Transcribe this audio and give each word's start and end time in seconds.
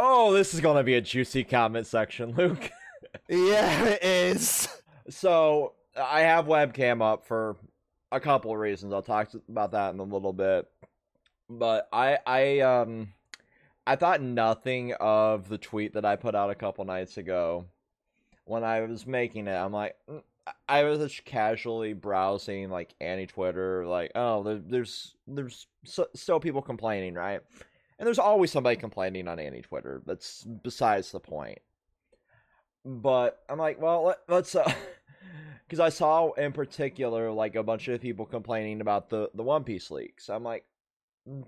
Oh, 0.00 0.32
this 0.32 0.54
is 0.54 0.60
gonna 0.60 0.84
be 0.84 0.94
a 0.94 1.00
juicy 1.00 1.42
comment 1.42 1.84
section, 1.84 2.32
Luke. 2.36 2.70
yeah, 3.28 3.84
it 3.84 4.04
is. 4.04 4.68
So 5.10 5.72
I 5.96 6.20
have 6.20 6.46
webcam 6.46 7.02
up 7.02 7.26
for 7.26 7.56
a 8.12 8.20
couple 8.20 8.52
of 8.52 8.60
reasons. 8.60 8.92
I'll 8.92 9.02
talk 9.02 9.30
about 9.48 9.72
that 9.72 9.92
in 9.94 9.98
a 9.98 10.04
little 10.04 10.32
bit. 10.32 10.68
But 11.50 11.88
I 11.92 12.18
I 12.24 12.60
um 12.60 13.08
I 13.88 13.96
thought 13.96 14.22
nothing 14.22 14.92
of 15.00 15.48
the 15.48 15.58
tweet 15.58 15.94
that 15.94 16.04
I 16.04 16.14
put 16.14 16.36
out 16.36 16.50
a 16.50 16.54
couple 16.54 16.84
nights 16.84 17.16
ago 17.16 17.64
when 18.44 18.62
I 18.62 18.82
was 18.82 19.04
making 19.04 19.48
it. 19.48 19.56
I'm 19.56 19.72
like 19.72 19.96
mm, 20.08 20.22
I 20.68 20.84
was 20.84 21.00
just 21.00 21.24
casually 21.24 21.92
browsing 21.92 22.70
like 22.70 22.94
any 23.00 23.26
Twitter, 23.26 23.84
like 23.84 24.12
oh 24.14 24.44
there, 24.44 24.60
there's 24.64 25.16
there's 25.26 25.66
so, 25.84 26.06
still 26.14 26.38
people 26.38 26.62
complaining, 26.62 27.14
right? 27.14 27.40
And 27.98 28.06
there's 28.06 28.18
always 28.18 28.52
somebody 28.52 28.76
complaining 28.76 29.26
on 29.26 29.38
anti 29.38 29.62
Twitter. 29.62 30.02
That's 30.06 30.44
besides 30.44 31.10
the 31.10 31.20
point. 31.20 31.58
But 32.84 33.42
I'm 33.48 33.58
like, 33.58 33.80
well, 33.80 34.04
let, 34.04 34.18
let's 34.28 34.54
uh 34.54 34.72
because 35.68 35.80
I 35.80 35.88
saw 35.88 36.32
in 36.32 36.52
particular 36.52 37.30
like 37.30 37.54
a 37.54 37.62
bunch 37.62 37.88
of 37.88 38.00
people 38.00 38.24
complaining 38.24 38.80
about 38.80 39.10
the 39.10 39.30
the 39.34 39.42
One 39.42 39.64
Piece 39.64 39.90
leaks. 39.90 40.30
I'm 40.30 40.44
like, 40.44 40.64
mm, 41.28 41.44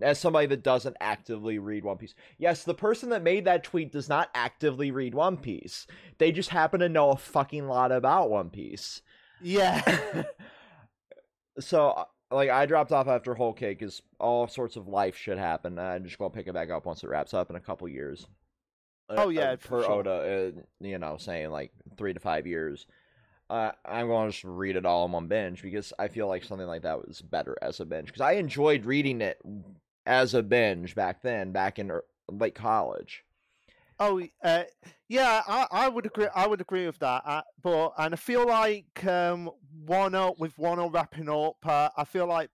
as 0.00 0.18
somebody 0.18 0.46
that 0.46 0.62
doesn't 0.62 0.96
actively 1.00 1.58
read 1.58 1.84
One 1.84 1.98
Piece, 1.98 2.14
yes, 2.38 2.64
the 2.64 2.74
person 2.74 3.10
that 3.10 3.22
made 3.22 3.44
that 3.44 3.62
tweet 3.62 3.92
does 3.92 4.08
not 4.08 4.30
actively 4.34 4.90
read 4.90 5.14
One 5.14 5.36
Piece. 5.36 5.86
They 6.18 6.32
just 6.32 6.48
happen 6.48 6.80
to 6.80 6.88
know 6.88 7.10
a 7.10 7.16
fucking 7.16 7.68
lot 7.68 7.92
about 7.92 8.30
One 8.30 8.50
Piece. 8.50 9.02
Yeah. 9.42 10.24
so 11.60 11.90
uh, 11.90 12.04
like 12.32 12.50
I 12.50 12.66
dropped 12.66 12.92
off 12.92 13.08
after 13.08 13.34
Whole 13.34 13.52
Cake 13.52 13.78
because 13.78 14.02
all 14.18 14.48
sorts 14.48 14.76
of 14.76 14.88
life 14.88 15.16
shit 15.16 15.38
happened. 15.38 15.80
I'm 15.80 16.04
just 16.04 16.18
gonna 16.18 16.30
pick 16.30 16.46
it 16.46 16.54
back 16.54 16.70
up 16.70 16.86
once 16.86 17.04
it 17.04 17.08
wraps 17.08 17.34
up 17.34 17.50
in 17.50 17.56
a 17.56 17.60
couple 17.60 17.88
years. 17.88 18.26
Oh 19.08 19.28
yeah, 19.28 19.52
uh, 19.52 19.56
for, 19.56 19.82
sure. 19.82 19.92
Oda, 19.92 20.52
uh, 20.56 20.60
you 20.80 20.98
know, 20.98 21.16
saying 21.18 21.50
like 21.50 21.72
three 21.96 22.14
to 22.14 22.20
five 22.20 22.46
years 22.46 22.86
uh, 23.52 23.70
I'm 23.84 24.06
going 24.06 24.28
to 24.28 24.32
just 24.32 24.44
read 24.44 24.76
it 24.76 24.86
all 24.86 25.04
in 25.04 25.12
one 25.12 25.26
binge 25.26 25.60
because 25.60 25.92
I 25.98 26.08
feel 26.08 26.26
like 26.26 26.42
something 26.42 26.66
like 26.66 26.82
that 26.82 27.06
was 27.06 27.20
better 27.20 27.54
as 27.60 27.80
a 27.80 27.84
binge 27.84 28.06
because 28.06 28.22
I 28.22 28.32
enjoyed 28.32 28.86
reading 28.86 29.20
it 29.20 29.38
as 30.06 30.32
a 30.32 30.42
binge 30.42 30.94
back 30.94 31.20
then, 31.20 31.52
back 31.52 31.78
in 31.78 31.90
er, 31.90 32.04
late 32.30 32.54
college. 32.54 33.26
Oh, 34.04 34.20
uh, 34.42 34.64
yeah, 35.08 35.42
I, 35.46 35.66
I 35.70 35.88
would 35.88 36.06
agree. 36.06 36.26
I 36.34 36.48
would 36.48 36.60
agree 36.60 36.86
with 36.86 36.98
that. 36.98 37.22
Uh, 37.24 37.42
but 37.62 37.92
and 37.98 38.14
I 38.14 38.16
feel 38.16 38.44
like 38.44 39.04
um, 39.06 39.48
Wano 39.86 40.36
with 40.38 40.56
Wano 40.56 40.92
wrapping 40.92 41.28
up, 41.28 41.56
uh, 41.64 41.88
I 41.96 42.02
feel 42.02 42.26
like 42.26 42.50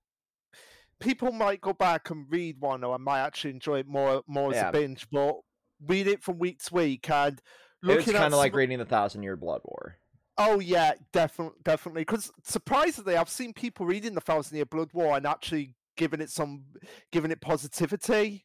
people 1.01 1.33
might 1.33 1.63
go 1.63 1.73
back 1.73 2.11
and 2.11 2.27
read 2.29 2.61
Wano 2.61 2.95
and 2.95 3.03
might 3.03 3.21
actually 3.21 3.53
enjoy 3.53 3.79
it 3.79 3.89
more 3.89 4.23
more 4.27 4.53
as 4.53 4.63
a 4.63 4.73
binge. 4.73 5.07
But 5.11 5.37
read 5.87 6.07
it 6.07 6.23
from 6.23 6.39
week 6.39 6.63
to 6.65 6.75
week 6.75 7.09
and 7.09 7.41
looking 7.83 8.01
it's 8.01 8.13
kind 8.13 8.35
of 8.35 8.39
like 8.39 8.55
reading 8.55 8.79
the 8.79 8.85
Thousand 8.85 9.23
Year 9.23 9.37
Blood 9.37 9.63
War. 9.65 9.97
Oh 10.37 10.61
yeah, 10.61 10.93
definitely, 11.15 11.59
definitely. 11.65 12.03
Because 12.03 12.31
surprisingly, 12.45 13.17
I've 13.17 13.31
seen 13.31 13.55
people 13.55 13.87
reading 13.87 14.15
the 14.15 14.21
Thousand 14.21 14.57
Year 14.57 14.67
Blood 14.67 14.91
War 14.93 15.17
and 15.17 15.27
actually 15.27 15.77
giving 15.97 16.21
it 16.21 16.29
some, 16.29 16.65
giving 17.11 17.31
it 17.31 17.41
positivity. 17.41 18.45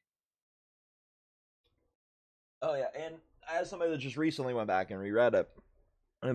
Oh 2.63 2.75
yeah, 2.75 2.87
and 2.97 3.15
as 3.51 3.69
somebody 3.69 3.91
that 3.91 3.97
just 3.97 4.17
recently 4.17 4.53
went 4.53 4.67
back 4.67 4.89
and 4.89 4.99
reread 4.99 5.35
it, 5.35 5.49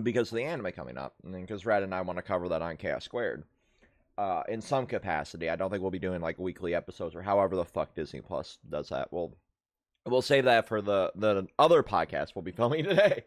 because 0.03 0.31
of 0.31 0.37
the 0.37 0.45
anime 0.45 0.71
coming 0.73 0.99
up, 0.99 1.15
and 1.25 1.33
because 1.35 1.65
Red 1.65 1.83
and 1.83 1.95
I 1.95 2.03
want 2.03 2.19
to 2.19 2.23
cover 2.23 2.51
that 2.51 2.61
on 2.63 2.77
Chaos 2.77 3.05
Squared, 3.05 3.45
uh, 4.19 4.43
in 4.49 4.61
some 4.61 4.85
capacity. 4.85 5.49
I 5.49 5.57
don't 5.57 5.71
think 5.71 5.81
we'll 5.81 5.93
be 5.93 5.99
doing 5.99 6.21
like 6.21 6.39
weekly 6.39 6.75
episodes 6.75 7.15
or 7.15 7.23
however 7.23 7.57
the 7.57 7.65
fuck 7.65 7.95
Disney 7.95 8.21
Plus 8.21 8.59
does 8.69 8.89
that. 8.91 9.13
We'll 9.13 9.33
we'll 10.05 10.23
save 10.23 10.45
that 10.45 10.69
for 10.69 10.83
the 10.83 11.13
the 11.15 11.47
other 11.59 11.83
podcast 11.83 12.35
we'll 12.35 12.43
be 12.43 12.51
filming 12.57 12.85
today. 12.85 13.25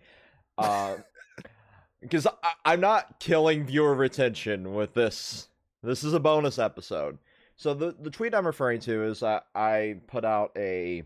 Uh, 0.58 0.98
because 2.02 2.28
I'm 2.66 2.82
not 2.82 3.20
killing 3.20 3.66
viewer 3.66 3.96
retention 3.96 4.76
with 4.76 4.94
this. 4.94 5.48
This 5.82 6.04
is 6.04 6.14
a 6.14 6.20
bonus 6.20 6.60
episode. 6.60 7.18
So 7.56 7.74
the 7.74 7.96
the 8.00 8.12
tweet 8.12 8.36
I'm 8.36 8.46
referring 8.46 8.82
to 8.82 9.04
is 9.06 9.22
that 9.22 9.48
I 9.56 9.96
put 10.08 10.26
out 10.26 10.52
a 10.58 11.04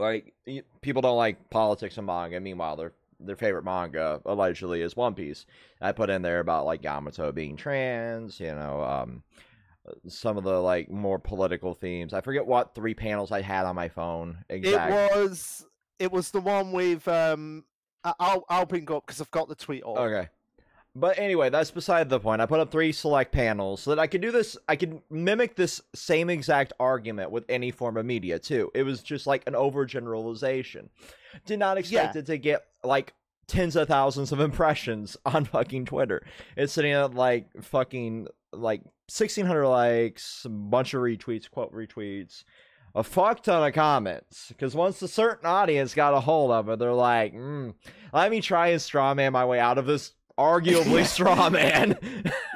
like 0.00 0.34
people 0.80 1.02
don't 1.02 1.16
like 1.16 1.50
politics 1.50 1.98
and 1.98 2.06
manga. 2.06 2.40
Meanwhile, 2.40 2.76
their 2.76 2.92
their 3.20 3.36
favorite 3.36 3.64
manga 3.64 4.20
allegedly 4.24 4.82
is 4.82 4.96
One 4.96 5.14
Piece. 5.14 5.46
I 5.80 5.92
put 5.92 6.10
in 6.10 6.22
there 6.22 6.40
about 6.40 6.66
like 6.66 6.82
Yamato 6.82 7.32
being 7.32 7.56
trans. 7.56 8.40
You 8.40 8.54
know, 8.54 8.82
um, 8.82 9.22
some 10.08 10.36
of 10.36 10.44
the 10.44 10.60
like 10.60 10.90
more 10.90 11.18
political 11.18 11.74
themes. 11.74 12.12
I 12.12 12.20
forget 12.20 12.46
what 12.46 12.74
three 12.74 12.94
panels 12.94 13.32
I 13.32 13.42
had 13.42 13.66
on 13.66 13.76
my 13.76 13.88
phone. 13.88 14.44
Exactly. 14.48 14.96
It 14.96 15.26
was 15.26 15.66
it 15.98 16.10
was 16.10 16.30
the 16.30 16.40
one 16.40 16.72
with 16.72 17.06
um 17.08 17.64
I'll 18.04 18.44
I'll 18.48 18.66
bring 18.66 18.90
up 18.90 19.06
because 19.06 19.20
I've 19.20 19.30
got 19.30 19.48
the 19.48 19.54
tweet 19.54 19.82
up. 19.82 19.98
Okay. 19.98 20.28
But 20.94 21.18
anyway, 21.18 21.50
that's 21.50 21.70
beside 21.70 22.08
the 22.08 22.18
point. 22.18 22.40
I 22.40 22.46
put 22.46 22.58
up 22.58 22.72
three 22.72 22.90
select 22.90 23.30
panels 23.30 23.80
so 23.82 23.90
that 23.90 24.00
I 24.00 24.08
could 24.08 24.20
do 24.20 24.32
this. 24.32 24.56
I 24.68 24.74
could 24.74 25.00
mimic 25.08 25.54
this 25.54 25.80
same 25.94 26.28
exact 26.28 26.72
argument 26.80 27.30
with 27.30 27.44
any 27.48 27.70
form 27.70 27.96
of 27.96 28.04
media 28.04 28.40
too. 28.40 28.70
It 28.74 28.82
was 28.82 29.02
just 29.02 29.26
like 29.26 29.44
an 29.46 29.54
overgeneralization. 29.54 30.88
Did 31.46 31.60
not 31.60 31.78
expect 31.78 32.16
yeah. 32.16 32.20
it 32.20 32.26
to 32.26 32.38
get 32.38 32.64
like 32.82 33.14
tens 33.46 33.76
of 33.76 33.86
thousands 33.86 34.32
of 34.32 34.40
impressions 34.40 35.16
on 35.24 35.44
fucking 35.44 35.84
Twitter. 35.84 36.26
It's 36.56 36.72
sitting 36.72 36.92
at 36.92 37.14
like 37.14 37.46
fucking 37.62 38.26
like 38.52 38.82
sixteen 39.08 39.46
hundred 39.46 39.68
likes, 39.68 40.44
a 40.44 40.48
bunch 40.48 40.92
of 40.94 41.02
retweets, 41.02 41.48
quote 41.48 41.72
retweets, 41.72 42.42
a 42.96 43.04
fuck 43.04 43.44
ton 43.44 43.66
of 43.66 43.74
comments 43.74 44.48
because 44.48 44.74
once 44.74 45.00
a 45.02 45.08
certain 45.08 45.46
audience 45.46 45.94
got 45.94 46.14
a 46.14 46.20
hold 46.20 46.50
of 46.50 46.68
it, 46.68 46.80
they're 46.80 46.92
like, 46.92 47.32
mm, 47.32 47.74
"Let 48.12 48.30
me 48.32 48.40
try 48.40 48.68
and 48.68 48.82
straw 48.82 49.14
man 49.14 49.32
my 49.32 49.44
way 49.44 49.60
out 49.60 49.78
of 49.78 49.86
this 49.86 50.14
arguably 50.40 51.06
straw 51.06 51.50
man." 51.50 51.98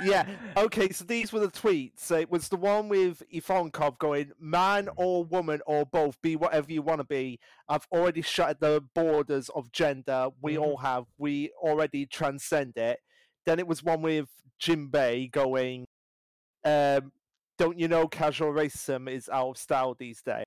yeah. 0.03 0.27
Okay. 0.57 0.91
So 0.91 1.05
these 1.05 1.33
were 1.33 1.41
the 1.41 1.49
tweets. 1.49 2.11
It 2.11 2.31
was 2.31 2.49
the 2.49 2.57
one 2.57 2.89
with 2.89 3.23
Ivankov 3.33 3.99
going, 3.99 4.33
"Man 4.41 4.89
or 4.97 5.25
woman 5.25 5.61
or 5.67 5.85
both, 5.85 6.21
be 6.23 6.37
whatever 6.37 6.73
you 6.73 6.83
want 6.83 7.01
to 7.01 7.05
be. 7.05 7.39
I've 7.69 7.87
already 7.93 8.23
shut 8.23 8.61
the 8.61 8.83
borders 8.95 9.49
of 9.55 9.73
gender. 9.73 10.29
We 10.41 10.55
mm-hmm. 10.55 10.63
all 10.63 10.77
have. 10.79 11.05
We 11.19 11.51
already 11.63 12.07
transcend 12.07 12.77
it." 12.77 12.99
Then 13.47 13.59
it 13.59 13.67
was 13.67 13.83
one 13.83 14.01
with 14.01 14.29
Jinbe 14.61 15.31
going, 15.31 15.85
um, 16.65 17.13
don't 17.59 17.79
you 17.79 17.89
know 17.89 18.09
casual 18.09 18.53
racism 18.53 19.09
is 19.09 19.29
out 19.29 19.51
of 19.51 19.59
style 19.59 19.95
these 19.99 20.23
days? 20.23 20.44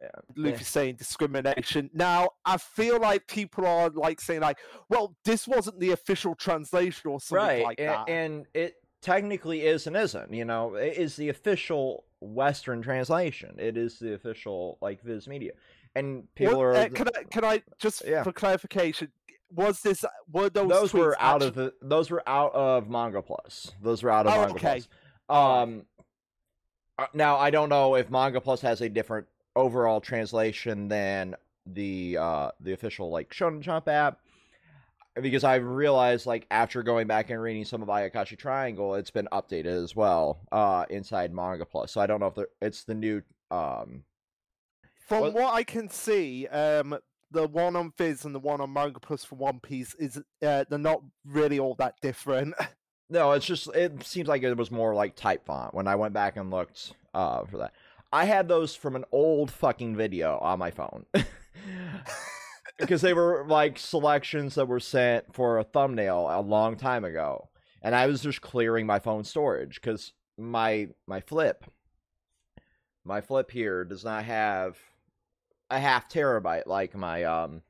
Yeah. 0.00 0.08
Luffy 0.36 0.58
yeah. 0.58 0.64
saying 0.64 0.96
discrimination. 0.96 1.90
Now, 1.94 2.30
I 2.44 2.56
feel 2.58 3.00
like 3.00 3.26
people 3.26 3.66
are 3.66 3.90
like 3.90 4.20
saying 4.20 4.40
like, 4.40 4.58
well, 4.88 5.16
this 5.24 5.48
wasn't 5.48 5.80
the 5.80 5.92
official 5.92 6.34
translation 6.34 7.10
or 7.10 7.20
something 7.20 7.46
right. 7.46 7.64
like 7.64 7.80
and, 7.80 7.88
that. 7.88 8.08
And 8.08 8.46
it 8.54 8.74
technically 9.00 9.62
is 9.62 9.86
and 9.86 9.96
isn't. 9.96 10.32
You 10.32 10.44
know, 10.44 10.74
it 10.74 10.96
is 10.96 11.16
the 11.16 11.28
official 11.28 12.04
Western 12.20 12.82
translation. 12.82 13.54
It 13.58 13.76
is 13.76 13.98
the 13.98 14.14
official 14.14 14.78
like 14.80 15.02
Viz 15.02 15.28
Media. 15.28 15.52
And 15.94 16.24
people 16.34 16.60
are. 16.60 16.74
Uh, 16.74 16.88
can 16.88 17.08
I 17.08 17.22
can 17.24 17.44
I 17.44 17.62
just 17.78 18.02
yeah. 18.06 18.22
for 18.22 18.32
clarification? 18.32 19.12
Was 19.50 19.80
this 19.80 20.04
were 20.32 20.50
those 20.50 20.68
those 20.68 20.94
were 20.94 21.16
out 21.20 21.42
actually... 21.42 21.48
of 21.48 21.54
the 21.54 21.74
those 21.82 22.10
were 22.10 22.22
out 22.28 22.52
of 22.54 22.88
Manga 22.88 23.22
Plus. 23.22 23.72
Those 23.80 24.02
were 24.02 24.10
out 24.10 24.26
of 24.26 24.32
oh, 24.34 24.38
Manga 24.38 24.54
okay. 24.54 24.82
Plus. 25.28 25.62
Um, 25.62 25.84
uh, 26.98 27.06
now 27.14 27.36
I 27.36 27.50
don't 27.50 27.68
know 27.68 27.94
if 27.94 28.10
Manga 28.10 28.40
Plus 28.40 28.60
has 28.62 28.80
a 28.80 28.88
different 28.88 29.26
overall 29.56 30.00
translation 30.00 30.88
than 30.88 31.34
the 31.66 32.16
uh 32.18 32.50
the 32.60 32.72
official 32.72 33.10
like 33.10 33.30
Shonen 33.30 33.60
Jump 33.60 33.88
app 33.88 34.18
because 35.20 35.44
I 35.44 35.56
realized 35.56 36.26
like 36.26 36.46
after 36.50 36.82
going 36.82 37.06
back 37.06 37.30
and 37.30 37.40
reading 37.40 37.64
some 37.64 37.82
of 37.82 37.88
Ayakashi 37.88 38.36
Triangle, 38.36 38.96
it's 38.96 39.10
been 39.10 39.28
updated 39.32 39.82
as 39.82 39.94
well 39.96 40.40
uh 40.52 40.84
inside 40.90 41.32
Manga 41.32 41.64
Plus. 41.64 41.92
So 41.92 42.00
I 42.00 42.06
don't 42.06 42.20
know 42.20 42.32
if 42.36 42.44
it's 42.60 42.84
the 42.84 42.94
new 42.94 43.22
um 43.50 44.04
from 45.06 45.20
what, 45.20 45.34
what 45.34 45.54
I 45.54 45.62
can 45.62 45.88
see, 45.88 46.46
um 46.48 46.98
the 47.30 47.46
one 47.46 47.76
on 47.76 47.92
Viz 47.98 48.24
and 48.24 48.34
the 48.34 48.40
one 48.40 48.60
on 48.60 48.72
Manga 48.72 49.00
Plus 49.00 49.24
for 49.24 49.34
One 49.36 49.60
Piece 49.60 49.94
is 49.94 50.18
uh, 50.42 50.64
they're 50.68 50.78
not 50.78 51.02
really 51.24 51.58
all 51.58 51.74
that 51.76 51.94
different. 52.00 52.54
No, 53.10 53.32
it's 53.32 53.44
just 53.44 53.68
it 53.74 54.02
seems 54.02 54.28
like 54.28 54.42
it 54.42 54.56
was 54.56 54.70
more 54.70 54.94
like 54.94 55.14
type 55.14 55.44
font 55.44 55.74
when 55.74 55.86
I 55.86 55.94
went 55.94 56.14
back 56.14 56.36
and 56.38 56.50
looked 56.50 56.94
uh, 57.12 57.44
for 57.44 57.58
that. 57.58 57.74
I 58.14 58.26
had 58.26 58.46
those 58.46 58.76
from 58.76 58.94
an 58.94 59.04
old 59.10 59.50
fucking 59.50 59.96
video 59.96 60.38
on 60.38 60.60
my 60.60 60.70
phone. 60.70 61.04
because 62.78 63.00
they 63.00 63.12
were 63.12 63.44
like 63.48 63.76
selections 63.76 64.54
that 64.54 64.68
were 64.68 64.78
sent 64.78 65.34
for 65.34 65.58
a 65.58 65.64
thumbnail 65.64 66.28
a 66.30 66.40
long 66.40 66.76
time 66.76 67.04
ago. 67.04 67.48
And 67.82 67.92
I 67.92 68.06
was 68.06 68.22
just 68.22 68.40
clearing 68.40 68.86
my 68.86 69.00
phone 69.00 69.24
storage 69.24 69.80
cuz 69.82 70.12
my 70.38 70.90
my 71.08 71.20
flip 71.20 71.64
my 73.02 73.20
flip 73.20 73.50
here 73.50 73.84
does 73.84 74.04
not 74.04 74.24
have 74.24 74.78
a 75.68 75.80
half 75.80 76.08
terabyte 76.08 76.66
like 76.66 76.94
my 76.94 77.24
um 77.24 77.62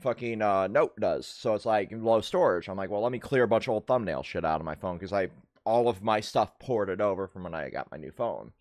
fucking 0.00 0.42
uh, 0.42 0.66
Note 0.66 1.00
does. 1.00 1.26
So 1.26 1.54
it's 1.54 1.64
like 1.64 1.88
low 1.92 2.20
storage. 2.20 2.68
I'm 2.68 2.76
like, 2.76 2.90
well, 2.90 3.02
let 3.02 3.12
me 3.12 3.18
clear 3.18 3.44
a 3.44 3.48
bunch 3.48 3.68
of 3.68 3.72
old 3.72 3.86
thumbnail 3.86 4.22
shit 4.22 4.44
out 4.44 4.60
of 4.60 4.66
my 4.66 4.74
phone 4.74 4.98
because 4.98 5.14
I 5.14 5.28
all 5.64 5.88
of 5.88 6.02
my 6.02 6.20
stuff 6.20 6.58
ported 6.58 7.00
over 7.00 7.26
from 7.26 7.44
when 7.44 7.54
I 7.54 7.70
got 7.70 7.90
my 7.90 7.96
new 7.96 8.10
phone. 8.10 8.52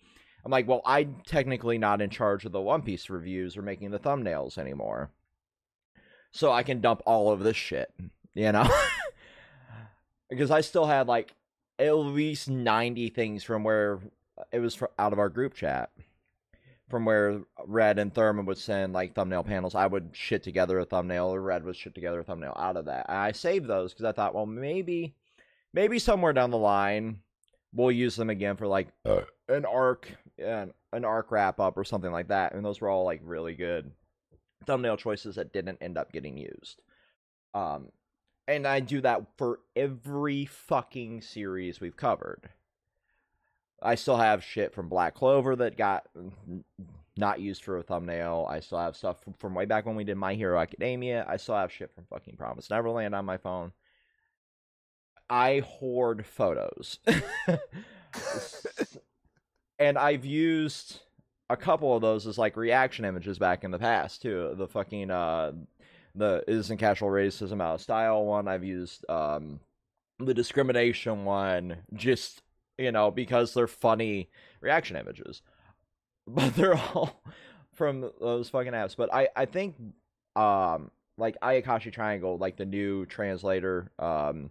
I'm 0.45 0.51
like, 0.51 0.67
well, 0.67 0.81
I'm 0.85 1.17
technically 1.25 1.77
not 1.77 2.01
in 2.01 2.09
charge 2.09 2.45
of 2.45 2.51
the 2.51 2.61
One 2.61 2.81
Piece 2.81 3.09
reviews 3.09 3.57
or 3.57 3.61
making 3.61 3.91
the 3.91 3.99
thumbnails 3.99 4.57
anymore. 4.57 5.11
So 6.31 6.51
I 6.51 6.63
can 6.63 6.81
dump 6.81 7.01
all 7.05 7.31
of 7.31 7.41
this 7.41 7.57
shit, 7.57 7.91
you 8.33 8.51
know? 8.51 8.69
because 10.29 10.51
I 10.51 10.61
still 10.61 10.85
had 10.85 11.07
like 11.07 11.33
at 11.77 11.91
least 11.91 12.49
90 12.49 13.09
things 13.09 13.43
from 13.43 13.63
where 13.63 13.99
it 14.51 14.59
was 14.59 14.81
out 14.97 15.13
of 15.13 15.19
our 15.19 15.29
group 15.29 15.53
chat. 15.53 15.89
From 16.89 17.05
where 17.05 17.41
Red 17.67 17.99
and 17.99 18.11
Thurman 18.11 18.47
would 18.47 18.57
send 18.57 18.93
like 18.93 19.13
thumbnail 19.13 19.43
panels, 19.43 19.75
I 19.75 19.85
would 19.85 20.09
shit 20.13 20.41
together 20.41 20.79
a 20.79 20.85
thumbnail, 20.85 21.27
or 21.27 21.39
Red 21.39 21.63
would 21.63 21.75
shit 21.75 21.93
together 21.93 22.21
a 22.21 22.23
thumbnail 22.23 22.55
out 22.57 22.77
of 22.77 22.85
that. 22.85 23.05
And 23.07 23.17
I 23.17 23.31
saved 23.31 23.67
those 23.67 23.93
because 23.93 24.05
I 24.05 24.11
thought, 24.11 24.33
well, 24.33 24.47
maybe, 24.47 25.13
maybe 25.71 25.99
somewhere 25.99 26.33
down 26.33 26.49
the 26.49 26.57
line, 26.57 27.19
we'll 27.73 27.91
use 27.91 28.15
them 28.15 28.31
again 28.31 28.57
for 28.57 28.65
like 28.65 28.87
uh, 29.05 29.21
an 29.47 29.65
arc, 29.65 30.11
an, 30.39 30.73
an 30.93 31.05
arc 31.05 31.31
wrap 31.31 31.59
up 31.59 31.77
or 31.77 31.83
something 31.83 32.11
like 32.11 32.29
that. 32.29 32.53
And 32.53 32.63
those 32.63 32.81
were 32.81 32.89
all 32.89 33.05
like 33.05 33.21
really 33.23 33.55
good 33.55 33.91
thumbnail 34.65 34.97
choices 34.97 35.35
that 35.35 35.53
didn't 35.53 35.79
end 35.81 35.97
up 35.97 36.11
getting 36.11 36.37
used. 36.37 36.81
Um, 37.53 37.89
and 38.47 38.67
I 38.67 38.79
do 38.79 39.01
that 39.01 39.21
for 39.37 39.59
every 39.75 40.45
fucking 40.45 41.21
series 41.21 41.79
we've 41.79 41.97
covered. 41.97 42.49
I 43.81 43.95
still 43.95 44.17
have 44.17 44.43
shit 44.43 44.73
from 44.73 44.89
Black 44.89 45.15
Clover 45.15 45.55
that 45.55 45.77
got 45.77 46.07
not 47.17 47.39
used 47.39 47.63
for 47.63 47.77
a 47.77 47.83
thumbnail. 47.83 48.47
I 48.49 48.59
still 48.59 48.79
have 48.79 48.97
stuff 48.97 49.23
from, 49.23 49.33
from 49.33 49.53
way 49.53 49.65
back 49.65 49.85
when 49.85 49.95
we 49.95 50.03
did 50.03 50.17
My 50.17 50.33
Hero 50.33 50.59
Academia. 50.59 51.25
I 51.27 51.37
still 51.37 51.55
have 51.55 51.71
shit 51.71 51.93
from 51.93 52.05
fucking 52.09 52.35
Promise 52.37 52.69
Neverland 52.69 53.15
on 53.15 53.25
my 53.25 53.37
phone. 53.37 53.71
I 55.29 55.59
hoard 55.59 56.25
photos. 56.25 56.99
and 59.79 59.97
I've 59.97 60.25
used 60.25 60.99
a 61.49 61.57
couple 61.57 61.95
of 61.95 62.01
those 62.01 62.27
as 62.27 62.37
like 62.37 62.55
reaction 62.55 63.05
images 63.05 63.39
back 63.39 63.63
in 63.63 63.71
the 63.71 63.79
past 63.79 64.21
too. 64.21 64.53
The 64.55 64.67
fucking 64.67 65.09
uh 65.09 65.53
the 66.15 66.43
isn't 66.47 66.77
casual 66.77 67.09
racism 67.09 67.61
out 67.61 67.75
of 67.75 67.81
style 67.81 68.25
one. 68.25 68.47
I've 68.47 68.63
used 68.63 69.09
um 69.09 69.59
the 70.19 70.33
discrimination 70.33 71.25
one 71.25 71.77
just 71.93 72.41
you 72.77 72.91
know 72.91 73.09
because 73.09 73.53
they're 73.53 73.67
funny 73.67 74.29
reaction 74.61 74.97
images. 74.97 75.41
But 76.31 76.55
they're 76.55 76.75
all 76.75 77.23
from 77.73 78.01
those 78.21 78.49
fucking 78.49 78.73
apps. 78.73 78.95
But 78.95 79.11
I 79.11 79.29
I 79.35 79.45
think 79.45 79.75
um 80.35 80.91
like 81.17 81.39
Ayakashi 81.41 81.91
Triangle, 81.91 82.37
like 82.37 82.57
the 82.57 82.65
new 82.65 83.05
translator, 83.05 83.91
um, 83.99 84.49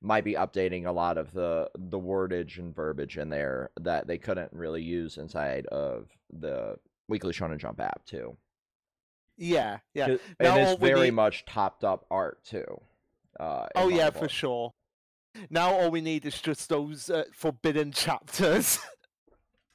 might 0.00 0.24
be 0.24 0.34
updating 0.34 0.86
a 0.86 0.92
lot 0.92 1.18
of 1.18 1.32
the 1.32 1.70
the 1.76 1.98
wordage 1.98 2.58
and 2.58 2.74
verbiage 2.74 3.18
in 3.18 3.28
there 3.28 3.70
that 3.80 4.06
they 4.06 4.18
couldn't 4.18 4.52
really 4.52 4.82
use 4.82 5.18
inside 5.18 5.66
of 5.66 6.08
the 6.32 6.76
Weekly 7.08 7.32
Shonen 7.32 7.58
Jump 7.58 7.80
app 7.80 8.04
too. 8.04 8.36
Yeah, 9.36 9.78
yeah, 9.94 10.06
and 10.06 10.20
now 10.40 10.56
it's 10.56 10.80
very 10.80 11.06
need... 11.06 11.12
much 11.12 11.44
topped 11.44 11.84
up 11.84 12.06
art 12.10 12.44
too. 12.44 12.80
Uh, 13.38 13.66
oh 13.76 13.88
yeah, 13.88 14.10
for 14.10 14.28
sure. 14.28 14.72
Now 15.50 15.72
all 15.72 15.90
we 15.90 16.00
need 16.00 16.26
is 16.26 16.40
just 16.40 16.68
those 16.68 17.10
uh, 17.10 17.24
forbidden 17.32 17.92
chapters. 17.92 18.78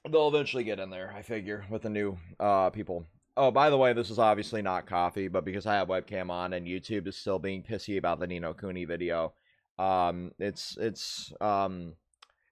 They'll 0.10 0.28
eventually 0.28 0.66
get 0.66 0.80
in 0.80 0.90
there, 0.90 1.14
I 1.16 1.22
figure, 1.22 1.66
with 1.70 1.84
the 1.84 1.90
new 1.90 2.18
uh, 2.40 2.70
people. 2.72 3.06
Oh, 3.38 3.52
by 3.52 3.70
the 3.70 3.78
way, 3.78 3.94
this 3.94 4.10
is 4.10 4.20
obviously 4.20 4.62
not 4.62 4.86
coffee, 4.86 5.28
but 5.28 5.46
because 5.46 5.66
I 5.66 5.76
have 5.76 5.88
webcam 5.88 6.30
on 6.30 6.54
and 6.54 6.68
YouTube 6.68 7.08
is 7.08 7.18
still 7.18 7.40
being 7.40 7.64
pissy 7.64 7.98
about 7.98 8.20
the 8.20 8.28
Ni 8.28 8.40
no 8.40 8.54
Kuni 8.54 8.86
video, 8.86 9.34
um, 9.80 10.32
it's 10.40 10.78
it's 10.80 11.34
um, 11.42 11.94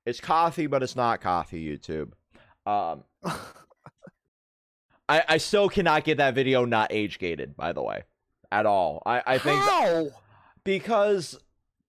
it's 0.06 0.20
coffee, 0.20 0.68
but 0.68 0.84
it's 0.84 0.96
not 0.96 1.22
coffee. 1.22 1.66
YouTube. 1.66 2.12
Um, 2.66 3.04
I 5.10 5.24
I 5.28 5.38
still 5.38 5.70
cannot 5.70 6.04
get 6.04 6.18
that 6.18 6.36
video 6.36 6.66
not 6.66 6.92
age 6.92 7.20
gated. 7.20 7.56
By 7.56 7.74
the 7.74 7.84
way, 7.84 8.04
at 8.52 8.66
all. 8.66 9.02
I 9.06 9.24
I 9.26 9.38
think 9.38 9.62
How? 9.62 10.08
because 10.64 11.40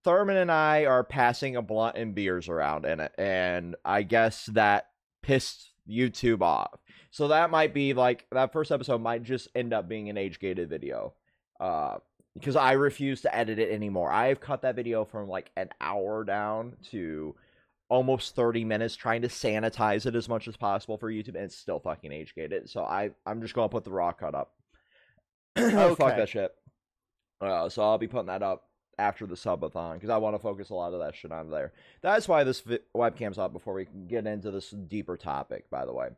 Thurman 0.04 0.36
and 0.36 0.50
I 0.50 0.84
are 0.86 1.04
passing 1.04 1.56
a 1.56 1.62
blunt 1.62 1.96
and 1.96 2.14
beers 2.14 2.48
around 2.48 2.84
in 2.84 3.00
it, 3.00 3.12
and 3.16 3.76
I 3.84 4.02
guess 4.02 4.46
that 4.46 4.88
pissed 5.22 5.72
YouTube 5.88 6.42
off. 6.42 6.80
So 7.10 7.28
that 7.28 7.50
might 7.50 7.74
be 7.74 7.94
like 7.94 8.26
that 8.32 8.52
first 8.52 8.70
episode 8.70 9.00
might 9.00 9.22
just 9.22 9.48
end 9.54 9.72
up 9.72 9.88
being 9.88 10.08
an 10.08 10.16
age 10.16 10.40
gated 10.40 10.68
video. 10.68 11.14
Uh, 11.60 11.98
because 12.34 12.56
I 12.56 12.72
refuse 12.72 13.22
to 13.22 13.34
edit 13.34 13.58
it 13.58 13.70
anymore. 13.70 14.10
I've 14.10 14.40
cut 14.40 14.62
that 14.62 14.76
video 14.76 15.04
from 15.04 15.28
like 15.28 15.50
an 15.56 15.68
hour 15.80 16.24
down 16.24 16.76
to 16.90 17.34
almost 17.88 18.34
30 18.34 18.64
minutes 18.64 18.96
trying 18.96 19.22
to 19.22 19.28
sanitize 19.28 20.06
it 20.06 20.14
as 20.14 20.28
much 20.28 20.48
as 20.48 20.56
possible 20.56 20.96
for 20.96 21.10
YouTube 21.10 21.34
and 21.34 21.44
it's 21.44 21.56
still 21.56 21.78
fucking 21.78 22.12
age 22.12 22.34
gated. 22.34 22.70
So 22.70 22.82
I 22.82 23.10
I'm 23.26 23.42
just 23.42 23.54
going 23.54 23.68
to 23.68 23.72
put 23.72 23.84
the 23.84 23.92
raw 23.92 24.12
cut 24.12 24.34
up. 24.34 24.52
okay. 25.58 25.94
Fuck 25.94 26.16
that 26.16 26.28
shit. 26.28 26.54
Uh, 27.40 27.68
so 27.68 27.82
I'll 27.82 27.98
be 27.98 28.08
putting 28.08 28.28
that 28.28 28.42
up 28.42 28.64
after 28.98 29.26
the 29.26 29.34
subathon 29.34 29.94
because 29.94 30.10
I 30.10 30.16
want 30.18 30.34
to 30.34 30.38
focus 30.38 30.70
a 30.70 30.74
lot 30.74 30.94
of 30.94 31.00
that 31.00 31.14
shit 31.14 31.32
on 31.32 31.50
there. 31.50 31.72
That's 32.00 32.28
why 32.28 32.44
this 32.44 32.60
vi- 32.60 32.78
webcam's 32.96 33.38
up 33.38 33.52
before 33.52 33.74
we 33.74 33.86
get 34.06 34.26
into 34.26 34.50
this 34.50 34.70
deeper 34.70 35.16
topic, 35.16 35.68
by 35.68 35.84
the 35.84 35.92
way. 35.92 36.08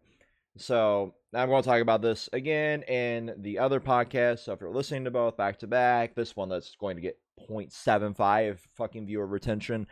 So 0.56 1.14
I'm 1.34 1.48
going 1.48 1.62
to 1.62 1.68
talk 1.68 1.80
about 1.80 2.00
this 2.00 2.28
again 2.32 2.82
in 2.82 3.34
the 3.38 3.58
other 3.58 3.80
podcast. 3.80 4.40
So 4.40 4.52
if 4.52 4.60
you're 4.60 4.70
listening 4.70 5.04
to 5.04 5.10
both 5.10 5.36
back 5.36 5.58
to 5.60 5.66
back, 5.66 6.14
this 6.14 6.36
one 6.36 6.48
that's 6.48 6.76
going 6.76 6.96
to 6.96 7.02
get 7.02 7.18
0.75 7.48 8.58
fucking 8.76 9.06
viewer 9.06 9.26
retention, 9.26 9.86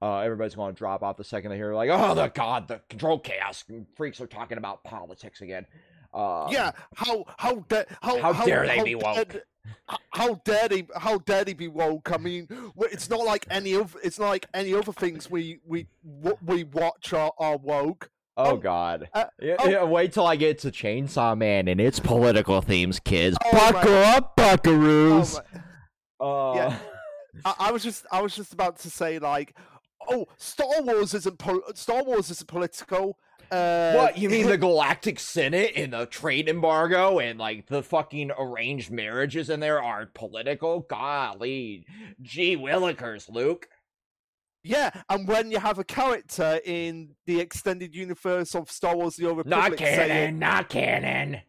uh, 0.00 0.18
everybody's 0.18 0.54
going 0.54 0.74
to 0.74 0.78
drop 0.78 1.02
off 1.02 1.16
the 1.16 1.24
second 1.24 1.50
they 1.50 1.56
hear 1.56 1.74
like, 1.74 1.90
oh 1.92 2.14
the 2.14 2.28
god, 2.28 2.68
the 2.68 2.80
control 2.88 3.18
chaos 3.18 3.64
freaks 3.94 4.20
are 4.20 4.26
talking 4.26 4.58
about 4.58 4.84
politics 4.84 5.42
again. 5.42 5.66
Uh, 6.14 6.48
yeah, 6.50 6.72
how 6.94 7.24
how 7.36 7.56
da- 7.68 7.84
how, 8.00 8.20
how, 8.20 8.32
how 8.32 8.46
dare 8.46 8.66
they 8.66 8.78
how 8.78 8.84
be 8.84 8.94
woke? 8.94 9.36
how 10.10 10.34
dare 10.44 10.68
he? 10.70 10.86
How 10.96 11.18
dare 11.18 11.44
he 11.46 11.52
be 11.52 11.68
woke? 11.68 12.10
I 12.10 12.16
mean, 12.16 12.48
it's 12.78 13.10
not 13.10 13.24
like 13.24 13.46
any 13.50 13.74
of 13.74 13.96
it's 14.02 14.18
not 14.18 14.28
like 14.28 14.46
any 14.54 14.72
other 14.72 14.92
things 14.92 15.30
we 15.30 15.60
we 15.66 15.88
we 16.42 16.64
watch 16.64 17.12
are, 17.12 17.32
are 17.38 17.58
woke. 17.58 18.10
Oh, 18.36 18.52
oh 18.52 18.56
God! 18.56 19.08
Uh, 19.14 19.24
yeah, 19.40 19.56
oh. 19.58 19.68
yeah, 19.68 19.84
wait 19.84 20.12
till 20.12 20.26
I 20.26 20.36
get 20.36 20.58
to 20.60 20.70
Chainsaw 20.70 21.36
Man 21.36 21.68
and 21.68 21.80
its 21.80 21.98
political 21.98 22.60
themes, 22.60 23.00
kids. 23.00 23.36
Oh, 23.44 23.50
Buckle 23.50 23.92
my. 23.92 24.16
up, 24.16 24.36
Buckaroos. 24.36 25.40
Oh, 26.20 26.50
uh... 26.50 26.54
Yeah, 26.54 26.78
I, 27.44 27.54
I, 27.58 27.70
was 27.72 27.82
just 27.82 28.04
I 28.12 28.20
was 28.20 28.36
just 28.36 28.52
about 28.52 28.78
to 28.80 28.90
say 28.90 29.18
like, 29.18 29.56
oh, 30.08 30.26
Star 30.36 30.82
Wars 30.82 31.14
isn't 31.14 31.38
po- 31.38 31.62
Star 31.74 32.02
Wars 32.04 32.30
isn't 32.30 32.46
political. 32.46 33.18
Uh, 33.50 33.92
what 33.94 34.18
you 34.18 34.28
mean 34.28 34.48
the 34.48 34.58
Galactic 34.58 35.20
Senate 35.20 35.72
and 35.76 35.92
the 35.92 36.06
trade 36.06 36.48
embargo 36.48 37.20
and 37.20 37.38
like 37.38 37.66
the 37.68 37.82
fucking 37.82 38.32
arranged 38.36 38.90
marriages 38.90 39.48
in 39.48 39.60
there 39.60 39.82
aren't 39.82 40.14
political? 40.14 40.80
Golly, 40.80 41.86
gee 42.20 42.56
willikers, 42.56 43.30
Luke. 43.30 43.68
Yeah, 44.66 44.90
and 45.08 45.28
when 45.28 45.52
you 45.52 45.60
have 45.60 45.78
a 45.78 45.84
character 45.84 46.60
in 46.64 47.10
the 47.24 47.38
extended 47.40 47.94
universe 47.94 48.52
of 48.56 48.68
Star 48.68 48.96
Wars: 48.96 49.14
The 49.14 49.26
Old 49.26 49.38
Republic, 49.38 49.70
not 49.70 49.76
canon, 49.78 50.08
saying, 50.08 50.38
not 50.40 50.68
canon. 50.68 51.40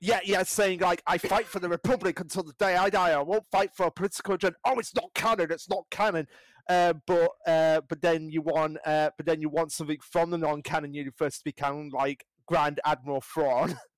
Yeah, 0.00 0.18
yeah, 0.24 0.42
saying 0.42 0.80
like, 0.80 1.00
"I 1.06 1.18
fight 1.18 1.46
for 1.46 1.60
the 1.60 1.68
Republic 1.68 2.18
until 2.18 2.42
the 2.42 2.54
day 2.58 2.76
I 2.76 2.90
die. 2.90 3.10
I 3.10 3.22
won't 3.22 3.44
fight 3.52 3.70
for 3.76 3.86
a 3.86 3.90
political 3.92 4.34
agenda." 4.34 4.56
Oh, 4.64 4.80
it's 4.80 4.92
not 4.96 5.14
canon. 5.14 5.52
It's 5.52 5.68
not 5.68 5.84
canon. 5.90 6.26
Uh, 6.68 6.94
but 7.06 7.30
uh, 7.46 7.82
but 7.88 8.02
then 8.02 8.30
you 8.30 8.42
want 8.42 8.78
uh, 8.84 9.10
but 9.16 9.26
then 9.26 9.40
you 9.40 9.48
want 9.48 9.70
something 9.70 9.98
from 10.00 10.30
the 10.30 10.38
non-canon 10.38 10.92
universe 10.92 11.38
to 11.38 11.44
become 11.44 11.90
like 11.90 12.26
Grand 12.46 12.80
Admiral 12.84 13.20
Thrawn. 13.20 13.76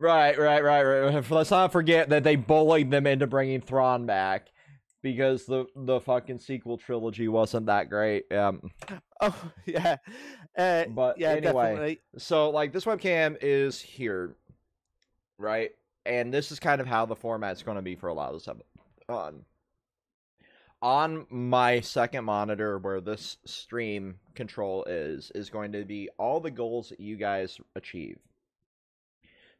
Right, 0.00 0.36
right, 0.36 0.64
right, 0.64 0.82
right. 0.82 1.30
Let's 1.30 1.52
not 1.52 1.70
forget 1.70 2.08
that 2.08 2.24
they 2.24 2.34
bullied 2.34 2.90
them 2.90 3.06
into 3.06 3.28
bringing 3.28 3.60
Thrawn 3.60 4.04
back 4.04 4.48
because 5.02 5.44
the 5.46 5.66
the 5.74 6.00
fucking 6.00 6.38
sequel 6.38 6.78
trilogy 6.78 7.28
wasn't 7.28 7.66
that 7.66 7.90
great. 7.90 8.32
Um, 8.32 8.70
oh 9.20 9.50
yeah, 9.66 9.96
uh, 10.56 10.84
but 10.86 11.18
yeah, 11.18 11.30
anyway, 11.30 11.42
definitely. 11.42 12.00
so 12.18 12.50
like 12.50 12.72
this 12.72 12.84
webcam 12.84 13.36
is 13.40 13.80
here, 13.80 14.36
right? 15.38 15.70
And 16.06 16.32
this 16.32 16.50
is 16.50 16.58
kind 16.58 16.80
of 16.80 16.86
how 16.86 17.06
the 17.06 17.16
format's 17.16 17.62
going 17.62 17.76
to 17.76 17.82
be 17.82 17.94
for 17.94 18.08
a 18.08 18.14
lot 18.14 18.28
of 18.28 18.34
the 18.34 18.40
stuff. 18.40 18.56
On 19.08 19.44
on 20.80 21.26
my 21.30 21.80
second 21.80 22.24
monitor, 22.24 22.78
where 22.78 23.00
this 23.00 23.38
stream 23.44 24.16
control 24.34 24.84
is, 24.84 25.30
is 25.34 25.48
going 25.48 25.70
to 25.72 25.84
be 25.84 26.08
all 26.18 26.40
the 26.40 26.50
goals 26.50 26.88
that 26.88 26.98
you 26.98 27.16
guys 27.16 27.60
achieve. 27.76 28.18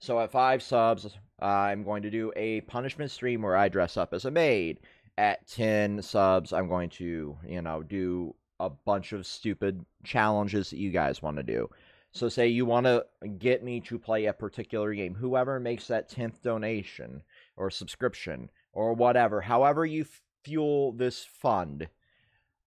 So 0.01 0.19
at 0.19 0.33
five 0.33 0.65
subs, 0.65 1.17
I'm 1.39 1.85
going 1.85 2.03
to 2.03 2.11
do 2.11 2.33
a 2.35 2.63
punishment 2.63 3.13
stream 3.13 3.43
where 3.43 3.57
I 3.57 3.69
dress 3.69 3.97
up 3.97 4.13
as 4.13 4.25
a 4.25 4.33
maid 4.33 4.81
at 5.19 5.47
10 5.47 6.03
subs, 6.03 6.53
I'm 6.53 6.69
going 6.69 6.91
to, 6.91 7.37
you 7.47 7.63
know, 7.63 7.83
do 7.83 8.35
a 8.61 8.71
bunch 8.71 9.13
of 9.13 9.27
stupid 9.27 9.85
challenges 10.05 10.71
that 10.71 10.79
you 10.79 10.91
guys 10.91 11.23
want 11.23 11.37
to 11.37 11.43
do. 11.43 11.69
So, 12.13 12.29
say 12.29 12.49
you 12.49 12.67
want 12.67 12.87
to 12.87 13.07
get 13.39 13.65
me 13.65 13.81
to 13.81 13.99
play 13.99 14.27
a 14.27 14.33
particular 14.35 14.93
game, 14.95 15.15
whoever 15.15 15.59
makes 15.59 15.87
that 15.89 16.11
10th 16.11 16.43
donation 16.43 17.23
or 17.57 17.71
subscription 17.71 18.51
or 18.73 18.93
whatever, 18.93 19.41
however 19.41 19.87
you 19.87 20.05
fuel 20.45 20.93
this 20.93 21.25
fund, 21.25 21.89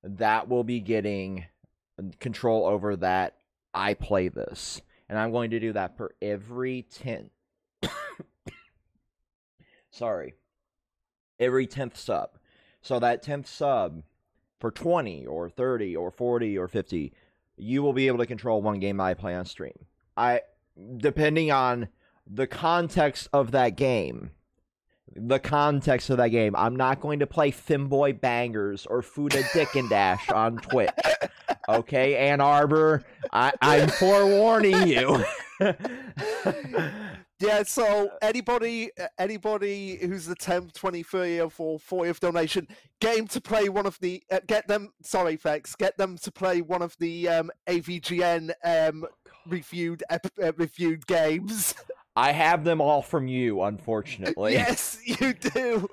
that 0.03 0.49
will 0.49 0.63
be 0.63 0.79
getting 0.79 1.45
control 2.19 2.65
over 2.65 2.95
that 2.95 3.37
I 3.73 3.93
play 3.93 4.29
this. 4.29 4.81
and 5.09 5.19
I'm 5.19 5.31
going 5.31 5.51
to 5.51 5.59
do 5.59 5.73
that 5.73 5.97
for 5.97 6.15
every 6.21 6.83
10 6.83 7.29
Sorry. 9.91 10.33
Every 11.39 11.67
10th 11.67 11.97
sub. 11.97 12.31
So 12.81 12.99
that 12.99 13.23
10th 13.23 13.47
sub 13.47 14.03
for 14.59 14.71
20 14.71 15.25
or 15.25 15.49
30 15.49 15.95
or 15.95 16.11
40 16.11 16.57
or 16.57 16.67
50, 16.67 17.13
you 17.57 17.83
will 17.83 17.93
be 17.93 18.07
able 18.07 18.19
to 18.19 18.25
control 18.25 18.61
one 18.61 18.79
game 18.79 18.99
I 19.01 19.13
play 19.13 19.35
on 19.35 19.45
stream. 19.45 19.85
I 20.15 20.41
depending 20.97 21.51
on 21.51 21.87
the 22.27 22.47
context 22.47 23.29
of 23.33 23.51
that 23.51 23.75
game. 23.75 24.31
The 25.15 25.39
context 25.39 26.09
of 26.09 26.17
that 26.17 26.29
game. 26.29 26.55
I'm 26.55 26.75
not 26.75 26.99
going 26.99 27.19
to 27.19 27.27
play 27.27 27.51
Femboy 27.51 28.19
Bangers 28.19 28.85
or 28.85 29.01
Fuda 29.01 29.43
Dick 29.53 29.75
and 29.75 29.89
Dash 29.89 30.29
on 30.29 30.57
Twitch. 30.57 30.89
Okay, 31.69 32.17
Ann 32.17 32.41
Arbor, 32.41 33.03
I, 33.31 33.53
I'm 33.61 33.87
forewarning 33.87 34.87
you. 34.87 35.23
Yeah, 37.39 37.63
so 37.63 38.11
anybody 38.21 38.91
anybody 39.19 39.97
who's 39.97 40.25
the 40.25 40.35
10th, 40.35 40.71
20th, 40.71 41.07
30th, 41.07 41.59
or 41.59 41.79
40th 41.79 42.21
donation, 42.21 42.67
get 43.01 43.17
him 43.17 43.27
to 43.27 43.41
play 43.41 43.67
one 43.67 43.85
of 43.85 43.99
the 43.99 44.23
uh, 44.31 44.39
get 44.47 44.67
them 44.67 44.93
sorry 45.01 45.37
Fex, 45.37 45.77
get 45.77 45.97
them 45.97 46.17
to 46.19 46.31
play 46.31 46.61
one 46.61 46.81
of 46.81 46.95
the 46.97 47.27
um, 47.27 47.51
AVGN 47.67 48.53
um, 48.63 49.05
reviewed 49.47 50.01
ep- 50.09 50.31
uh, 50.41 50.53
reviewed 50.55 51.05
games. 51.07 51.75
I 52.15 52.31
have 52.31 52.63
them 52.63 52.79
all 52.79 53.01
from 53.01 53.27
you, 53.27 53.61
unfortunately. 53.63 54.53
yes, 54.53 54.97
you 55.03 55.33
do. 55.33 55.89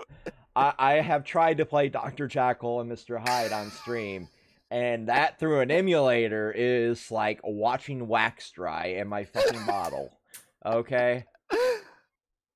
I, 0.55 0.73
I 0.79 0.93
have 0.95 1.25
tried 1.25 1.57
to 1.59 1.67
play 1.67 1.89
Dr. 1.89 2.29
Jekyll 2.29 2.81
and 2.81 2.91
Mr. 2.91 3.19
Hyde 3.19 3.51
on 3.51 3.73
stream, 3.73 4.29
and 4.71 5.09
that 5.09 5.41
through 5.41 5.59
an 5.59 5.73
emulator 5.73 6.53
is 6.57 7.11
like 7.11 7.41
watching 7.43 8.07
wax 8.07 8.53
dry 8.53 8.87
in 8.87 9.09
my 9.09 9.25
fucking 9.25 9.67
bottle. 9.67 10.13
Okay? 10.65 11.25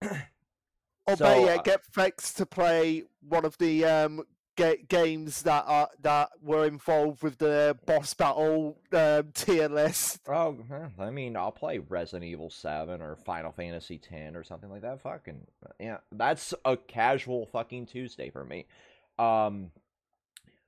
Or 0.03 1.17
So, 1.17 1.25
better 1.25 1.61
uh, 1.61 1.63
get 1.63 1.81
Fex 1.93 2.35
to 2.35 2.47
play 2.47 3.05
one 3.21 3.45
of 3.45 3.57
the 3.59 3.85
um, 3.85 4.25
ga- 4.57 4.85
games 4.89 5.43
that 5.43 5.65
are 5.67 5.89
that 6.01 6.31
were 6.43 6.67
involved 6.67 7.23
with 7.23 7.39
the 7.39 7.79
boss 7.87 8.13
battle 8.15 8.79
um, 8.93 9.31
tier 9.33 9.69
list. 9.69 10.21
Oh, 10.29 10.59
I 10.99 11.11
mean, 11.11 11.37
I'll 11.37 11.53
play 11.53 11.79
Resident 11.79 12.25
Evil 12.25 12.51
7 12.51 13.01
or 13.01 13.17
Final 13.17 13.53
Fantasy 13.53 13.99
10 13.99 14.35
or 14.37 14.43
something 14.43 14.71
like 14.71 14.83
that. 14.83 15.01
Fucking, 15.01 15.47
yeah, 15.79 15.99
that's 16.11 16.53
a 16.65 16.77
casual 16.77 17.47
fucking 17.47 17.87
Tuesday 17.87 18.31
for 18.31 18.45
me. 18.45 18.67
Um, 19.19 19.71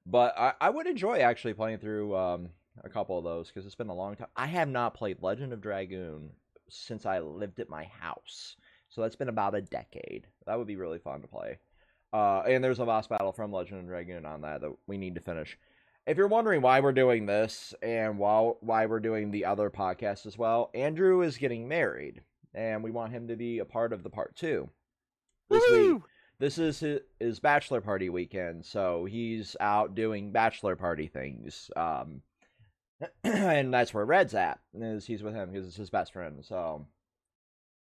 but 0.06 0.38
I, 0.38 0.52
I 0.60 0.70
would 0.70 0.86
enjoy 0.86 1.18
actually 1.18 1.54
playing 1.54 1.78
through 1.78 2.16
um, 2.16 2.50
a 2.84 2.88
couple 2.88 3.18
of 3.18 3.24
those 3.24 3.48
because 3.48 3.66
it's 3.66 3.74
been 3.74 3.88
a 3.88 3.94
long 3.94 4.16
time. 4.16 4.28
I 4.36 4.46
have 4.46 4.68
not 4.68 4.94
played 4.94 5.18
Legend 5.20 5.52
of 5.52 5.60
Dragoon 5.60 6.30
since 6.68 7.06
I 7.06 7.18
lived 7.18 7.60
at 7.60 7.68
my 7.68 7.84
house. 7.84 8.56
So 8.88 9.02
that's 9.02 9.16
been 9.16 9.28
about 9.28 9.54
a 9.54 9.60
decade. 9.60 10.26
That 10.46 10.58
would 10.58 10.66
be 10.66 10.76
really 10.76 10.98
fun 10.98 11.20
to 11.22 11.28
play. 11.28 11.58
Uh, 12.12 12.40
and 12.46 12.64
there's 12.64 12.78
a 12.78 12.86
boss 12.86 13.06
battle 13.06 13.32
from 13.32 13.52
Legend 13.52 13.80
of 13.80 13.86
Dragoon 13.86 14.24
on 14.24 14.40
that 14.42 14.62
that 14.62 14.72
we 14.86 14.96
need 14.96 15.14
to 15.16 15.20
finish. 15.20 15.58
If 16.06 16.16
you're 16.16 16.26
wondering 16.26 16.62
why 16.62 16.80
we're 16.80 16.92
doing 16.92 17.26
this 17.26 17.74
and 17.82 18.18
while 18.18 18.56
why 18.60 18.86
we're 18.86 19.00
doing 19.00 19.30
the 19.30 19.44
other 19.44 19.68
podcast 19.68 20.24
as 20.24 20.38
well, 20.38 20.70
Andrew 20.72 21.20
is 21.20 21.36
getting 21.36 21.68
married, 21.68 22.22
and 22.54 22.82
we 22.82 22.90
want 22.90 23.12
him 23.12 23.28
to 23.28 23.36
be 23.36 23.58
a 23.58 23.66
part 23.66 23.92
of 23.92 24.02
the 24.02 24.08
part 24.08 24.34
two. 24.34 24.70
This 25.50 25.62
week, 25.70 26.02
this 26.38 26.56
is 26.56 26.80
his, 26.80 27.00
his 27.20 27.40
bachelor 27.40 27.82
party 27.82 28.08
weekend, 28.08 28.64
so 28.64 29.04
he's 29.04 29.54
out 29.60 29.94
doing 29.94 30.32
bachelor 30.32 30.76
party 30.76 31.08
things. 31.08 31.70
Um, 31.76 32.22
and 33.24 33.72
that's 33.72 33.92
where 33.92 34.04
Red's 34.06 34.34
at. 34.34 34.60
Is 34.74 35.06
he's 35.06 35.22
with 35.22 35.34
him 35.34 35.50
because 35.50 35.66
it's 35.66 35.76
his 35.76 35.90
best 35.90 36.14
friend. 36.14 36.42
So, 36.42 36.86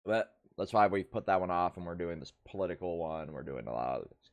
but 0.03 0.31
that's 0.57 0.73
why 0.73 0.87
we 0.87 1.03
put 1.03 1.25
that 1.27 1.39
one 1.39 1.51
off, 1.51 1.77
and 1.77 1.85
we're 1.85 1.95
doing 1.95 2.19
this 2.19 2.33
political 2.49 2.97
one. 2.97 3.31
We're 3.31 3.43
doing 3.43 3.67
a 3.67 3.73
lot 3.73 4.01
of 4.01 4.09
this. 4.09 4.31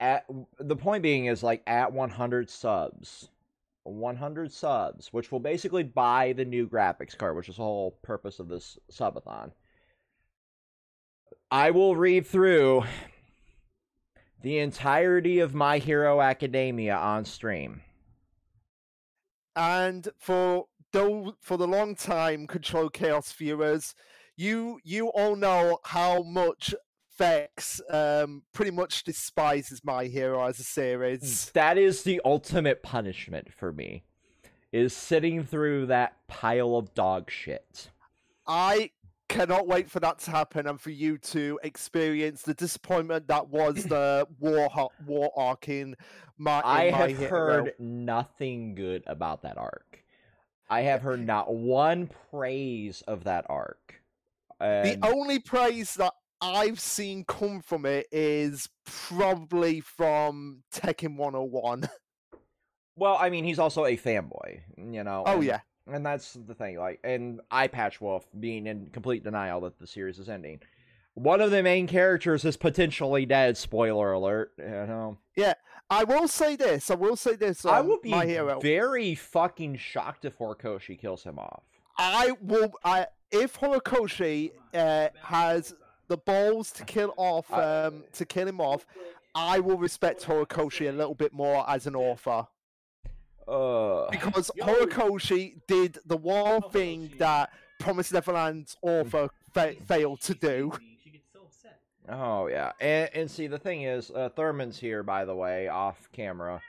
At 0.00 0.26
the 0.58 0.76
point 0.76 1.02
being 1.02 1.26
is 1.26 1.42
like 1.42 1.62
at 1.66 1.92
100 1.92 2.50
subs, 2.50 3.28
100 3.84 4.52
subs, 4.52 5.12
which 5.12 5.30
will 5.32 5.40
basically 5.40 5.82
buy 5.82 6.32
the 6.32 6.44
new 6.44 6.66
graphics 6.68 7.16
card, 7.16 7.36
which 7.36 7.48
is 7.48 7.56
the 7.56 7.62
whole 7.62 7.92
purpose 8.02 8.38
of 8.38 8.48
this 8.48 8.78
subathon. 8.90 9.52
I 11.50 11.70
will 11.70 11.94
read 11.94 12.26
through 12.26 12.84
the 14.42 14.58
entirety 14.58 15.38
of 15.38 15.54
My 15.54 15.78
Hero 15.78 16.20
Academia 16.20 16.96
on 16.96 17.24
stream. 17.24 17.82
And 19.56 20.08
for 20.18 20.66
for 21.40 21.56
the 21.56 21.66
long 21.66 21.96
time 21.96 22.46
Control 22.46 22.88
Chaos 22.88 23.32
viewers, 23.32 23.94
you 24.36 24.80
you 24.84 25.08
all 25.08 25.36
know 25.36 25.78
how 25.84 26.22
much 26.22 26.74
Vex 27.16 27.80
um, 27.90 28.42
pretty 28.52 28.72
much 28.72 29.04
despises 29.04 29.80
My 29.84 30.06
Hero 30.06 30.44
as 30.44 30.58
a 30.58 30.64
series. 30.64 31.50
That 31.54 31.78
is 31.78 32.02
the 32.02 32.20
ultimate 32.24 32.82
punishment 32.82 33.52
for 33.52 33.72
me. 33.72 34.02
Is 34.72 34.92
sitting 34.94 35.44
through 35.44 35.86
that 35.86 36.16
pile 36.26 36.74
of 36.76 36.92
dog 36.94 37.30
shit. 37.30 37.90
I 38.46 38.90
cannot 39.28 39.68
wait 39.68 39.88
for 39.88 40.00
that 40.00 40.18
to 40.18 40.30
happen 40.32 40.66
and 40.66 40.80
for 40.80 40.90
you 40.90 41.16
to 41.18 41.58
experience 41.62 42.42
the 42.42 42.54
disappointment 42.54 43.28
that 43.28 43.48
was 43.48 43.84
the 43.88 44.26
war 44.40 44.68
ho- 44.68 44.90
war 45.06 45.30
arc 45.36 45.68
in 45.68 45.94
my. 46.36 46.58
in 46.58 46.64
I 46.64 46.90
My 46.90 46.96
have 47.10 47.16
Hero. 47.18 47.28
heard 47.30 47.74
nothing 47.78 48.74
good 48.74 49.04
about 49.06 49.42
that 49.42 49.56
arc. 49.56 50.00
I 50.68 50.80
have 50.80 51.02
heard 51.02 51.24
not 51.24 51.54
one 51.54 52.10
praise 52.30 53.02
of 53.06 53.22
that 53.24 53.46
arc. 53.48 54.02
The 54.64 54.98
um, 55.02 55.14
only 55.14 55.38
praise 55.38 55.94
that 55.94 56.12
I've 56.40 56.80
seen 56.80 57.24
come 57.24 57.60
from 57.60 57.86
it 57.86 58.06
is 58.12 58.68
probably 58.84 59.80
from 59.80 60.62
Tekking101. 60.74 61.88
well, 62.96 63.16
I 63.18 63.30
mean, 63.30 63.44
he's 63.44 63.58
also 63.58 63.84
a 63.86 63.96
fanboy, 63.96 64.60
you 64.76 65.04
know. 65.04 65.24
Oh 65.26 65.36
and- 65.36 65.44
yeah. 65.44 65.60
and 65.86 66.04
that's 66.04 66.34
the 66.34 66.54
thing. 66.54 66.78
Like, 66.78 67.00
and 67.04 67.40
Eye 67.50 67.68
Patch 67.68 68.00
Wolf 68.00 68.26
being 68.38 68.66
in 68.66 68.86
complete 68.92 69.24
denial 69.24 69.60
that 69.62 69.78
the 69.78 69.86
series 69.86 70.18
is 70.18 70.28
ending. 70.28 70.60
One 71.14 71.40
of 71.40 71.52
the 71.52 71.62
main 71.62 71.86
characters 71.86 72.44
is 72.44 72.56
potentially 72.56 73.24
dead. 73.24 73.56
Spoiler 73.56 74.12
alert. 74.12 74.52
You 74.58 74.64
know, 74.64 75.18
Yeah, 75.36 75.54
I 75.88 76.02
will 76.02 76.26
say 76.26 76.56
this. 76.56 76.90
I 76.90 76.96
will 76.96 77.14
say 77.14 77.36
this. 77.36 77.64
I 77.64 77.78
um, 77.78 77.86
will 77.86 78.00
be 78.00 78.10
My 78.10 78.26
Hero. 78.26 78.58
very 78.58 79.14
fucking 79.14 79.76
shocked 79.76 80.24
if 80.24 80.36
Horikoshi 80.38 80.98
kills 80.98 81.22
him 81.22 81.38
off. 81.38 81.62
I 81.96 82.32
will. 82.40 82.72
I 82.84 83.06
if 83.34 83.58
Horikoshi 83.58 84.52
uh, 84.74 85.08
has 85.22 85.74
the 86.08 86.16
balls 86.16 86.70
to 86.72 86.84
kill 86.84 87.12
off 87.16 87.52
um, 87.52 88.04
to 88.12 88.24
kill 88.24 88.46
him 88.48 88.60
off, 88.60 88.86
I 89.34 89.60
will 89.60 89.78
respect 89.78 90.22
Horikoshi 90.24 90.88
a 90.88 90.92
little 90.92 91.14
bit 91.14 91.32
more 91.32 91.68
as 91.68 91.86
an 91.86 91.96
author 91.96 92.46
Uh, 93.46 94.08
because 94.10 94.50
Yo. 94.54 94.64
Horikoshi 94.64 95.60
did 95.66 95.98
the 96.06 96.16
one 96.16 96.62
thing 96.70 97.10
that 97.18 97.50
Promised 97.80 98.12
Neverland's 98.12 98.76
author 98.82 99.28
fa- 99.52 99.74
failed 99.86 100.20
to 100.22 100.34
do. 100.34 100.72
She 101.02 101.10
gets 101.10 101.28
so 101.32 101.40
upset. 101.42 101.80
oh 102.08 102.46
yeah, 102.46 102.72
and, 102.80 103.10
and 103.14 103.30
see 103.30 103.46
the 103.48 103.58
thing 103.58 103.82
is, 103.82 104.10
uh, 104.10 104.28
Thurman's 104.36 104.78
here 104.78 105.02
by 105.02 105.24
the 105.24 105.34
way, 105.34 105.68
off 105.68 106.08
camera. 106.12 106.62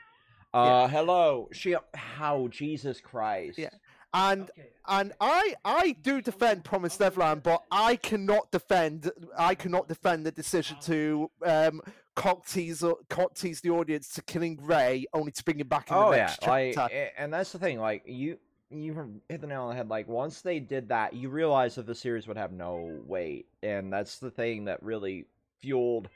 Uh, 0.53 0.87
hello. 0.87 1.49
She. 1.51 1.75
How 1.93 2.47
Jesus 2.47 3.01
Christ. 3.01 3.57
Yeah. 3.57 3.69
And 4.15 4.43
Okay. 4.49 4.69
and 4.87 5.13
I 5.19 5.55
I 5.65 5.91
do 6.01 6.21
defend 6.21 6.63
Promised 6.63 6.99
Neverland, 6.99 7.43
but 7.43 7.63
I 7.71 7.95
cannot 7.97 8.51
defend 8.51 9.11
I 9.37 9.53
cannot 9.55 9.87
defend 9.87 10.25
the 10.25 10.31
decision 10.31 10.77
to 10.83 11.29
um 11.45 11.81
cock 12.15 12.47
tease 12.47 12.83
cock 13.09 13.33
tease 13.35 13.59
the 13.61 13.71
audience 13.71 14.07
to 14.13 14.21
killing 14.21 14.57
Ray 14.61 15.05
only 15.13 15.31
to 15.33 15.43
bring 15.43 15.59
him 15.59 15.67
back 15.67 15.89
in 15.91 15.97
oh 15.97 16.11
the 16.11 16.17
yeah 16.17 16.25
next 16.27 16.47
like 16.47 16.73
chapter. 16.75 16.95
a- 16.95 17.19
and 17.21 17.33
that's 17.33 17.51
the 17.51 17.59
thing 17.59 17.77
like 17.79 18.03
you 18.05 18.37
you 18.69 19.21
hit 19.27 19.41
the 19.41 19.47
nail 19.47 19.63
on 19.63 19.69
the 19.69 19.75
head 19.75 19.89
like 19.89 20.07
once 20.07 20.41
they 20.41 20.59
did 20.59 20.87
that 20.89 21.13
you 21.13 21.27
realize 21.29 21.75
that 21.75 21.85
the 21.85 21.93
series 21.95 22.25
would 22.27 22.37
have 22.37 22.51
no 22.53 22.99
weight 23.05 23.47
and 23.63 23.91
that's 23.91 24.17
the 24.19 24.31
thing 24.31 24.65
that 24.65 24.81
really 24.81 25.25
fueled 25.61 26.07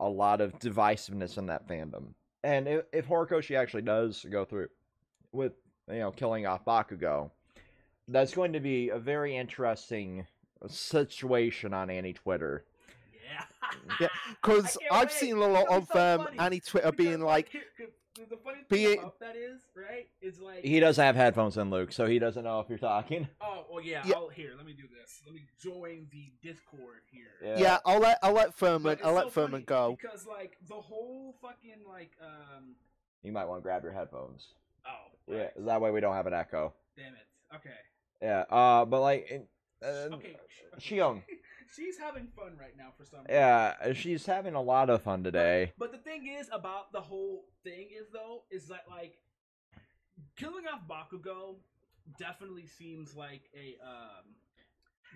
a 0.00 0.08
lot 0.08 0.40
of 0.40 0.56
divisiveness 0.60 1.36
in 1.38 1.46
that 1.46 1.66
fandom 1.68 2.14
and 2.44 2.68
if, 2.68 2.84
if 2.92 3.06
horikoshi 3.08 3.56
actually 3.58 3.82
does 3.82 4.24
go 4.30 4.44
through 4.44 4.68
with 5.32 5.52
you 5.90 5.98
know 5.98 6.10
killing 6.12 6.46
off 6.46 6.64
bakugo 6.64 7.30
that's 8.08 8.34
going 8.34 8.52
to 8.54 8.60
be 8.60 8.88
a 8.88 8.98
very 8.98 9.36
interesting 9.36 10.26
situation 10.66 11.72
on 11.74 11.90
annie 11.90 12.12
twitter 12.12 12.64
Yeah. 13.30 13.44
Yeah, 14.00 14.08
Because 14.42 14.76
yeah, 14.80 14.88
I've 14.94 15.08
wait. 15.08 15.12
seen 15.12 15.36
a 15.36 15.46
lot 15.46 15.66
It's 15.68 15.68
gonna 15.68 15.80
be 15.80 15.86
of 15.86 15.88
so 15.92 16.20
um, 16.22 16.28
Annie 16.38 16.60
Twitter 16.60 16.90
Because, 16.90 16.96
being 17.04 17.20
like, 17.20 17.48
here- 17.52 17.62
here- 17.76 17.88
the 18.30 18.36
funny 18.38 18.56
thing 18.56 18.64
being- 18.70 18.98
about 18.98 19.20
that 19.20 19.36
is, 19.36 19.60
right? 19.76 20.08
Is 20.20 20.40
like 20.40 20.64
he 20.64 20.80
doesn't 20.80 21.04
have 21.04 21.14
headphones 21.14 21.56
in 21.56 21.70
luke 21.70 21.92
so 21.92 22.06
he 22.06 22.18
doesn't 22.18 22.42
know 22.42 22.58
if 22.60 22.68
you're 22.68 22.76
talking 22.78 23.28
Oh 23.40 23.64
well, 23.70 23.80
yeah. 23.84 24.02
Yeah. 24.04 24.14
I'll, 24.16 24.28
here, 24.28 24.52
let 24.56 24.66
me 24.66 24.72
do 24.72 24.84
this. 25.00 25.20
Let 25.24 25.34
me 25.36 25.42
join 25.62 26.06
the 26.10 26.32
Discord 26.42 27.02
here. 27.12 27.26
Yeah. 27.44 27.58
yeah, 27.58 27.78
I'll 27.86 28.00
let 28.00 28.18
I'll 28.22 28.32
let 28.32 28.54
Thurman 28.56 28.98
I'll 29.04 29.12
let 29.12 29.26
so 29.26 29.30
Thurman 29.30 29.62
go. 29.66 29.96
because 30.00 30.26
like 30.26 30.56
the 30.66 30.74
whole 30.74 31.36
fucking 31.40 31.84
like 31.88 32.10
um 32.20 32.74
you 33.22 33.30
might 33.32 33.44
want 33.44 33.60
to 33.60 33.62
grab 33.62 33.82
your 33.84 33.92
headphones 33.92 34.46
oh 34.86 34.90
yeah 35.32 35.36
right. 35.42 35.50
that 35.66 35.80
way 35.80 35.90
we 35.92 36.00
don't 36.00 36.14
have 36.14 36.26
an 36.26 36.34
echo 36.34 36.72
damn 36.96 37.12
it 37.12 37.26
okay 37.54 37.70
Yeah, 38.22 38.44
uh, 38.50 38.84
but 38.84 39.00
like, 39.00 39.48
Uh, 39.82 39.86
okay, 40.14 40.36
Shion. 40.80 41.22
she's 41.76 41.98
having 41.98 42.26
fun 42.36 42.56
right 42.58 42.76
now 42.76 42.88
for 42.96 43.04
some 43.04 43.20
reason. 43.20 43.34
Yeah, 43.34 43.92
she's 43.92 44.26
having 44.26 44.54
a 44.54 44.62
lot 44.62 44.90
of 44.90 45.02
fun 45.02 45.22
today. 45.22 45.72
But 45.78 45.92
the 45.92 45.98
thing 45.98 46.26
is 46.26 46.48
about 46.52 46.92
the 46.92 47.00
whole 47.00 47.44
thing 47.62 47.88
is 47.96 48.08
though 48.12 48.42
is 48.50 48.66
that 48.68 48.84
like 48.90 49.18
killing 50.36 50.64
off 50.66 50.80
Bakugo 50.88 51.56
definitely 52.18 52.66
seems 52.66 53.14
like 53.14 53.42
a 53.54 53.76
um 53.84 54.34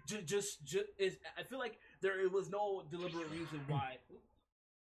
just 0.06 0.26
just, 0.26 0.64
just 0.64 0.86
is 0.98 1.16
I 1.38 1.42
feel 1.42 1.58
like 1.58 1.78
there 2.00 2.28
was 2.28 2.50
no 2.50 2.84
deliberate 2.90 3.30
reason 3.30 3.60
why 3.66 3.96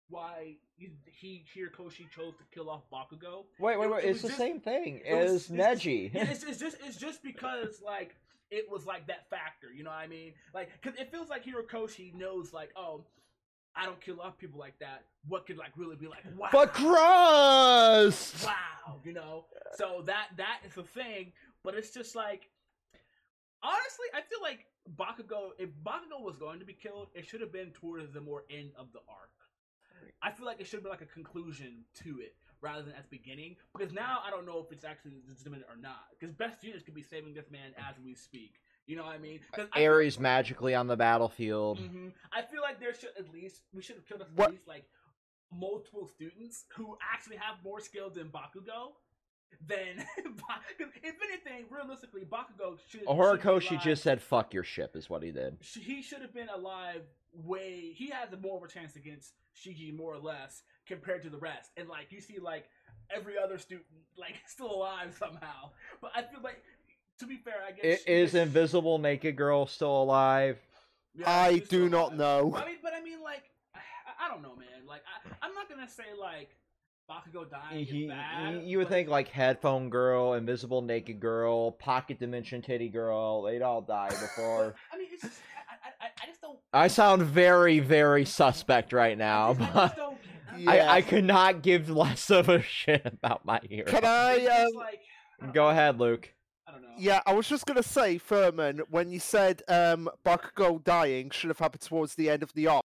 why 0.09 0.55
he, 0.77 0.89
he 1.05 1.43
Horikoshi 1.55 2.09
chose 2.09 2.33
to 2.37 2.43
kill 2.53 2.69
off 2.69 2.81
Bakugo. 2.91 3.45
Wait, 3.59 3.79
wait, 3.79 3.89
wait! 3.89 4.03
it 4.03 4.09
It's 4.09 4.13
was 4.15 4.21
the 4.23 4.27
just- 4.29 4.37
same 4.39 4.59
thing 4.59 5.01
as 5.07 5.49
it's- 5.49 5.79
Neji. 5.83 6.11
It's, 6.15 6.43
it's 6.43 6.59
just 6.59 6.77
it's 6.85 6.97
just 6.97 7.21
because 7.23 7.81
like 7.85 8.15
it 8.51 8.65
was 8.71 8.85
like 8.85 9.05
that 9.07 9.29
factor, 9.29 9.67
you 9.71 9.83
know 9.83 9.91
what 9.91 9.99
I 9.99 10.07
mean? 10.07 10.33
Like, 10.53 10.69
cause 10.81 10.93
it 10.99 11.11
feels 11.11 11.29
like 11.29 11.45
Horikoshi 11.45 12.15
knows 12.15 12.51
like, 12.51 12.71
oh, 12.75 13.03
I 13.75 13.85
don't 13.85 14.01
kill 14.01 14.19
off 14.19 14.37
people 14.39 14.59
like 14.59 14.79
that. 14.79 15.03
What 15.27 15.45
could 15.45 15.57
like 15.57 15.71
really 15.77 15.95
be 15.95 16.07
like, 16.07 16.23
wow, 16.35 16.49
but 16.51 16.73
crust. 16.73 18.43
wow, 18.45 18.95
you 19.03 19.13
know? 19.13 19.45
So 19.75 20.01
that 20.07 20.29
that 20.37 20.61
is 20.65 20.75
a 20.77 20.83
thing, 20.83 21.31
but 21.63 21.75
it's 21.75 21.91
just 21.91 22.15
like, 22.15 22.49
honestly, 23.61 24.07
I 24.15 24.21
feel 24.21 24.39
like 24.41 24.65
Bakugo. 24.97 25.49
If 25.59 25.69
Bakugo 25.85 26.21
was 26.23 26.37
going 26.37 26.59
to 26.59 26.65
be 26.65 26.73
killed, 26.73 27.09
it 27.13 27.27
should 27.27 27.41
have 27.41 27.51
been 27.51 27.69
towards 27.71 28.11
the 28.13 28.21
more 28.21 28.43
end 28.49 28.71
of 28.77 28.87
the 28.93 28.99
arc. 29.07 29.29
I 30.21 30.31
feel 30.31 30.45
like 30.45 30.59
it 30.59 30.67
should 30.67 30.77
have 30.77 30.83
been 30.83 30.91
like 30.91 31.01
a 31.01 31.05
conclusion 31.05 31.85
to 32.03 32.19
it 32.19 32.35
rather 32.61 32.81
than 32.83 32.93
at 32.93 33.09
the 33.09 33.17
beginning. 33.17 33.55
Because 33.77 33.93
now 33.93 34.19
I 34.25 34.29
don't 34.29 34.45
know 34.45 34.59
if 34.59 34.71
it's 34.71 34.83
actually 34.83 35.13
legitimate 35.27 35.63
or 35.69 35.77
not. 35.77 36.07
Because 36.19 36.33
Best 36.35 36.61
Jeanist 36.61 36.85
could 36.85 36.93
be 36.95 37.01
saving 37.03 37.33
this 37.33 37.49
man 37.49 37.71
as 37.77 37.95
we 38.03 38.15
speak. 38.15 38.55
You 38.85 38.95
know 38.97 39.03
what 39.03 39.13
I 39.15 39.19
mean? 39.19 39.39
'Cause 39.53 39.69
I 39.71 39.85
Ares 39.85 40.19
magically 40.19 40.73
on 40.75 40.87
the 40.87 40.97
battlefield. 40.97 41.79
Mhm. 41.79 42.13
I 42.33 42.41
feel 42.41 42.61
like 42.61 42.79
there 42.79 42.93
should 42.93 43.11
at 43.17 43.29
least 43.29 43.63
we 43.71 43.81
should 43.81 43.95
have 43.95 44.05
killed 44.05 44.21
at 44.21 44.31
What- 44.33 44.51
least 44.51 44.67
like 44.67 44.89
multiple 45.51 46.05
students 46.07 46.65
who 46.75 46.97
actually 47.01 47.37
have 47.37 47.63
more 47.63 47.79
skill 47.79 48.09
than 48.09 48.29
Bakugo. 48.29 48.93
Than 49.61 49.97
Ba- 50.37 50.61
if 50.77 51.21
anything, 51.23 51.65
realistically, 51.71 52.21
Bakugo 52.23 52.77
should. 52.87 53.01
be 53.01 53.05
Horikoshi 53.07 53.81
just 53.81 54.03
said 54.03 54.21
"fuck 54.21 54.53
your 54.53 54.63
ship" 54.63 54.95
is 54.95 55.09
what 55.09 55.23
he 55.23 55.31
did. 55.31 55.57
he 55.63 56.01
should 56.03 56.21
have 56.21 56.33
been 56.33 56.49
alive 56.49 57.03
way 57.33 57.91
he 57.95 58.09
has 58.09 58.31
a 58.33 58.37
more 58.37 58.57
of 58.57 58.63
a 58.63 58.67
chance 58.67 58.95
against 58.95 59.33
Shigi 59.55 59.95
more 59.95 60.13
or 60.13 60.19
less 60.19 60.63
compared 60.87 61.21
to 61.23 61.29
the 61.29 61.37
rest. 61.37 61.71
And 61.77 61.87
like 61.87 62.11
you 62.11 62.21
see 62.21 62.39
like 62.39 62.65
every 63.15 63.33
other 63.37 63.57
student 63.57 63.85
like 64.17 64.35
still 64.47 64.71
alive 64.73 65.15
somehow. 65.17 65.71
But 66.01 66.11
I 66.15 66.21
feel 66.23 66.41
like 66.43 66.61
to 67.19 67.25
be 67.27 67.37
fair, 67.37 67.55
I 67.65 67.69
I- 67.69 67.71
guess 67.71 68.01
it 68.01 68.09
is 68.11 68.33
Shigi- 68.33 68.41
Invisible 68.43 68.97
Naked 68.97 69.35
Girl 69.35 69.65
still 69.67 70.01
alive? 70.03 70.57
Yeah, 71.15 71.29
I 71.29 71.53
she's 71.55 71.65
still 71.65 71.79
do 71.85 71.89
not 71.89 72.13
alive. 72.13 72.17
know. 72.17 72.55
I 72.55 72.65
mean, 72.65 72.77
but 72.83 72.93
I 72.93 73.01
mean, 73.01 73.21
like, 73.21 73.43
I, 73.75 73.79
I 74.25 74.29
don't 74.29 74.41
know, 74.43 74.55
man. 74.55 74.85
Like, 74.87 75.01
I, 75.07 75.45
I'm 75.45 75.53
not 75.53 75.67
gonna 75.69 75.89
say 75.89 76.03
like 76.19 76.49
Bakugo 77.09 77.49
dying 77.49 77.85
He- 77.85 78.03
is 78.03 78.09
bad. 78.09 78.61
you 78.63 78.77
would 78.77 78.85
but- 78.85 78.91
think 78.93 79.09
like 79.09 79.27
Headphone 79.27 79.89
Girl, 79.89 80.33
Invisible 80.35 80.81
Naked 80.83 81.19
Girl, 81.19 81.71
Pocket 81.71 82.19
Dimension 82.19 82.61
Titty 82.61 82.89
Girl, 82.89 83.41
they'd 83.43 83.61
all 83.63 83.81
die 83.81 84.09
before. 84.09 84.75
I 84.93 84.97
mean, 84.97 85.07
it's 85.11 85.23
just 85.23 85.39
I, 86.73 86.77
I, 86.77 86.83
I 86.83 86.87
just 86.87 86.97
don't. 86.97 87.09
I 87.11 87.17
sound 87.17 87.21
very, 87.23 87.79
very 87.79 88.25
suspect 88.25 88.93
right 88.93 89.17
now, 89.17 89.53
but. 89.53 89.97
Yeah. 90.57 90.71
I, 90.71 90.95
I 90.97 91.01
could 91.03 91.23
not 91.23 91.61
give 91.61 91.89
less 91.89 92.29
of 92.29 92.49
a 92.49 92.61
shit 92.61 93.03
about 93.05 93.45
my 93.45 93.61
hero. 93.69 93.85
Can 93.85 94.03
I? 94.03 94.45
Um, 94.45 94.73
like 94.75 94.99
I 95.39 95.45
don't 95.45 95.53
Go 95.53 95.69
ahead, 95.69 95.99
Luke. 96.01 96.33
I 96.67 96.71
don't 96.73 96.81
know. 96.81 96.89
yeah, 96.97 97.21
I 97.25 97.33
was 97.33 97.47
just 97.47 97.65
gonna 97.65 97.81
say, 97.83 98.17
Thurman, 98.17 98.81
when 98.89 99.09
you 99.09 99.19
said 99.21 99.61
um, 99.69 100.09
Bakugo 100.25 100.83
dying 100.83 101.29
should 101.29 101.49
have 101.49 101.59
happened 101.59 101.81
towards 101.83 102.15
the 102.15 102.29
end 102.29 102.43
of 102.43 102.51
the 102.53 102.67
arc, 102.67 102.83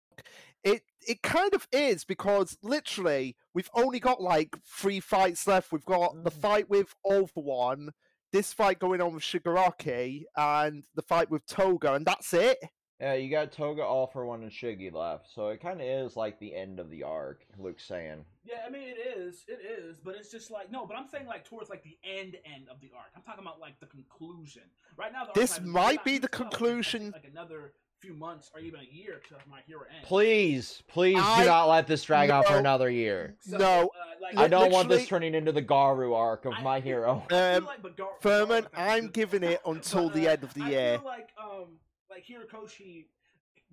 it 0.63 0.83
it 1.09 1.23
kind 1.23 1.53
of 1.53 1.67
is 1.73 2.05
because 2.05 2.57
literally 2.63 3.35
we've 3.55 3.71
only 3.75 3.99
got 3.99 4.23
like 4.23 4.55
three 4.65 5.01
fights 5.01 5.49
left. 5.49 5.73
We've 5.73 5.85
got 5.85 6.23
the 6.23 6.31
Mm. 6.31 6.41
fight 6.41 6.71
with 6.71 6.95
All 7.03 7.27
for 7.27 7.43
One, 7.43 7.91
this 8.31 8.53
fight 8.53 8.79
going 8.79 9.01
on 9.01 9.15
with 9.15 9.25
Shigaraki, 9.25 10.25
and 10.37 10.85
the 10.95 11.03
fight 11.03 11.29
with 11.29 11.45
Toga, 11.47 11.95
and 11.95 12.07
that's 12.07 12.33
it. 12.35 12.59
Yeah, 13.05 13.13
you 13.17 13.29
got 13.31 13.53
Toga, 13.53 13.83
All 13.83 14.07
for 14.07 14.25
One, 14.25 14.43
and 14.45 14.51
Shiggy 14.51 14.91
left, 14.91 15.27
so 15.35 15.49
it 15.49 15.61
kind 15.61 15.79
of 15.79 15.87
is 15.87 16.17
like 16.17 16.39
the 16.39 16.55
end 16.55 16.81
of 16.81 16.89
the 16.89 17.03
arc. 17.03 17.43
Luke's 17.59 17.85
saying. 17.85 18.25
Yeah, 18.47 18.63
I 18.67 18.71
mean 18.71 18.89
it 18.89 19.19
is, 19.19 19.45
it 19.47 19.61
is, 19.63 19.99
but 20.03 20.15
it's 20.17 20.31
just 20.31 20.51
like 20.51 20.73
no, 20.73 20.87
but 20.87 20.97
I'm 20.97 21.07
saying 21.07 21.27
like 21.27 21.45
towards 21.45 21.69
like 21.69 21.83
the 21.83 21.99
end 22.03 22.37
end 22.47 22.69
of 22.71 22.81
the 22.81 22.91
arc. 22.97 23.09
I'm 23.15 23.21
talking 23.21 23.45
about 23.45 23.61
like 23.61 23.79
the 23.79 23.85
conclusion. 23.87 24.63
Right 24.97 25.13
now, 25.13 25.27
the 25.27 25.39
This 25.39 25.53
archive 25.59 25.67
might 25.67 26.03
be 26.03 26.17
the 26.17 26.29
still 26.33 26.45
like, 26.47 26.51
conclusion. 26.53 27.11
Like 27.13 27.29
another 27.31 27.75
few 28.01 28.15
months 28.15 28.51
or 28.55 28.61
even 28.61 28.81
a 28.81 28.85
year 28.91 29.21
to 29.29 29.35
my 29.51 29.61
hero 29.67 29.83
ends. 29.95 30.09
Please, 30.09 30.83
please 30.89 31.19
I- 31.21 31.43
do 31.43 31.47
not 31.51 31.67
let 31.69 31.87
this 31.87 32.05
drag 32.05 32.31
on 32.31 32.43
for 32.45 32.57
another 32.57 32.89
year. 32.89 33.35
So, 33.41 33.59
No, 33.59 33.67
uh, 33.83 33.89
like, 34.23 34.39
I 34.39 34.49
don't 34.49 34.73
want 34.73 34.89
this 34.89 35.07
turning 35.07 35.35
into 35.35 35.53
the 35.53 35.61
Garou 35.63 36.15
arc 36.15 36.47
of 36.47 36.55
I- 36.55 36.63
my 36.63 36.81
hero. 36.81 37.23
I 37.31 37.57
Um, 37.57 37.65
like, 37.67 37.97
Gar- 37.99 38.09
Thurman, 38.23 38.63
Gar- 38.63 38.71
I'm 38.75 39.09
giving 39.09 39.43
it 39.43 39.61
But, 39.65 39.71
until 39.73 40.09
the 40.09 40.27
uh, 40.27 40.33
end 40.33 40.43
of 40.45 40.55
the 40.55 40.63
I 40.63 40.69
year. 40.71 40.99
feel 40.99 41.05
like 41.07 41.29
um 41.39 41.67
like 42.11 42.25
Horikoshi 42.27 43.07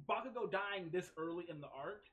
Bakugo 0.09 0.49
dying 0.51 0.89
this 0.91 1.11
early 1.17 1.45
in 1.49 1.61
the 1.61 1.67
arc 1.67 2.05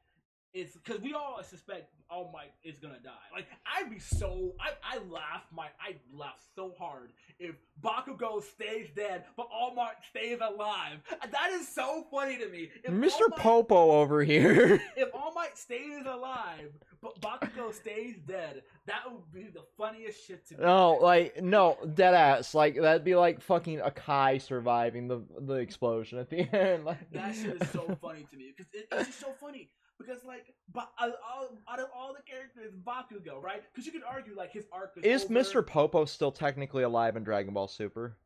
is 0.54 0.72
because 0.72 1.00
we 1.02 1.14
all 1.14 1.40
suspect 1.42 1.92
All 2.11 2.30
Might 2.32 2.52
is 2.64 2.78
gonna 2.78 2.98
die. 3.02 3.11
Like 3.32 3.46
I'd 3.66 3.90
be 3.90 3.98
so 3.98 4.54
I 4.61 4.70
I 4.82 4.98
laugh 5.11 5.44
my 5.52 5.66
I 5.80 5.96
laugh 6.12 6.40
so 6.54 6.74
hard 6.78 7.12
if 7.38 7.54
Bakugo 7.82 8.42
stays 8.42 8.88
dead 8.96 9.24
but 9.37 9.48
All 9.52 9.74
Might 9.74 9.96
stays 10.08 10.38
alive. 10.40 10.98
That 11.30 11.50
is 11.52 11.68
so 11.68 12.06
funny 12.11 12.38
to 12.38 12.48
me. 12.48 12.70
If 12.82 12.92
Mr. 12.92 13.28
Might- 13.30 13.38
Popo 13.38 13.92
over 13.92 14.24
here. 14.24 14.80
if 14.96 15.14
All 15.14 15.32
Might 15.34 15.56
stays 15.58 16.04
alive 16.06 16.72
but 17.00 17.20
Bakugo 17.20 17.72
stays 17.72 18.16
dead, 18.26 18.62
that 18.87 19.02
would 19.11 19.30
be 19.32 19.48
the 19.52 19.62
funniest 19.76 20.26
shit 20.26 20.46
to 20.48 20.54
me. 20.56 20.64
No, 20.64 20.94
like 20.94 21.40
no, 21.42 21.76
dead 21.94 22.14
ass. 22.14 22.54
Like 22.54 22.74
that'd 22.80 23.04
be 23.04 23.14
like 23.14 23.40
fucking 23.40 23.80
Akai 23.80 24.40
surviving 24.40 25.08
the 25.08 25.22
the 25.40 25.54
explosion 25.54 26.18
at 26.18 26.30
the 26.30 26.40
end. 26.56 26.84
Like 26.88 27.11
That 27.12 27.34
shit 27.34 27.61
is 27.62 27.68
so 27.70 27.96
funny 28.02 28.26
to 28.30 28.37
me 28.37 28.54
because 28.56 28.72
it, 28.72 28.88
it's 28.90 29.08
just 29.08 29.20
so 29.20 29.32
funny 29.40 29.68
because 29.98 30.24
like, 30.24 30.54
but 30.72 30.90
out 31.00 31.08
of 31.11 31.14
all, 31.28 31.48
out 31.70 31.80
of 31.80 31.87
all 31.96 32.14
the 32.14 32.22
characters, 32.22 32.72
Bakugo, 32.87 33.42
right? 33.42 33.62
Because 33.72 33.87
you 33.87 33.92
could 33.92 34.02
argue 34.08 34.34
like 34.37 34.52
his 34.52 34.66
arc 34.72 34.92
is. 35.02 35.24
Is. 35.24 35.30
Mr. 35.30 35.66
Popo 35.66 36.04
still 36.04 36.32
technically 36.32 36.82
alive 36.82 37.16
in 37.16 37.24
Dragon 37.24 37.54
Ball 37.54 37.68
Super? 37.68 38.16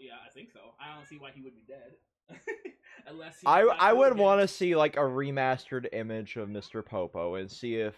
Yeah, 0.00 0.12
I 0.26 0.30
think 0.30 0.50
so. 0.50 0.60
I 0.80 0.94
don't 0.94 1.06
see 1.06 1.18
why 1.18 1.30
he 1.34 1.42
would 1.42 1.54
be 1.54 1.64
dead, 1.68 2.38
unless 3.06 3.40
he 3.40 3.46
I 3.46 3.62
I 3.62 3.92
would 3.92 4.16
want 4.16 4.40
to 4.40 4.48
see 4.48 4.74
like 4.74 4.96
a 4.96 5.00
remastered 5.00 5.86
image 5.92 6.36
of 6.36 6.48
Mr. 6.48 6.84
Popo 6.84 7.34
and 7.34 7.50
see 7.50 7.76
if 7.76 7.94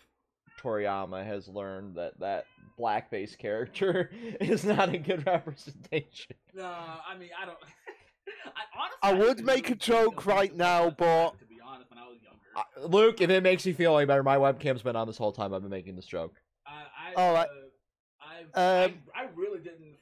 Toriyama 0.60 1.24
has 1.24 1.46
learned 1.46 1.94
that 1.94 2.18
that 2.18 2.46
blackface 2.78 3.38
character 3.38 4.10
is 4.40 4.64
not 4.64 4.92
a 4.92 4.98
good 4.98 5.24
representation. 5.26 6.34
No, 6.54 6.64
I 6.64 7.16
mean 7.18 7.30
I 7.40 7.46
don't. 7.46 7.58
I 8.46 8.80
honestly. 8.80 8.98
I 9.02 9.12
would 9.12 9.36
didn't 9.36 9.46
make 9.46 9.70
a 9.70 9.76
joke 9.76 10.26
right 10.26 10.54
now, 10.54 10.90
but- 10.90 11.34
Luke, 12.80 13.20
if 13.20 13.30
it 13.30 13.42
makes 13.42 13.66
you 13.66 13.74
feel 13.74 13.96
any 13.96 14.06
better, 14.06 14.22
my 14.22 14.36
webcam's 14.36 14.82
been 14.82 14.96
on 14.96 15.06
this 15.06 15.18
whole 15.18 15.32
time. 15.32 15.52
I've 15.52 15.62
been 15.62 15.70
making 15.70 15.96
this 15.96 16.06
joke. 16.06 16.34
I, 16.66 16.82
I, 17.10 17.14
All 17.14 17.32
right. 17.34 17.48
uh, 17.48 18.56
I, 18.56 18.84
Um, 18.84 18.94
I, 19.14 19.22
I 19.22 19.28
really 19.34 19.58
didn't. 19.58 19.96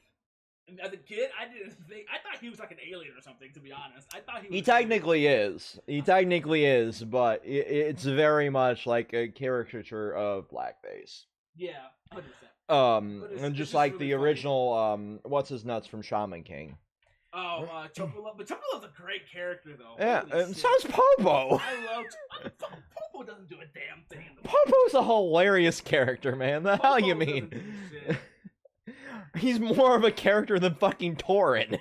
As 0.81 0.91
a 0.93 0.97
kid, 0.97 1.29
I 1.39 1.45
didn't 1.53 1.73
think. 1.87 2.07
I 2.11 2.17
thought 2.17 2.41
he 2.41 2.49
was 2.49 2.59
like 2.59 2.71
an 2.71 2.77
alien 2.91 3.13
or 3.15 3.21
something. 3.21 3.51
To 3.53 3.59
be 3.59 3.71
honest, 3.71 4.07
I 4.15 4.19
thought 4.19 4.41
he. 4.41 4.47
Was 4.47 4.55
He 4.55 4.61
technically 4.63 5.27
is. 5.27 5.79
He 5.85 6.01
technically 6.01 6.65
is, 6.65 7.03
but 7.03 7.41
i 7.43 7.49
it's 7.49 8.03
very 8.03 8.49
much 8.49 8.87
like 8.87 9.13
a 9.13 9.27
caricature 9.27 10.11
of 10.15 10.49
blackface. 10.49 11.25
Yeah, 11.55 11.73
hundred 12.11 12.31
percent. 12.33 12.51
Um, 12.67 13.23
and 13.37 13.53
just 13.53 13.57
just 13.57 13.73
like 13.75 13.93
really 13.93 14.07
the 14.07 14.11
funny. 14.13 14.23
original, 14.23 14.73
um, 14.73 15.19
what's 15.23 15.49
his 15.49 15.65
nuts 15.65 15.85
from 15.85 16.01
Shaman 16.01 16.41
King. 16.43 16.77
Oh, 17.37 17.67
uh, 17.71 17.87
Chocolate, 17.93 18.33
but 18.37 18.47
Chocolove's 18.47 18.85
a 18.85 19.01
great 19.01 19.29
character 19.31 19.71
though. 19.77 19.95
Yeah, 19.99 20.21
Holy 20.29 20.43
and 20.43 20.55
shit. 20.55 20.65
so's 20.65 20.85
Popo. 20.91 21.57
I 21.57 21.85
love 21.85 22.05
Popo. 23.13 23.23
Doesn't 23.25 23.49
do 23.49 23.55
a 23.55 23.65
damn 23.73 24.03
thing. 24.09 24.25
In 24.29 24.35
the 24.41 24.47
Popo's 24.47 24.93
a 24.93 25.03
hilarious 25.03 25.81
character, 25.81 26.35
man. 26.35 26.63
The 26.63 26.77
hell 26.77 26.99
you 26.99 27.15
mean? 27.15 27.49
doesn't 27.49 27.65
do 27.89 28.07
shit. 28.87 28.95
He's 29.37 29.59
more 29.59 29.95
of 29.95 30.03
a 30.05 30.11
character 30.11 30.59
than 30.59 30.75
fucking 30.75 31.17
Torin. 31.17 31.77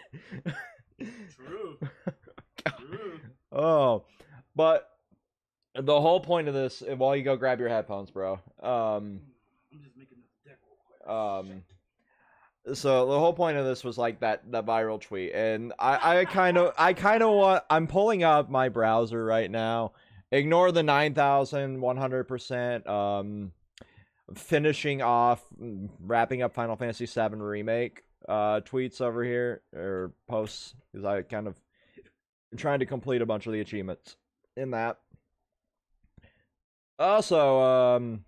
True. 1.37 1.79
True. 2.67 3.21
Oh, 3.53 4.05
but 4.57 4.89
the 5.77 6.01
whole 6.01 6.19
point 6.21 6.49
of 6.49 6.55
this, 6.55 6.83
while 6.97 7.15
you 7.15 7.23
go 7.23 7.37
grab 7.37 7.61
your 7.61 7.69
headphones, 7.69 8.11
bro. 8.11 8.35
Um, 8.63 9.21
I'm 9.73 9.81
just 9.83 9.97
making 9.97 10.19
this 10.21 10.33
deck 10.45 10.59
real 10.67 11.45
quick. 11.45 11.53
um, 11.53 11.63
so 12.73 13.07
the 13.07 13.19
whole 13.19 13.33
point 13.33 13.59
of 13.59 13.67
this 13.67 13.85
was 13.85 13.99
like 13.99 14.21
that 14.21 14.51
that 14.53 14.65
viral 14.65 15.01
tweet, 15.01 15.33
and 15.35 15.73
I 15.79 16.21
I 16.21 16.25
kind 16.25 16.57
of 16.57 16.73
I 16.79 16.93
kind 16.95 17.23
of 17.23 17.31
want 17.31 17.65
I'm 17.69 17.87
pulling 17.87 18.25
up 18.25 18.49
my 18.51 18.69
browser 18.69 19.25
right 19.25 19.51
now. 19.51 19.93
Ignore 20.33 20.73
the 20.73 20.83
nine 20.83 21.15
thousand 21.15 21.81
one 21.81 21.97
hundred 21.97 22.25
percent. 22.25 22.87
Um, 22.87 23.53
finishing 24.35 25.03
off, 25.03 25.45
mm, 25.61 25.91
wrapping 26.01 26.43
up 26.43 26.55
Final 26.55 26.77
Fantasy 26.77 27.07
VII 27.07 27.37
remake 27.37 28.03
uh 28.27 28.61
tweets 28.61 29.03
over 29.03 29.23
here 29.23 29.61
or 29.75 30.13
posts 30.29 30.75
because 30.91 31.05
I 31.05 31.21
kind 31.21 31.47
of 31.47 31.61
trying 32.57 32.79
to 32.79 32.87
complete 32.87 33.21
a 33.21 33.27
bunch 33.27 33.47
of 33.47 33.53
the 33.53 33.61
achievements 33.61 34.17
in 34.57 34.71
that. 34.71 34.99
Also, 36.99 37.61
um, 37.61 38.25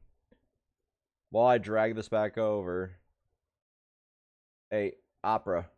while 1.31 1.47
I 1.47 1.59
drag 1.59 1.95
this 1.95 2.09
back 2.09 2.37
over, 2.37 2.93
hey, 4.71 4.93
Opera, 5.23 5.69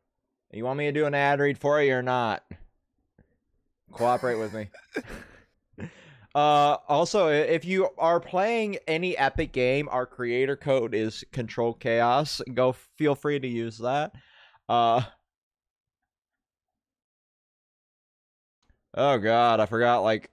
you 0.53 0.65
want 0.65 0.79
me 0.79 0.87
to 0.87 0.93
do 0.93 1.07
an 1.07 1.15
ad 1.15 1.41
read 1.41 1.59
for 1.59 1.83
you 1.83 1.95
or 1.95 2.03
not? 2.03 2.43
Cooperate 3.93 4.37
with 4.39 4.53
me. 4.53 4.69
Uh, 6.35 6.77
also, 6.89 7.29
if 7.29 7.65
you 7.65 7.89
are 7.99 8.21
playing 8.21 8.77
any 8.87 9.17
Epic 9.17 9.51
game, 9.51 9.89
our 9.91 10.07
creator 10.07 10.55
code 10.55 10.95
is 10.95 11.25
Control 11.33 11.73
Chaos. 11.75 12.41
Go, 12.55 12.73
feel 12.97 13.17
free 13.17 13.41
to 13.41 13.49
use 13.49 13.79
that. 13.79 14.13
Uh, 14.69 15.03
oh 18.95 19.19
god, 19.19 19.59
I 19.59 19.67
forgot. 19.67 20.01
Like 20.01 20.31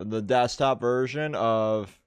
the 0.00 0.22
desktop 0.22 0.80
version 0.80 1.36
of 1.36 2.00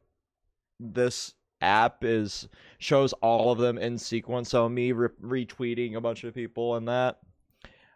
this 0.79 1.33
app 1.61 2.03
is 2.03 2.49
shows 2.77 3.13
all 3.13 3.51
of 3.51 3.57
them 3.57 3.77
in 3.77 3.97
sequence. 3.97 4.49
So 4.49 4.67
me 4.69 4.91
re- 4.91 5.09
retweeting 5.21 5.95
a 5.95 6.01
bunch 6.01 6.23
of 6.23 6.33
people 6.33 6.75
and 6.75 6.87
that 6.87 7.19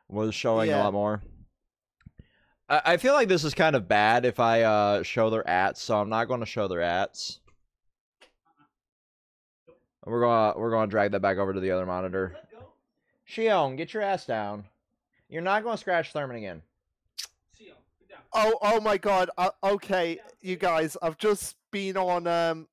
was 0.07 0.33
showing 0.35 0.71
a 0.71 0.77
lot 0.77 0.93
more. 0.93 1.21
I, 2.69 2.81
I 2.85 2.97
feel 2.97 3.13
like 3.13 3.27
this 3.27 3.43
is 3.43 3.53
kind 3.53 3.75
of 3.75 3.87
bad 3.87 4.25
if 4.25 4.39
I 4.39 4.63
uh 4.63 5.03
show 5.03 5.29
their 5.29 5.47
ats, 5.47 5.81
so 5.81 5.99
I'm 5.99 6.09
not 6.09 6.27
going 6.27 6.39
to 6.39 6.45
show 6.45 6.67
their 6.67 6.81
ats. 6.81 7.39
We're 10.05 10.21
gonna 10.21 10.57
we're 10.57 10.71
gonna 10.71 10.87
drag 10.87 11.11
that 11.11 11.21
back 11.21 11.37
over 11.37 11.53
to 11.53 11.59
the 11.59 11.71
other 11.71 11.85
monitor. 11.85 12.31
Let. 12.33 12.51
Shion, 13.31 13.77
get 13.77 13.93
your 13.93 14.03
ass 14.03 14.25
down. 14.25 14.65
You're 15.29 15.41
not 15.41 15.63
going 15.63 15.75
to 15.75 15.79
scratch 15.79 16.11
Thurman 16.11 16.35
again. 16.35 16.61
Seal. 17.57 17.75
Get 17.99 18.09
down. 18.09 18.19
Oh, 18.33 18.57
oh 18.61 18.81
my 18.81 18.97
God. 18.97 19.29
Uh, 19.37 19.51
okay, 19.63 20.19
you 20.41 20.57
guys, 20.57 20.97
I've 21.01 21.17
just 21.17 21.55
been 21.71 21.95
on. 21.95 22.27
Um, 22.27 22.67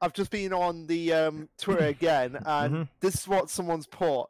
I've 0.00 0.12
just 0.12 0.30
been 0.30 0.52
on 0.52 0.86
the 0.86 1.12
um, 1.12 1.48
Twitter 1.58 1.86
again, 1.86 2.36
and 2.46 2.74
Mhm. 2.74 2.88
this 3.00 3.14
is 3.16 3.28
what 3.28 3.50
someone's 3.50 3.86
put. 3.86 4.26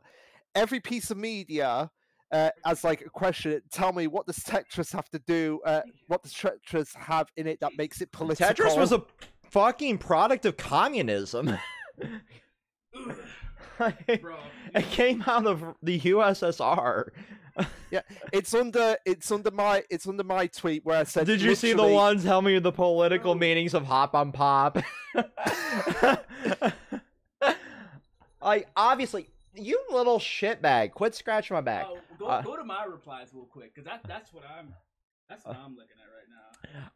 Every 0.54 0.80
piece 0.80 1.10
of 1.10 1.18
media, 1.18 1.90
uh, 2.32 2.50
as 2.66 2.84
like 2.84 3.02
a 3.02 3.10
question, 3.10 3.60
tell 3.70 3.92
me 3.92 4.06
what 4.06 4.26
does 4.26 4.38
Tetris 4.38 4.92
have 4.92 5.08
to 5.10 5.18
do? 5.20 5.60
Uh, 5.64 5.82
what 6.06 6.22
does 6.22 6.32
Tetris 6.32 6.94
have 6.96 7.28
in 7.36 7.46
it 7.46 7.60
that 7.60 7.72
makes 7.76 8.00
it 8.00 8.10
political? 8.12 8.48
Tetris 8.54 8.78
was 8.78 8.92
a 8.92 9.02
fucking 9.50 9.98
product 9.98 10.46
of 10.46 10.56
communism. 10.56 11.56
it 13.80 14.84
came 14.90 15.22
out 15.26 15.46
of 15.46 15.62
the 15.82 16.00
USSR. 16.00 17.08
Yeah, 17.90 18.02
it's 18.34 18.52
under. 18.52 18.96
It's 19.06 19.30
under 19.32 19.50
my. 19.50 19.82
It's 19.88 20.06
under 20.06 20.22
my 20.22 20.46
tweet 20.46 20.84
where 20.84 20.98
I 20.98 21.04
said. 21.04 21.26
Did 21.26 21.40
you 21.40 21.54
see 21.54 21.72
the 21.72 21.82
ones 21.86 22.22
one 22.22 22.26
tell 22.26 22.42
me 22.42 22.58
the 22.58 22.70
political 22.70 23.34
No. 23.34 23.38
meanings 23.40 23.72
of 23.72 23.84
hop 23.86 24.14
on 24.14 24.30
pop? 24.30 24.76
like 28.42 28.68
obviously, 28.76 29.28
you 29.54 29.80
little 29.90 30.18
shitbag, 30.18 30.92
quit 30.92 31.14
scratching 31.14 31.54
my 31.54 31.60
back. 31.60 31.86
Oh, 31.88 31.98
go, 32.18 32.26
Uh, 32.26 32.42
go 32.42 32.56
to 32.56 32.64
my 32.64 32.84
replies 32.84 33.28
real 33.32 33.46
quick, 33.46 33.74
cause 33.74 33.84
that 33.84 34.00
that's 34.06 34.32
what 34.32 34.44
I'm 34.44 34.74
that's 35.28 35.44
what 35.44 35.56
I'm 35.56 35.74
looking 35.76 35.96
at 35.98 36.08
right 36.14 36.17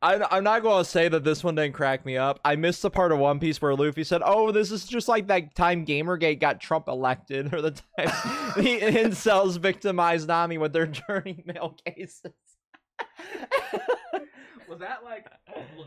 I'm, 0.01 0.25
I'm 0.31 0.45
not 0.45 0.63
going 0.63 0.83
to 0.83 0.89
say 0.91 1.09
that 1.09 1.23
this 1.25 1.45
one 1.45 1.55
didn't 1.55 1.75
crack 1.75 2.05
me 2.05 2.17
up. 2.17 2.41
I 2.45 2.57
missed 2.57 2.83
the 2.83 2.91
part 2.91 3.13
of 3.13 3.19
One 3.19 3.39
Piece 3.39 3.63
where 3.63 3.75
Luffy 3.75 4.03
said, 4.05 4.21
"Oh, 4.25 4.51
this 4.53 4.71
is 4.73 4.85
just 4.85 5.07
like 5.09 5.29
that 5.29 5.55
time 5.55 5.87
Gamergate 5.87 6.41
got 6.41 6.61
Trump 6.61 6.89
elected, 6.89 7.55
or 7.55 7.63
the 7.63 7.71
time 7.71 7.83
the 8.57 8.81
incels 8.81 9.59
victimized 9.59 10.27
Nami 10.29 10.59
with 10.59 10.73
their 10.73 10.87
journey 11.09 11.43
mail 11.47 11.77
cases." 11.87 12.33
Was 14.69 14.79
that 14.81 15.05
like 15.05 15.27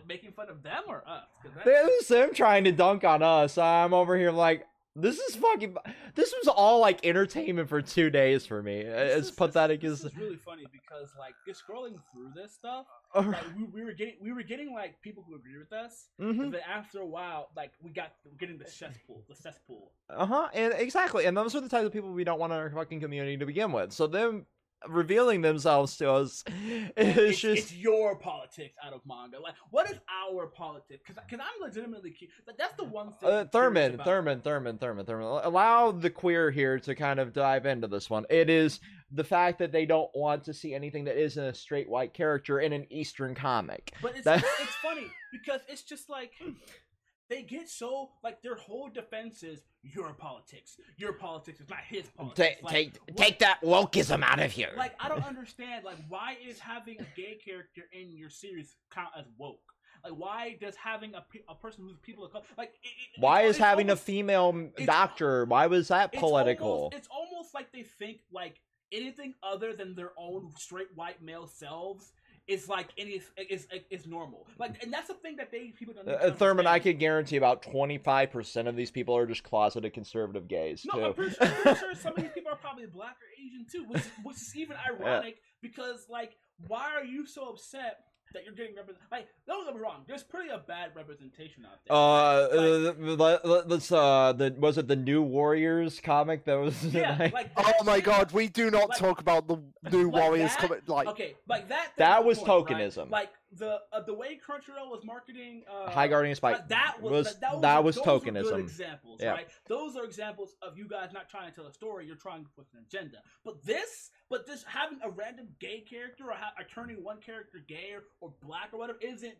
making 0.08 0.32
fun 0.34 0.50
of 0.50 0.62
them 0.62 0.84
or 0.88 1.04
us? 1.08 1.24
that- 1.56 1.66
This 1.66 2.04
is 2.04 2.08
him 2.16 2.34
trying 2.34 2.66
to 2.66 2.72
dunk 2.72 3.04
on 3.04 3.24
us. 3.24 3.58
I'm 3.58 3.94
over 3.94 4.16
here 4.16 4.32
like, 4.32 4.66
this 4.96 5.20
is 5.20 5.36
fucking. 5.36 5.76
This 6.16 6.34
was 6.38 6.48
all 6.48 6.80
like 6.80 7.06
entertainment 7.06 7.68
for 7.68 7.82
two 7.82 8.10
days 8.10 8.46
for 8.46 8.64
me. 8.64 8.84
this 8.84 8.94
As 9.18 9.26
is- 9.26 9.32
pathetic 9.32 9.82
this, 9.82 9.92
as. 9.92 10.02
This 10.04 10.12
is 10.14 10.18
really 10.18 10.38
funny 10.38 10.64
because 10.72 11.10
like 11.20 11.34
just 11.46 11.62
scrolling 11.68 11.96
through 12.14 12.32
this 12.36 12.54
stuff, 12.54 12.86
like 13.16 13.36
we, 13.58 13.64
we 13.66 13.84
were 13.84 13.92
getting 13.94 14.16
we 14.22 14.32
were 14.32 14.44
getting 14.44 14.74
like 14.74 15.02
people 15.02 15.24
who 15.28 15.36
agree 15.36 15.58
with 15.58 15.74
us. 15.74 16.08
hmm 16.18 16.30
And 16.42 16.54
then 16.54 16.62
after 16.70 17.00
a 17.00 17.06
while, 17.06 17.50
like 17.56 17.72
we 17.82 17.92
got 17.92 18.14
we're 18.26 18.38
getting 18.38 18.58
the 18.58 18.70
cesspool, 18.70 19.24
the 19.28 19.36
cesspool. 19.36 19.92
Uh 20.10 20.26
huh. 20.26 20.48
And 20.54 20.74
exactly. 20.78 21.26
And 21.26 21.36
those 21.36 21.56
are 21.56 21.62
the 21.62 21.70
types 21.70 21.86
of 21.86 21.92
people 21.94 22.12
we 22.12 22.24
don't 22.24 22.40
want 22.40 22.54
in 22.54 22.60
our 22.60 22.70
fucking 22.70 23.02
community 23.02 23.38
to 23.38 23.46
begin 23.46 23.72
with. 23.72 23.92
So 23.92 24.08
them 24.08 24.46
revealing 24.88 25.42
themselves 25.42 25.98
to 25.98 26.12
us 26.12 26.44
is 26.98 27.18
It's, 27.18 27.40
just. 27.40 27.58
it's 27.58 27.74
your 27.74 28.18
politics 28.18 28.76
out 28.86 28.94
of 28.94 29.02
manga. 29.08 29.40
Like, 29.40 29.56
what 29.72 29.90
is 29.90 29.98
our 30.30 30.48
politics? 30.48 31.02
Because 31.06 31.22
because 31.28 31.44
I'm 31.46 31.62
legitimately 31.62 32.12
curious. 32.12 32.36
Like, 32.46 32.58
that's 32.58 32.76
the 32.76 32.84
one 32.86 33.14
thing. 33.20 33.30
Uh, 33.30 33.46
Thurman. 33.52 34.00
Thurman, 34.04 34.42
Thurman, 34.42 34.78
Thurman, 34.78 35.06
Thurman. 35.06 35.26
Allow 35.44 35.92
the 35.92 36.10
queer 36.10 36.52
here 36.52 36.80
to 36.80 36.96
kind 36.96 37.20
of 37.20 37.34
dive 37.34 37.66
into 37.66 37.88
this 37.88 38.10
one. 38.10 38.26
It 38.30 38.50
is 38.50 38.80
the 39.12 39.24
fact 39.24 39.60
that 39.60 39.72
they 39.72 39.86
don't 39.86 40.10
want 40.16 40.44
to 40.46 40.54
see 40.54 40.74
anything 40.74 41.06
that 41.06 41.18
isn't 41.18 41.44
a 41.44 41.54
straight 41.54 41.90
white 41.90 42.14
character 42.14 42.60
in 42.60 42.74
an 42.74 42.86
Eastern 42.90 43.34
comic. 43.36 43.94
But 44.02 44.16
it's 44.16 44.26
That- 44.26 44.44
it's 44.60 44.76
funny 44.76 45.08
because 45.32 45.62
it's 45.68 45.84
just 45.84 46.10
like 46.10 46.32
they 47.30 47.42
get 47.42 47.68
so 47.70 48.12
like 48.24 48.42
their 48.42 48.56
whole 48.56 48.90
defense 48.90 49.44
is 49.44 49.62
your 49.84 50.14
politics. 50.14 50.78
Your 50.98 51.14
politics 51.14 51.60
is 51.60 51.70
not 51.70 51.80
his 51.88 52.08
politics. 52.16 52.38
Take, 52.58 52.64
Like, 52.64 52.74
take, 52.74 52.94
what- 53.08 53.18
take 53.18 53.40
that 53.40 53.62
wokeism 53.62 54.24
out 54.24 54.40
of 54.40 54.52
here. 54.52 54.72
Like 54.78 54.96
I 55.00 55.10
don't 55.10 55.26
understand. 55.28 55.84
Like 55.86 55.98
why 56.08 56.38
is 56.48 56.60
having 56.60 57.00
a 57.00 57.08
gay 57.16 57.38
character 57.44 57.82
in 57.94 58.16
your 58.16 58.30
series 58.30 58.76
count 58.92 59.10
as 59.18 59.26
woke? 59.38 59.60
Like 60.04 60.14
why 60.14 60.58
does 60.62 60.76
having 60.76 61.16
a, 61.16 61.26
pe- 61.32 61.40
a 61.50 61.56
person 61.56 61.84
who's 61.84 61.98
people 62.00 62.24
of 62.26 62.32
color 62.32 62.44
like 62.58 62.74
it, 62.84 62.88
it, 62.88 63.22
Why 63.22 63.42
it's- 63.42 63.56
is 63.56 63.60
having 63.60 63.90
almost- 63.90 64.04
a 64.04 64.06
female 64.06 64.70
doctor? 64.86 65.46
Why 65.46 65.66
was 65.68 65.88
that 65.88 66.12
it's 66.14 66.20
political? 66.20 66.68
Almost, 66.70 66.96
it's 66.96 67.08
almost 67.10 67.54
like 67.56 67.72
they 67.72 67.84
think 67.84 68.20
like 68.32 68.60
anything 68.92 69.34
other 69.42 69.74
than 69.74 69.96
their 69.96 70.12
own 70.18 70.52
straight 70.58 70.90
white 70.94 71.22
male 71.24 71.48
selves 71.48 72.14
is 72.48 72.70
like 72.70 72.90
any 72.98 73.22
is 73.50 73.68
is 73.90 74.06
normal. 74.08 74.46
Like, 74.60 74.84
and 74.84 74.94
that's 74.94 75.08
the 75.08 75.16
thing 75.16 75.36
that 75.38 75.52
they 75.52 75.74
people 75.78 75.94
don't. 75.94 76.08
Uh, 76.08 76.32
Thurman, 76.32 76.68
I 76.68 76.80
can 76.80 76.98
guarantee 76.98 77.38
about 77.38 77.62
twenty 77.64 77.98
five 77.98 78.32
percent 78.32 78.68
of 78.68 78.76
these 78.76 78.92
people 78.92 79.16
are 79.18 79.26
just 79.26 79.44
closeted 79.44 79.94
conservative 79.94 80.48
gays 80.48 80.86
No, 80.86 81.06
I'm 81.06 81.14
too. 81.14 81.22
pretty, 81.22 81.36
sure, 81.36 81.48
I'm 81.48 81.54
pretty 81.54 81.80
sure 81.80 81.96
some 81.96 82.14
of 82.16 82.24
these 82.24 82.32
people 82.34 82.52
are 82.52 82.58
probably 82.58 82.86
black 82.86 83.16
or 83.16 83.44
Asian 83.44 83.66
too, 83.72 83.86
which, 83.88 84.04
which 84.24 84.38
is 84.38 84.56
even 84.56 84.78
ironic 84.90 85.38
because, 85.62 86.06
like, 86.10 86.38
why 86.68 86.92
are 86.96 87.04
you 87.04 87.26
so 87.26 87.50
upset 87.50 88.00
that 88.36 88.46
you're 88.46 88.54
getting 88.54 88.76
represented? 88.76 89.08
Like, 89.12 89.28
don't 89.48 89.66
get 89.66 89.74
me 89.76 89.82
wrong, 89.82 90.04
there's 90.08 90.24
pretty 90.24 90.50
a 90.50 90.60
bad 90.60 90.92
representation 90.96 91.66
out 91.66 91.80
there. 91.88 91.98
Uh, 91.98 92.48
Like- 92.86 92.96
uh, 93.00 93.16
let, 93.16 93.46
let, 93.46 93.68
let's 93.70 93.92
uh, 93.92 94.34
the 94.34 94.56
was 94.60 94.78
it 94.78 94.88
the 94.88 94.96
New 94.96 95.24
Warriors 95.24 96.00
comic 96.00 96.46
that 96.46 96.56
was 96.60 96.86
yeah, 96.94 97.16
like, 97.20 97.34
like 97.34 97.50
Oh 97.58 97.84
my 97.84 97.96
shit- 97.96 98.04
God, 98.06 98.32
we 98.32 98.48
do 98.48 98.70
not 98.70 98.90
like- 98.90 99.00
talk 99.00 99.20
about 99.22 99.48
the 99.48 99.58
new 99.92 100.12
like 100.12 100.22
Warriors 100.22 100.52
that- 100.52 100.60
coming. 100.60 100.80
Like, 100.88 101.08
Okay, 101.08 101.36
like 101.48 101.70
that. 101.70 101.90
That 101.98 102.24
was 102.24 102.38
point, 102.40 102.70
right? 102.70 102.78
tokenism. 102.78 103.10
Like 103.10 103.32
the 103.52 103.80
uh, 103.94 104.02
the 104.02 104.14
way 104.14 104.38
Crunchyroll 104.46 104.90
was 104.92 105.04
marketing 105.06 105.64
uh, 105.72 105.90
High 105.90 106.08
Guardian 106.10 106.36
Spice 106.36 106.58
Like, 106.58 106.68
that 106.70 106.98
was, 107.02 107.12
was 107.12 107.38
that, 107.40 107.62
that 107.62 107.84
was, 107.84 107.96
was 107.98 108.06
those 108.06 108.22
tokenism. 108.24 108.44
good 108.44 108.60
examples, 108.60 109.20
Yeah. 109.22 109.32
right? 109.32 109.48
Those 109.68 109.96
are 109.96 110.04
examples 110.04 110.56
of 110.62 110.78
you 110.78 110.88
guys 110.88 111.12
not 111.14 111.30
trying 111.30 111.50
to 111.50 111.56
tell 111.56 111.66
a 111.68 111.72
story. 111.72 112.06
You're 112.06 112.18
trying 112.18 112.44
to 112.44 112.50
put 112.52 112.66
an 112.74 112.84
agenda. 112.86 113.20
But 113.46 113.64
this, 113.64 114.10
but 114.30 114.46
this 114.46 114.64
having 114.68 115.00
a 115.04 115.10
random 115.10 115.48
gay 115.60 115.82
character 115.88 116.26
or, 116.30 116.34
ha- 116.34 116.54
or 116.58 116.66
turning 116.66 117.04
one 117.04 117.20
character 117.20 117.60
gay 117.68 117.92
or, 117.94 118.04
or 118.22 118.34
black 118.42 118.70
or 118.74 118.80
whatever 118.80 119.00
isn't 119.02 119.36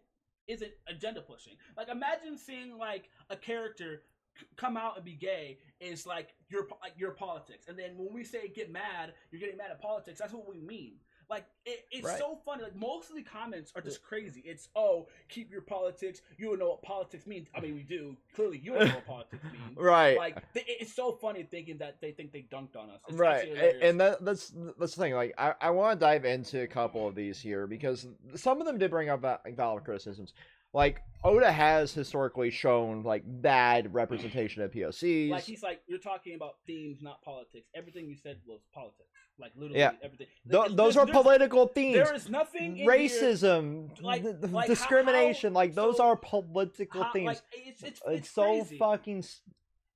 isn't 0.48 0.72
agenda 0.88 1.22
pushing. 1.22 1.54
Like 1.76 1.90
imagine 1.90 2.38
seeing 2.38 2.78
like 2.78 3.10
a 3.30 3.36
character 3.36 4.02
c- 4.38 4.46
come 4.58 4.78
out 4.78 4.96
and 4.96 5.06
be 5.06 5.16
gay 5.16 5.58
is 5.80 6.06
like 6.06 6.34
your 6.50 6.68
like 6.82 6.94
your 6.98 7.12
politics, 7.12 7.68
and 7.68 7.78
then 7.78 7.98
when 7.98 8.14
we 8.14 8.24
say 8.24 8.48
get 8.48 8.72
mad, 8.72 9.14
you're 9.32 9.40
getting 9.40 9.58
mad 9.58 9.72
at 9.72 9.82
politics. 9.82 10.20
That's 10.20 10.34
what 10.34 10.48
we 10.48 10.60
mean. 10.60 10.96
Like 11.30 11.46
it, 11.66 11.86
it's 11.92 12.06
Right. 12.06 12.20
so 12.20 12.38
funny. 12.46 12.64
Like 12.64 12.76
most 12.76 13.10
of 13.10 13.16
the 13.16 13.24
comments 13.24 13.72
are 13.76 13.82
just 13.82 14.04
crazy. 14.04 14.42
It's 14.46 14.70
oh, 14.76 15.08
keep 15.30 15.52
your 15.52 15.62
politics. 15.62 16.22
You 16.38 16.48
don't 16.50 16.60
know 16.60 16.70
what 16.70 16.82
politics 16.82 17.26
means. 17.26 17.48
I 17.56 17.60
mean, 17.62 17.76
we 17.76 17.84
do. 17.84 18.16
Clearly, 18.36 18.60
you 18.60 18.74
don't 18.74 18.88
know 18.88 18.96
what 18.96 19.06
politics 19.08 19.44
means. 19.52 19.76
right, 19.78 20.18
Like 20.18 20.42
they, 20.54 20.64
it's 20.68 20.94
so 20.94 21.14
funny 21.14 21.44
thinking 21.44 21.78
that 21.80 22.00
they 22.02 22.12
think 22.12 22.32
they 22.32 22.46
dunked 22.52 22.76
on 22.76 22.90
us. 22.90 23.00
It's 23.08 23.18
right, 23.18 23.38
actually 23.38 23.52
A- 23.52 23.56
hilarious. 23.56 23.82
and 23.84 24.00
that 24.02 24.26
that's 24.26 24.54
that's 24.80 24.96
the 24.96 25.02
thing. 25.02 25.14
Like, 25.14 25.34
I, 25.38 25.54
I 25.62 25.70
want 25.72 26.00
to 26.00 26.06
dive 26.06 26.26
into 26.26 26.62
a 26.62 26.68
couple 26.68 27.08
of 27.08 27.16
these 27.16 27.40
here 27.40 27.66
because 27.68 28.08
some 28.36 28.60
of 28.62 28.68
them 28.68 28.78
did 28.78 28.92
bring 28.92 29.10
up 29.10 29.22
valid 29.56 29.84
criticisms. 29.84 30.34
Like 30.74 31.02
Oda 31.24 31.50
has 31.52 31.94
historically 31.94 32.52
shown 32.52 33.02
like 33.04 33.24
bad 33.26 33.94
representation 33.94 34.62
of 34.62 34.72
POCs. 34.72 35.30
like 35.30 35.44
he's 35.46 35.64
like 35.64 35.80
you're 35.88 36.00
talking 36.00 36.36
about 36.36 36.56
themes, 36.68 37.00
not 37.02 37.22
politics. 37.22 37.70
Everything 37.74 38.08
you 38.10 38.16
said 38.18 38.40
was 38.46 38.60
politics. 38.74 39.08
Like 39.38 39.52
literally 39.56 39.80
Yeah. 39.80 39.92
everything. 40.02 40.28
Th- 40.50 40.68
those 40.70 40.76
there's- 40.76 40.98
are 40.98 41.06
there's- 41.06 41.22
political 41.24 41.68
themes. 41.68 41.96
There 41.96 42.14
is 42.16 42.30
nothing 42.30 42.76
here- 42.78 42.90
racism, 42.90 44.02
like- 44.02 44.24
th- 44.24 44.52
like, 44.52 44.68
discrimination, 44.68 45.52
how- 45.54 45.60
like 45.60 45.74
those 45.76 45.98
so- 45.98 46.06
are 46.06 46.16
political 46.16 47.04
how- 47.04 47.12
themes. 47.12 47.26
like, 47.28 47.42
it's, 47.52 47.84
it's, 47.84 48.02
it's, 48.08 48.30
so 48.30 48.64
fucking. 48.64 49.26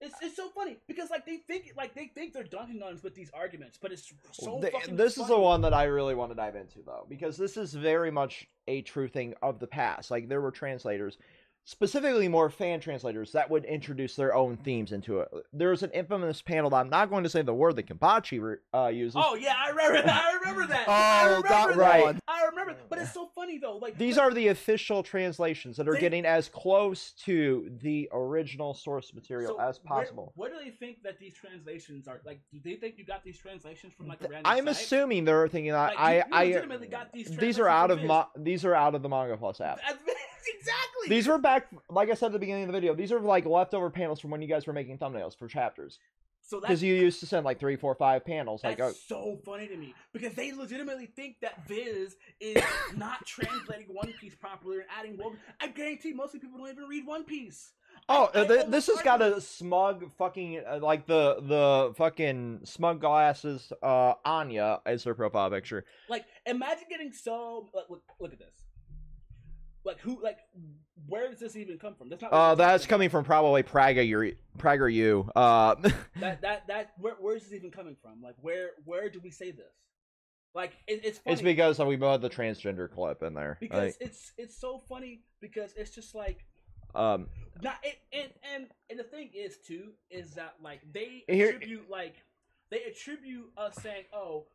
It's, 0.02 0.16
it's 0.22 0.36
so 0.38 0.48
funny 0.50 0.78
because 0.88 1.10
like 1.10 1.26
they 1.26 1.38
think 1.38 1.74
like 1.76 1.94
they 1.94 2.08
think 2.08 2.32
they're 2.34 2.44
dunking 2.44 2.82
on 2.82 2.94
us 2.94 3.04
with 3.04 3.16
these 3.16 3.30
arguments, 3.34 3.78
but 3.82 3.92
it's 3.92 4.14
so 4.32 4.60
Th- 4.62 4.72
fucking. 4.72 4.96
this 4.96 5.18
is 5.18 5.28
the 5.28 5.38
one 5.38 5.60
that 5.62 5.74
I 5.74 5.84
really 5.86 6.16
want 6.16 6.32
to 6.32 6.36
dive 6.36 6.56
into 6.56 6.80
though, 6.86 7.06
because 7.10 7.36
this 7.36 7.58
is 7.58 7.74
very 7.74 8.10
much 8.10 8.48
a 8.68 8.82
true 8.82 9.10
thing 9.10 9.34
of 9.42 9.60
the 9.60 9.68
past. 9.68 10.10
Like 10.10 10.30
there 10.30 10.40
were 10.40 10.52
translators, 10.52 11.18
specifically 11.70 12.28
more 12.28 12.50
fan 12.50 12.80
translators, 12.80 13.32
that 13.34 13.48
would 13.48 13.64
introduce 13.64 14.16
their 14.16 14.34
own 14.34 14.58
themes 14.58 14.92
into 14.92 15.20
it. 15.20 15.30
There's 15.54 15.84
an 15.84 15.92
infamous 15.92 16.42
panel 16.42 16.72
that 16.72 16.78
I'm 16.78 16.90
not 16.90 17.12
going 17.12 17.24
to 17.24 17.30
say 17.30 17.44
the 17.44 17.54
word 17.54 17.76
that 17.76 17.86
Kabachi 17.86 18.42
re- 18.42 18.56
uh, 18.74 18.88
uses. 18.88 19.16
Oh 19.24 19.36
yeah, 19.36 19.54
I 19.56 19.70
remember 19.70 20.02
that. 20.02 20.24
I 20.26 20.34
remember 20.40 20.66
that. 20.68 20.90
I 20.90 21.22
Oh, 21.22 21.28
remember 21.28 21.48
that 21.50 21.68
that. 21.68 21.78
Right. 21.78 22.16
I 22.58 22.62
remember, 22.62 22.82
but 22.90 23.00
it's 23.00 23.14
so 23.14 23.30
funny 23.36 23.58
though. 23.58 23.78
Like 23.78 23.98
These 23.98 24.18
are 24.18 24.34
the 24.34 24.48
official 24.48 25.04
translations 25.04 25.78
that 25.78 25.88
are 25.88 25.94
They- 25.94 26.00
getting 26.00 26.26
as 26.26 26.50
close 26.50 27.12
to 27.26 27.72
the 27.82 28.10
original 28.12 28.74
source 28.74 29.14
material 29.14 29.56
so 29.58 29.62
as 29.62 29.78
possible. 29.80 30.34
Where, 30.36 30.50
do 30.50 30.58
they 30.64 30.72
think 30.72 31.04
that 31.04 31.20
these 31.20 31.34
translations 31.34 32.08
are? 32.08 32.22
Like, 32.26 32.42
do 32.52 32.60
they 32.64 32.76
think 32.76 32.98
you 32.98 33.06
got 33.06 33.24
these 33.24 33.38
translations 33.38 33.94
from 33.94 34.08
like 34.08 34.22
a 34.22 34.28
random 34.28 34.44
I'm 34.46 34.66
site? 34.66 34.76
assuming 34.76 35.26
they're 35.26 35.48
thinking 35.48 35.72
that 35.72 35.96
Like, 35.96 36.00
I, 36.00 36.24
I, 36.32 36.46
legitimately 36.46 36.88
got 36.88 37.12
these 37.14 37.30
these 37.38 37.60
are 37.60 37.68
out 37.70 37.92
of 37.92 38.04
mo- 38.04 38.28
these 38.38 38.66
are 38.66 38.76
out 38.76 38.96
of 38.96 39.02
the 39.02 39.10
Manga 39.10 39.38
Plus 39.38 39.62
app. 39.62 39.80
exactly. 40.48 41.10
These 41.10 41.28
were 41.28 41.38
back, 41.38 41.68
like 41.90 42.10
I 42.10 42.14
said 42.14 42.28
at 42.28 42.32
the 42.34 42.40
beginning 42.40 42.64
of 42.64 42.68
the 42.68 42.74
video. 42.74 42.94
These 42.94 43.12
are 43.12 43.20
like 43.20 43.46
leftover 43.46 43.90
panels 43.90 44.20
from 44.20 44.32
when 44.32 44.42
you 44.42 44.48
guys 44.48 44.68
were 44.68 44.74
making 44.74 44.98
thumbnails 44.98 45.36
for 45.38 45.48
chapters, 45.48 46.00
so 46.50 46.60
because 46.60 46.82
you 46.82 46.96
used 46.96 47.20
to 47.20 47.28
send 47.28 47.46
like 47.46 47.60
three, 47.60 47.76
four, 47.76 47.94
five 47.94 48.26
panels. 48.26 48.64
Like, 48.64 48.78
That's 48.80 49.00
oh, 49.12 49.36
so 49.36 49.40
funny 49.46 49.68
to 49.68 49.78
me 49.78 49.94
because 50.14 50.34
they 50.34 50.52
legitimately 50.52 51.06
think 51.06 51.36
that 51.42 51.68
Viz 51.68 52.16
is 52.40 52.64
not 52.98 53.24
translating 53.26 53.86
One 53.94 54.12
Piece 54.20 54.34
properly 54.34 54.78
and 54.78 54.86
adding 54.98 55.18
woke. 55.18 55.36
I 55.62 55.68
guarantee 55.68 56.12
most 56.14 56.34
people 56.34 56.50
don't 56.58 56.70
even 56.70 56.86
read 56.86 57.06
One 57.06 57.24
Piece. 57.24 57.72
oh, 58.10 58.32
I- 58.34 58.40
uh, 58.40 58.44
I 58.44 58.48
th- 58.48 58.66
this 58.68 58.88
has 58.88 59.02
got 59.04 59.22
a 59.22 59.40
smug 59.40 60.12
fucking 60.18 60.64
uh, 60.68 60.80
like 60.82 61.06
the 61.06 61.36
the 61.42 61.94
fucking 61.96 62.62
smug 62.64 63.00
glasses. 63.00 63.72
Uh, 63.84 64.14
Anya 64.26 64.80
is 64.88 65.04
her 65.04 65.14
profile 65.14 65.52
picture. 65.52 65.86
Like, 66.10 66.26
imagine 66.48 66.86
getting 66.90 67.12
so. 67.12 67.70
Like, 67.76 67.86
look, 67.90 68.02
look 68.20 68.34
at 68.34 68.40
this. 68.40 68.56
Like 69.86 70.00
who? 70.00 70.22
Like, 70.22 70.40
where 71.08 71.30
does 71.30 71.40
this 71.40 71.56
even 71.56 71.78
come 71.78 71.96
from? 71.96 72.10
That's 72.10 72.22
not. 72.22 72.34
Uh, 72.34 72.56
that's 72.56 72.86
coming 72.86 73.10
from 73.10 73.24
probably 73.24 73.64
Praga, 73.64 74.04
you, 74.04 74.36
Prager, 74.58 74.92
you. 74.92 75.30
Uh. 75.36 75.76
That 76.20 76.42
that 76.42 76.68
that. 76.68 76.92
Where 76.98 77.16
where 77.20 77.36
is 77.36 77.44
this 77.44 77.54
even 77.54 77.72
coming 77.72 77.96
from? 78.02 78.22
Like, 78.22 78.36
where 78.42 78.72
where 78.86 79.10
do 79.10 79.20
we 79.24 79.32
say 79.32 79.52
this? 79.52 79.66
Like, 80.54 80.74
it, 80.88 81.02
it's 81.04 81.20
funny 81.20 81.34
it's 81.34 81.42
because 81.42 81.80
we 81.80 81.96
put 81.96 82.22
the 82.22 82.30
transgender 82.30 82.92
clip 82.92 83.22
in 83.24 83.34
there. 83.34 83.58
because 83.60 83.94
Like, 83.94 83.98
it's 84.02 84.34
it's 84.38 84.60
so 84.60 84.80
funny 84.90 85.22
because 85.40 85.74
it's 85.78 85.92
just 85.92 86.14
like 86.16 86.44
um, 86.96 87.28
Not 87.62 87.76
it, 87.84 88.00
and 88.12 88.32
and 88.56 88.68
and 88.90 89.00
the 89.00 89.04
thing 89.04 89.30
is 89.34 89.58
too 89.66 89.92
is 90.10 90.32
that 90.36 90.56
like 90.62 90.82
they 90.92 91.24
Here- 91.28 91.50
attribute 91.50 91.90
like 91.90 92.16
they 92.72 92.84
attribute 92.84 93.52
us 93.58 93.76
saying 93.76 94.06
oh 94.14 94.48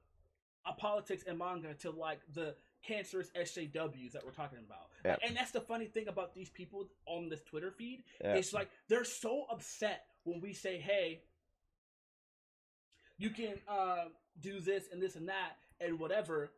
a 0.66 0.72
politics 0.72 1.24
and 1.26 1.38
manga 1.38 1.74
to 1.74 1.90
like 1.90 2.20
the 2.34 2.54
cancerous 2.86 3.30
SJWs 3.36 4.12
that 4.12 4.24
we're 4.24 4.32
talking 4.32 4.58
about. 4.66 4.88
Yeah. 5.04 5.16
And 5.26 5.36
that's 5.36 5.50
the 5.50 5.60
funny 5.60 5.86
thing 5.86 6.08
about 6.08 6.34
these 6.34 6.50
people 6.50 6.88
on 7.06 7.28
this 7.28 7.42
Twitter 7.42 7.70
feed. 7.70 8.04
Yeah. 8.22 8.34
It's 8.34 8.52
like 8.52 8.68
they're 8.88 9.04
so 9.04 9.44
upset 9.50 10.04
when 10.24 10.40
we 10.40 10.52
say, 10.52 10.78
"Hey, 10.78 11.22
you 13.18 13.30
can 13.30 13.54
uh, 13.68 14.06
do 14.40 14.60
this 14.60 14.84
and 14.92 15.02
this 15.02 15.16
and 15.16 15.28
that 15.28 15.56
and 15.80 15.98
whatever." 15.98 16.50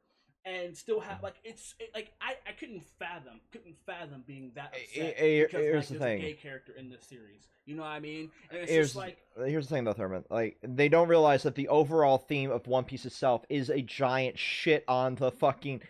And 0.45 0.77
still 0.77 1.01
have 1.01 1.25
like 1.25 1.35
it's 1.43 1.75
it, 1.81 1.91
like 1.93 2.13
I, 2.21 2.35
I 2.49 2.53
couldn't 2.53 2.85
fathom 3.01 3.41
couldn't 3.51 3.75
fathom 3.85 4.23
being 4.29 4.53
that 4.55 4.77
upset 4.81 5.15
eh, 5.19 5.43
because 5.43 5.61
here's 5.61 5.91
like, 5.91 5.99
the 5.99 6.05
thing. 6.05 6.19
a 6.19 6.23
gay 6.23 6.33
character 6.35 6.73
in 6.79 6.89
this 6.89 7.03
series. 7.03 7.49
You 7.65 7.75
know 7.75 7.83
what 7.83 7.89
I 7.89 7.99
mean? 7.99 8.31
And 8.51 8.61
it's 8.61 8.71
here's 8.71 8.87
just 8.87 8.97
like 8.97 9.19
here's 9.45 9.67
the 9.67 9.75
thing 9.75 9.83
though, 9.83 9.93
Thurman. 9.93 10.25
Like 10.31 10.59
they 10.63 10.89
don't 10.89 11.09
realize 11.09 11.43
that 11.43 11.57
the 11.57 11.67
overall 11.67 12.17
theme 12.17 12.53
of 12.53 12.69
One 12.69 12.85
Piece 12.85 13.05
itself 13.05 13.45
is 13.49 13.71
a 13.71 13.83
giant 13.83 14.39
shit 14.39 14.85
on 14.87 15.17
the 15.17 15.33
fucking 15.33 15.83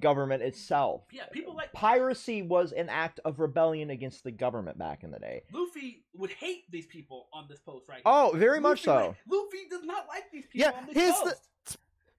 government 0.00 0.42
itself. 0.42 1.02
yeah, 1.12 1.26
people 1.32 1.54
like 1.54 1.72
Piracy 1.72 2.42
was 2.42 2.72
an 2.72 2.88
act 2.88 3.20
of 3.24 3.40
rebellion 3.40 3.90
against 3.90 4.24
the 4.24 4.30
government 4.30 4.78
back 4.78 5.04
in 5.04 5.10
the 5.10 5.18
day. 5.18 5.42
Luffy 5.52 6.04
would 6.14 6.30
hate 6.30 6.70
these 6.70 6.86
people 6.86 7.28
on 7.32 7.46
this 7.48 7.60
post 7.60 7.88
right 7.88 8.02
oh, 8.04 8.10
now. 8.10 8.30
Oh, 8.32 8.36
very 8.36 8.60
much 8.60 8.82
so. 8.82 8.94
like, 8.94 9.16
Luffy 9.28 9.68
does 9.70 9.84
not 9.84 10.06
like 10.08 10.24
these 10.32 10.46
people 10.46 10.60
Yeah, 10.72 10.78
on 10.78 10.86
this 10.86 10.94
here's 10.94 11.20
the- 11.20 11.36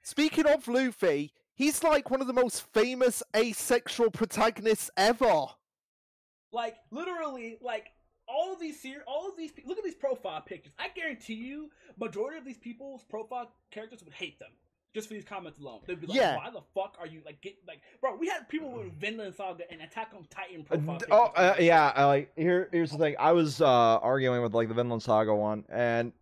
Speaking 0.02 0.46
of 0.48 0.66
Luffy, 0.70 1.34
he's 1.54 1.84
like 1.84 2.10
one 2.10 2.22
of 2.22 2.28
the 2.28 2.34
most 2.34 2.62
famous 2.74 3.22
asexual 3.36 4.10
protagonists 4.10 4.90
ever. 4.96 5.48
Like 6.54 6.78
literally, 6.92 7.58
like 7.62 7.92
all 8.26 8.54
of 8.54 8.60
these 8.62 8.82
ser- 8.82 9.04
all 9.06 9.28
of 9.28 9.36
these 9.36 9.52
pe- 9.52 9.64
look 9.66 9.78
at 9.78 9.84
these 9.84 9.96
profile 9.96 10.40
pictures. 10.40 10.72
I 10.80 10.88
guarantee 10.96 11.34
you, 11.34 11.72
majority 12.00 12.38
of 12.38 12.46
these 12.46 12.58
people's 12.58 13.04
profile 13.04 13.52
characters 13.70 14.02
would 14.02 14.14
hate 14.14 14.40
them 14.40 14.52
just 14.94 15.08
for 15.08 15.14
these 15.14 15.26
comments 15.26 15.60
alone. 15.60 15.82
They'd 15.86 16.00
be 16.00 16.08
like, 16.08 16.18
Yeah. 16.18 16.38
"Why 16.38 16.50
the 16.50 16.62
fuck 16.74 16.98
are 17.00 17.08
you 17.08 17.22
like 17.26 17.42
get 17.42 17.56
like 17.68 17.82
bro?" 18.02 18.16
We 18.16 18.28
had 18.28 18.48
people 18.50 18.72
with 18.72 18.94
Vinland 18.94 19.36
Saga 19.36 19.70
and 19.72 19.82
Attack 19.82 20.12
on 20.16 20.26
Titan 20.30 20.62
Uh, 20.62 20.76
profile 20.76 20.98
d- 20.98 21.06
Oh, 21.12 21.24
uh, 21.36 21.56
yeah. 21.60 21.92
I, 21.96 22.06
like 22.06 22.32
here, 22.36 22.70
here's 22.72 22.92
the 22.92 22.98
thing. 22.98 23.16
I 23.20 23.32
was 23.34 23.62
uh, 23.62 23.66
arguing 23.68 24.42
with 24.42 24.54
like 24.54 24.68
the 24.68 24.74
Vinland 24.74 25.04
Saga 25.04 25.36
one, 25.36 25.66
and 25.70 26.14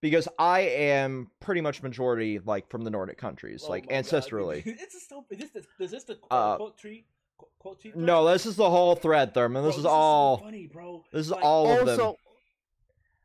because 0.00 0.26
I 0.38 0.60
am 0.60 1.30
pretty 1.40 1.60
much 1.60 1.82
majority 1.82 2.38
like 2.40 2.68
from 2.68 2.82
the 2.82 2.90
Nordic 2.90 3.18
countries, 3.18 3.62
Oh 3.66 3.70
like 3.70 3.88
ancestrally. 3.88 4.62
It's 4.66 4.94
just 4.94 5.08
so. 5.08 5.24
Is 5.30 5.38
this 5.38 5.50
the, 5.50 5.84
is 5.84 5.90
this 5.90 6.04
the 6.04 6.18
Uh, 6.30 6.56
quote 6.56 6.76
tree? 6.78 7.04
Qu- 7.38 7.46
Quote 7.58 7.80
tree? 7.80 7.92
No, 7.94 8.24
this 8.26 8.46
is 8.46 8.56
the 8.56 8.68
whole 8.68 8.96
thread, 8.96 9.32
Thurman. 9.34 9.62
This 9.64 9.74
Bro, 9.76 9.78
is 9.78 9.84
so 9.84 9.90
all. 9.90 10.36
funny, 10.38 10.66
bro. 10.66 11.04
This 11.12 11.26
is 11.26 11.30
Like, 11.30 11.44
all 11.44 11.70
of 11.70 11.86
them. 11.86 12.14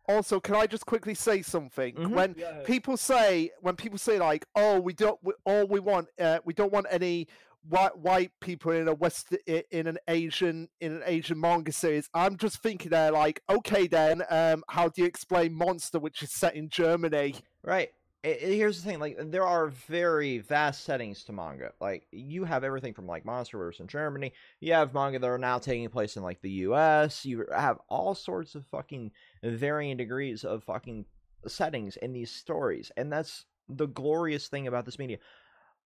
Also, 0.08 0.18
also, 0.18 0.40
can 0.40 0.56
I 0.56 0.68
just 0.68 0.86
quickly 0.86 1.14
say 1.14 1.42
something? 1.42 1.94
Mhm. 1.96 2.10
When 2.12 2.36
Yeah. 2.38 2.64
people 2.64 2.98
say 2.98 3.52
when 3.62 3.76
people 3.76 3.98
say 3.98 4.18
like 4.20 4.46
oh 4.56 4.80
we 4.80 4.94
don't 4.94 5.20
we, 5.24 5.34
all 5.46 5.68
we 5.68 5.80
want 5.80 6.08
uh, 6.20 6.40
we 6.46 6.54
don't 6.54 6.72
want 6.72 6.88
any 6.90 7.28
white 7.68 7.98
white 7.98 8.32
people 8.40 8.72
in 8.72 8.88
a 8.88 8.94
west 8.94 9.36
in 9.46 9.88
an 9.88 9.98
asian 10.08 10.70
in 10.80 10.94
an 10.94 11.04
asian 11.06 11.38
manga 11.38 11.72
series 11.72 12.08
i'm 12.14 12.38
just 12.38 12.62
thinking 12.62 12.90
they're 12.90 13.12
like 13.12 13.42
okay 13.50 13.88
then 13.88 14.24
um 14.30 14.64
how 14.70 14.88
do 14.88 15.02
you 15.02 15.08
explain 15.08 15.54
monster 15.54 16.00
which 16.00 16.24
is 16.24 16.32
set 16.32 16.56
in 16.56 16.70
germany 16.70 17.36
Right. 17.64 17.90
I- 18.28 18.32
I- 18.32 18.56
here's 18.56 18.82
the 18.84 18.90
thing: 18.90 19.00
like, 19.00 19.18
there 19.32 19.46
are 19.46 19.68
very 19.68 20.40
vast 20.40 20.84
settings 20.84 21.24
to 21.26 21.34
manga. 21.34 21.74
Like, 21.80 22.08
you 22.12 22.44
have 22.44 22.64
everything 22.64 22.94
from 22.94 23.08
like 23.08 23.24
MonsterVerse 23.26 23.80
in 23.80 23.88
Germany. 23.88 24.34
You 24.60 24.74
have 24.74 24.94
manga 24.94 25.20
that 25.20 25.28
are 25.28 25.38
now 25.38 25.60
taking 25.60 25.88
place 25.90 26.18
in 26.18 26.24
like 26.24 26.42
the 26.42 26.52
U.S. 26.68 27.26
You 27.26 27.46
have 27.56 27.80
all 27.90 28.16
sorts 28.16 28.56
of 28.56 28.66
fucking 28.68 29.12
varying 29.44 29.98
degrees 29.98 30.44
of 30.44 30.64
fucking 30.64 31.06
settings 31.48 31.96
in 31.98 32.14
these 32.14 32.32
stories, 32.32 32.92
and 32.98 33.12
that's 33.12 33.46
the 33.70 33.88
glorious 33.88 34.48
thing 34.48 34.68
about 34.68 34.86
this 34.86 35.00
media. 35.00 35.18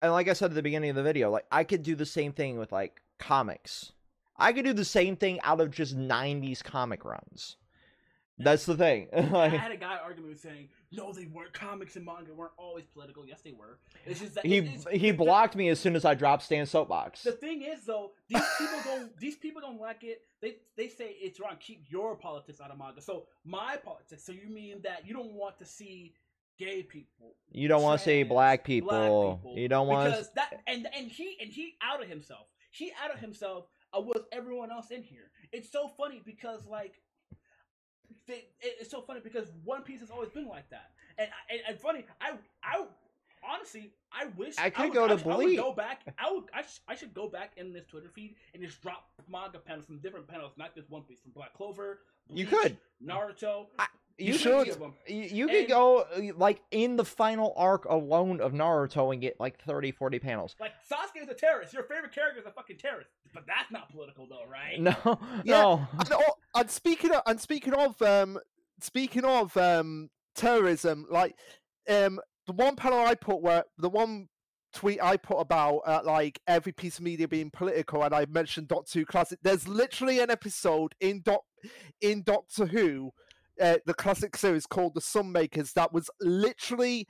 And 0.01 0.11
like 0.11 0.27
I 0.27 0.33
said 0.33 0.51
at 0.51 0.55
the 0.55 0.63
beginning 0.63 0.89
of 0.89 0.95
the 0.95 1.03
video, 1.03 1.29
like 1.29 1.45
I 1.51 1.63
could 1.63 1.83
do 1.83 1.95
the 1.95 2.05
same 2.05 2.33
thing 2.33 2.57
with 2.57 2.71
like 2.71 3.01
comics. 3.19 3.91
I 4.37 4.53
could 4.53 4.65
do 4.65 4.73
the 4.73 4.85
same 4.85 5.15
thing 5.15 5.39
out 5.41 5.61
of 5.61 5.69
just 5.69 5.95
'90s 5.95 6.63
comic 6.63 7.05
runs. 7.05 7.57
That's 8.43 8.65
the 8.65 8.75
thing. 8.75 9.07
I 9.13 9.47
had 9.49 9.71
a 9.71 9.77
guy 9.77 9.97
arguing 10.03 10.35
saying, 10.35 10.69
"No, 10.91 11.11
they 11.13 11.25
weren't. 11.25 11.53
Comics 11.53 11.95
and 11.95 12.05
manga 12.05 12.33
weren't 12.33 12.51
always 12.57 12.85
political. 12.85 13.25
Yes, 13.25 13.41
they 13.41 13.51
were. 13.53 13.79
It's 14.05 14.19
just 14.19 14.35
that 14.35 14.45
he 14.45 14.57
it- 14.57 14.65
it's- 14.65 14.85
he 14.91 15.11
the- 15.11 15.17
blocked 15.17 15.55
me 15.55 15.69
as 15.69 15.79
soon 15.79 15.95
as 15.95 16.05
I 16.05 16.13
dropped 16.13 16.43
Stan's 16.43 16.69
soapbox. 16.69 17.23
The 17.23 17.31
thing 17.33 17.61
is, 17.61 17.85
though, 17.85 18.11
these 18.27 18.43
people 18.57 18.79
don't. 18.83 19.17
These 19.19 19.35
people 19.37 19.61
don't 19.61 19.79
like 19.79 20.03
it. 20.03 20.21
They 20.41 20.55
they 20.77 20.87
say 20.87 21.15
it's 21.19 21.39
wrong. 21.39 21.57
Keep 21.59 21.85
your 21.89 22.15
politics 22.15 22.59
out 22.61 22.71
of 22.71 22.77
manga. 22.77 23.01
So 23.01 23.27
my 23.45 23.77
politics. 23.77 24.23
So 24.25 24.31
you 24.31 24.49
mean 24.49 24.81
that 24.83 25.07
you 25.07 25.13
don't 25.13 25.33
want 25.33 25.57
to 25.59 25.65
see 25.65 26.13
gay 26.59 26.83
people? 26.83 27.35
You 27.51 27.67
don't 27.67 27.81
want 27.81 27.99
to 27.99 28.05
see 28.05 28.23
black 28.23 28.59
black 28.59 28.63
people. 28.65 29.37
people, 29.37 29.57
You 29.57 29.67
don't 29.67 29.87
want 29.87 30.11
because 30.11 30.31
that 30.33 30.61
and 30.67 30.87
and 30.95 31.07
he 31.11 31.37
and 31.41 31.49
he 31.49 31.75
outed 31.81 32.07
himself. 32.09 32.47
He 32.71 32.91
outed 33.03 33.19
himself 33.19 33.65
uh, 33.97 33.99
with 34.01 34.23
everyone 34.31 34.71
else 34.71 34.91
in 34.91 35.03
here. 35.03 35.31
It's 35.51 35.71
so 35.71 35.87
funny 35.97 36.21
because 36.25 36.65
like. 36.67 37.01
They, 38.31 38.45
it- 38.67 38.77
it's 38.81 38.89
so 38.91 39.01
funny 39.01 39.19
because 39.21 39.47
One 39.65 39.83
Piece 39.83 39.99
has 39.99 40.09
always 40.09 40.29
been 40.29 40.47
like 40.47 40.69
that, 40.69 40.91
and 41.17 41.27
and, 41.49 41.59
and 41.67 41.79
funny. 41.79 42.05
I 42.21 42.31
I 42.63 42.85
honestly 43.47 43.91
I 44.11 44.25
wish 44.37 44.55
I 44.57 44.69
could 44.69 44.85
would- 44.89 44.93
go 44.93 45.07
to 45.07 45.13
I, 45.29 45.33
I 45.33 45.37
would 45.37 45.57
go 45.57 45.73
back. 45.73 46.01
I 46.17 46.31
would 46.31 46.43
I, 46.53 46.61
sh- 46.61 46.79
I 46.87 46.95
should 46.95 47.13
go 47.13 47.27
back 47.27 47.51
in 47.57 47.73
this 47.73 47.85
Twitter 47.85 48.09
feed 48.13 48.35
and 48.53 48.63
just 48.63 48.81
drop 48.81 49.09
manga 49.29 49.59
panels 49.59 49.85
from 49.85 49.99
different 49.99 50.27
panels, 50.27 50.53
not 50.57 50.73
just 50.75 50.89
One 50.89 51.01
Piece, 51.03 51.19
from 51.19 51.31
Black 51.31 51.53
Clover. 51.53 51.99
You 52.29 52.45
could. 52.45 52.77
Naruto. 53.05 53.67
I- 53.79 53.87
You 54.17 54.33
should. 54.33 54.67
You, 55.07 55.47
could 55.47 55.67
go 55.67 56.05
like 56.37 56.61
in 56.71 56.95
the 56.95 57.05
final 57.05 57.53
arc 57.57 57.85
alone 57.85 58.39
of 58.39 58.53
Naruto 58.53 59.11
and 59.11 59.19
get 59.21 59.39
like 59.39 59.59
30, 59.63 59.91
40 59.91 60.19
panels. 60.19 60.55
Like 60.59 60.73
Sasuke 60.89 61.23
is 61.23 61.29
a 61.29 61.33
terrorist. 61.33 61.73
Your 61.73 61.83
favorite 61.83 62.11
character 62.13 62.39
is 62.39 62.45
a 62.45 62.51
fucking 62.51 62.77
terrorist, 62.77 63.09
but 63.33 63.43
that's 63.47 63.71
not 63.71 63.91
political 63.91 64.27
though, 64.27 64.49
right? 64.49 64.79
No, 64.79 64.95
Yeah, 65.43 65.61
no. 65.61 65.87
and, 65.99 66.09
and 66.55 66.69
speaking 66.71 67.11
of 67.11 67.21
and 67.25 67.39
speaking 67.39 67.73
of 67.73 68.01
um 68.01 68.39
speaking 68.79 69.25
of 69.25 69.55
um 69.57 70.09
terrorism 70.35 71.05
like 71.09 71.35
um 71.89 72.19
the 72.47 72.53
one 72.53 72.75
panel 72.75 72.99
i 72.99 73.13
put 73.13 73.41
where 73.41 73.63
the 73.77 73.89
one 73.89 74.27
tweet 74.73 75.01
i 75.03 75.17
put 75.17 75.37
about 75.37 75.79
uh, 75.85 75.99
like 76.05 76.39
every 76.47 76.71
piece 76.71 76.97
of 76.97 77.03
media 77.03 77.27
being 77.27 77.51
political 77.51 78.01
and 78.03 78.15
i 78.15 78.25
mentioned 78.29 78.67
doctor 78.69 78.99
who 78.99 79.05
classic 79.05 79.37
there's 79.43 79.67
literally 79.67 80.19
an 80.19 80.31
episode 80.31 80.93
in 81.01 81.21
doc 81.21 81.41
in 81.99 82.23
doctor 82.23 82.65
who 82.65 83.11
uh, 83.61 83.77
the 83.85 83.93
classic 83.93 84.35
series 84.35 84.65
called 84.65 84.95
The 84.95 85.01
Sunmakers 85.01 85.73
that 85.73 85.93
was 85.93 86.09
literally 86.19 87.07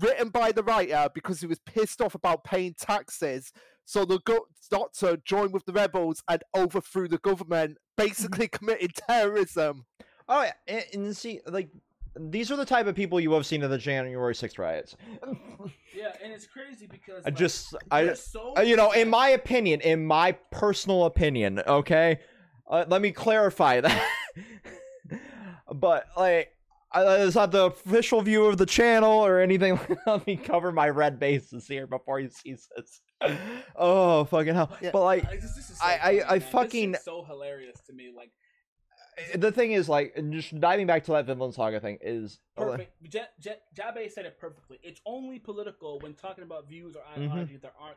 written 0.00 0.28
by 0.28 0.52
the 0.52 0.62
writer 0.62 1.08
because 1.14 1.40
he 1.40 1.46
was 1.46 1.60
pissed 1.60 2.00
off 2.02 2.14
about 2.14 2.44
paying 2.44 2.74
taxes. 2.78 3.52
So 3.86 4.04
the 4.04 4.18
go- 4.18 4.48
doctor 4.70 5.16
joined 5.24 5.52
with 5.52 5.64
the 5.64 5.72
rebels 5.72 6.22
and 6.28 6.42
overthrew 6.54 7.08
the 7.08 7.18
government, 7.18 7.78
basically 7.96 8.48
committed 8.48 8.94
terrorism. 8.94 9.86
Oh 10.28 10.42
yeah, 10.42 10.52
and, 10.66 10.84
and 10.92 11.16
see, 11.16 11.40
like 11.46 11.70
these 12.18 12.50
are 12.50 12.56
the 12.56 12.64
type 12.64 12.86
of 12.86 12.94
people 12.94 13.20
you 13.20 13.32
have 13.32 13.46
seen 13.46 13.62
in 13.62 13.70
the 13.70 13.78
January 13.78 14.34
6th 14.34 14.58
riots. 14.58 14.96
Yeah, 15.94 16.12
and 16.22 16.30
it's 16.30 16.46
crazy 16.46 16.86
because 16.86 17.24
I 17.24 17.30
like, 17.30 17.36
just, 17.36 17.74
I, 17.90 18.04
they're 18.04 18.16
so 18.16 18.52
uh, 18.58 18.60
you 18.60 18.76
know, 18.76 18.92
in 18.92 19.08
my 19.08 19.30
opinion, 19.30 19.80
in 19.80 20.04
my 20.04 20.32
personal 20.50 21.06
opinion, 21.06 21.62
okay, 21.66 22.18
uh, 22.70 22.84
let 22.86 23.00
me 23.00 23.12
clarify 23.12 23.80
that. 23.80 24.06
but 25.74 26.06
like, 26.14 26.52
uh, 26.92 27.16
it's 27.20 27.34
not 27.34 27.50
the 27.52 27.66
official 27.66 28.22
view 28.22 28.46
of 28.46 28.58
the 28.58 28.66
channel 28.66 29.12
or 29.24 29.40
anything. 29.40 29.78
let 30.06 30.26
me 30.26 30.36
cover 30.36 30.72
my 30.72 30.88
red 30.88 31.18
bases 31.18 31.66
here 31.66 31.86
before 31.86 32.20
you 32.20 32.30
see 32.30 32.56
this. 32.76 33.00
oh 33.76 34.24
fucking 34.24 34.54
hell! 34.54 34.70
Yeah. 34.80 34.90
But 34.92 35.02
like, 35.04 35.24
Like, 35.24 35.40
this, 35.40 35.54
this 35.54 35.70
is 35.70 35.78
so 35.78 35.84
I- 35.84 35.92
I- 35.92 35.98
funny, 35.98 36.22
I 36.22 36.28
man. 36.30 36.38
This 36.38 36.48
fucking- 36.50 36.94
so 37.02 37.24
hilarious 37.24 37.80
to 37.86 37.92
me. 37.92 38.10
Like 38.16 38.30
the 39.34 39.50
thing 39.50 39.72
is, 39.72 39.88
like, 39.88 40.14
just 40.30 40.58
diving 40.60 40.86
back 40.86 41.04
to 41.04 41.12
that 41.12 41.24
Vinland 41.24 41.54
Saga 41.54 41.80
thing 41.80 41.96
is 42.02 42.38
perfect. 42.54 42.92
J- 43.08 43.24
J- 43.40 43.56
Jabe 43.74 44.08
said 44.10 44.26
it 44.26 44.38
perfectly. 44.38 44.78
It's 44.82 45.00
only 45.06 45.38
political 45.38 45.98
when 46.00 46.12
talking 46.12 46.44
about 46.44 46.68
views 46.68 46.94
or 46.96 47.02
ideologies 47.16 47.62
that 47.62 47.72
aren't 47.80 47.96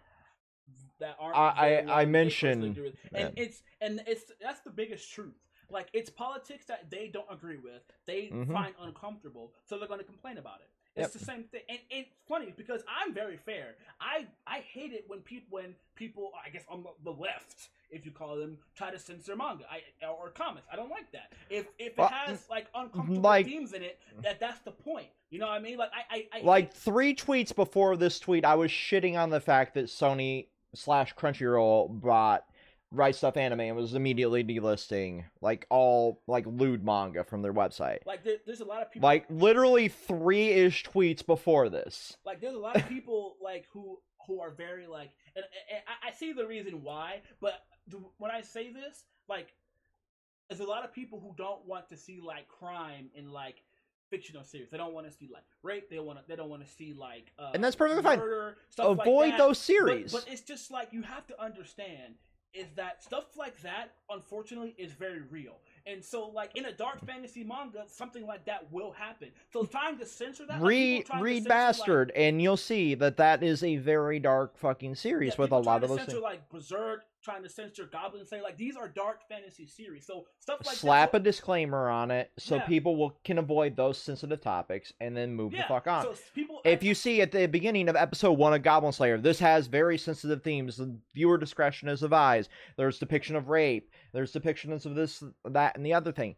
that 1.02 1.18
aren't. 1.20 1.36
I- 1.36 1.80
I- 1.82 2.02
I 2.02 2.06
mentioned 2.06 2.62
personally 2.62 2.70
agree 2.70 2.84
with. 2.92 2.96
and 3.14 3.34
it's 3.38 3.62
and 3.82 4.02
it's 4.08 4.24
that's 4.42 4.62
the 4.62 4.70
biggest 4.72 5.12
truth. 5.12 5.36
Like 5.72 5.88
it's 5.94 6.10
politics 6.10 6.66
that 6.66 6.90
they 6.90 7.08
don't 7.08 7.28
agree 7.32 7.58
with, 7.58 7.82
they 8.06 8.28
Mhm. 8.28 8.52
find 8.52 8.74
uncomfortable, 8.82 9.54
so 9.66 9.78
they're 9.78 9.88
going 9.88 10.00
to 10.00 10.06
complain 10.06 10.38
about 10.38 10.60
it. 10.62 10.70
It's 10.96 11.14
the 11.14 11.20
same 11.24 11.44
thing, 11.46 11.62
and, 11.70 11.80
and 11.92 12.02
it's 12.06 12.10
funny 12.28 12.54
because 12.58 12.84
I'm 12.90 13.14
very 13.14 13.38
fair. 13.38 13.76
I 14.02 14.28
I 14.46 14.60
hate 14.60 14.92
it 14.92 15.06
when 15.08 15.20
people 15.22 15.48
when 15.52 15.76
people 15.96 16.32
I 16.46 16.50
guess 16.50 16.66
on 16.68 16.84
the- 16.84 16.94
the 17.04 17.12
left, 17.14 17.70
if 17.90 18.06
you 18.06 18.12
call 18.12 18.36
them, 18.36 18.58
try 18.76 18.92
to 18.92 19.00
censor 19.00 19.34
manga 19.36 19.64
I, 19.72 19.84
or 20.08 20.30
comics. 20.32 20.68
I 20.72 20.76
don't 20.76 20.90
like 20.90 21.10
that. 21.14 21.32
If 21.50 21.68
if 21.78 21.94
it 21.94 21.98
Well, 21.98 22.10
has 22.10 22.50
like 22.50 22.68
uncomfortable 22.76 23.22
like- 23.22 23.46
themes 23.46 23.72
in 23.74 23.84
it, 23.84 24.00
that 24.24 24.40
that's 24.42 24.60
the 24.62 24.72
point. 24.72 25.08
You 25.30 25.40
know 25.40 25.48
what 25.48 25.54
I 25.54 25.60
mean? 25.60 25.78
Like 25.78 25.92
I 25.94 26.28
I, 26.34 26.40
I 26.40 26.42
like 26.42 26.74
three 26.74 27.16
tweets 27.16 27.56
before 27.56 27.96
this 27.96 28.20
tweet, 28.20 28.44
I 28.44 28.56
was 28.56 28.70
shitting 28.72 29.16
on 29.18 29.30
the 29.30 29.40
fact 29.40 29.76
that 29.76 29.86
Sony 29.86 30.48
slash 30.74 31.16
Crunchyroll 31.16 32.02
bought 32.02 32.46
Right 32.92 33.14
Stuf 33.14 33.38
Anime 33.38 33.60
and 33.62 33.76
was 33.76 33.94
immediately 33.94 34.44
delisting 34.44 35.26
like 35.42 35.68
all 35.70 36.22
like 36.28 36.46
lewd 36.48 36.84
manga 36.84 37.24
from 37.24 37.42
their 37.44 37.54
website. 37.54 38.00
like 38.06 38.24
there, 38.24 38.38
there's 38.48 38.62
a 38.62 38.66
lot 38.66 38.82
of 38.82 38.92
people 38.92 39.08
Like 39.08 39.26
literally 39.30 39.88
three 39.90 40.50
ish 40.50 40.84
tweets 40.86 41.24
before 41.26 41.70
this. 41.70 42.18
like 42.26 42.42
there's 42.42 42.56
a 42.56 42.60
lot 42.60 42.76
of 42.76 42.88
people 42.90 43.36
like 43.42 43.66
who 43.72 44.00
who 44.28 44.40
are 44.42 44.52
very 44.52 44.88
like 44.88 45.12
and, 45.36 45.46
and 45.72 45.82
I, 46.04 46.10
I 46.10 46.12
see 46.14 46.34
the 46.34 46.48
reason 46.48 46.82
why 46.84 47.22
but 47.42 47.54
the, 47.88 47.98
when 48.18 48.30
i 48.32 48.42
say 48.42 48.72
this 48.72 49.06
like 49.28 49.54
there's 50.50 50.60
a 50.62 50.66
lot 50.66 50.84
of 50.84 50.94
people 50.94 51.20
who 51.20 51.34
don't 51.38 51.66
want 51.68 51.90
to 51.90 51.98
see 51.98 52.20
like 52.24 52.48
crime 52.48 53.10
in 53.16 53.32
like 53.32 53.64
fictional 54.12 54.44
series 54.44 54.70
they 54.72 54.78
don't 54.78 54.94
want 54.94 55.06
to 55.08 55.12
see 55.16 55.30
like 55.32 55.44
rape 55.64 55.90
they 55.90 56.00
want 56.00 56.18
to 56.20 56.26
they 56.28 56.36
don't 56.36 56.50
want 56.50 56.64
to 56.66 56.72
see 56.72 56.94
like 56.94 57.32
uh, 57.38 57.52
And 57.54 57.64
that's 57.64 57.76
perfectly 57.76 58.02
fine. 58.04 58.18
murder, 58.20 58.58
like 58.78 58.88
Avoid 59.00 59.32
that. 59.34 59.38
those 59.38 59.58
But- 59.60 59.66
series. 59.66 60.12
but, 60.12 60.26
it's 60.28 60.42
just 60.42 60.72
like 60.72 60.90
you 60.92 61.04
have 61.04 61.26
to 61.28 61.40
understand 61.42 62.16
is 62.54 62.68
that 62.76 63.02
stuff 63.04 63.38
like 63.38 63.60
that 63.62 63.92
unfortunately 64.10 64.74
is 64.78 64.92
very 64.94 65.22
real 65.30 65.58
and 65.86 66.04
so 66.04 66.28
like 66.28 66.56
in 66.56 66.66
a 66.66 66.72
dark 66.72 67.04
fantasy 67.06 67.44
manga 67.44 67.84
something 67.88 68.26
like 68.26 68.44
that 68.46 68.72
will 68.72 68.92
happen 68.92 69.30
so 69.54 69.64
trying 69.64 69.98
to 69.98 70.06
censor 70.06 70.46
that 70.46 70.60
read 70.62 71.06
to 71.06 71.18
read 71.20 71.44
censor, 71.44 71.50
like- 71.50 71.50
Bastard 71.50 72.12
and 72.16 72.42
you'll 72.42 72.58
see 72.58 72.96
that 72.96 73.18
that 73.18 73.44
is 73.44 73.64
a 73.64 73.78
very 73.78 74.20
dark 74.20 74.58
fucking 74.58 74.96
series 74.96 75.34
Yeah, 75.38 75.42
with 75.44 75.52
a 75.52 75.58
lot 75.58 75.84
of 75.84 75.90
those 75.90 76.00
censor 76.00 76.14
things. 76.14 76.24
like 76.24 76.50
Berserk, 76.50 77.04
trying 77.24 77.44
to 77.44 77.50
censor 77.50 77.86
Goblin 77.92 78.26
Slayer. 78.26 78.42
Like 78.42 78.58
these 78.58 78.76
are 78.76 78.88
dark 78.88 79.28
fantasy 79.28 79.66
series, 79.66 80.06
so 80.06 80.26
stuff 80.40 80.60
like 80.66 80.76
Slap 80.76 81.14
a 81.14 81.20
disclaimer 81.20 81.90
on 81.90 82.12
it 82.12 82.32
so 82.38 82.56
Yeah. 82.56 82.66
people 82.66 82.96
will 82.96 83.18
can 83.24 83.38
avoid 83.38 83.76
those 83.76 83.98
sensitive 83.98 84.42
topics 84.42 84.94
and 85.00 85.16
then 85.16 85.34
move 85.34 85.54
yeah, 85.54 85.64
the 85.64 85.68
fuck 85.68 85.88
on. 85.88 86.04
So 86.04 86.16
people, 86.34 86.62
if 86.66 86.84
you 86.84 86.96
see 86.96 87.22
at 87.22 87.32
the 87.32 87.48
beginning 87.48 87.90
of 87.90 87.96
episode 87.96 88.34
one 88.34 88.54
of 88.54 88.64
Goblin 88.64 88.94
Slayer, 88.94 89.18
this 89.18 89.40
has 89.40 89.68
very 89.68 89.98
sensitive 89.98 90.44
themes. 90.44 90.78
The 90.78 90.98
viewer 91.14 91.38
discretion 91.38 91.90
is 91.90 92.04
advised. 92.04 92.50
There's 92.78 93.00
depiction 93.00 93.36
of 93.36 93.50
rape. 93.50 93.92
There's 94.14 94.34
depictions 94.34 94.86
of 94.86 94.96
this, 94.96 95.24
that, 95.46 95.76
and 95.76 95.86
the 95.86 95.94
other 95.94 96.12
thing. 96.12 96.36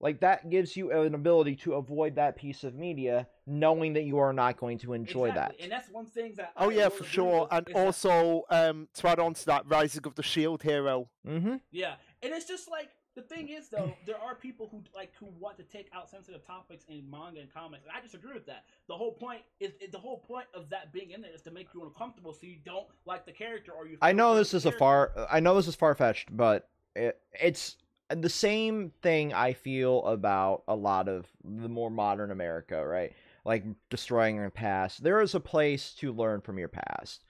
Like 0.00 0.20
that 0.20 0.48
gives 0.48 0.76
you 0.76 0.92
an 0.92 1.14
ability 1.14 1.56
to 1.56 1.74
avoid 1.74 2.14
that 2.16 2.36
piece 2.36 2.62
of 2.62 2.74
media, 2.76 3.26
knowing 3.46 3.94
that 3.94 4.04
you 4.04 4.18
are 4.18 4.32
not 4.32 4.56
going 4.56 4.78
to 4.78 4.92
enjoy 4.92 5.28
exactly. 5.30 5.62
and 5.62 5.72
that's 5.72 5.90
one 5.90 6.06
thing 6.06 6.34
that. 6.36 6.52
Oh 6.56 6.70
I 6.70 6.74
yeah, 6.74 6.88
for 6.88 7.02
sure. 7.04 7.42
with, 7.42 7.48
And 7.52 7.68
is 7.68 7.74
that- 7.74 7.84
also, 7.86 8.44
um, 8.50 8.88
to 8.94 9.08
add 9.08 9.18
on 9.18 9.34
to 9.34 9.46
that, 9.46 9.64
Rising 9.66 10.06
of 10.06 10.14
the 10.14 10.22
Shield 10.22 10.62
Hero. 10.62 11.08
Mm-hmm. 11.26 11.56
yeah, 11.72 11.94
and 12.22 12.32
it's 12.32 12.46
just 12.46 12.70
like 12.70 12.90
the 13.16 13.22
thing 13.22 13.48
is 13.48 13.70
though, 13.70 13.92
there 14.06 14.20
are 14.20 14.36
people 14.36 14.68
who 14.70 14.84
like 14.94 15.12
who 15.18 15.26
want 15.40 15.56
to 15.56 15.64
take 15.64 15.88
out 15.92 16.08
sensitive 16.08 16.46
topics 16.46 16.84
in 16.88 17.10
manga 17.10 17.40
and 17.40 17.52
comics, 17.52 17.82
and 17.84 17.92
I 17.96 18.00
disagree 18.00 18.34
with 18.34 18.46
that. 18.46 18.66
The 18.86 18.94
whole 18.96 19.12
point 19.12 19.40
is, 19.58 19.72
is 19.80 19.90
the 19.90 19.98
whole 19.98 20.18
point 20.18 20.46
of 20.54 20.70
that 20.70 20.92
being 20.92 21.10
in 21.10 21.22
there 21.22 21.34
is 21.34 21.42
to 21.42 21.50
make 21.50 21.74
you 21.74 21.82
uncomfortable, 21.82 22.32
so 22.32 22.46
you 22.46 22.58
don't 22.64 22.86
like 23.04 23.26
the 23.26 23.32
character 23.32 23.72
or 23.72 23.88
you. 23.88 23.98
I 24.00 24.12
know 24.12 24.36
this 24.36 24.52
the 24.52 24.58
is 24.58 24.66
a 24.66 24.70
far. 24.72 25.10
I 25.28 25.40
know 25.40 25.56
this 25.56 25.66
is 25.66 25.74
far 25.74 25.96
fetched, 25.96 26.28
but 26.36 26.68
it, 26.94 27.20
it's 27.32 27.76
the 28.10 28.28
same 28.28 28.92
thing 29.02 29.32
I 29.32 29.52
feel 29.52 30.04
about 30.04 30.62
a 30.66 30.74
lot 30.74 31.08
of 31.08 31.26
the 31.44 31.68
more 31.68 31.90
modern 31.90 32.30
America, 32.30 32.86
right? 32.86 33.12
Like 33.44 33.64
destroying 33.90 34.36
your 34.36 34.50
past. 34.50 35.02
There 35.02 35.20
is 35.20 35.34
a 35.34 35.40
place 35.40 35.92
to 35.98 36.12
learn 36.12 36.40
from 36.40 36.58
your 36.58 36.68
past. 36.68 37.24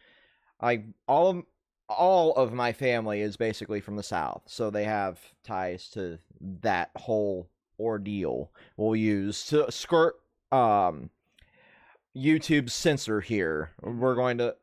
Like 0.62 0.84
all 1.06 1.28
of 1.28 1.42
all 1.88 2.34
of 2.34 2.52
my 2.52 2.72
family 2.72 3.22
is 3.22 3.36
basically 3.36 3.80
from 3.80 3.96
the 3.96 4.02
South, 4.02 4.42
so 4.46 4.70
they 4.70 4.84
have 4.84 5.18
ties 5.42 5.88
to 5.90 6.18
that 6.60 6.90
whole 6.96 7.48
ordeal. 7.80 8.52
We'll 8.76 8.96
use 8.96 9.46
to 9.46 9.70
skirt 9.72 10.16
um 10.52 11.10
YouTube's 12.16 12.72
censor 12.72 13.20
here. 13.20 13.70
We're 13.82 14.14
going 14.14 14.38
to 14.38 14.56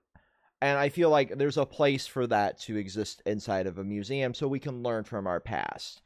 and 0.61 0.79
I 0.79 0.89
feel 0.89 1.09
like 1.09 1.37
there's 1.37 1.57
a 1.57 1.65
place 1.65 2.07
for 2.07 2.25
that 2.27 2.59
to 2.61 2.77
exist 2.77 3.21
inside 3.25 3.67
of 3.67 3.77
a 3.77 3.83
museum 3.83 4.33
so 4.33 4.47
we 4.47 4.59
can 4.59 4.83
learn 4.83 5.03
from 5.03 5.27
our 5.27 5.39
past. 5.39 6.01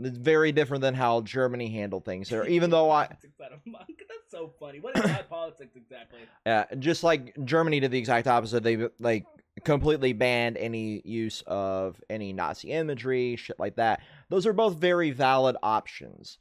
It's 0.00 0.18
very 0.18 0.52
different 0.52 0.82
than 0.82 0.94
how 0.94 1.22
Germany 1.22 1.70
handled 1.70 2.04
things 2.04 2.28
there, 2.28 2.46
even 2.48 2.70
though 2.70 2.90
I 2.90 3.06
Politics 3.06 3.40
out 3.44 3.52
of 3.52 3.60
manga. 3.64 3.86
That's 4.08 4.30
so 4.30 4.52
funny. 4.60 4.80
What 4.80 4.96
is 4.96 5.04
that 5.04 5.28
politics 5.30 5.76
exactly? 5.76 6.20
Yeah, 6.44 6.64
just 6.78 7.02
like 7.02 7.34
Germany 7.44 7.80
did 7.80 7.90
the 7.90 7.98
exact 7.98 8.26
opposite. 8.26 8.62
They 8.62 8.88
like 8.98 9.24
completely 9.64 10.12
banned 10.12 10.56
any 10.56 11.00
use 11.04 11.42
of 11.46 12.00
any 12.10 12.32
Nazi 12.32 12.70
imagery, 12.70 13.36
shit 13.36 13.58
like 13.58 13.76
that. 13.76 14.00
Those 14.28 14.46
are 14.46 14.52
both 14.52 14.76
very 14.76 15.10
valid 15.10 15.56
options. 15.62 16.38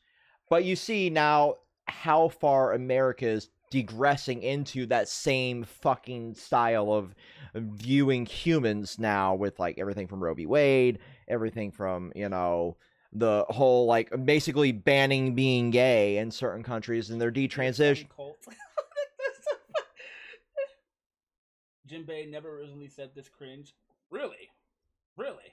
But 0.50 0.64
you 0.64 0.76
see 0.76 1.10
now 1.10 1.56
how 1.88 2.30
far 2.30 2.74
America 2.74 3.26
is 3.26 3.50
degressing 3.72 4.44
into 4.44 4.86
that 4.88 5.10
same 5.10 5.64
fucking 5.64 6.36
style 6.36 6.94
of 6.94 7.16
viewing 7.56 8.26
humans 8.26 9.00
now 9.00 9.34
with 9.34 9.60
like 9.60 9.78
everything 9.80 10.08
from 10.08 10.24
Roe 10.24 10.34
v. 10.34 10.46
Wade, 10.46 11.00
everything 11.28 11.72
from, 11.72 12.12
you 12.16 12.30
know, 12.30 12.78
the 13.18 13.46
whole 13.50 13.86
like 13.86 14.12
basically 14.26 14.72
banning 14.72 15.36
being 15.36 15.72
gay 15.72 16.18
in 16.18 16.30
certain 16.30 16.64
countries 16.64 17.10
and 17.10 17.20
their 17.20 17.32
detransition 17.32 18.08
Cult. 18.16 18.38
Jinbe 21.90 22.30
never 22.30 22.60
originally 22.60 22.88
said 22.90 23.12
this 23.16 23.30
cringe. 23.30 23.74
Really? 24.10 24.50
Really? 25.18 25.44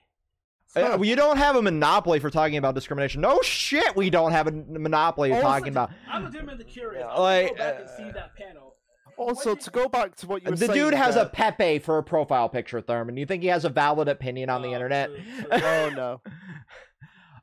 Uh, 0.74 0.98
you 1.02 1.14
don't 1.16 1.36
have 1.36 1.56
a 1.56 1.62
monopoly 1.62 2.18
for 2.18 2.30
talking 2.30 2.56
about 2.56 2.74
discrimination. 2.74 3.20
No 3.20 3.40
shit, 3.42 3.94
we 3.94 4.08
don't 4.08 4.32
have 4.32 4.46
a 4.46 4.50
monopoly 4.52 5.30
of 5.30 5.36
Also, 5.36 5.46
talking 5.46 5.68
about. 5.68 5.90
I'm 6.10 6.24
legitimately 6.24 6.64
curious. 6.64 7.04
Yeah, 7.06 7.12
I'll 7.12 7.22
like, 7.22 7.48
go 7.50 7.54
back 7.56 7.74
and 7.80 7.84
uh, 7.84 7.96
see 7.96 8.10
that 8.12 8.34
panel. 8.36 8.76
Also, 9.18 9.54
to 9.54 9.70
go 9.70 9.88
back 9.88 10.16
to 10.16 10.26
what 10.26 10.42
you 10.42 10.50
were 10.50 10.56
The 10.56 10.66
saying, 10.66 10.78
dude 10.78 10.94
has 10.94 11.16
uh, 11.16 11.26
a 11.26 11.28
Pepe 11.28 11.78
for 11.80 11.98
a 11.98 12.02
profile 12.02 12.48
picture, 12.48 12.80
Thurman. 12.80 13.18
You 13.18 13.26
think 13.26 13.42
he 13.42 13.48
has 13.50 13.66
a 13.66 13.68
valid 13.68 14.08
opinion 14.08 14.48
on 14.48 14.62
the 14.62 14.68
Oh, 14.68 14.74
internet? 14.74 15.10
true, 15.10 15.22
true. 15.58 15.68
Oh 15.68 15.90
no. 15.94 16.20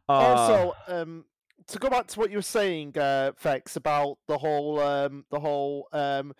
Uh, 0.09 0.13
also, 0.13 0.73
um, 0.87 1.25
to 1.67 1.77
go 1.77 1.89
back 1.89 2.07
to 2.07 2.19
what 2.19 2.31
you 2.31 2.37
were 2.37 2.41
saying, 2.41 2.97
uh, 2.97 3.31
Fex, 3.41 3.75
about 3.75 4.17
the 4.27 4.37
whole, 4.37 4.79
um, 4.79 5.25
the 5.29 5.39
whole 5.39 5.87
um, 5.93 6.33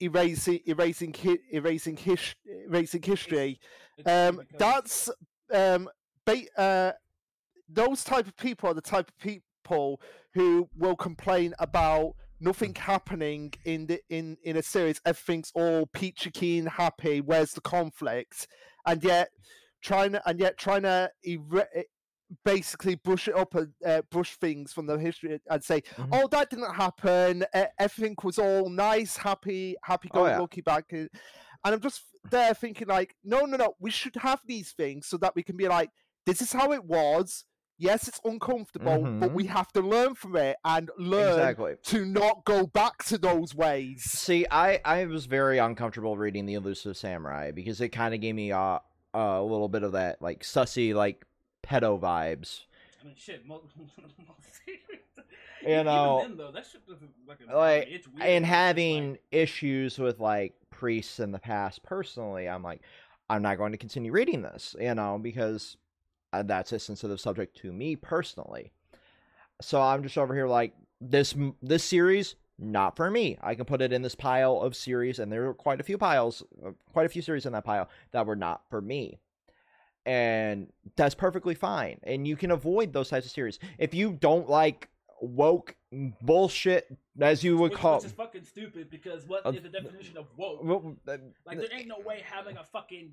erasing, 0.00 0.60
erasing, 0.66 1.14
hi- 1.14 1.38
erasing, 1.52 1.96
his- 1.96 2.34
erasing 2.66 3.02
history. 3.02 3.60
Um, 4.04 4.42
that's 4.58 5.08
um, 5.52 5.88
ba- 6.26 6.60
uh, 6.60 6.92
those 7.68 8.02
type 8.02 8.26
of 8.26 8.36
people 8.36 8.70
are 8.70 8.74
the 8.74 8.80
type 8.80 9.08
of 9.08 9.18
people 9.18 10.00
who 10.34 10.68
will 10.76 10.96
complain 10.96 11.54
about 11.58 12.14
nothing 12.40 12.74
happening 12.74 13.52
in 13.64 13.86
the 13.86 14.00
in 14.08 14.36
in 14.42 14.56
a 14.56 14.62
series. 14.62 15.00
Everything's 15.06 15.52
all 15.54 15.86
peachy 15.86 16.30
keen, 16.30 16.66
happy. 16.66 17.20
Where's 17.20 17.52
the 17.52 17.60
conflict? 17.60 18.48
And 18.84 19.04
yet, 19.04 19.28
trying 19.80 20.12
to 20.12 20.28
and 20.28 20.40
yet 20.40 20.58
trying 20.58 20.82
to 20.82 21.10
er- 21.54 21.84
basically 22.44 22.94
brush 22.96 23.28
it 23.28 23.36
up 23.36 23.54
and 23.54 23.72
uh, 23.84 24.02
brush 24.10 24.36
things 24.36 24.72
from 24.72 24.86
the 24.86 24.98
history 24.98 25.40
and 25.50 25.64
say, 25.64 25.82
Mhm. 25.96 26.08
"Oh, 26.12 26.28
that 26.28 26.50
didn't 26.50 26.74
happen. 26.74 27.44
E- 27.54 27.64
everything 27.78 28.16
was 28.22 28.38
all 28.38 28.68
nice, 28.70 29.16
happy, 29.16 29.76
happy 29.84 30.08
Oh, 30.12 30.20
go 30.20 30.26
yeah. 30.26 30.38
lucky 30.38 30.60
back." 30.60 30.86
And 30.92 31.08
I'm 31.64 31.80
just 31.80 32.02
there 32.30 32.54
thinking, 32.54 32.88
like, 32.88 33.14
no, 33.24 33.40
no, 33.46 33.56
no, 33.56 33.74
we 33.78 33.90
should 33.90 34.16
have 34.16 34.40
these 34.46 34.72
things 34.72 35.06
so 35.06 35.16
that 35.18 35.34
we 35.34 35.42
can 35.42 35.56
be 35.56 35.68
like, 35.68 35.90
"This 36.26 36.40
is 36.42 36.52
how 36.52 36.72
it 36.72 36.84
was. 36.84 37.44
Yes, 37.78 38.06
it's 38.06 38.20
uncomfortable, 38.24 39.02
but 39.18 39.30
Mhm. 39.30 39.34
we 39.34 39.46
have 39.46 39.72
to 39.72 39.80
learn 39.80 40.14
from 40.14 40.36
it 40.36 40.56
and 40.64 40.90
learn 40.98 41.30
Exactly. 41.30 41.74
to 41.84 42.04
not 42.04 42.44
go 42.44 42.66
back 42.66 43.02
to 43.04 43.18
those 43.18 43.54
ways." 43.54 44.02
See, 44.04 44.46
I 44.50 44.80
I 44.84 45.04
was 45.06 45.26
very 45.26 45.58
uncomfortable 45.58 46.16
reading 46.16 46.46
the 46.46 46.54
Elusive 46.54 46.96
Samurai 46.96 47.50
because 47.50 47.80
it 47.80 47.88
kind 47.88 48.14
of 48.14 48.20
gave 48.20 48.34
me 48.36 48.52
uh, 48.52 48.78
a 49.14 49.42
little 49.42 49.68
bit 49.68 49.82
of 49.82 49.92
that 49.92 50.22
like 50.22 50.42
sussy 50.44 50.94
like 50.94 51.26
pedo 51.62 51.98
vibes. 52.00 52.62
I 53.00 53.06
mean, 53.06 53.14
shit. 53.16 53.46
Most, 53.46 53.64
You 55.62 55.68
Even 55.68 55.86
know, 55.86 56.18
then, 56.22 56.36
though, 56.36 56.50
that 56.50 56.66
shit 56.66 56.84
doesn't 56.88 57.10
fucking 57.26 57.46
like, 57.48 57.88
and 58.20 58.44
having 58.44 59.10
like- 59.12 59.22
issues 59.30 59.96
with 59.98 60.18
like 60.18 60.54
priests 60.70 61.20
in 61.20 61.30
the 61.30 61.38
past 61.38 61.84
personally 61.84 62.48
i'm 62.48 62.62
like 62.64 62.80
i'm 63.30 63.42
not 63.42 63.58
going 63.58 63.70
to 63.70 63.78
continue 63.78 64.10
reading 64.10 64.42
this 64.42 64.74
you 64.80 64.92
know 64.94 65.20
because 65.22 65.76
uh, 66.32 66.42
that's 66.42 66.72
a 66.72 66.78
sensitive 66.80 67.20
subject 67.20 67.56
to 67.58 67.72
me 67.72 67.94
personally 67.94 68.72
so 69.60 69.80
i'm 69.80 70.02
just 70.02 70.18
over 70.18 70.34
here 70.34 70.48
like 70.48 70.74
this 71.00 71.36
this 71.62 71.84
series 71.84 72.34
not 72.58 72.96
for 72.96 73.08
me 73.10 73.38
i 73.42 73.54
can 73.54 73.64
put 73.64 73.80
it 73.82 73.92
in 73.92 74.02
this 74.02 74.16
pile 74.16 74.58
of 74.60 74.74
series 74.74 75.20
and 75.20 75.30
there 75.30 75.46
are 75.46 75.54
quite 75.54 75.78
a 75.78 75.84
few 75.84 75.98
piles 75.98 76.42
uh, 76.66 76.70
quite 76.92 77.06
a 77.06 77.10
few 77.10 77.22
series 77.22 77.46
in 77.46 77.52
that 77.52 77.64
pile 77.64 77.88
that 78.10 78.26
were 78.26 78.34
not 78.34 78.62
for 78.68 78.80
me 78.80 79.20
and 80.06 80.72
that's 80.96 81.14
perfectly 81.14 81.54
fine 81.54 81.98
and 82.02 82.26
you 82.26 82.36
can 82.36 82.50
avoid 82.50 82.92
those 82.92 83.08
types 83.08 83.24
of 83.26 83.32
series 83.32 83.58
if 83.78 83.94
you 83.94 84.12
don't 84.12 84.48
like 84.48 84.88
woke 85.20 85.76
bullshit 86.20 86.88
as 87.20 87.44
you 87.44 87.56
would 87.56 87.70
which, 87.70 87.78
call 87.80 87.96
which 87.98 88.06
is 88.06 88.12
fucking 88.12 88.42
stupid 88.44 88.90
because 88.90 89.24
what 89.26 89.46
Uh, 89.46 89.50
is 89.50 89.62
the 89.62 89.68
definition 89.68 90.16
of 90.16 90.26
woke? 90.36 90.64
well, 90.64 90.96
uh, 91.06 91.16
Like, 91.46 91.58
there 91.60 91.68
ain't 91.72 91.86
no 91.86 92.00
way 92.00 92.22
having 92.24 92.56
a 92.56 92.64
fucking 92.64 93.12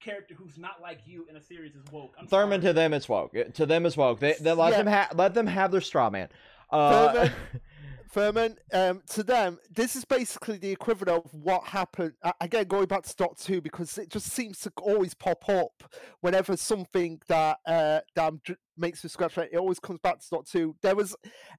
character 0.00 0.34
who's 0.36 0.56
not 0.58 0.80
like 0.80 1.00
you 1.06 1.26
in 1.28 1.34
a 1.34 1.42
series 1.42 1.74
is 1.74 1.82
woke. 1.90 2.14
I'm 2.16 2.28
Thurman 2.28 2.60
sorry. 2.60 2.70
to 2.70 2.72
them 2.74 2.92
it's 2.94 3.08
woke. 3.08 3.34
To 3.54 3.66
them 3.66 3.84
it's 3.84 3.96
woke. 3.96 4.20
They, 4.20 4.34
they 4.40 4.52
let 4.52 4.70
Yeah. 4.70 4.76
them 4.78 4.86
have 4.86 5.08
let 5.16 5.34
them 5.34 5.48
have 5.48 5.72
their 5.72 5.80
straw 5.80 6.08
man. 6.08 6.28
Uh, 6.70 7.12
Thurman, 7.12 7.32
Thurman, 8.10 8.56
um, 8.72 9.02
to 9.10 9.22
them, 9.22 9.58
this 9.70 9.94
is 9.96 10.04
basically 10.04 10.56
the 10.58 10.70
equivalent 10.70 11.24
of 11.26 11.32
what 11.34 11.64
happened. 11.64 12.14
Again, 12.40 12.64
going 12.64 12.86
back 12.86 13.02
to 13.04 13.14
Doctor 13.16 13.52
Who, 13.54 13.60
because 13.60 13.98
it 13.98 14.10
just 14.10 14.26
seems 14.32 14.60
to 14.60 14.72
always 14.82 15.14
pop 15.14 15.48
up 15.48 15.92
whenever 16.20 16.56
something 16.56 17.20
that 17.28 17.58
uh, 17.66 18.00
that 18.14 18.32
makes 18.76 19.04
me 19.04 19.10
scratch. 19.10 19.36
my- 19.36 19.48
It 19.52 19.56
always 19.58 19.78
comes 19.78 20.00
back 20.00 20.20
to 20.20 20.26
Doctor 20.30 20.58
Who. 20.58 20.76
There 20.82 20.96
was 20.96 21.14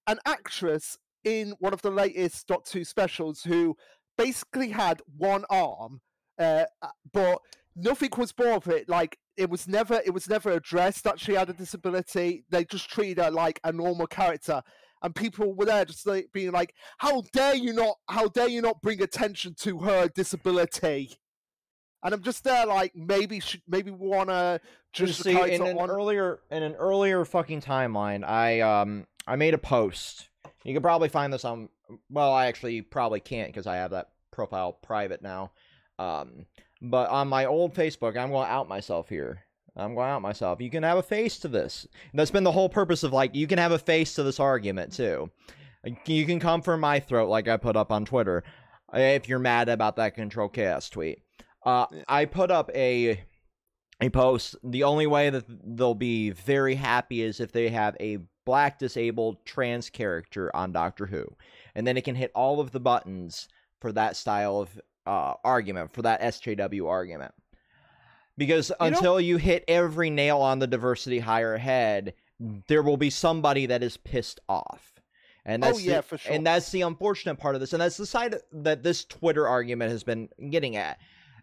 an 0.08 0.20
actress 0.26 0.98
in 1.24 1.54
one 1.60 1.74
of 1.74 1.82
the 1.82 1.92
latest 1.92 2.48
Doctor 2.48 2.80
Who 2.80 2.86
specials 2.86 3.44
who 3.44 3.76
basically 4.18 4.70
had 4.70 5.02
one 5.18 5.46
arm, 5.50 6.02
uh, 6.40 6.66
uh, 6.82 6.88
but 7.14 7.40
nothing 7.76 8.10
was 8.18 8.34
more 8.38 8.54
of 8.54 8.68
it. 8.68 8.90
Like 8.90 9.18
it 9.38 9.50
was 9.50 9.68
never, 9.68 10.02
it 10.06 10.14
was 10.14 10.28
never 10.28 10.52
addressed 10.52 11.04
that 11.04 11.20
she 11.20 11.34
had 11.34 11.50
a 11.50 11.54
disability. 11.54 12.44
They 12.50 12.66
just 12.66 12.90
treated 12.90 13.24
her 13.24 13.32
like 13.32 13.60
a 13.64 13.72
normal 13.72 14.08
character 14.08 14.62
and 15.02 15.16
people 15.16 15.54
were 15.54 15.66
there 15.66 15.86
just 15.86 16.06
like 16.08 16.30
being 16.34 16.52
like, 16.52 16.74
"How 16.98 17.24
dare 17.34 17.56
you 17.56 17.74
not? 17.74 17.98
How 18.10 18.28
dare 18.28 18.50
you 18.50 18.62
not 18.62 18.82
bring 18.82 19.02
attention 19.02 19.56
to 19.60 19.80
her 19.80 20.08
disability?" 20.08 21.18
And 22.02 22.14
I'm 22.14 22.24
just 22.24 22.44
there 22.46 22.66
like, 22.66 22.96
maybe 22.96 23.40
should 23.40 23.62
maybe 23.68 23.92
we 23.92 24.08
wanna 24.08 24.62
just 24.94 25.22
see 25.22 25.32
in 25.32 25.62
an 25.62 25.78
earlier 25.78 26.40
in 26.50 26.64
an 26.64 26.76
earlier 26.76 27.26
fucking 27.26 27.62
timeline, 27.62 28.28
I 28.28 28.62
um 28.62 29.06
I 29.28 29.36
made 29.36 29.54
a 29.54 29.60
post. 29.60 30.30
You 30.64 30.74
can 30.74 30.82
probably 30.82 31.10
find 31.10 31.32
this 31.32 31.46
on. 31.46 31.70
Well, 32.10 32.32
I 32.32 32.48
actually 32.48 32.82
probably 32.82 33.20
can't 33.20 33.50
because 33.50 33.68
I 33.68 33.78
have 33.78 33.92
that 33.92 34.10
profile 34.32 34.74
private 34.74 35.22
now. 35.22 35.52
Um, 35.98 36.46
but 36.82 37.10
on 37.10 37.28
my 37.28 37.46
old 37.46 37.74
Facebook, 37.76 38.18
I'm 38.18 38.32
going 38.32 38.48
to 38.48 38.52
out 38.52 38.70
myself 38.70 39.10
here. 39.10 39.44
I'm 39.76 39.96
going 39.96 40.10
out 40.10 40.22
myself. 40.22 40.62
You 40.62 40.70
can 40.70 40.84
have 40.84 40.98
a 40.98 41.04
face 41.04 41.40
to 41.40 41.48
this. 41.48 41.88
And 42.12 42.20
that's 42.20 42.32
been 42.32 42.44
the 42.44 42.52
whole 42.52 42.70
purpose 42.70 43.04
of 43.04 43.14
like 43.14 43.36
you 43.36 43.48
can 43.48 43.58
have 43.58 43.72
a 43.72 43.80
face 43.80 44.16
to 44.16 44.24
this 44.24 44.40
argument 44.40 44.94
too. 44.94 45.30
You 46.06 46.26
can 46.26 46.40
come 46.40 46.62
for 46.62 46.78
my 46.78 47.00
throat, 47.00 47.30
like 47.30 47.48
I 47.48 47.58
put 47.58 47.78
up 47.78 47.92
on 47.92 48.06
Twitter, 48.06 48.44
if 48.94 49.30
you're 49.30 49.40
mad 49.40 49.70
about 49.70 49.96
that 49.96 50.16
Kontrolled 50.16 50.54
Khaos 50.54 50.90
tweet. 50.90 51.20
Uh, 51.66 51.86
I 52.08 52.26
put 52.26 52.52
up 52.52 52.70
a 52.74 53.24
a 54.02 54.10
post. 54.10 54.56
The 54.64 54.84
only 54.84 55.08
way 55.08 55.30
that 55.30 55.46
they'll 55.48 55.94
be 55.94 56.32
very 56.32 56.76
happy 56.76 57.22
is 57.22 57.40
if 57.40 57.52
they 57.52 57.70
have 57.70 57.96
a 58.00 58.20
black 58.46 58.80
disabled 58.80 59.46
trans 59.46 59.90
character 59.90 60.54
on 60.56 60.72
Doctor 60.72 61.06
Who, 61.06 61.26
and 61.76 61.86
then 61.86 61.98
it 61.98 62.04
can 62.04 62.16
hit 62.16 62.32
all 62.34 62.60
of 62.60 62.72
the 62.72 62.80
buttons 62.80 63.48
for 63.80 63.92
that 63.94 64.16
style 64.16 64.62
of 64.62 64.82
uh, 65.06 65.34
argument, 65.44 65.94
for 65.94 66.02
that 66.02 66.22
SJW 66.22 66.88
argument. 66.88 67.34
Because 68.40 68.70
You 68.72 68.76
know- 68.90 68.98
until 68.98 69.22
you 69.22 69.38
hit 69.38 69.64
every 69.68 70.10
nail 70.10 70.40
on 70.40 70.58
the 70.58 70.66
diversity 70.68 71.20
higher 71.20 71.58
head, 71.58 72.16
there 72.68 72.82
will 72.82 72.98
be 72.98 73.10
somebody 73.12 73.68
that 73.68 73.84
is 73.84 73.98
pissed 73.98 74.40
off. 74.50 75.00
And 75.46 75.64
Oh, 75.64 75.68
that's 75.68 75.84
yeah, 75.84 75.98
the, 75.98 76.02
for 76.04 76.18
sure. 76.18 76.34
And 76.34 76.48
that's 76.48 76.72
the 76.72 76.82
unfortunate 76.82 77.36
part 77.36 77.54
of 77.56 77.62
this, 77.62 77.74
and 77.74 77.82
that's 77.82 77.98
the 77.98 78.06
side 78.06 78.36
that 78.52 78.82
this 78.82 79.06
Twitter 79.06 79.48
argument 79.48 79.92
has 79.92 80.04
been 80.04 80.30
getting 80.50 80.76
at 80.76 81.00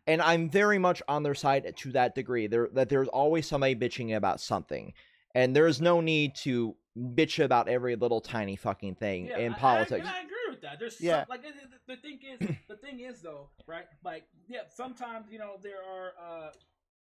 and 0.08 0.22
I'm 0.22 0.48
very 0.48 0.78
much 0.78 1.02
on 1.08 1.24
their 1.24 1.34
side 1.34 1.74
to 1.78 1.92
that 1.92 2.14
degree. 2.14 2.46
There 2.46 2.68
that 2.74 2.88
there's 2.88 3.08
always 3.08 3.44
somebody 3.48 3.74
bitching 3.74 4.16
about 4.16 4.40
something, 4.40 4.92
and 5.34 5.54
there's 5.56 5.80
no 5.80 6.00
need 6.00 6.36
to 6.44 6.76
bitch 6.96 7.44
about 7.44 7.68
every 7.68 7.96
little 7.96 8.20
tiny 8.20 8.54
fucking 8.54 8.94
thing 8.94 9.26
Yeah, 9.26 9.38
in 9.38 9.52
I- 9.52 9.56
I- 9.56 9.58
politics. 9.58 9.98
and 10.06 10.08
I, 10.08 10.20
agree 10.20 10.36
with 10.48 10.60
that. 10.60 10.78
There's 10.78 11.00
Yeah. 11.00 11.22
some, 11.22 11.26
like 11.28 11.42
the, 11.42 11.48
the- 11.48 11.96
the 11.96 12.00
thing 12.00 12.20
is, 12.22 12.56
the 12.68 12.76
thing 12.76 13.00
is 13.00 13.20
though, 13.20 13.48
right? 13.66 13.86
Like, 14.04 14.22
yeah, 14.48 14.60
sometimes 14.72 15.26
you 15.32 15.38
know 15.40 15.56
there 15.60 15.82
are 15.82 16.12
uh 16.20 16.50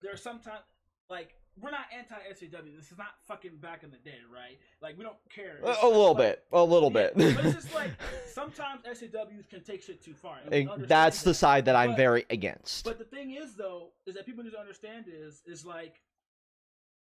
there 0.03 0.13
are 0.13 0.17
sometimes 0.17 0.61
like 1.09 1.35
we're 1.61 1.71
not 1.71 1.87
anti 1.97 2.15
SJW. 2.33 2.77
This 2.77 2.93
is 2.93 2.99
not 2.99 3.15
fucking 3.27 3.57
back 3.63 3.83
in 3.83 3.91
the 3.91 3.97
day, 3.99 4.19
right? 4.33 4.59
Like 4.83 4.99
we 4.99 5.05
don't 5.05 5.17
care. 5.35 5.59
A, 5.65 5.71
It's 5.71 5.83
a 5.83 5.87
little 5.87 6.09
like- 6.13 6.19
bit, 6.19 6.45
a 6.53 6.63
little 6.63 6.93
Yeah, 6.93 7.11
bit. 7.15 7.35
but 7.37 7.45
it's 7.47 7.55
just 7.55 7.75
like 7.75 7.91
sometimes 8.33 8.83
SJWs 8.83 9.49
can 9.49 9.63
take 9.63 9.83
shit 9.83 10.03
too 10.05 10.13
far. 10.15 10.39
and 10.43 10.51
we 10.51 10.61
And 10.61 10.69
understand 10.71 10.89
That's 10.91 11.23
the 11.23 11.33
side 11.35 11.65
that 11.67 11.77
I'm 11.77 11.91
But- 11.91 11.97
very 11.97 12.27
against. 12.31 12.85
But 12.85 12.99
the 12.99 13.05
thing 13.05 13.35
is, 13.35 13.55
though, 13.55 13.89
is 14.07 14.15
that 14.17 14.27
people 14.27 14.45
need 14.45 14.51
to 14.53 14.61
understand 14.61 15.07
is 15.09 15.43
is 15.47 15.65
like 15.65 16.03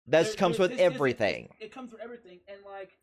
That 0.07 0.37
comes 0.37 0.57
with 0.59 0.71
this- 0.71 0.79
everything. 0.79 1.49
It, 1.59 1.65
it 1.65 1.71
comes 1.73 1.91
with 1.91 2.01
everything, 2.01 2.39
and 2.47 2.59
like 2.65 2.97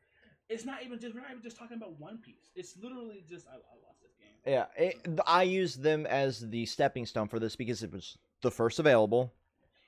it's 0.48 0.64
not 0.64 0.82
even 0.84 0.98
just 0.98 1.14
we're 1.14 1.20
not 1.20 1.30
even 1.30 1.42
just 1.42 1.56
talking 1.58 1.76
about 1.76 1.98
One 1.98 2.18
Piece. 2.18 2.50
It's 2.54 2.76
literally 2.80 3.24
just 3.28 3.46
I, 3.48 3.52
I 3.54 3.56
lost 3.86 4.00
this 4.02 4.12
game. 4.18 4.28
Yeah, 4.46 4.66
it, 4.76 5.20
I 5.26 5.42
used 5.42 5.82
them 5.82 6.06
as 6.06 6.40
the 6.48 6.64
stepping 6.66 7.04
stone 7.06 7.28
for 7.28 7.38
this 7.38 7.56
because 7.56 7.82
it 7.82 7.92
was 7.92 8.16
the 8.40 8.50
first 8.50 8.78
available. 8.78 9.32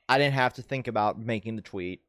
I 0.09 0.19
didn't 0.19 0.35
have 0.35 0.55
to 0.55 0.63
think 0.63 0.87
about 0.89 1.19
making 1.19 1.57
the 1.57 1.63
tweet. 1.63 2.01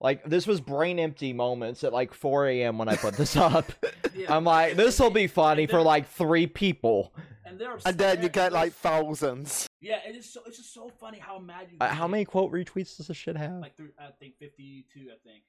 Like 0.00 0.24
this 0.24 0.46
was 0.46 0.60
brain 0.60 0.98
empty 0.98 1.32
moments 1.32 1.84
at 1.84 1.92
like 1.92 2.12
4 2.12 2.48
a.m. 2.48 2.76
when 2.78 2.88
I 2.88 2.96
put 2.96 3.14
this 3.16 3.36
up. 3.48 3.70
Yeah. 4.14 4.34
I'm 4.34 4.44
like, 4.44 4.74
this 4.74 4.98
will 4.98 5.10
be 5.10 5.28
funny 5.28 5.66
for 5.66 5.80
like 5.80 6.08
three 6.08 6.46
people. 6.48 7.14
and 7.46 7.58
they're 7.58 7.78
and 7.86 7.96
then 7.96 8.22
you 8.22 8.28
get 8.28 8.52
like 8.52 8.72
thousands. 8.72 9.66
yeah, 9.80 10.00
it's 10.04 10.16
just 10.16 10.32
so 10.34 10.40
it's 10.46 10.56
just 10.56 10.74
so 10.74 10.90
funny 11.00 11.18
how 11.20 11.38
mad 11.38 11.68
you. 11.70 11.78
Uh, 11.80 11.86
get. 11.86 11.94
how 11.94 12.08
many 12.08 12.24
quote 12.24 12.50
retweets 12.50 12.96
does 12.96 13.06
this 13.06 13.16
shit 13.16 13.36
have? 13.36 13.60
Like 13.60 13.76
three, 13.76 13.90
I 13.98 14.08
think 14.18 14.34
fifty-two. 14.40 15.08
I 15.12 15.28
think. 15.28 15.44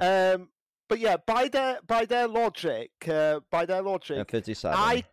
Yeah. 0.00 0.34
Um, 0.34 0.48
but 0.88 0.98
yeah, 0.98 1.16
by 1.26 1.48
their 1.48 1.78
by 1.86 2.04
their 2.04 2.28
logic, 2.28 2.90
uh, 3.08 3.40
by 3.50 3.64
their 3.64 3.80
logic, 3.82 4.18
At 4.18 4.30
57. 4.30 4.76
I 4.78 5.04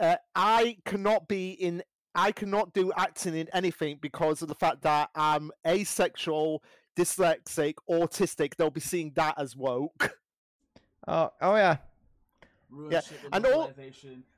uh, 0.00 0.16
I 0.34 0.78
cannot 0.86 1.28
be 1.28 1.50
in. 1.50 1.82
I 2.14 2.32
cannot 2.32 2.72
do 2.72 2.92
acting 2.96 3.34
in 3.34 3.48
anything 3.52 3.98
because 4.00 4.42
of 4.42 4.48
the 4.48 4.54
fact 4.54 4.82
that 4.82 5.10
I'm 5.14 5.50
asexual, 5.66 6.62
dyslexic, 6.96 7.74
autistic. 7.90 8.56
They'll 8.56 8.70
be 8.70 8.80
seeing 8.80 9.12
that 9.14 9.34
as 9.38 9.56
woke. 9.56 10.16
Oh, 11.08 11.32
oh 11.40 11.56
yeah. 11.56 11.78
Ruin 12.70 12.92
Yeah, 12.92 13.00
and 13.32 13.44
all- 13.44 13.72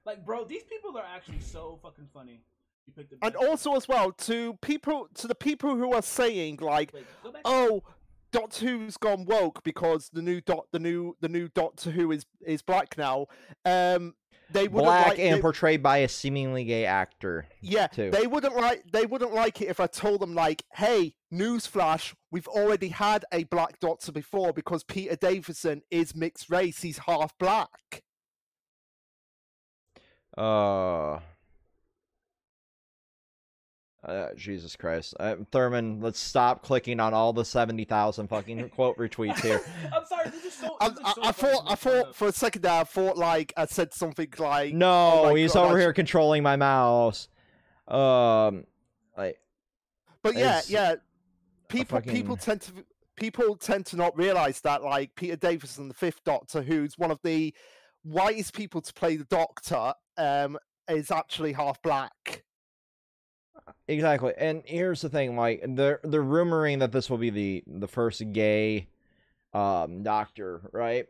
Like, 0.07 0.25
bro, 0.25 0.45
these 0.45 0.63
people 0.63 0.97
are 0.97 1.05
actually 1.05 1.41
so 1.41 1.79
fucking 1.83 2.09
funny. 2.15 2.41
You 2.87 2.93
picked 2.95 3.11
the 3.11 3.19
And 3.21 3.37
also 3.37 3.75
as 3.75 3.87
well 3.87 4.13
to 4.13 4.55
people 4.63 5.09
to 5.17 5.29
the 5.29 5.35
people 5.35 5.77
who 5.77 5.93
are 5.93 6.01
saying 6.01 6.61
like, 6.63 6.93
Wait, 6.95 7.05
oh, 7.45 7.83
Doctor 8.33 8.67
Who's 8.67 8.97
gone 8.97 9.27
woke 9.27 9.63
because 9.63 10.11
the 10.13 10.23
new 10.23 10.41
dot 10.41 10.67
the 10.73 10.79
new 10.79 11.17
the 11.21 11.29
new 11.29 11.49
Doctor 11.49 11.91
Who 11.91 12.11
is 12.11 12.27
is 12.45 12.63
black 12.63 12.99
now. 12.99 13.27
Um, 13.65 14.15
they 14.55 14.69
would 14.69 14.85
Black 14.85 15.09
like, 15.09 15.19
and 15.19 15.37
they- 15.37 15.41
portrayed 15.43 15.83
by 15.83 15.99
a 15.99 16.09
seemingly 16.09 16.65
gay 16.65 16.87
actor. 16.87 17.47
Yeah, 17.61 17.89
too. 17.89 18.11
they 18.11 18.27
wouldn't 18.27 18.57
like 18.57 18.85
they 18.93 19.05
wouldn't 19.05 19.35
like 19.35 19.61
it 19.61 19.69
if 19.69 19.81
I 19.81 19.87
told 19.89 20.21
them 20.21 20.35
like, 20.35 20.63
"Hey, 20.73 21.17
newsflash, 21.33 22.15
we've 22.31 22.47
already 22.49 22.89
had 22.89 23.25
a 23.33 23.45
black 23.45 23.81
doctor 23.81 24.13
before 24.13 24.53
because 24.53 24.85
Peter 24.85 25.17
Davison 25.17 25.83
is 25.91 26.15
mixed 26.15 26.49
race; 26.49 26.81
he's 26.83 26.99
half 26.99 27.37
black." 27.39 28.03
Uh. 30.39 31.19
Uh, 34.05 34.29
Jesus 34.37 34.77
Christ, 34.77 35.15
uh, 35.19 35.37
Thurman, 35.51 36.01
let's 36.03 36.19
stop 36.19 36.63
clicking 36.63 37.01
on 37.01 37.15
all 37.15 37.33
the 37.33 37.45
seventy 37.45 37.85
thousand 37.85 38.29
fucking 38.29 38.69
quote 38.71 38.99
retweets 38.99 39.41
here. 39.41 39.63
I'm 39.97 40.05
sorry. 40.05 40.29
This 40.29 40.45
is 40.45 40.53
so. 40.55 40.77
I, 40.79 40.91
this 40.91 40.99
is 40.99 41.05
I, 41.07 41.13
so 41.15 41.23
I 41.23 41.33
funny 41.33 41.53
thought, 41.55 41.65
I 41.67 41.71
make 41.71 41.79
fun 41.79 41.93
thaught 41.93 42.09
of. 42.09 42.17
for 42.17 42.29
a 42.29 42.33
second 42.33 42.63
there, 42.63 42.73
I 42.81 42.85
thought 42.85 43.17
like 43.17 43.55
I 43.57 43.65
said 43.65 43.95
something 43.95 44.29
like, 44.39 44.75
No, 44.75 45.25
Oh 45.25 45.35
he's 45.35 45.55
God, 45.55 45.67
over 45.67 45.79
I- 45.79 45.81
here 45.81 45.93
controlling 45.95 46.43
my 46.43 46.57
mouse. 46.57 47.29
Um, 47.89 48.65
like 49.17 49.39
but 50.23 50.35
yeah, 50.37 50.61
yeah. 50.69 50.97
People, 51.69 52.01
people 52.03 52.37
tend 52.37 52.61
to 52.63 52.73
people 53.17 53.57
tend 53.57 53.87
to 53.87 53.97
not 53.97 54.17
realize 54.19 54.61
that 54.61 54.83
like 54.83 55.15
Peter 55.15 55.37
Davison, 55.37 55.89
the 55.89 55.95
Fifth 55.95 56.23
Doctor, 56.25 56.63
who's 56.63 56.99
one 56.99 57.11
of 57.11 57.19
the 57.25 57.55
whitest 58.03 58.53
people 58.55 58.81
to 58.83 58.93
play 58.93 59.17
the 59.17 59.25
Doctor, 59.25 59.95
um, 60.19 60.59
is 60.89 61.11
actually 61.11 61.53
half 61.53 61.81
black. 61.83 62.45
Exactly. 63.89 64.33
And 64.39 64.63
here's 64.65 65.01
the 65.01 65.09
thing: 65.09 65.37
like 65.37 65.65
they're 65.67 66.01
they're 66.05 66.23
rumoring 66.23 66.81
that 66.81 66.93
this 66.93 67.09
will 67.11 67.19
be 67.19 67.31
the 67.31 67.65
the 67.67 67.89
first 67.89 68.23
gay 68.33 68.89
um 69.53 70.03
doctor, 70.03 70.63
right? 70.73 71.07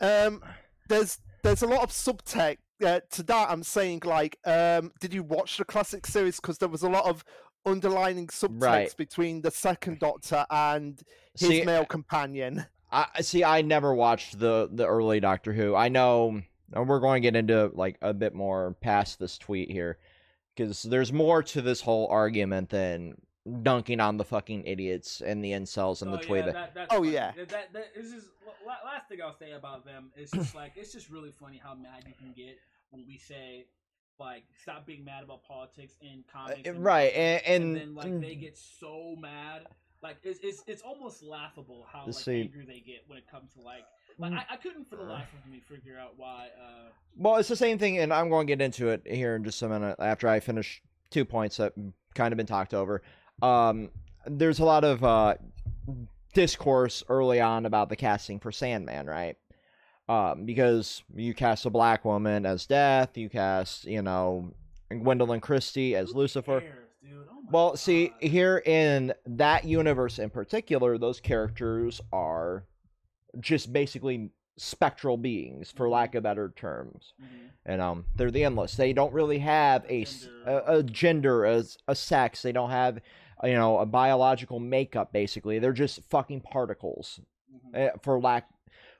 Um, 0.00 0.42
there's 0.88 1.18
there's 1.42 1.62
a 1.62 1.66
lot 1.66 1.82
of 1.82 1.90
subtext 1.90 2.58
uh, 2.84 3.00
to 3.10 3.22
that. 3.24 3.50
I'm 3.50 3.62
saying 3.62 4.02
like, 4.04 4.38
um, 4.44 4.92
did 5.00 5.12
you 5.14 5.22
watch 5.22 5.56
the 5.58 5.64
classic 5.64 6.06
series? 6.06 6.36
Because 6.40 6.58
there 6.58 6.68
was 6.68 6.82
a 6.82 6.88
lot 6.88 7.04
of 7.04 7.24
underlining 7.64 8.26
subtext 8.28 8.60
Right. 8.62 8.96
between 8.96 9.40
the 9.42 9.50
second 9.50 10.00
Doctor 10.00 10.44
and 10.50 11.00
his 11.38 11.48
See, 11.48 11.64
male 11.64 11.84
companion. 11.84 12.64
I 12.90 13.06
I- 13.16 13.20
see. 13.22 13.44
I 13.44 13.62
never 13.62 13.94
watched 13.94 14.38
the 14.38 14.68
the 14.72 14.86
early 14.86 15.20
Doctor 15.20 15.52
Who. 15.52 15.74
I 15.74 15.88
know 15.88 16.40
and 16.74 16.88
we're 16.88 17.00
going 17.00 17.22
to 17.22 17.26
get 17.26 17.36
into 17.36 17.70
like 17.74 17.98
a 18.00 18.14
bit 18.14 18.34
more 18.34 18.74
past 18.80 19.18
this 19.18 19.36
tweet 19.36 19.70
here 19.70 19.98
because 20.56 20.82
there's 20.82 21.12
more 21.12 21.42
to 21.42 21.62
this 21.62 21.80
whole 21.80 22.06
argument 22.08 22.70
than 22.70 23.14
dunking 23.62 24.00
on 24.00 24.16
the 24.16 24.24
fucking 24.24 24.64
idiots 24.66 25.20
and 25.20 25.44
the 25.44 25.50
incels 25.52 26.02
and 26.02 26.12
Oh, 26.12 26.16
the 26.16 26.22
tweet. 26.22 26.44
yeah, 26.46 26.66
that, 26.74 26.86
Oh, 26.90 26.98
funny. 26.98 27.12
yeah. 27.12 27.32
That, 27.36 27.48
that, 27.48 27.72
that 27.72 27.94
this 27.96 28.12
is 28.12 28.30
last 28.66 29.08
thing 29.08 29.18
I'll 29.22 29.36
say 29.36 29.52
about 29.52 29.84
them. 29.84 30.10
It's 30.16 30.30
just 30.30 30.54
like 30.54 30.72
it's 30.76 30.92
just 30.92 31.10
really 31.10 31.30
funny 31.32 31.60
how 31.62 31.74
mad 31.74 32.04
you 32.06 32.14
can 32.18 32.32
get 32.32 32.58
when 32.90 33.04
we 33.06 33.18
say 33.18 33.66
like 34.20 34.44
stop 34.62 34.86
being 34.86 35.04
mad 35.04 35.24
about 35.24 35.42
politics 35.42 35.94
in 36.00 36.22
comics. 36.32 36.60
Uh, 36.66 36.70
and- 36.70 36.84
right, 36.84 37.12
and, 37.14 37.42
and, 37.46 37.64
and, 37.64 37.76
then 37.76 37.94
like 37.94 38.20
they 38.20 38.34
get 38.36 38.56
so 38.56 39.16
mad. 39.18 39.62
Like 40.02 40.16
it's 40.22 40.40
it's, 40.42 40.62
it's 40.66 40.82
almost 40.82 41.22
laughable 41.22 41.86
how 41.92 42.06
like 42.06 42.14
See- 42.14 42.40
angry 42.42 42.64
they 42.66 42.80
get 42.80 43.02
when 43.06 43.18
it 43.18 43.28
comes 43.30 43.52
to 43.54 43.60
like 43.60 43.84
like 44.18 44.32
I, 44.32 44.44
I 44.50 44.56
couldn't 44.56 44.88
for 44.88 44.96
the 44.96 45.02
life 45.04 45.28
of 45.42 45.50
me 45.50 45.60
figure 45.68 45.98
out 45.98 46.14
why. 46.16 46.48
uh 46.60 46.90
Well, 47.16 47.36
it's 47.36 47.48
the 47.48 47.56
same 47.56 47.78
thing, 47.78 47.98
and 47.98 48.12
I'm 48.12 48.28
going 48.28 48.46
to 48.46 48.50
get 48.50 48.62
into 48.64 48.88
it 48.88 49.02
here 49.06 49.36
in 49.36 49.44
just 49.44 49.62
a 49.62 49.68
minute 49.68 49.96
after 49.98 50.28
I 50.28 50.40
finish 50.40 50.82
two 51.10 51.24
points 51.24 51.56
that 51.58 51.72
kind 52.14 52.32
of 52.32 52.36
been 52.36 52.46
talked 52.46 52.74
over. 52.74 53.02
Um, 53.42 53.90
there's 54.26 54.60
a 54.60 54.64
lot 54.64 54.84
of 54.84 55.02
uh, 55.02 55.34
discourse 56.32 57.02
early 57.08 57.40
on 57.40 57.66
about 57.66 57.88
the 57.88 57.96
casting 57.96 58.38
for 58.38 58.52
Sandman, 58.52 59.06
right? 59.06 59.36
Um, 60.08 60.44
because 60.44 61.02
you 61.14 61.34
cast 61.34 61.66
a 61.66 61.70
black 61.70 62.04
woman 62.04 62.44
as 62.44 62.66
Death, 62.66 63.16
you 63.16 63.28
cast, 63.28 63.84
you 63.84 64.02
know, 64.02 64.52
Gwendoline 64.90 65.40
Christie 65.40 65.96
as 65.96 66.10
who 66.10 66.18
Lucifer. 66.18 66.60
cares? 66.60 66.78
Oh 67.30 67.42
Well, 67.50 67.76
see, 67.76 68.12
here 68.20 68.62
in 68.64 69.12
that 69.26 69.64
universe 69.64 70.18
in 70.18 70.30
particular, 70.30 70.98
those 70.98 71.20
characters 71.20 72.00
are 72.12 72.64
just 73.40 73.72
basically 73.72 74.30
spectral 74.56 75.16
beings, 75.16 75.70
for 75.70 75.88
lack 75.88 76.14
of 76.14 76.22
better 76.22 76.52
terms 76.56 77.14
Mhm. 77.20 77.26
and 77.64 77.80
um 77.80 78.04
they're 78.16 78.30
the 78.30 78.44
endless 78.44 78.74
they 78.76 78.92
don't 78.92 79.12
really 79.14 79.38
have 79.38 79.84
a, 79.88 80.04
Gender. 80.04 80.42
a, 80.46 80.78
a 80.78 80.82
gender 80.82 81.46
as 81.46 81.78
a 81.88 81.94
sex 81.94 82.42
they 82.42 82.52
don't 82.52 82.68
have 82.70 83.00
you 83.44 83.54
know 83.54 83.78
a 83.78 83.86
biological 83.86 84.60
makeup 84.60 85.10
basically 85.12 85.58
they're 85.58 85.72
just 85.72 86.02
fucking 86.10 86.40
particles 86.42 87.18
Mhm. 87.50 87.74
eh, 87.76 87.90
for 88.02 88.20
lack 88.20 88.48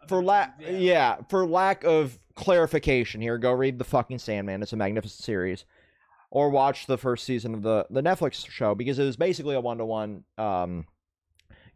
for 0.09 0.23
lack 0.25 0.59
yeah. 0.61 1.17
for 1.29 1.47
lack 1.47 1.85
of 1.85 2.19
clarification 2.35 3.21
here 3.21 3.37
go 3.37 3.53
read 3.53 3.79
the 3.79 3.85
fucking 3.85 4.19
sandman 4.19 4.63
it's 4.63 4.73
a 4.73 4.77
magnificent 4.77 5.23
series 5.23 5.65
or 6.31 6.49
watch 6.49 6.87
the 6.87 6.97
first 6.97 7.25
season 7.25 7.53
of 7.53 7.63
the 7.63 7.87
the 7.91 8.01
netflix 8.03 8.49
show 8.49 8.75
because 8.75 8.99
it 8.99 9.05
was 9.05 9.17
basically 9.17 9.55
a 9.55 9.61
one-to-one 9.61 10.25
um 10.39 10.87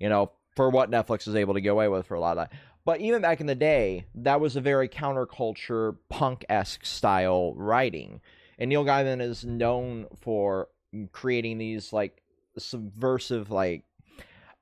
you 0.00 0.08
know 0.08 0.30
for 0.56 0.70
what 0.70 0.90
netflix 0.90 1.28
is 1.28 1.36
able 1.36 1.54
to 1.54 1.60
get 1.60 1.68
away 1.68 1.88
with 1.88 2.06
for 2.06 2.14
a 2.14 2.20
lot 2.20 2.38
of 2.38 2.48
that. 2.48 2.58
But 2.84 3.00
even 3.00 3.22
back 3.22 3.40
in 3.40 3.46
the 3.46 3.54
day 3.54 4.06
that 4.16 4.40
was 4.40 4.56
a 4.56 4.60
very 4.60 4.88
counterculture 4.88 5.96
punk-esque 6.08 6.84
style 6.84 7.54
writing. 7.54 8.20
And 8.58 8.68
neil 8.68 8.84
gaiman 8.84 9.20
is 9.20 9.44
known 9.44 10.06
for 10.20 10.68
creating 11.12 11.58
these 11.58 11.92
like 11.92 12.22
subversive 12.58 13.50
like 13.50 13.84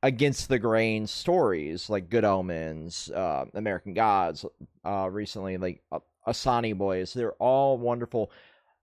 against 0.04 0.50
the 0.50 0.58
grain 0.58 1.06
stories 1.06 1.88
like 1.88 2.10
Good 2.10 2.24
Omens, 2.24 3.10
uh, 3.10 3.46
American 3.54 3.94
Gods, 3.94 4.44
uh, 4.84 5.08
recently 5.10 5.56
like 5.56 5.82
uh, 5.90 6.00
Anansi 6.26 6.76
Boys. 6.76 7.14
They're 7.14 7.32
all 7.32 7.78
wonderful, 7.78 8.30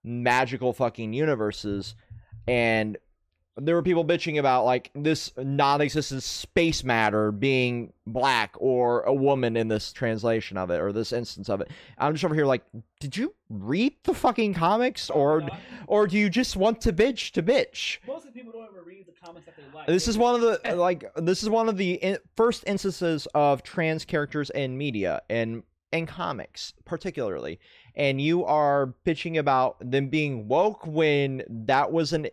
magical 0.03 0.74
fucking 0.74 1.14
universes, 1.14 1.93
and 2.47 2.97
there 3.57 3.75
were 3.75 3.83
people 3.83 4.05
bitching 4.05 4.39
about 4.39 4.63
like 4.65 4.91
this 4.95 5.31
non-existent 5.37 6.23
space 6.23 6.83
matter 6.83 7.31
being 7.31 7.91
black 8.07 8.55
or 8.57 9.01
a 9.01 9.13
woman 9.13 9.57
in 9.57 9.67
this 9.67 9.91
translation 9.91 10.57
of 10.57 10.69
it 10.71 10.79
or 10.79 10.91
this 10.93 11.11
instance 11.11 11.49
of 11.49 11.59
it. 11.61 11.69
I'm 11.97 12.13
just 12.13 12.23
over 12.23 12.33
here 12.33 12.45
like, 12.45 12.63
did 12.99 13.17
you 13.17 13.35
read 13.49 13.93
the 14.03 14.13
fucking 14.13 14.53
comics 14.53 15.09
or 15.09 15.41
Yeah. 15.41 15.57
or 15.87 16.07
do 16.07 16.17
you 16.17 16.29
just 16.29 16.55
want 16.55 16.79
to 16.81 16.93
bitch 16.93 17.31
to 17.31 17.43
bitch? 17.43 17.97
Mostly 18.07 18.31
people 18.31 18.53
don't 18.53 18.69
even 18.71 18.85
read 18.85 19.05
the 19.05 19.11
comments 19.25 19.45
that 19.47 19.57
they 19.57 19.63
like. 19.75 19.87
This 19.87 20.07
is 20.07 20.17
one 20.17 20.35
of 20.35 20.41
the 20.41 20.75
like 20.75 21.03
this 21.17 21.43
is 21.43 21.49
one 21.49 21.67
of 21.67 21.77
the 21.77 21.93
in, 21.95 22.17
first 22.37 22.63
instances 22.65 23.27
of 23.35 23.63
trans 23.63 24.05
characters 24.05 24.49
in 24.51 24.77
media 24.77 25.21
and 25.29 25.63
in 25.91 26.05
comics 26.05 26.73
particularly 26.85 27.59
and 27.95 28.21
you 28.21 28.45
are 28.45 28.93
bitching 29.05 29.37
about 29.37 29.75
them 29.81 30.07
being 30.07 30.47
woke 30.47 30.87
when 30.87 31.43
that 31.49 31.91
was 31.91 32.13
an 32.13 32.27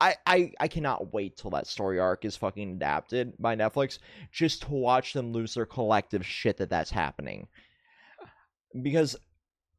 I, 0.00 0.16
I 0.26 0.52
I 0.60 0.68
cannot 0.68 1.12
wait 1.12 1.36
till 1.36 1.50
that 1.50 1.66
story 1.66 1.98
arc 1.98 2.24
is 2.24 2.36
fucking 2.36 2.72
adapted 2.72 3.34
by 3.38 3.54
Netflix 3.54 3.98
just 4.32 4.62
to 4.62 4.70
watch 4.70 5.12
them 5.12 5.32
lose 5.32 5.54
their 5.54 5.66
collective 5.66 6.24
shit 6.24 6.56
that 6.56 6.70
that's 6.70 6.90
happening. 6.90 7.48
Because 8.82 9.16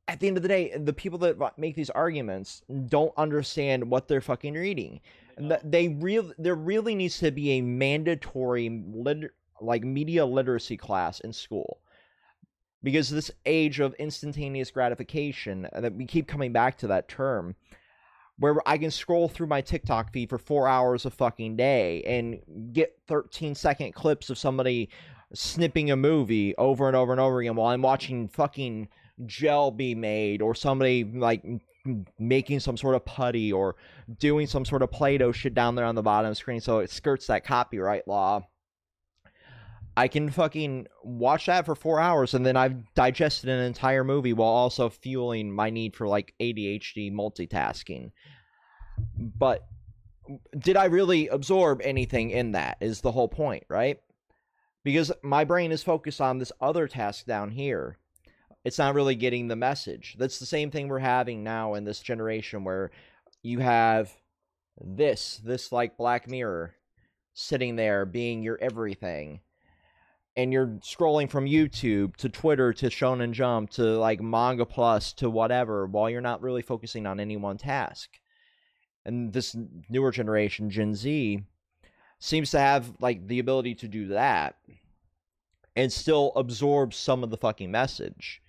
at 0.07 0.19
the 0.19 0.27
end 0.27 0.37
of 0.37 0.43
the 0.43 0.49
day 0.49 0.75
the 0.77 0.93
people 0.93 1.17
that 1.19 1.57
make 1.57 1.75
these 1.75 1.89
arguments 1.89 2.61
don't 2.87 3.13
understand 3.17 3.89
what 3.89 4.07
they're 4.07 4.21
fucking 4.21 4.53
reading. 4.53 4.99
They 5.37 5.47
that 5.47 5.71
they 5.71 5.87
real 5.87 6.31
there 6.37 6.55
really 6.55 6.93
needs 6.93 7.17
to 7.19 7.31
be 7.31 7.51
a 7.51 7.61
mandatory 7.61 8.83
lit- 8.93 9.31
like 9.59 9.83
media 9.83 10.25
literacy 10.25 10.77
class 10.77 11.19
in 11.21 11.33
school. 11.33 11.79
Because 12.83 13.09
this 13.09 13.31
age 13.45 13.79
of 13.79 13.93
instantaneous 13.95 14.71
gratification 14.71 15.67
uh, 15.71 15.81
that 15.81 15.93
we 15.93 16.05
keep 16.05 16.27
coming 16.27 16.51
back 16.51 16.79
to 16.79 16.87
that 16.87 17.07
term 17.07 17.55
where 18.41 18.55
I 18.65 18.79
can 18.79 18.89
scroll 18.89 19.29
through 19.29 19.45
my 19.47 19.61
TikTok 19.61 20.11
feed 20.11 20.29
for 20.29 20.39
4 20.39 20.67
hours 20.67 21.05
a 21.05 21.11
fucking 21.11 21.57
day 21.57 22.01
and 22.03 22.73
get 22.73 22.97
13 23.07 23.53
second 23.53 23.93
clips 23.93 24.31
of 24.31 24.37
somebody 24.37 24.89
snipping 25.31 25.91
a 25.91 25.95
movie 25.95 26.55
over 26.57 26.87
and 26.87 26.95
over 26.95 27.11
and 27.11 27.21
over 27.21 27.39
again 27.39 27.55
while 27.55 27.67
I'm 27.67 27.83
watching 27.83 28.27
fucking 28.27 28.89
gel 29.27 29.69
be 29.69 29.93
made 29.93 30.41
or 30.41 30.55
somebody 30.55 31.03
like 31.03 31.45
making 32.17 32.59
some 32.61 32.77
sort 32.77 32.95
of 32.95 33.05
putty 33.05 33.53
or 33.53 33.75
doing 34.17 34.47
some 34.47 34.65
sort 34.65 34.81
of 34.81 34.89
Play-Doh 34.89 35.31
shit 35.31 35.53
down 35.53 35.75
there 35.75 35.85
on 35.85 35.93
the 35.93 36.01
bottom 36.01 36.33
screen 36.33 36.61
so 36.61 36.79
it 36.79 36.89
skirts 36.89 37.27
that 37.27 37.45
copyright 37.45 38.07
law. 38.07 38.41
I 39.97 40.07
can 40.07 40.29
fucking 40.29 40.87
watch 41.03 41.47
that 41.47 41.65
for 41.65 41.75
four 41.75 41.99
hours 41.99 42.33
and 42.33 42.45
then 42.45 42.55
I've 42.55 42.93
digested 42.95 43.49
an 43.49 43.59
entire 43.59 44.03
movie 44.03 44.33
while 44.33 44.49
also 44.49 44.89
fueling 44.89 45.51
my 45.51 45.69
need 45.69 45.95
for 45.95 46.07
like 46.07 46.33
ADHD 46.39 47.11
multitasking. 47.11 48.11
But 49.17 49.67
did 50.57 50.77
I 50.77 50.85
really 50.85 51.27
absorb 51.27 51.81
anything 51.83 52.31
in 52.31 52.53
that? 52.53 52.77
Is 52.79 53.01
the 53.01 53.11
whole 53.11 53.27
point, 53.27 53.63
right? 53.69 53.99
Because 54.83 55.11
my 55.23 55.43
brain 55.43 55.71
is 55.71 55.83
focused 55.83 56.21
on 56.21 56.37
this 56.37 56.53
other 56.61 56.87
task 56.87 57.25
down 57.25 57.51
here. 57.51 57.97
It's 58.63 58.77
not 58.77 58.95
really 58.95 59.15
getting 59.15 59.47
the 59.47 59.55
message. 59.55 60.15
That's 60.17 60.39
the 60.39 60.45
same 60.45 60.71
thing 60.71 60.87
we're 60.87 60.99
having 60.99 61.43
now 61.43 61.73
in 61.73 61.83
this 61.83 61.99
generation 61.99 62.63
where 62.63 62.91
you 63.43 63.59
have 63.59 64.11
this, 64.79 65.41
this 65.43 65.71
like 65.71 65.97
Black 65.97 66.29
Mirror 66.29 66.75
sitting 67.33 67.75
there 67.75 68.05
being 68.05 68.41
your 68.41 68.57
everything 68.61 69.41
and 70.35 70.53
you're 70.53 70.67
scrolling 70.81 71.29
from 71.29 71.45
YouTube 71.45 72.15
to 72.17 72.29
Twitter 72.29 72.73
to 72.73 72.87
Shonen 72.87 73.31
Jump 73.31 73.69
to 73.71 73.83
like 73.83 74.21
Manga 74.21 74.65
Plus 74.65 75.13
to 75.13 75.29
whatever 75.29 75.85
while 75.85 76.09
you're 76.09 76.21
not 76.21 76.41
really 76.41 76.61
focusing 76.61 77.05
on 77.05 77.19
any 77.19 77.37
one 77.37 77.57
task. 77.57 78.19
And 79.05 79.33
this 79.33 79.55
newer 79.89 80.11
generation, 80.11 80.69
Gen 80.69 80.95
Z, 80.95 81.43
seems 82.19 82.51
to 82.51 82.59
have 82.59 82.93
like 82.99 83.27
the 83.27 83.39
ability 83.39 83.75
to 83.75 83.87
do 83.87 84.07
that 84.09 84.55
and 85.75 85.91
still 85.91 86.31
absorb 86.35 86.93
some 86.93 87.23
of 87.23 87.29
the 87.29 87.37
fucking 87.37 87.71
message. 87.71 88.41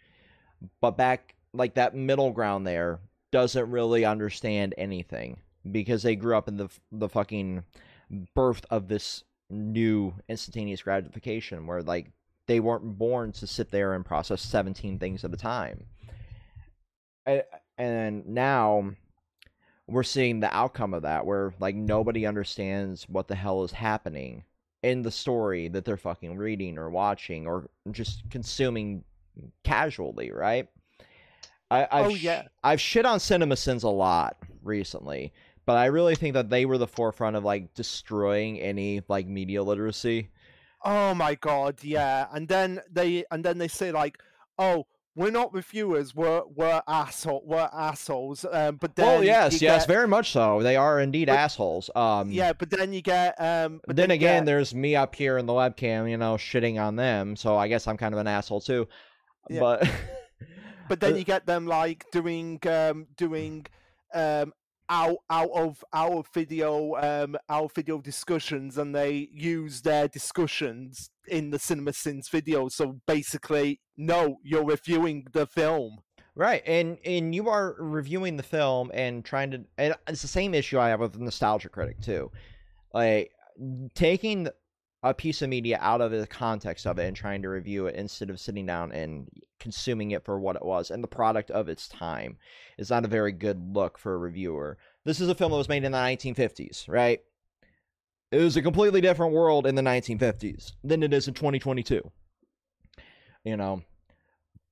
But 0.80 0.96
back 0.96 1.34
like 1.52 1.74
that 1.74 1.94
middle 1.94 2.32
ground 2.32 2.66
there 2.66 3.00
doesn't 3.30 3.70
really 3.70 4.04
understand 4.04 4.74
anything. 4.78 5.38
because 5.70 6.02
they 6.02 6.16
grew 6.16 6.36
up 6.36 6.48
in 6.48 6.56
the 6.56 6.68
the 6.90 7.08
fucking 7.08 7.64
birth 8.34 8.64
of 8.70 8.88
this 8.88 9.24
new 9.53 10.14
instantaneous 10.28 10.82
gratification 10.82 11.66
where 11.66 11.82
like 11.82 12.11
they 12.46 12.61
weren't 12.61 12.98
born 12.98 13.32
to 13.32 13.46
sit 13.46 13.70
there 13.70 13.94
and 13.94 14.05
process 14.05 14.42
17 14.42 14.98
things 14.98 15.24
at 15.24 15.32
a 15.32 15.36
time. 15.36 15.86
And 17.78 18.26
now 18.26 18.92
we're 19.86 20.03
seeing 20.03 20.40
the 20.40 20.55
outcome 20.55 20.94
of 20.94 21.03
that 21.03 21.24
where 21.26 21.55
like 21.61 21.74
nobody 21.74 22.26
understands 22.26 23.09
what 23.09 23.28
the 23.28 23.34
hell 23.34 23.62
is 23.62 23.72
happening 23.72 24.44
in 24.82 25.03
the 25.03 25.11
story 25.11 25.68
that 25.68 25.84
they're 25.84 25.96
fucking 25.96 26.36
reading 26.36 26.78
or 26.78 26.90
watching 26.90 27.46
or 27.46 27.68
just 27.92 28.28
consuming 28.30 29.05
casually, 29.64 30.32
right? 30.32 30.68
I, 31.70 31.88
I've 31.90 32.07
Oh, 32.07 32.14
yeah. 32.14 32.48
I've 32.64 32.80
shit 32.80 33.07
on 33.07 33.20
cinema 33.20 33.55
CinemaSins 33.55 33.84
a 33.84 33.88
lot 33.88 34.36
recently, 34.62 35.32
but 35.64 35.76
I 35.76 35.86
really 35.86 36.14
think 36.14 36.34
that 36.34 36.50
they 36.50 36.64
were 36.64 36.78
the 36.78 36.86
forefront 36.86 37.36
of 37.36 37.44
like 37.44 37.74
destroying 37.74 38.60
any 38.60 39.02
like 39.08 39.26
media 39.26 39.62
literacy. 39.62 40.30
Oh 40.84 41.14
my 41.14 41.34
god, 41.36 41.78
yeah. 41.82 42.26
And 42.32 42.48
then 42.48 42.80
they 42.90 43.24
and 43.30 43.44
then 43.44 43.58
they 43.58 43.68
say 43.68 43.92
like, 43.92 44.18
"Oh, 44.58 44.86
we're 45.14 45.30
not 45.30 45.54
reviewers. 45.54 46.14
We're 46.14 46.42
we're 46.52 46.82
asshole. 46.88 47.42
We're 47.46 47.70
assholes." 47.72 48.44
Um, 48.50 48.76
but 48.76 48.96
then 48.96 49.06
Well, 49.06 49.22
yes, 49.24 49.62
yes, 49.62 49.82
get- 49.82 49.88
very 49.88 50.08
much 50.08 50.32
so. 50.32 50.60
They 50.62 50.74
are 50.74 50.98
indeed 50.98 51.26
But- 51.26 51.38
assholes. 51.38 51.88
Um, 51.94 52.32
yeah. 52.32 52.52
But 52.52 52.70
then 52.70 52.92
you 52.92 53.00
get 53.02 53.40
um. 53.40 53.80
But 53.86 53.94
then 53.94 54.10
you 54.10 54.14
again, 54.14 54.42
get- 54.42 54.46
there's 54.46 54.74
me 54.74 54.96
up 54.96 55.14
here 55.14 55.38
in 55.38 55.46
the 55.46 55.52
webcam, 55.52 56.10
you 56.10 56.16
know, 56.16 56.34
shitting 56.34 56.82
on 56.82 56.96
them. 56.96 57.36
So 57.36 57.56
I 57.56 57.68
guess 57.68 57.86
I'm 57.86 57.96
kind 57.96 58.12
of 58.12 58.18
an 58.20 58.26
asshole 58.26 58.62
too. 58.62 58.88
Yeah. 59.48 59.60
But 59.60 59.88
but 60.88 60.98
then 61.00 61.16
you 61.16 61.22
get 61.24 61.46
them 61.46 61.66
like 61.66 62.06
doing 62.10 62.58
um 62.68 63.06
doing 63.16 63.66
um 64.14 64.52
out 64.88 65.18
out 65.30 65.50
of 65.54 65.84
our 65.92 66.22
video 66.34 66.94
um 66.96 67.36
our 67.48 67.68
video 67.74 67.98
discussions 68.00 68.76
and 68.76 68.94
they 68.94 69.28
use 69.32 69.82
their 69.82 70.08
discussions 70.08 71.10
in 71.28 71.50
the 71.50 71.58
CinemaSins 71.58 72.30
video. 72.30 72.68
So 72.68 73.00
basically 73.06 73.80
no 73.96 74.38
you're 74.42 74.64
reviewing 74.64 75.26
the 75.32 75.46
film. 75.46 75.98
Right, 76.34 76.62
and 76.66 76.96
and 77.04 77.34
you 77.34 77.50
are 77.50 77.76
reviewing 77.78 78.38
the 78.38 78.42
film 78.42 78.90
and 78.94 79.22
trying 79.22 79.50
to, 79.50 79.64
and 79.76 79.94
it's 80.08 80.22
the 80.22 80.28
same 80.28 80.54
issue 80.54 80.78
I 80.78 80.88
have 80.88 81.00
with 81.00 81.12
the 81.12 81.18
Nostalgia 81.18 81.68
Critic 81.68 82.00
too, 82.00 82.30
like 82.94 83.32
taking 83.94 84.48
a 85.03 85.12
piece 85.12 85.42
of 85.42 85.48
media 85.48 85.78
out 85.80 86.00
of 86.00 86.12
the 86.12 86.26
context 86.26 86.86
of 86.86 86.98
it 86.98 87.07
and 87.07 87.16
trying 87.16 87.42
to 87.42 87.48
review 87.48 87.86
it 87.86 87.96
instead 87.96 88.30
of 88.30 88.38
sitting 88.38 88.66
down 88.66 88.92
and 88.92 89.28
consuming 89.59 90.12
it 90.12 90.24
for 90.24 90.38
what 90.38 90.57
it 90.57 90.64
was 90.64 90.90
and 90.90 91.03
the 91.03 91.09
product 91.09 91.50
of 91.50 91.68
its 91.68 91.88
time 91.88 92.36
is 92.78 92.90
not 92.90 93.05
a 93.05 93.09
very 93.09 93.32
good 93.32 93.74
look 93.74 93.98
for 93.98 94.14
a 94.14 94.18
reviewer. 94.18 94.78
This 95.05 95.20
is 95.20 95.28
a 95.28 95.34
film 95.34 95.50
that 95.50 95.59
was 95.59 95.68
made 95.68 95.84
in 95.84 95.92
the 95.92 95.98
1950s, 95.98 96.88
right? 96.88 97.20
It 98.30 98.38
was 98.38 98.57
a 98.57 98.62
completely 98.62 99.00
different 99.00 99.34
world 99.34 99.66
in 99.66 99.74
the 99.74 99.82
1950s 99.82 100.72
than 100.84 101.03
it 101.03 101.12
is 101.12 101.28
in 101.28 101.34
2022. 101.34 102.11
You 103.44 103.57
know, 103.57 103.82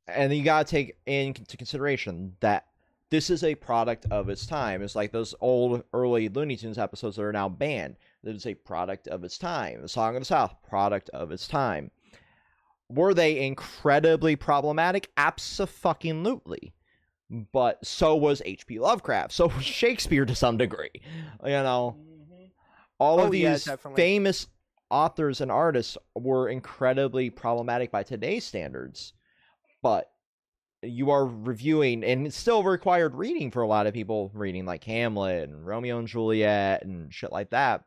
and 0.07 0.33
you 0.33 0.45
gotta 0.45 0.65
take 0.65 0.97
into 1.07 1.57
consideration 1.57 2.37
that 2.41 2.67
this 3.11 3.29
is 3.31 3.43
a 3.45 3.55
product 3.57 4.07
of 4.11 4.29
its 4.29 4.47
time. 4.47 4.83
It's 4.83 4.95
like 4.97 5.11
those 5.13 5.35
old 5.41 5.83
early 5.93 6.29
Looney 6.29 6.57
Tunes 6.57 6.79
episodes 6.79 7.17
that 7.17 7.23
are 7.23 7.33
now 7.33 7.49
banned. 7.49 7.97
That 8.23 8.37
is 8.37 8.47
a 8.47 8.55
product 8.55 9.09
of 9.09 9.25
its 9.25 9.37
time. 9.39 9.83
The 9.83 9.89
Song 9.89 10.15
of 10.17 10.21
the 10.21 10.27
South, 10.27 10.55
product 10.69 11.09
of 11.11 11.33
its 11.33 11.49
time. 11.49 11.91
Were 12.89 13.15
they 13.15 13.45
incredibly 13.45 14.37
problematic? 14.37 15.11
Absolutely. 15.17 16.73
But 17.53 17.85
so 17.87 18.17
was 18.17 18.43
H.P. 18.45 18.79
Lovecraft. 18.81 19.33
So 19.33 19.47
was 19.49 19.65
Shakespeare 19.65 20.25
to 20.27 20.35
some 20.35 20.57
degree. 20.57 20.91
You 21.45 21.51
know, 21.51 21.97
Mhm. 21.99 22.51
all 22.99 23.21
Oh, 23.21 23.25
of 23.27 23.31
these 23.33 23.65
definitely. 23.65 24.03
famous 24.03 24.49
authors 24.91 25.41
and 25.41 25.51
artists 25.53 25.97
were 26.17 26.49
incredibly 26.49 27.31
problematic 27.31 27.93
by 27.93 28.03
today's 28.03 28.45
standards. 28.45 29.13
But 29.83 30.11
you 30.83 31.11
are 31.11 31.27
reviewing, 31.27 32.03
and 32.05 32.27
it's 32.27 32.37
still 32.37 32.63
required 32.63 33.15
reading 33.15 33.51
for 33.51 33.63
a 33.63 33.67
lot 33.69 33.87
of 33.87 33.95
people 33.95 34.31
reading 34.35 34.65
like 34.65 34.83
Hamlet 34.85 35.49
and 35.49 35.67
Romeo 35.67 35.99
and 35.99 36.09
Juliet 36.09 36.83
and 36.83 37.13
shit 37.13 37.33
like 37.33 37.51
that. 37.51 37.85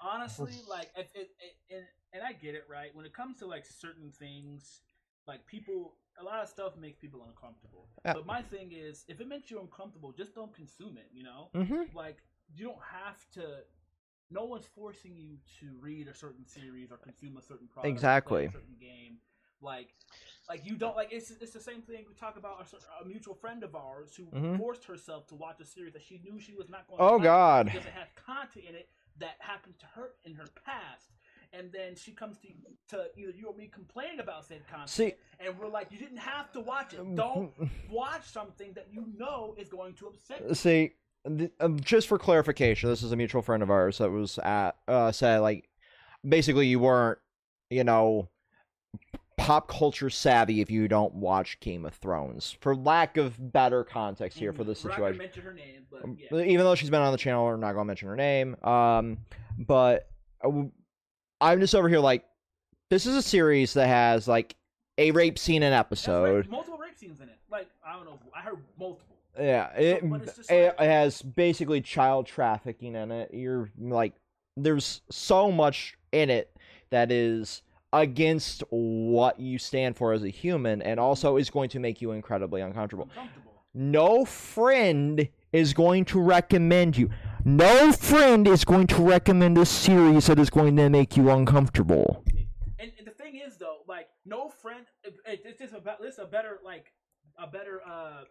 honestly, 0.00 0.52
like, 0.68 0.90
if 0.96 1.06
it, 1.14 1.30
it, 1.40 1.74
and, 1.74 1.84
and 2.12 2.22
I 2.22 2.32
get 2.32 2.54
it, 2.54 2.64
right? 2.70 2.94
When 2.94 3.06
it 3.06 3.12
comes 3.14 3.36
to 3.38 3.46
like 3.46 3.64
certain 3.64 4.10
things, 4.10 4.80
like 5.26 5.46
people, 5.46 5.94
a 6.20 6.24
lot 6.24 6.42
of 6.42 6.48
stuff 6.48 6.76
makes 6.76 6.98
people 6.98 7.22
uncomfortable. 7.26 7.88
Yeah. 8.04 8.14
But 8.14 8.26
my 8.26 8.42
thing 8.42 8.72
is, 8.72 9.04
if 9.08 9.20
it 9.20 9.28
makes 9.28 9.50
you 9.50 9.60
uncomfortable, 9.60 10.12
just 10.12 10.34
don't 10.34 10.54
consume 10.54 10.96
it. 10.98 11.08
You 11.12 11.24
know, 11.24 11.50
Mm-hmm. 11.54 11.96
like 11.96 12.18
you 12.54 12.64
don't 12.66 12.82
have 12.90 13.18
to. 13.34 13.58
No 14.30 14.44
one's 14.44 14.66
forcing 14.74 15.14
you 15.16 15.36
to 15.60 15.76
read 15.80 16.08
a 16.08 16.14
certain 16.14 16.44
series 16.44 16.90
or 16.90 16.96
consume 16.96 17.36
a 17.36 17.42
certain 17.42 17.68
product. 17.68 17.78
or 17.78 17.82
play 17.82 17.90
Exactly. 17.90 18.44
a 18.46 18.50
certain 18.52 18.76
game. 18.80 19.18
Like, 19.62 19.88
like 20.48 20.64
you 20.66 20.76
don't 20.76 20.96
like. 20.96 21.08
It's 21.12 21.30
it's 21.30 21.52
the 21.52 21.60
same 21.60 21.82
thing 21.82 22.04
we 22.08 22.14
talk 22.14 22.36
about 22.36 22.66
a, 22.72 23.04
a 23.04 23.06
mutual 23.08 23.34
friend 23.34 23.62
of 23.64 23.74
ours 23.74 24.14
who 24.16 24.24
Mhm. 24.26 24.58
forced 24.58 24.84
herself 24.84 25.26
to 25.28 25.34
watch 25.34 25.60
a 25.60 25.64
series 25.64 25.92
that 25.94 26.02
she 26.02 26.20
knew 26.24 26.38
she 26.38 26.54
was 26.54 26.68
not 26.68 26.86
going. 26.88 27.00
Oh, 27.00 27.18
to 27.18 27.24
God. 27.24 27.66
Because 27.66 27.86
it 27.86 27.92
has 27.92 28.08
content 28.14 28.64
in 28.68 28.74
it 28.74 28.88
that 29.18 29.36
happened 29.38 29.78
to 29.80 29.86
her 29.94 30.10
in 30.24 30.34
her 30.34 30.44
past, 30.64 31.08
and 31.52 31.72
then 31.72 31.96
she 31.96 32.12
comes 32.12 32.36
to 32.38 32.48
to 32.88 33.06
either 33.16 33.32
you 33.32 33.46
or 33.48 33.54
me 33.56 33.66
complaining 33.72 34.20
about 34.20 34.44
said 34.44 34.60
content, 34.68 34.90
See- 34.90 35.14
and 35.40 35.58
we're 35.58 35.68
like, 35.68 35.90
you 35.90 35.98
didn't 35.98 36.18
have 36.18 36.52
to 36.52 36.60
watch 36.60 36.92
it. 36.92 37.16
Don't 37.16 37.50
watch 37.90 38.26
something 38.26 38.72
that 38.74 38.88
you 38.92 39.06
know 39.16 39.54
is 39.58 39.68
going 39.68 39.94
to 39.94 40.08
upset 40.08 40.42
you. 40.46 40.54
See, 40.54 40.92
th- 41.26 41.50
um, 41.60 41.80
just 41.80 42.08
for 42.08 42.18
clarification, 42.18 42.90
this 42.90 43.02
is 43.02 43.10
a 43.10 43.16
mutual 43.16 43.40
friend 43.42 43.62
of 43.62 43.70
ours 43.70 43.98
that 43.98 44.10
was 44.10 44.38
at 44.38 44.76
uh 44.86 45.10
said 45.12 45.38
like 45.40 45.68
basically 46.28 46.66
you 46.66 46.78
weren't, 46.78 47.18
you 47.70 47.82
know, 47.84 48.28
pop 49.46 49.68
culture 49.68 50.10
savvy 50.10 50.60
if 50.60 50.70
you 50.70 50.88
don't 50.88 51.14
watch 51.14 51.58
Game 51.60 51.84
of 51.84 51.94
Thrones. 51.94 52.56
For 52.60 52.74
lack 52.74 53.16
of 53.16 53.52
better 53.52 53.84
context 53.84 54.38
here 54.38 54.52
for 54.52 54.58
not 54.60 54.66
gonna 54.66 54.74
situation. 54.76 55.18
mention 55.18 55.42
her 55.42 55.54
name, 55.54 55.86
but 55.90 56.04
Um, 56.04 56.16
yeah. 56.18 56.38
Even 56.40 56.64
though 56.64 56.74
she's 56.74 56.90
been 56.90 57.00
on 57.02 57.12
the 57.12 57.18
channel, 57.18 57.44
we're 57.44 57.56
not 57.56 57.72
gonna 57.72 57.84
mention 57.84 58.08
her 58.08 58.16
name. 58.16 58.56
Um, 58.64 59.18
but 59.58 60.08
uh, 60.44 60.62
I'm 61.40 61.60
just 61.60 61.74
over 61.74 61.88
here 61.88 62.00
like, 62.00 62.24
this 62.90 63.06
is 63.06 63.14
a 63.16 63.22
series 63.22 63.74
that 63.74 63.86
has 63.88 64.26
like 64.28 64.56
a 64.98 65.10
rape 65.10 65.38
scene 65.38 65.62
an 65.62 65.72
episode. 65.72 66.36
rape- 66.44 66.50
multiple 66.50 66.78
rape 66.78 66.96
scenes 66.96 67.20
in 67.20 67.28
it. 67.28 67.36
Like 67.50 67.68
I 67.86 67.94
don't 67.94 68.04
know, 68.04 68.18
I 68.34 68.40
heard 68.40 68.58
multiple. 68.78 69.16
Yeah, 69.38 69.70
it, 69.76 70.08
like- 70.08 70.28
it 70.48 70.74
has 70.80 71.20
basically 71.20 71.80
child 71.82 72.26
trafficking 72.26 72.94
in 72.94 73.10
it. 73.12 73.30
You're 73.34 73.70
like, 73.78 74.14
there's 74.56 75.02
so 75.10 75.52
much 75.52 75.98
in 76.12 76.30
it 76.30 76.50
that 76.90 77.12
is 77.12 77.60
against 78.00 78.62
what 78.70 79.38
you 79.40 79.58
stand 79.58 79.96
for 79.96 80.12
as 80.12 80.22
a 80.22 80.28
human, 80.28 80.82
and 80.82 80.98
also 81.00 81.36
is 81.36 81.50
going 81.50 81.68
to 81.70 81.78
make 81.80 82.00
you 82.00 82.12
incredibly 82.12 82.60
uncomfortable. 82.60 83.04
Uncomfortable. 83.10 83.52
No 83.74 84.24
friend 84.24 85.28
is 85.52 85.74
going 85.74 86.04
to 86.06 86.20
recommend 86.20 86.96
you. 86.96 87.10
No 87.44 87.92
friend 87.92 88.48
is 88.48 88.64
going 88.64 88.86
to 88.88 89.02
recommend 89.02 89.58
a 89.58 89.66
series 89.66 90.26
that 90.26 90.38
is 90.38 90.50
going 90.50 90.76
to 90.76 90.88
make 90.88 91.16
you 91.16 91.30
uncomfortable. 91.30 92.24
And, 92.78 92.92
and 92.98 93.06
the 93.06 93.10
thing 93.12 93.36
is, 93.36 93.56
though, 93.58 93.78
like 93.86 94.08
no 94.24 94.48
friend. 94.48 94.86
It, 95.04 95.16
it- 95.26 95.42
it's 95.44 95.58
just 95.60 95.74
about 95.74 96.00
this. 96.00 96.18
A 96.18 96.24
better 96.26 96.58
like 96.64 96.92
a 97.38 97.46
better 97.46 97.82
uh 97.86 98.24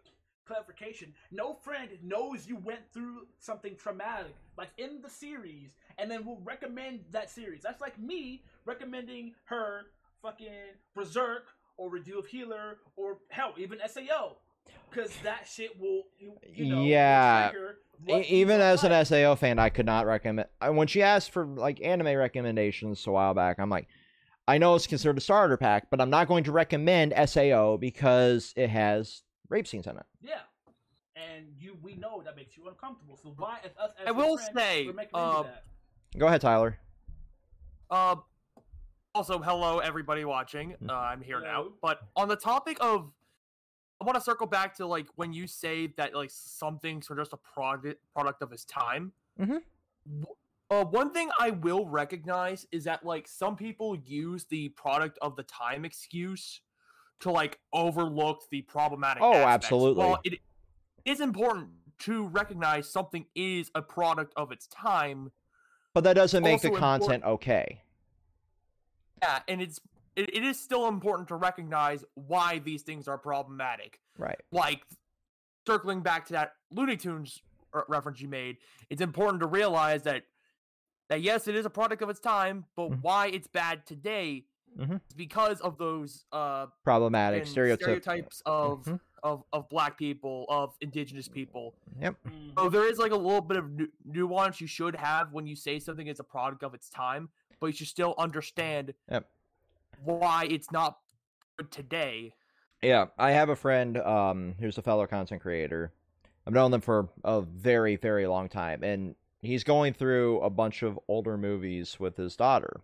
clarification. 0.46 1.12
No 1.30 1.54
friend 1.54 1.90
knows 2.02 2.46
you 2.46 2.56
went 2.56 2.80
through 2.92 3.26
something 3.38 3.76
traumatic, 3.76 4.34
like 4.56 4.70
in 4.78 5.00
the 5.02 5.10
series, 5.10 5.74
and 5.98 6.10
then 6.10 6.24
will 6.24 6.40
recommend 6.44 7.00
that 7.10 7.30
series. 7.30 7.62
That's 7.62 7.80
like 7.80 7.98
me 7.98 8.42
recommending 8.64 9.34
her 9.44 9.86
fucking 10.22 10.48
Berserk 10.94 11.44
or 11.76 11.90
Redo 11.90 12.18
of 12.18 12.26
Healer 12.26 12.78
or 12.96 13.18
hell, 13.28 13.54
even 13.58 13.78
SAO. 13.86 14.36
Because 14.90 15.16
that 15.22 15.46
shit 15.46 15.78
will, 15.80 16.04
you, 16.18 16.32
you 16.52 16.66
know, 16.66 16.82
Yeah. 16.82 17.50
trigger 17.50 17.78
what 18.04 18.28
you 18.28 18.38
even 18.38 18.60
as 18.60 18.82
an. 18.84 19.04
SAO 19.04 19.34
fan, 19.34 19.58
I 19.58 19.68
could 19.68 19.86
not 19.86 20.06
recommend. 20.06 20.48
When 20.60 20.86
she 20.86 21.02
asked 21.02 21.30
for 21.30 21.44
like 21.46 21.80
anime 21.82 22.16
recommendations 22.16 23.06
a 23.06 23.10
while 23.10 23.34
back, 23.34 23.58
I'm 23.58 23.70
like, 23.70 23.88
I 24.48 24.58
know 24.58 24.74
it's 24.74 24.86
considered 24.86 25.18
a 25.18 25.20
starter 25.20 25.56
pack, 25.56 25.88
but 25.90 26.00
I'm 26.00 26.10
not 26.10 26.28
going 26.28 26.44
to 26.44 26.52
recommend 26.52 27.12
SAO 27.28 27.76
because 27.76 28.52
it 28.56 28.70
has 28.70 29.22
rape 29.48 29.66
scenes 29.66 29.86
in 29.86 29.96
it. 29.96 30.06
Yeah. 30.22 30.40
And 31.16 31.46
you, 31.58 31.76
we 31.82 31.94
know 31.96 32.22
that 32.24 32.36
makes 32.36 32.56
you 32.56 32.68
uncomfortable. 32.68 33.18
So 33.22 33.34
why, 33.36 33.58
as 33.64 33.70
us, 33.82 33.90
as 34.00 34.08
I 34.08 34.10
will 34.10 34.36
friend, 34.36 34.50
say, 34.56 34.86
we're 34.86 34.92
making 34.92 35.18
you 35.18 35.24
do 35.24 35.38
uh, 35.38 35.42
that? 35.44 35.64
Go 36.18 36.26
ahead, 36.26 36.40
Tyler. 36.40 36.78
Uh, 37.90 38.16
also, 39.14 39.38
hello 39.38 39.78
everybody 39.78 40.26
watching. 40.26 40.74
Mm. 40.82 40.90
Uh, 40.90 40.94
I'm 40.94 41.22
here 41.22 41.40
now. 41.40 41.68
But 41.80 42.00
on 42.16 42.28
the 42.28 42.36
topic 42.36 42.76
of, 42.80 43.10
I 43.98 44.04
want 44.04 44.16
to 44.16 44.20
circle 44.20 44.46
back 44.46 44.76
to 44.76 44.86
like 44.86 45.06
when 45.16 45.32
you 45.32 45.46
say 45.46 45.86
that 45.96 46.14
like 46.14 46.30
some 46.30 46.78
things 46.78 47.10
are 47.10 47.16
just 47.16 47.32
a 47.32 47.38
product 47.38 47.98
product 48.12 48.42
of 48.42 48.50
his 48.50 48.66
time. 48.66 49.12
Mm-hmm. 49.40 49.56
Uh, 50.68 50.84
one 50.84 51.12
thing 51.12 51.30
I 51.38 51.50
will 51.50 51.86
recognize 51.86 52.66
is 52.72 52.84
that 52.84 53.06
like 53.06 53.26
some 53.26 53.56
people 53.56 53.96
use 54.04 54.44
the 54.44 54.68
product 54.70 55.18
of 55.22 55.34
the 55.36 55.44
time 55.44 55.86
excuse 55.86 56.60
to 57.20 57.30
like 57.30 57.58
overlook 57.72 58.42
the 58.50 58.62
problematic. 58.62 59.22
Oh, 59.22 59.32
aspects. 59.32 59.66
absolutely. 59.66 60.04
Well, 60.04 60.18
it 60.24 60.38
is 61.04 61.20
important 61.20 61.70
to 62.00 62.26
recognize 62.28 62.90
something 62.90 63.26
is 63.34 63.70
a 63.74 63.82
product 63.82 64.32
of 64.36 64.52
its 64.52 64.66
time. 64.66 65.32
But 65.94 66.04
that 66.04 66.14
doesn't 66.14 66.42
make 66.42 66.60
the 66.60 66.68
Also 66.68 66.74
important- 66.74 67.02
content 67.02 67.24
okay. 67.24 67.82
Yeah, 69.22 69.40
and 69.48 69.62
it's 69.62 69.80
it, 70.14 70.34
it 70.34 70.44
is 70.44 70.58
still 70.58 70.88
important 70.88 71.28
to 71.28 71.36
recognize 71.36 72.04
why 72.14 72.58
these 72.58 72.82
things 72.82 73.08
are 73.08 73.18
problematic. 73.18 74.00
Right. 74.18 74.40
Like 74.50 74.82
circling 75.66 76.00
back 76.02 76.26
to 76.26 76.32
that 76.34 76.52
Looney 76.70 76.96
Tunes 76.96 77.42
re- 77.72 77.82
reference 77.88 78.20
you 78.20 78.28
made, 78.28 78.58
it's 78.90 79.00
important 79.00 79.40
to 79.40 79.46
realize 79.46 80.02
that 80.02 80.24
that 81.08 81.22
yes, 81.22 81.48
it 81.48 81.54
is 81.54 81.64
a 81.64 81.70
product 81.70 82.02
of 82.02 82.10
its 82.10 82.20
time, 82.20 82.66
but 82.76 82.90
Mhm. 82.90 83.02
why 83.02 83.28
it's 83.28 83.46
bad 83.46 83.86
today 83.86 84.44
Mhm. 84.76 85.00
because 85.16 85.60
of 85.60 85.78
those 85.78 86.24
uh 86.32 86.66
Problematic 86.84 87.40
and 87.42 87.48
stereotypes. 87.48 87.82
stereotypes 87.82 88.42
of 88.46 88.84
Mhm. 88.84 89.00
of 89.22 89.44
of 89.52 89.68
black 89.68 89.96
people, 89.98 90.44
of 90.48 90.76
indigenous 90.80 91.28
people. 91.28 91.74
Yep. 92.00 92.16
Mhm. 92.24 92.58
So 92.58 92.68
there 92.68 92.86
is 92.86 92.98
like 92.98 93.12
a 93.12 93.16
little 93.16 93.40
bit 93.40 93.56
of 93.56 93.70
nu- 93.70 93.88
nuance 94.04 94.60
you 94.60 94.66
should 94.66 94.94
have 94.96 95.32
when 95.32 95.46
you 95.46 95.56
say 95.56 95.78
something 95.78 96.06
is 96.06 96.20
a 96.20 96.24
product 96.24 96.62
of 96.62 96.74
its 96.74 96.90
time, 96.90 97.28
but 97.58 97.66
you 97.68 97.72
should 97.72 97.88
still 97.88 98.14
understand 98.18 98.92
Yep. 99.10 99.28
why 100.04 100.46
it's 100.50 100.70
not 100.70 100.98
good 101.56 101.70
today. 101.70 102.34
Yeah, 102.82 103.06
I 103.18 103.30
have 103.32 103.48
a 103.48 103.56
friend 103.56 103.96
um 103.98 104.54
who's 104.60 104.76
a 104.78 104.82
fellow 104.82 105.06
content 105.06 105.40
creator. 105.42 105.92
I've 106.46 106.52
known 106.54 106.70
them 106.70 106.80
for 106.82 107.08
a 107.24 107.40
very, 107.40 107.96
very 107.96 108.26
long 108.26 108.48
time, 108.48 108.84
and 108.84 109.16
he's 109.40 109.64
going 109.64 109.94
through 109.94 110.40
a 110.42 110.50
bunch 110.50 110.82
of 110.82 110.98
older 111.08 111.36
movies 111.36 111.98
with 111.98 112.16
his 112.16 112.36
daughter 112.36 112.82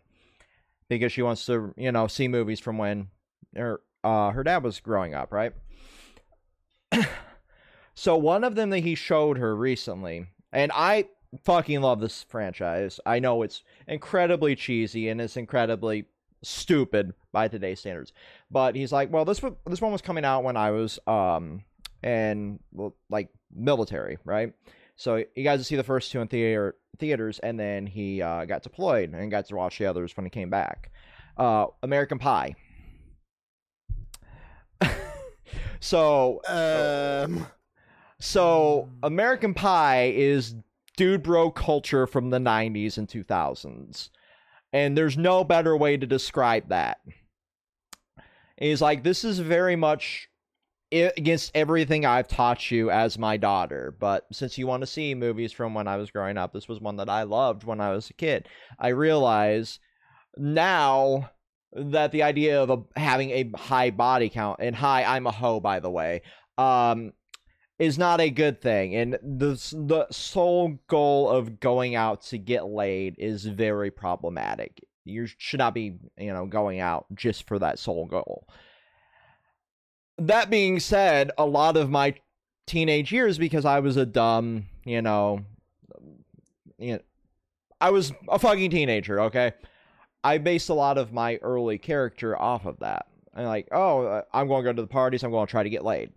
because 0.96 1.12
she 1.12 1.22
wants 1.22 1.46
to, 1.46 1.74
you 1.76 1.92
know, 1.92 2.06
see 2.06 2.28
movies 2.28 2.60
from 2.60 2.78
when 2.78 3.08
her 3.56 3.80
uh, 4.04 4.30
her 4.30 4.42
dad 4.42 4.62
was 4.62 4.80
growing 4.80 5.14
up, 5.14 5.32
right? 5.32 5.52
so 7.94 8.16
one 8.16 8.44
of 8.44 8.54
them 8.54 8.70
that 8.70 8.80
he 8.80 8.94
showed 8.94 9.38
her 9.38 9.54
recently, 9.54 10.26
and 10.52 10.72
I 10.74 11.06
fucking 11.44 11.80
love 11.80 12.00
this 12.00 12.24
franchise. 12.28 13.00
I 13.06 13.18
know 13.18 13.42
it's 13.42 13.62
incredibly 13.86 14.54
cheesy 14.54 15.08
and 15.08 15.20
it's 15.20 15.36
incredibly 15.36 16.06
stupid 16.42 17.14
by 17.32 17.48
today's 17.48 17.80
standards. 17.80 18.12
But 18.50 18.76
he's 18.76 18.92
like, 18.92 19.12
well, 19.12 19.24
this 19.24 19.40
this 19.66 19.80
one 19.80 19.92
was 19.92 20.02
coming 20.02 20.24
out 20.24 20.44
when 20.44 20.56
I 20.56 20.70
was 20.70 20.98
um 21.06 21.64
well, 22.04 22.94
like 23.08 23.28
military, 23.54 24.18
right? 24.24 24.52
So 24.96 25.24
he 25.34 25.42
got 25.42 25.56
to 25.56 25.64
see 25.64 25.76
the 25.76 25.82
first 25.82 26.12
two 26.12 26.20
in 26.20 26.28
theater 26.28 26.76
theaters, 26.98 27.38
and 27.40 27.58
then 27.58 27.86
he 27.86 28.22
uh, 28.22 28.44
got 28.44 28.62
deployed 28.62 29.12
and 29.12 29.30
got 29.30 29.46
to 29.46 29.56
watch 29.56 29.78
the 29.78 29.86
others 29.86 30.16
when 30.16 30.24
he 30.24 30.30
came 30.30 30.50
back. 30.50 30.90
Uh, 31.36 31.66
American 31.82 32.18
Pie. 32.18 32.54
so 35.80 36.40
Um, 36.48 37.46
so. 38.20 38.88
American 39.02 39.54
Pie 39.54 40.12
is 40.14 40.54
dude 40.96 41.22
bro 41.22 41.50
culture 41.50 42.06
from 42.06 42.30
the 42.30 42.38
90s 42.38 42.98
and 42.98 43.08
2000s. 43.08 44.10
And 44.72 44.96
there's 44.96 45.18
no 45.18 45.44
better 45.44 45.76
way 45.76 45.96
to 45.96 46.06
describe 46.06 46.68
that. 46.68 46.98
He's 48.58 48.80
like 48.80 49.02
this 49.02 49.24
is 49.24 49.38
very 49.40 49.76
much 49.76 50.28
against 50.92 51.50
everything 51.54 52.04
I've 52.04 52.28
taught 52.28 52.70
you 52.70 52.90
as 52.90 53.18
my 53.18 53.36
daughter, 53.36 53.96
but 53.98 54.26
since 54.32 54.58
you 54.58 54.66
want 54.66 54.82
to 54.82 54.86
see 54.86 55.14
movies 55.14 55.52
from 55.52 55.74
when 55.74 55.88
I 55.88 55.96
was 55.96 56.10
growing 56.10 56.36
up, 56.36 56.52
this 56.52 56.68
was 56.68 56.80
one 56.80 56.96
that 56.96 57.08
I 57.08 57.22
loved 57.22 57.64
when 57.64 57.80
I 57.80 57.90
was 57.90 58.10
a 58.10 58.14
kid. 58.14 58.48
I 58.78 58.88
realize 58.88 59.78
now 60.36 61.30
that 61.72 62.12
the 62.12 62.22
idea 62.22 62.62
of 62.62 62.70
a, 62.70 62.82
having 62.98 63.30
a 63.30 63.50
high 63.56 63.90
body 63.90 64.28
count 64.28 64.60
and 64.60 64.76
hi, 64.76 65.04
I'm 65.04 65.26
a 65.26 65.32
hoe 65.32 65.60
by 65.60 65.80
the 65.80 65.90
way. 65.90 66.22
Um 66.58 67.12
is 67.78 67.98
not 67.98 68.20
a 68.20 68.30
good 68.30 68.60
thing 68.60 68.94
and 68.94 69.14
the 69.14 69.54
the 69.88 70.06
sole 70.12 70.78
goal 70.86 71.28
of 71.28 71.58
going 71.58 71.96
out 71.96 72.22
to 72.22 72.38
get 72.38 72.66
laid 72.66 73.16
is 73.18 73.44
very 73.44 73.90
problematic 73.90 74.78
you 75.04 75.26
should 75.38 75.58
not 75.58 75.74
be 75.74 75.96
you 76.16 76.32
know 76.32 76.46
going 76.46 76.78
out 76.78 77.06
just 77.14 77.48
for 77.48 77.58
that 77.58 77.80
sole 77.80 78.06
goal 78.06 78.46
that 80.18 80.50
being 80.50 80.80
said 80.80 81.30
a 81.38 81.46
lot 81.46 81.76
of 81.76 81.90
my 81.90 82.14
teenage 82.66 83.12
years 83.12 83.38
because 83.38 83.64
i 83.64 83.80
was 83.80 83.96
a 83.96 84.06
dumb 84.06 84.66
you 84.84 85.02
know 85.02 85.40
you 86.78 86.92
know 86.92 87.00
i 87.80 87.90
was 87.90 88.12
a 88.28 88.38
fucking 88.38 88.70
teenager 88.70 89.20
okay 89.20 89.52
i 90.22 90.38
based 90.38 90.68
a 90.68 90.74
lot 90.74 90.98
of 90.98 91.12
my 91.12 91.36
early 91.36 91.78
character 91.78 92.40
off 92.40 92.66
of 92.66 92.78
that 92.80 93.06
and 93.34 93.46
like 93.46 93.66
oh 93.72 94.04
uh, 94.04 94.22
i'm 94.32 94.46
going 94.48 94.64
to 94.64 94.70
go 94.70 94.76
to 94.76 94.82
the 94.82 94.88
parties 94.88 95.22
i'm 95.24 95.30
going 95.30 95.46
to 95.46 95.50
try 95.50 95.62
to 95.62 95.70
get 95.70 95.84
laid 95.84 96.12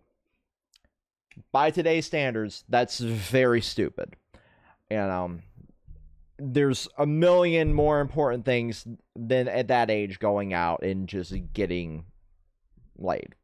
by 1.52 1.72
today's 1.72 2.06
standards, 2.06 2.64
that's 2.70 3.00
very 3.00 3.62
stupid. 3.62 4.16
And 4.90 5.12
um, 5.12 5.44
there's 6.38 6.88
a 6.98 7.06
million 7.06 7.74
more 7.74 8.00
important 8.00 8.46
things 8.46 8.88
than 9.16 9.48
at 9.48 9.68
that 9.70 9.90
age 9.90 10.20
going 10.20 10.54
out 10.54 10.84
and 10.84 11.08
just 11.08 11.34
getting 11.54 12.06
laid. 12.98 13.36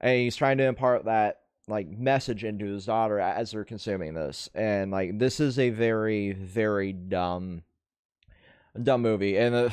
And 0.00 0.16
he's 0.18 0.36
trying 0.36 0.58
to 0.58 0.64
impart 0.64 1.04
that 1.04 1.40
like 1.68 1.88
message 1.88 2.44
into 2.44 2.66
his 2.66 2.86
daughter 2.86 3.20
as 3.20 3.52
they're 3.52 3.64
consuming 3.64 4.14
this. 4.14 4.48
And 4.54 4.90
like 4.90 5.18
this 5.18 5.40
is 5.40 5.58
a 5.58 5.70
very, 5.70 6.32
very 6.32 6.92
dumb 6.92 7.62
dumb 8.80 9.02
movie. 9.02 9.36
And 9.36 9.54
uh, 9.54 9.70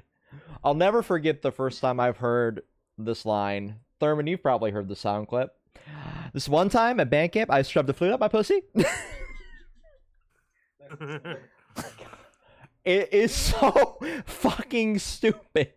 I'll 0.64 0.74
never 0.74 1.02
forget 1.02 1.42
the 1.42 1.52
first 1.52 1.80
time 1.80 2.00
I've 2.00 2.18
heard 2.18 2.62
this 2.98 3.24
line. 3.26 3.76
Thurman, 4.00 4.26
you've 4.26 4.42
probably 4.42 4.70
heard 4.70 4.88
the 4.88 4.96
sound 4.96 5.28
clip. 5.28 5.52
This 6.32 6.48
one 6.48 6.68
time 6.68 6.98
at 7.00 7.10
band 7.10 7.32
camp, 7.32 7.50
I 7.50 7.62
shoved 7.62 7.90
a 7.90 7.92
flute 7.92 8.12
up 8.12 8.20
my 8.20 8.28
pussy. 8.28 8.62
it 12.84 13.12
is 13.12 13.34
so 13.34 13.98
fucking 14.26 14.98
stupid. 14.98 15.72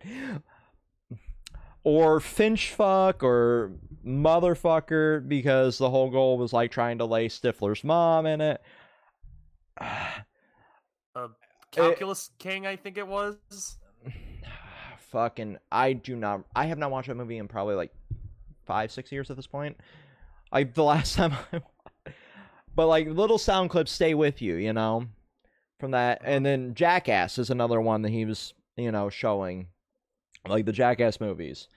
Or 1.86 2.18
finch 2.18 2.72
fuck 2.72 3.22
or 3.22 3.70
motherfucker 4.04 5.26
because 5.28 5.78
the 5.78 5.88
whole 5.88 6.10
goal 6.10 6.36
was 6.36 6.52
like 6.52 6.72
trying 6.72 6.98
to 6.98 7.04
lay 7.04 7.28
Stifler's 7.28 7.84
mom 7.84 8.26
in 8.26 8.40
it. 8.40 8.60
Calculus 11.70 12.30
King, 12.40 12.66
I 12.66 12.74
think 12.74 12.98
it 12.98 13.06
was. 13.06 13.36
fucking 14.98 15.58
I 15.70 15.92
do 15.92 16.16
not 16.16 16.42
I 16.56 16.66
have 16.66 16.78
not 16.78 16.90
watched 16.90 17.06
that 17.06 17.14
movie 17.14 17.38
in 17.38 17.46
probably 17.46 17.76
like 17.76 17.92
five, 18.64 18.90
six 18.90 19.12
years 19.12 19.30
at 19.30 19.36
this 19.36 19.46
point. 19.46 19.76
I 20.50 20.64
the 20.64 20.82
last 20.92 21.14
time 21.14 21.34
I 21.52 21.60
But 22.74 22.88
like 22.88 23.06
little 23.06 23.38
sound 23.38 23.70
clips 23.70 23.92
stay 23.92 24.12
with 24.12 24.42
you, 24.42 24.56
you 24.56 24.72
know? 24.72 25.06
From 25.78 25.92
that 25.92 26.20
and 26.24 26.44
uh-huh. 26.44 26.50
then 26.50 26.74
Jackass 26.74 27.38
is 27.38 27.48
another 27.48 27.80
one 27.80 28.02
that 28.02 28.10
he 28.10 28.24
was, 28.24 28.54
you 28.76 28.90
know, 28.90 29.08
showing. 29.08 29.68
Like 30.48 30.66
the 30.66 30.72
Jackass 30.72 31.20
movies. 31.20 31.68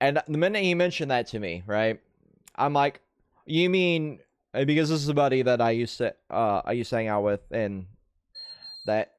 And 0.00 0.20
the 0.26 0.38
minute 0.38 0.62
he 0.62 0.74
mentioned 0.74 1.10
that 1.10 1.26
to 1.28 1.38
me, 1.38 1.62
right? 1.66 2.00
I'm 2.54 2.72
like, 2.72 3.00
you 3.46 3.70
mean 3.70 4.20
uh, 4.54 4.64
because 4.64 4.88
this 4.88 5.02
is 5.02 5.08
a 5.08 5.14
buddy 5.14 5.42
that 5.42 5.60
I 5.60 5.70
used 5.70 5.98
to 5.98 6.14
uh 6.30 6.62
I 6.64 6.72
used 6.72 6.90
to 6.90 6.96
hang 6.96 7.08
out 7.08 7.22
with 7.22 7.52
in 7.52 7.86
that 8.86 9.14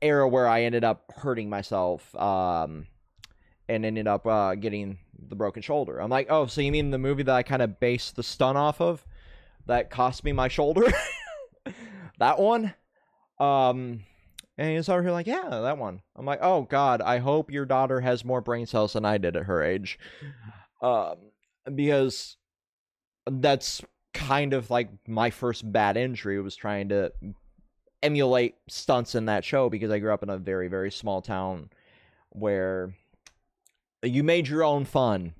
era 0.00 0.28
where 0.28 0.46
I 0.46 0.62
ended 0.62 0.84
up 0.84 1.12
hurting 1.16 1.48
myself 1.50 2.14
um 2.16 2.86
and 3.68 3.84
ended 3.84 4.06
up 4.06 4.26
uh 4.26 4.54
getting 4.54 4.98
the 5.28 5.36
broken 5.36 5.62
shoulder. 5.62 6.00
I'm 6.00 6.10
like, 6.10 6.26
"Oh, 6.30 6.46
so 6.46 6.60
you 6.60 6.72
mean 6.72 6.90
the 6.90 6.98
movie 6.98 7.22
that 7.22 7.34
I 7.34 7.42
kind 7.42 7.62
of 7.62 7.80
based 7.80 8.16
the 8.16 8.22
stun 8.22 8.56
off 8.56 8.80
of 8.80 9.04
that 9.66 9.90
cost 9.90 10.24
me 10.24 10.32
my 10.32 10.48
shoulder?" 10.48 10.92
that 12.18 12.38
one? 12.38 12.74
Um 13.38 14.04
and 14.58 14.76
he's 14.76 14.88
over 14.88 15.02
here 15.02 15.12
like, 15.12 15.26
"Yeah, 15.26 15.48
that 15.48 15.78
one." 15.78 16.02
I'm 16.16 16.26
like, 16.26 16.40
"Oh 16.42 16.62
god, 16.62 17.00
I 17.00 17.18
hope 17.18 17.50
your 17.50 17.64
daughter 17.66 18.00
has 18.00 18.24
more 18.24 18.40
brain 18.40 18.66
cells 18.66 18.92
than 18.94 19.04
I 19.04 19.18
did 19.18 19.36
at 19.36 19.44
her 19.44 19.62
age." 19.62 19.98
Um 20.80 21.16
because 21.74 22.36
that's 23.26 23.82
kind 24.14 24.52
of 24.52 24.70
like 24.70 24.90
my 25.06 25.30
first 25.30 25.70
bad 25.70 25.96
injury 25.96 26.40
was 26.40 26.56
trying 26.56 26.88
to 26.90 27.12
emulate 28.02 28.56
stunts 28.68 29.14
in 29.14 29.26
that 29.26 29.44
show 29.44 29.70
because 29.70 29.90
I 29.90 30.00
grew 30.00 30.12
up 30.12 30.22
in 30.22 30.30
a 30.30 30.38
very 30.38 30.68
very 30.68 30.90
small 30.90 31.22
town 31.22 31.70
where 32.30 32.94
you 34.02 34.24
made 34.24 34.48
your 34.48 34.64
own 34.64 34.84
fun. 34.84 35.34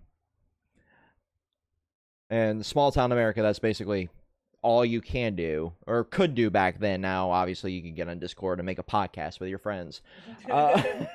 And 2.30 2.64
small 2.64 2.92
town 2.92 3.12
America 3.12 3.42
that's 3.42 3.58
basically 3.58 4.08
all 4.62 4.84
you 4.84 5.00
can 5.00 5.34
do 5.34 5.72
or 5.86 6.04
could 6.04 6.34
do 6.34 6.48
back 6.48 6.78
then. 6.78 7.00
Now 7.00 7.30
obviously 7.30 7.72
you 7.72 7.82
can 7.82 7.94
get 7.94 8.08
on 8.08 8.18
Discord 8.20 8.58
and 8.60 8.66
make 8.66 8.78
a 8.78 8.84
podcast 8.84 9.40
with 9.40 9.48
your 9.48 9.58
friends. 9.58 10.00
Uh, 10.50 10.82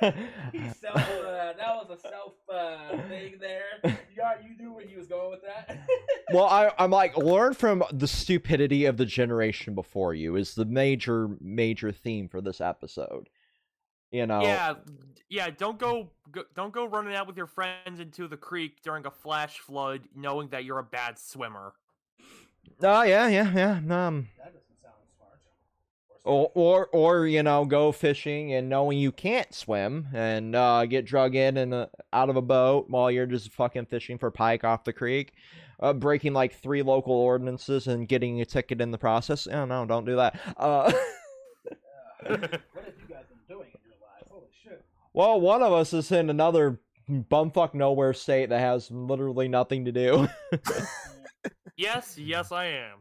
self, 0.80 0.96
uh, 0.96 1.52
that 1.52 1.58
was 1.58 1.90
a 1.90 2.08
self 2.08 2.32
uh, 2.52 2.96
thing 3.08 3.34
there. 3.38 3.62
You, 3.84 4.16
got, 4.16 4.42
you 4.42 4.56
knew 4.58 4.72
where 4.72 4.86
he 4.86 4.96
was 4.96 5.06
going 5.06 5.30
with 5.30 5.42
that. 5.42 5.86
well, 6.32 6.46
I, 6.46 6.72
I'm 6.78 6.90
like, 6.90 7.16
learn 7.16 7.54
from 7.54 7.84
the 7.92 8.08
stupidity 8.08 8.86
of 8.86 8.96
the 8.96 9.04
generation 9.04 9.74
before 9.74 10.14
you 10.14 10.36
is 10.36 10.54
the 10.54 10.64
major, 10.64 11.28
major 11.40 11.92
theme 11.92 12.28
for 12.28 12.40
this 12.40 12.60
episode. 12.60 13.28
You 14.10 14.26
know, 14.26 14.40
Yeah, 14.40 14.74
yeah. 15.28 15.50
Don't 15.50 15.78
go, 15.78 16.08
go, 16.30 16.44
don't 16.54 16.72
go 16.72 16.86
running 16.86 17.14
out 17.14 17.26
with 17.26 17.36
your 17.36 17.46
friends 17.46 18.00
into 18.00 18.26
the 18.26 18.38
creek 18.38 18.82
during 18.82 19.04
a 19.04 19.10
flash 19.10 19.58
flood, 19.58 20.08
knowing 20.16 20.48
that 20.48 20.64
you're 20.64 20.78
a 20.78 20.84
bad 20.84 21.18
swimmer. 21.18 21.74
Oh 22.82 23.02
yeah, 23.02 23.28
yeah, 23.28 23.52
yeah. 23.54 24.06
Um, 24.06 24.28
That 24.38 24.52
doesn't 24.54 24.82
sound 24.82 24.94
smart. 25.16 25.40
or 26.24 26.50
or 26.54 26.86
or 26.92 27.26
you 27.26 27.42
know, 27.42 27.64
go 27.64 27.90
fishing 27.92 28.52
and 28.52 28.68
knowing 28.68 28.98
you 28.98 29.10
can't 29.12 29.52
swim 29.52 30.06
and 30.14 30.54
uh, 30.54 30.86
get 30.86 31.04
drug 31.04 31.34
in 31.34 31.56
and 31.56 31.74
uh, 31.74 31.86
out 32.12 32.30
of 32.30 32.36
a 32.36 32.42
boat 32.42 32.86
while 32.88 33.10
you're 33.10 33.26
just 33.26 33.52
fucking 33.52 33.86
fishing 33.86 34.18
for 34.18 34.30
pike 34.30 34.62
off 34.62 34.84
the 34.84 34.92
creek, 34.92 35.32
uh, 35.80 35.92
breaking 35.92 36.34
like 36.34 36.54
three 36.54 36.82
local 36.82 37.14
ordinances 37.14 37.88
and 37.88 38.06
getting 38.08 38.40
a 38.40 38.44
ticket 38.44 38.80
in 38.80 38.90
the 38.92 38.98
process. 38.98 39.46
Oh 39.48 39.64
no, 39.64 39.84
don't 39.84 40.04
do 40.06 40.14
that. 40.16 40.38
Uh, 40.56 40.92
what 42.26 42.40
have 42.40 42.42
you 42.42 43.08
guys 43.08 43.24
been 43.28 43.38
doing 43.48 43.68
in 43.74 43.80
your 43.84 43.98
lives? 44.00 44.28
Holy 44.30 44.46
shit. 44.62 44.84
well, 45.12 45.40
one 45.40 45.62
of 45.62 45.72
us 45.72 45.92
is 45.92 46.12
in 46.12 46.30
another 46.30 46.78
bumfuck 47.10 47.74
nowhere 47.74 48.12
state 48.12 48.50
that 48.50 48.60
has 48.60 48.88
literally 48.90 49.48
nothing 49.48 49.84
to 49.86 49.92
do. 49.92 50.28
yes, 51.78 52.18
yes, 52.18 52.52
I 52.52 52.66
am. 52.66 52.98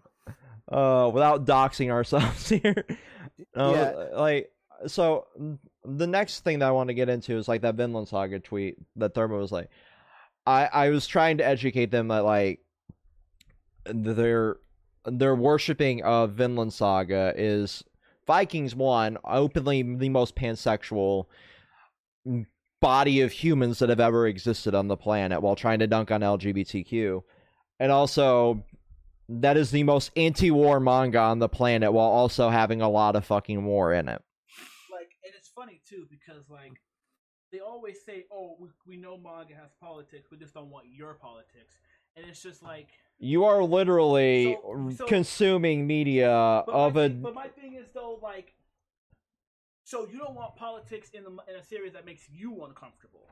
uh 0.71 1.09
without 1.13 1.45
doxing 1.45 1.89
ourselves 1.91 2.47
here 2.55 2.85
uh, 3.55 3.71
Yeah. 3.73 3.91
like 4.17 4.51
so 4.85 5.25
the 5.83 6.05
next 6.07 6.41
thing 6.43 6.59
that 6.59 6.67
i 6.67 6.71
want 6.71 6.89
to 6.89 6.93
get 6.93 7.07
into 7.09 7.35
is 7.37 7.47
like 7.47 7.61
that 7.61 7.75
vinland 7.75 8.07
saga 8.09 8.39
tweet 8.39 8.75
that 8.97 9.13
Thurman 9.15 9.39
was 9.39 9.51
like 9.51 9.69
i 10.45 10.65
i 10.73 10.89
was 10.89 11.07
trying 11.07 11.37
to 11.37 11.45
educate 11.45 11.89
them 11.91 12.09
that 12.09 12.25
like 12.25 12.59
their 13.85 14.57
their 15.05 15.35
worshiping 15.35 16.03
of 16.03 16.31
vinland 16.33 16.73
saga 16.73 17.33
is 17.37 17.83
vikings 18.27 18.75
one 18.75 19.17
openly 19.23 19.81
the 19.81 20.09
most 20.09 20.35
pansexual 20.35 21.25
body 22.81 23.21
of 23.21 23.31
humans 23.31 23.79
that 23.79 23.89
have 23.89 24.01
ever 24.01 24.27
existed 24.27 24.75
on 24.75 24.87
the 24.89 24.97
planet 24.97 25.41
while 25.41 25.55
trying 25.55 25.79
to 25.79 25.87
dunk 25.87 26.11
on 26.11 26.21
lgbtq 26.21 27.23
and 27.79 27.91
also 27.91 28.63
that 29.29 29.57
is 29.57 29.71
the 29.71 29.83
most 29.83 30.11
anti-war 30.15 30.79
manga 30.79 31.19
on 31.19 31.39
the 31.39 31.49
planet 31.49 31.91
while 31.91 32.07
also 32.07 32.49
having 32.49 32.81
a 32.81 32.89
lot 32.89 33.15
of 33.15 33.25
fucking 33.25 33.65
war 33.65 33.93
in 33.93 34.07
it. 34.07 34.21
Like, 34.91 35.09
and 35.23 35.33
it's 35.37 35.49
funny 35.49 35.81
too 35.87 36.05
because 36.09 36.49
like 36.49 36.73
they 37.51 37.59
always 37.59 37.97
say, 38.05 38.25
"Oh, 38.31 38.57
we, 38.59 38.69
we 38.85 38.97
know 38.97 39.17
manga 39.17 39.55
has 39.55 39.71
politics, 39.81 40.29
we 40.31 40.37
just 40.37 40.53
don't 40.53 40.69
want 40.69 40.85
your 40.91 41.13
politics," 41.15 41.75
and 42.15 42.25
it's 42.25 42.41
just 42.41 42.63
like. 42.63 42.89
You 43.19 43.45
are 43.45 43.63
literally 43.63 44.53
So- 44.61 44.89
so- 44.95 45.05
consuming 45.07 45.87
media 45.87 46.29
of 46.31 46.93
my 46.95 47.05
a 47.05 47.09
but 47.09 47.33
my 47.33 47.47
thing 47.47 47.73
is 47.73 47.87
though, 47.93 48.19
like, 48.21 48.53
so 49.85 50.07
you 50.07 50.19
don't 50.19 50.35
want 50.35 50.55
politics 50.55 51.09
in 51.13 51.23
the 51.23 51.31
in 51.49 51.55
a 51.59 51.63
series 51.63 51.93
that 51.93 52.05
makes 52.05 52.29
you 52.29 52.63
uncomfortable. 52.63 53.27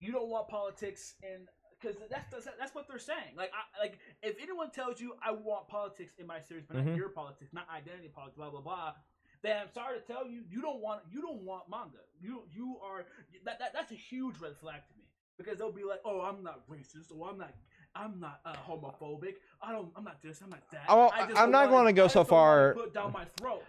You 0.00 0.12
don't 0.12 0.28
want 0.28 0.48
politics 0.48 1.14
in 1.22 1.46
because 1.80 1.96
that's, 2.10 2.30
that's 2.30 2.48
that's 2.58 2.74
what 2.74 2.88
they're 2.88 2.98
saying. 2.98 3.34
Like, 3.36 3.50
I, 3.54 3.80
like 3.80 3.98
if 4.22 4.36
anyone 4.42 4.70
tells 4.70 5.00
you 5.00 5.14
I 5.24 5.32
want 5.32 5.68
politics 5.68 6.12
in 6.18 6.26
my 6.26 6.40
series, 6.40 6.64
but 6.66 6.76
Mhm. 6.78 6.86
not 6.86 6.96
your 6.96 7.08
politics, 7.10 7.52
not 7.52 7.66
identity 7.74 8.08
politics, 8.08 8.36
blah 8.36 8.50
blah 8.50 8.60
blah. 8.60 8.94
Then 9.42 9.56
I'm 9.62 9.68
sorry 9.72 10.00
to 10.00 10.04
tell 10.04 10.26
you, 10.26 10.42
you 10.50 10.60
don't 10.60 10.80
want 10.80 11.02
you 11.10 11.20
don't 11.22 11.42
want 11.42 11.68
manga. 11.70 11.98
You 12.20 12.42
you 12.52 12.76
are 12.84 13.06
that, 13.44 13.58
that 13.60 13.72
that's 13.72 13.92
a 13.92 13.96
huge 13.96 14.38
red 14.38 14.56
flag 14.56 14.80
to 14.88 14.94
me 14.98 15.04
because 15.36 15.58
they'll 15.58 15.72
be 15.72 15.84
like, 15.84 16.00
oh, 16.04 16.20
I'm 16.22 16.42
not 16.42 16.68
racist, 16.68 17.12
or 17.16 17.28
I'm 17.28 17.38
not 17.38 17.54
I'm 17.94 18.18
not 18.20 18.40
uh, 18.44 18.54
homophobic. 18.68 19.34
I 19.62 19.72
don't 19.72 19.92
I'm 19.96 20.04
not 20.04 20.20
this, 20.22 20.40
I'm 20.42 20.50
not 20.50 20.68
that. 20.72 20.84
Oh, 20.88 21.08
I 21.12 21.26
just 21.26 21.38
I'm 21.38 21.50
don't 21.52 21.70
gonna 21.70 21.92
go 21.92 22.08
so 22.08 22.20
just 22.20 22.30
don't 22.30 22.38
wanna 22.38 22.74
far- 22.74 22.74
Put 22.74 22.94
down 22.94 23.12
my 23.12 23.24
throat. 23.36 23.62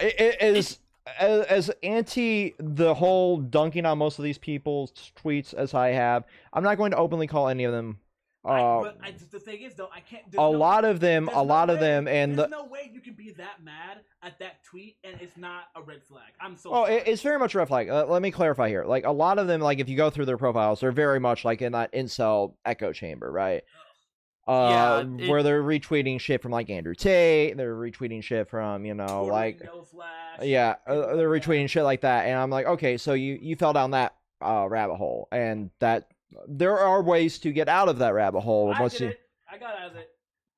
it, 0.00 0.14
it 0.40 0.56
is 0.56 0.78
as, 1.18 1.44
as 1.46 1.70
anti 1.82 2.54
the 2.58 2.94
whole 2.94 3.38
dunking 3.38 3.86
on 3.86 3.98
most 3.98 4.18
of 4.18 4.24
these 4.24 4.38
people's 4.38 4.92
tweets 5.22 5.54
as 5.54 5.74
I 5.74 5.88
have. 5.88 6.24
I'm 6.52 6.62
not 6.64 6.76
going 6.78 6.92
to 6.92 6.96
openly 6.96 7.26
call 7.26 7.48
any 7.48 7.64
of 7.64 7.72
them. 7.72 7.98
I, 8.46 8.60
Uh, 8.60 8.82
but 8.82 8.98
I, 9.02 9.14
the 9.30 9.40
thing 9.40 9.62
is, 9.62 9.74
though, 9.74 9.88
I 9.94 10.00
can't. 10.00 10.22
a 10.34 10.36
no- 10.36 10.50
lot 10.50 10.84
of 10.84 11.00
them, 11.00 11.28
a 11.28 11.32
no 11.32 11.42
lot 11.44 11.70
of 11.70 11.80
them, 11.80 12.06
and 12.06 12.38
there's 12.38 12.50
the, 12.50 12.56
no 12.56 12.64
way 12.66 12.90
you 12.92 13.00
can 13.00 13.14
be 13.14 13.30
that 13.38 13.62
mad 13.64 14.00
at 14.22 14.38
that 14.38 14.62
tweet 14.64 14.96
and 15.02 15.16
it's 15.20 15.38
not 15.38 15.64
a 15.74 15.80
red 15.82 16.02
flag. 16.02 16.32
I'm 16.40 16.56
so. 16.56 16.70
Oh, 16.70 16.84
it, 16.84 17.04
it's 17.06 17.22
very 17.22 17.38
much 17.38 17.54
a 17.54 17.58
red 17.58 17.68
flag. 17.68 17.88
Uh, 17.88 18.04
let 18.06 18.20
me 18.20 18.30
clarify 18.30 18.68
here. 18.68 18.84
Like 18.84 19.06
a 19.06 19.10
lot 19.12 19.38
of 19.38 19.46
them, 19.46 19.60
like 19.62 19.78
if 19.78 19.88
you 19.88 19.96
go 19.96 20.10
through 20.10 20.26
their 20.26 20.36
profiles, 20.36 20.80
they're 20.80 20.92
very 20.92 21.20
much 21.20 21.44
like 21.44 21.62
in 21.62 21.72
that 21.72 21.90
incel 21.94 22.54
echo 22.66 22.92
chamber, 22.92 23.30
right? 23.32 23.62
Uh, 23.62 23.83
Yeah, 24.46 25.00
it- 25.00 25.28
where 25.30 25.42
they're 25.42 25.62
retweeting 25.62 26.20
shit 26.20 26.42
from 26.42 26.52
like 26.52 26.68
Andrew 26.70 26.94
Tate. 26.94 27.56
They're 27.56 27.74
retweeting 27.74 28.22
shit 28.22 28.48
from 28.48 28.84
you 28.84 28.94
know 28.94 29.06
Totally 29.06 29.30
like 29.30 29.64
no 29.64 29.82
flash, 29.82 30.40
yeah, 30.42 30.76
uh, 30.86 31.16
they're 31.16 31.30
retweeting 31.30 31.68
shit 31.68 31.84
like 31.84 32.02
that, 32.02 32.26
and 32.26 32.38
I'm 32.38 32.50
like, 32.50 32.66
okay, 32.66 32.96
so 32.96 33.14
you 33.14 33.38
you 33.40 33.56
fell 33.56 33.72
down 33.72 33.92
that 33.92 34.14
uh 34.44 34.66
rabbit 34.68 34.96
hole, 34.96 35.28
and 35.32 35.70
that 35.78 36.08
there 36.48 36.78
are 36.78 37.02
ways 37.02 37.38
to 37.40 37.52
get 37.52 37.68
out 37.68 37.88
of 37.88 37.98
that 37.98 38.12
rabbit 38.12 38.40
hole. 38.40 38.72
I 38.74 38.80
once 38.80 38.94
did 38.94 39.00
you 39.02 39.08
it. 39.10 39.20
I 39.50 39.58
got 39.58 39.78
out 39.78 39.90
of 39.92 39.96
it. 39.96 40.10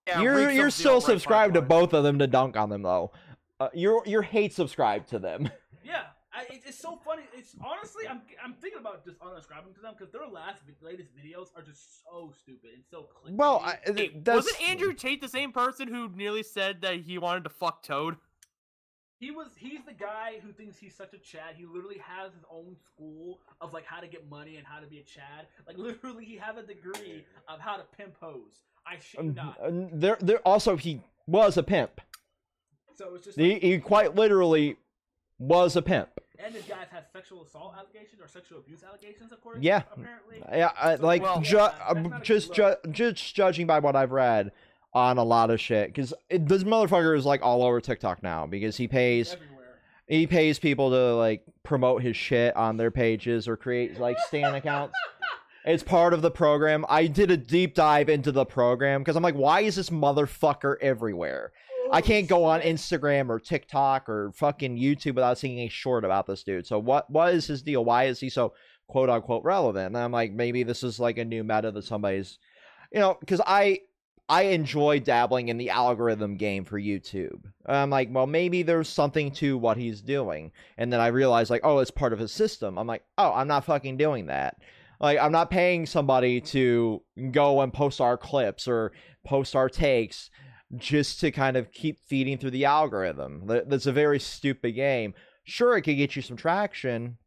Yeah, 0.09 0.23
you're 0.23 0.51
you're 0.51 0.71
still 0.71 0.85
deal, 0.85 0.95
red 0.95 1.03
flag 1.05 1.13
subscribed 1.15 1.55
to 1.55 1.63
both 1.63 1.93
of 1.93 2.03
them 2.03 2.19
to 2.21 2.27
dunk 2.27 2.57
on 2.57 2.71
them 2.71 2.83
though. 2.83 3.13
Uh, 3.59 3.69
you're 3.73 4.03
you're 4.07 4.23
hate 4.23 4.53
subscribed 4.53 5.09
to 5.11 5.19
them. 5.19 5.49
Yeah, 6.37 6.43
I, 6.51 6.55
it, 6.55 6.63
it's 6.67 6.79
so 6.79 6.99
funny. 7.05 7.23
It's 7.35 7.55
honestly, 7.65 8.07
I'm 8.09 8.21
I'm 8.43 8.55
thinking 8.55 8.81
about 8.81 9.05
just 9.05 9.19
unsubscribing 9.21 9.75
to 9.75 9.81
them 9.81 9.95
because 9.99 10.13
their 10.13 10.27
last 10.27 10.63
latest 10.83 11.11
videos 11.17 11.49
are 11.57 11.63
just 11.63 12.03
so 12.05 12.33
stupid 12.39 12.71
and 12.75 12.83
so 12.91 13.03
clickbaity. 13.15 13.37
Well, 13.37 13.63
I, 13.65 13.79
Hey, 13.85 14.11
that's 14.15 14.37
wasn't 14.47 14.69
Andrew 14.69 14.93
Tate 14.93 15.21
the 15.21 15.29
same 15.29 15.53
person 15.53 15.89
who 15.89 16.09
nearly 16.15 16.43
said 16.43 16.83
that 16.83 17.01
he 17.01 17.19
wanted 17.19 17.45
to 17.45 17.51
fuck 17.51 17.83
Toad? 17.83 18.17
He 19.19 19.31
was 19.31 19.49
he's 19.57 19.81
the 19.87 19.95
guy 19.95 20.41
who 20.45 20.53
thinks 20.53 20.77
he's 20.77 20.95
such 20.95 21.15
a 21.15 21.19
Chad. 21.19 21.55
He 21.57 21.65
literally 21.65 21.99
has 22.07 22.33
his 22.35 22.45
own 22.51 22.77
school 22.85 23.41
of 23.63 23.73
like 23.73 23.87
how 23.87 24.01
to 24.01 24.07
get 24.07 24.29
money 24.29 24.57
and 24.57 24.67
how 24.67 24.79
to 24.81 24.87
be 24.87 24.99
a 24.99 25.03
Chad. 25.03 25.47
Like 25.67 25.79
literally 25.79 26.25
he 26.27 26.37
has 26.37 26.57
a 26.59 26.63
degree 26.63 27.25
of 27.49 27.59
how 27.61 27.77
to 27.77 27.85
pimp 27.97 28.15
hoes. 28.21 28.65
I 28.87 28.99
shit 28.99 29.23
you 29.23 29.31
Um, 29.31 29.35
not. 29.35 29.59
uh, 29.61 29.71
there 29.93 30.19
there 30.21 30.39
also 30.41 30.77
he 30.77 31.01
was 31.27 31.57
a 31.57 31.63
pimp. 31.63 32.01
So 32.95 33.15
it's 33.15 33.25
just 33.25 33.39
He, 33.39 33.55
like, 33.55 33.63
he 33.63 33.79
quite 33.79 34.15
literally 34.15 34.77
was 35.39 35.77
a 35.77 35.83
pimp. 35.83 36.09
And 36.45 36.55
this 36.55 36.65
guy's 36.65 36.89
has 36.91 37.05
sexual 37.13 37.43
assault 37.43 37.75
allegations 37.77 38.21
or 38.21 38.29
sexual 38.29 38.59
abuse 38.59 38.83
allegations 38.85 39.33
according 39.33 39.63
Yeah. 39.63 39.81
to 39.81 39.93
apparently. 39.93 40.43
Yeah, 40.53 40.71
I, 40.81 40.97
So, 40.97 41.07
like 41.07 41.23
well- 41.23 41.41
ju- 41.41 41.57
Yeah, 41.57 41.73
that's 41.93 42.09
not 42.09 42.21
a 42.21 42.25
just 42.25 42.53
ju- 42.55 42.77
just 42.91 43.35
judging 43.35 43.67
by 43.67 43.79
what 43.79 43.97
I've 43.97 44.13
read 44.13 44.53
on 44.93 45.19
a 45.19 45.25
lot 45.25 45.51
of 45.51 45.61
shit, 45.61 45.89
because 45.89 46.15
this 46.31 46.65
motherfucker 46.65 47.17
is 47.17 47.27
like 47.27 47.43
all 47.43 47.63
over 47.63 47.81
TikTok 47.81 48.23
now 48.23 48.47
because 48.47 48.77
he 48.77 48.89
pays 48.89 49.33
Everywhere. 49.35 49.65
he 50.07 50.27
pays 50.27 50.59
people 50.59 50.91
to 50.91 51.15
like 51.17 51.43
promote 51.63 52.03
his 52.03 52.17
shit 52.17 52.57
on 52.57 52.77
their 52.77 52.91
pages 52.91 53.47
or 53.49 53.57
create 53.57 53.99
like 54.01 54.19
stan 54.29 54.55
accounts. 54.55 54.95
It's 55.69 55.83
part 55.83 56.15
of 56.15 56.23
the 56.23 56.31
program. 56.31 56.87
I 56.89 57.09
did 57.09 57.29
a 57.33 57.37
deep 57.37 57.75
dive 57.75 58.09
into 58.09 58.31
the 58.31 58.45
program 58.45 59.01
because 59.01 59.17
I'm 59.17 59.23
like, 59.25 59.35
why 59.35 59.63
is 59.63 59.75
this 59.75 59.91
motherfucker 59.91 60.77
everywhere? 60.81 61.51
I 61.91 62.01
can't 62.01 62.29
go 62.29 62.45
on 62.45 62.61
Instagram 62.61 63.29
or 63.29 63.39
TikTok 63.39 64.09
or 64.09 64.33
fucking 64.33 64.77
YouTube 64.77 65.15
without 65.15 65.39
seeing 65.39 65.61
a 65.61 65.69
short 65.69 66.05
about 66.05 66.27
this 66.27 66.43
dude. 66.43 66.67
So 66.67 66.79
what 66.79 67.11
what 67.11 67.35
is 67.35 67.47
his 67.47 67.63
deal? 67.63 67.85
Why 67.85 68.05
is 68.05 68.21
he 68.21 68.29
so 68.29 68.55
quote 68.89 69.11
unquote 69.11 69.45
relevant? 69.45 69.89
And 69.89 69.99
I'm 69.99 70.13
like, 70.13 70.33
maybe 70.33 70.63
this 70.63 70.83
is 70.83 71.01
like 71.01 71.19
a 71.19 71.25
new 71.25 71.45
meta 71.45 71.71
that 71.71 71.85
somebody's, 71.85 72.39
you 72.93 73.01
know, 73.01 73.17
because 73.21 73.41
I 73.47 73.81
I 74.29 74.43
enjoy 74.43 75.01
dabbling 75.01 75.49
in 75.49 75.57
the 75.57 75.71
algorithm 75.71 76.37
game 76.37 76.65
for 76.65 76.81
YouTube. 76.81 77.45
I'm 77.65 77.91
like, 77.91 78.09
well, 78.11 78.27
maybe 78.27 78.63
there's 78.63 78.89
something 78.89 79.31
to 79.33 79.57
what 79.57 79.77
he's 79.77 80.01
doing, 80.01 80.53
and 80.77 80.93
then 80.93 81.01
I 81.01 81.09
realize 81.09 81.51
like, 81.51 81.65
oh, 81.65 81.79
it's 81.79 81.91
part 81.91 82.13
of 82.13 82.19
his 82.19 82.33
system. 82.33 82.79
I'm 82.79 82.87
like, 82.87 83.05
oh, 83.19 83.33
I'm 83.33 83.49
not 83.49 83.65
fucking 83.65 83.97
doing 83.97 84.27
that. 84.27 84.57
Like, 84.99 85.19
I'm 85.19 85.33
not 85.33 85.51
paying 85.51 85.87
somebody 85.87 86.41
to 86.41 87.03
go 87.31 87.61
and 87.61 87.73
post 87.73 88.01
our 88.01 88.17
clips 88.17 88.67
or 88.67 88.93
post 89.25 89.55
our 89.55 89.69
takes 89.69 90.31
just 90.77 91.21
to 91.21 91.31
kind 91.31 91.57
of 91.57 91.73
keep 91.73 91.99
feeding 92.09 92.39
through 92.39 92.51
the 92.51 92.65
algorithm. 92.65 93.43
That's 93.47 93.87
a 93.87 93.93
very 93.93 94.19
stupid 94.19 94.73
game. 94.73 95.15
Sure, 95.45 95.77
it 95.77 95.83
could 95.83 95.97
get 95.97 96.17
you 96.17 96.23
some 96.23 96.37
traction, 96.37 97.19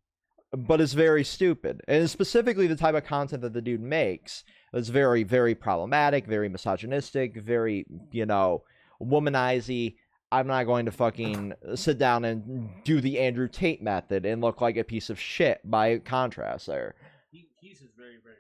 but 0.52 0.82
it's 0.82 0.94
very 0.94 1.24
stupid. 1.24 1.82
And 1.88 2.10
specifically 2.10 2.68
the 2.68 2.76
type 2.76 2.96
of 2.96 3.06
content 3.06 3.42
that 3.44 3.54
the 3.54 3.62
dude 3.62 3.82
makes 3.82 4.44
is 4.74 4.90
very, 4.90 5.24
very 5.24 5.56
problematic, 5.56 6.28
very 6.28 6.50
misogynistic, 6.50 7.42
very, 7.42 7.86
you 8.12 8.26
know, 8.26 8.64
womanizy. 9.02 9.96
I'm 10.32 10.46
not 10.46 10.66
going 10.66 10.86
to 10.86 10.92
fucking 10.92 11.54
sit 11.76 11.98
down 11.98 12.26
and 12.26 12.70
do 12.84 13.02
the 13.02 13.20
Andrew 13.20 13.48
Tate 13.48 13.82
method 13.82 14.26
and 14.26 14.42
look 14.42 14.62
like 14.62 14.78
a 14.78 14.84
piece 14.84 15.10
of 15.10 15.20
shit 15.20 15.60
by 15.64 15.98
contrast 16.00 16.68
there. 16.68 16.96
He, 17.32 17.48
he's 17.62 17.80
just 17.80 17.96
very 17.98 18.18
very 18.24 18.36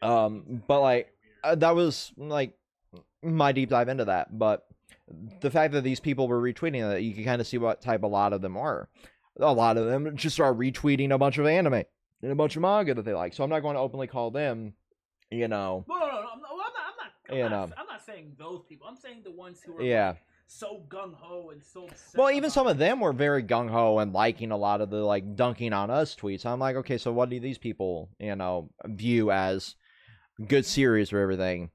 weird. 0.00 0.12
Um, 0.12 0.62
but, 0.68 0.80
like, 0.80 1.08
uh, 1.42 1.56
that 1.56 1.74
was 1.74 2.12
like 2.16 2.56
my 3.24 3.52
deep 3.52 3.70
dive 3.70 3.88
into 3.88 4.04
that. 4.06 4.36
But 4.36 4.66
the 5.40 5.50
fact 5.50 5.72
that 5.72 5.84
these 5.84 6.00
people 6.00 6.28
were 6.28 6.40
retweeting 6.40 6.88
that, 6.88 7.02
you 7.02 7.14
can 7.14 7.24
kind 7.24 7.40
of 7.40 7.46
see 7.46 7.58
what 7.58 7.80
type 7.80 8.02
a 8.02 8.08
lot 8.08 8.32
of 8.32 8.42
them 8.42 8.56
are. 8.56 8.88
A 9.40 9.52
lot 9.52 9.76
of 9.76 9.86
them 9.86 10.16
just 10.16 10.40
are 10.40 10.54
retweeting 10.54 11.12
a 11.12 11.18
bunch 11.18 11.38
of 11.38 11.46
anime 11.46 11.82
and 12.22 12.32
a 12.32 12.36
bunch 12.36 12.56
of 12.56 12.62
manga 12.62 12.94
that 12.94 13.04
they 13.04 13.14
like. 13.14 13.34
So 13.34 13.44
I'm 13.44 13.50
not 13.50 13.60
going 13.60 13.74
to 13.74 13.80
openly 13.80 14.06
call 14.06 14.30
them, 14.30 14.74
you 15.30 15.48
know, 15.48 15.84
No, 15.88 15.98
no, 15.98 16.06
no, 16.06 16.12
no. 16.12 16.18
I'm 16.32 16.40
not. 16.40 16.50
I'm 16.50 16.72
not. 16.72 17.10
I'm 17.28 17.36
You 17.36 17.42
not, 17.42 17.50
know. 17.50 17.74
I'm 17.76 17.86
not 17.86 18.04
saying 18.04 18.34
those 18.38 18.62
people. 18.68 18.86
I'm 18.86 18.96
saying 18.96 19.22
the 19.24 19.32
ones 19.32 19.60
who 19.64 19.76
are 19.76 19.82
yeah. 19.82 20.08
like, 20.08 20.18
so 20.46 20.82
gung 20.88 21.14
ho 21.14 21.50
and 21.50 21.62
so. 21.62 21.88
Well, 22.14 22.30
even 22.30 22.50
some 22.50 22.66
of 22.66 22.78
them 22.78 23.00
were 23.00 23.12
very 23.12 23.42
gung 23.42 23.70
ho 23.70 23.98
and 23.98 24.12
liking 24.12 24.50
a 24.52 24.56
lot 24.56 24.80
of 24.80 24.90
the 24.90 24.98
like 24.98 25.36
dunking 25.36 25.72
on 25.72 25.90
us 25.90 26.14
tweets. 26.14 26.46
I'm 26.46 26.60
like, 26.60 26.76
okay, 26.76 26.98
so 26.98 27.12
what 27.12 27.30
do 27.30 27.40
these 27.40 27.58
people, 27.58 28.10
you 28.18 28.36
know, 28.36 28.70
view 28.84 29.30
as 29.30 29.74
good 30.46 30.64
series 30.64 31.12
or 31.12 31.18
everything? 31.18 31.70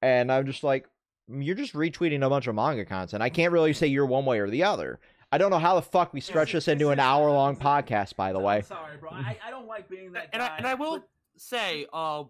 And 0.00 0.32
I'm 0.32 0.46
just 0.46 0.64
like, 0.64 0.86
you're 1.28 1.54
just 1.54 1.74
retweeting 1.74 2.24
a 2.24 2.28
bunch 2.28 2.46
of 2.46 2.54
manga 2.54 2.84
content. 2.84 3.22
I 3.22 3.30
can't 3.30 3.52
really 3.52 3.72
say 3.72 3.86
you're 3.86 4.06
one 4.06 4.24
way 4.24 4.38
or 4.40 4.48
the 4.50 4.64
other. 4.64 4.98
I 5.30 5.38
don't 5.38 5.50
know 5.50 5.58
how 5.58 5.76
the 5.76 5.82
fuck 5.82 6.12
we 6.12 6.20
stretch 6.20 6.52
this- 6.52 6.66
this 6.66 6.72
into 6.72 6.90
an 6.90 7.00
hour 7.00 7.30
long 7.30 7.56
podcast. 7.56 8.16
By 8.16 8.32
the 8.32 8.38
I'm 8.38 8.44
way, 8.44 8.62
sorry, 8.62 8.96
bro. 8.98 9.10
I, 9.10 9.38
I 9.44 9.50
don't 9.50 9.66
like 9.66 9.88
being 9.88 10.12
that 10.12 10.28
and 10.32 10.40
guy. 10.40 10.46
I 10.48 10.56
and 10.58 10.66
I 10.66 10.74
will 10.74 10.98
but- 10.98 11.08
say, 11.36 11.86
uh, 11.92 12.24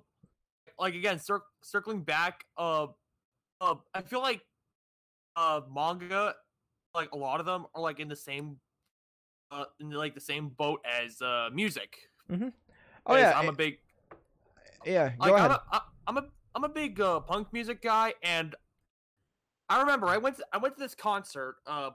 like 0.78 0.95
again, 0.95 1.18
cir- 1.18 1.43
circling 1.62 2.03
back, 2.03 2.45
uh, 2.57 2.86
uh, 3.61 3.74
I 3.95 4.03
feel 4.03 4.20
like, 4.20 4.40
uh, 5.36 5.62
manga, 5.74 6.34
like 6.95 7.11
a 7.12 7.16
lot 7.16 7.40
of 7.40 7.47
them 7.47 7.66
are 7.74 7.82
like 7.82 7.99
in 7.99 8.09
the 8.09 8.16
same, 8.16 8.59
uh, 9.51 9.64
in 9.80 9.90
like 9.90 10.14
the 10.14 10.20
same 10.20 10.49
boat 10.51 10.80
as 10.84 11.20
uh 11.20 11.49
music. 11.53 11.97
oh 12.30 12.36
'Cause 13.05 13.18
yeah, 13.18 13.36
I'm 13.36 13.47
eh, 13.47 13.49
a 13.49 13.53
big 13.53 13.78
yeah. 14.84 15.09
Go 15.11 15.14
like 15.18 15.32
ahead. 15.34 15.51
I'm 15.51 15.57
a, 15.57 15.62
I- 15.72 15.80
I'm 16.07 16.16
a 16.18 16.24
I'm 16.55 16.64
a 16.64 16.68
big 16.68 17.01
uh, 17.01 17.20
punk 17.20 17.53
music 17.53 17.80
guy, 17.82 18.14
and 18.22 18.55
I 19.72 19.80
remember 19.80 20.06
I 20.08 20.18
went 20.18 20.36
to, 20.36 20.44
I 20.52 20.58
went 20.58 20.74
to 20.76 20.80
this 20.80 20.94
concert. 20.94 21.56
Uh, 21.66 21.90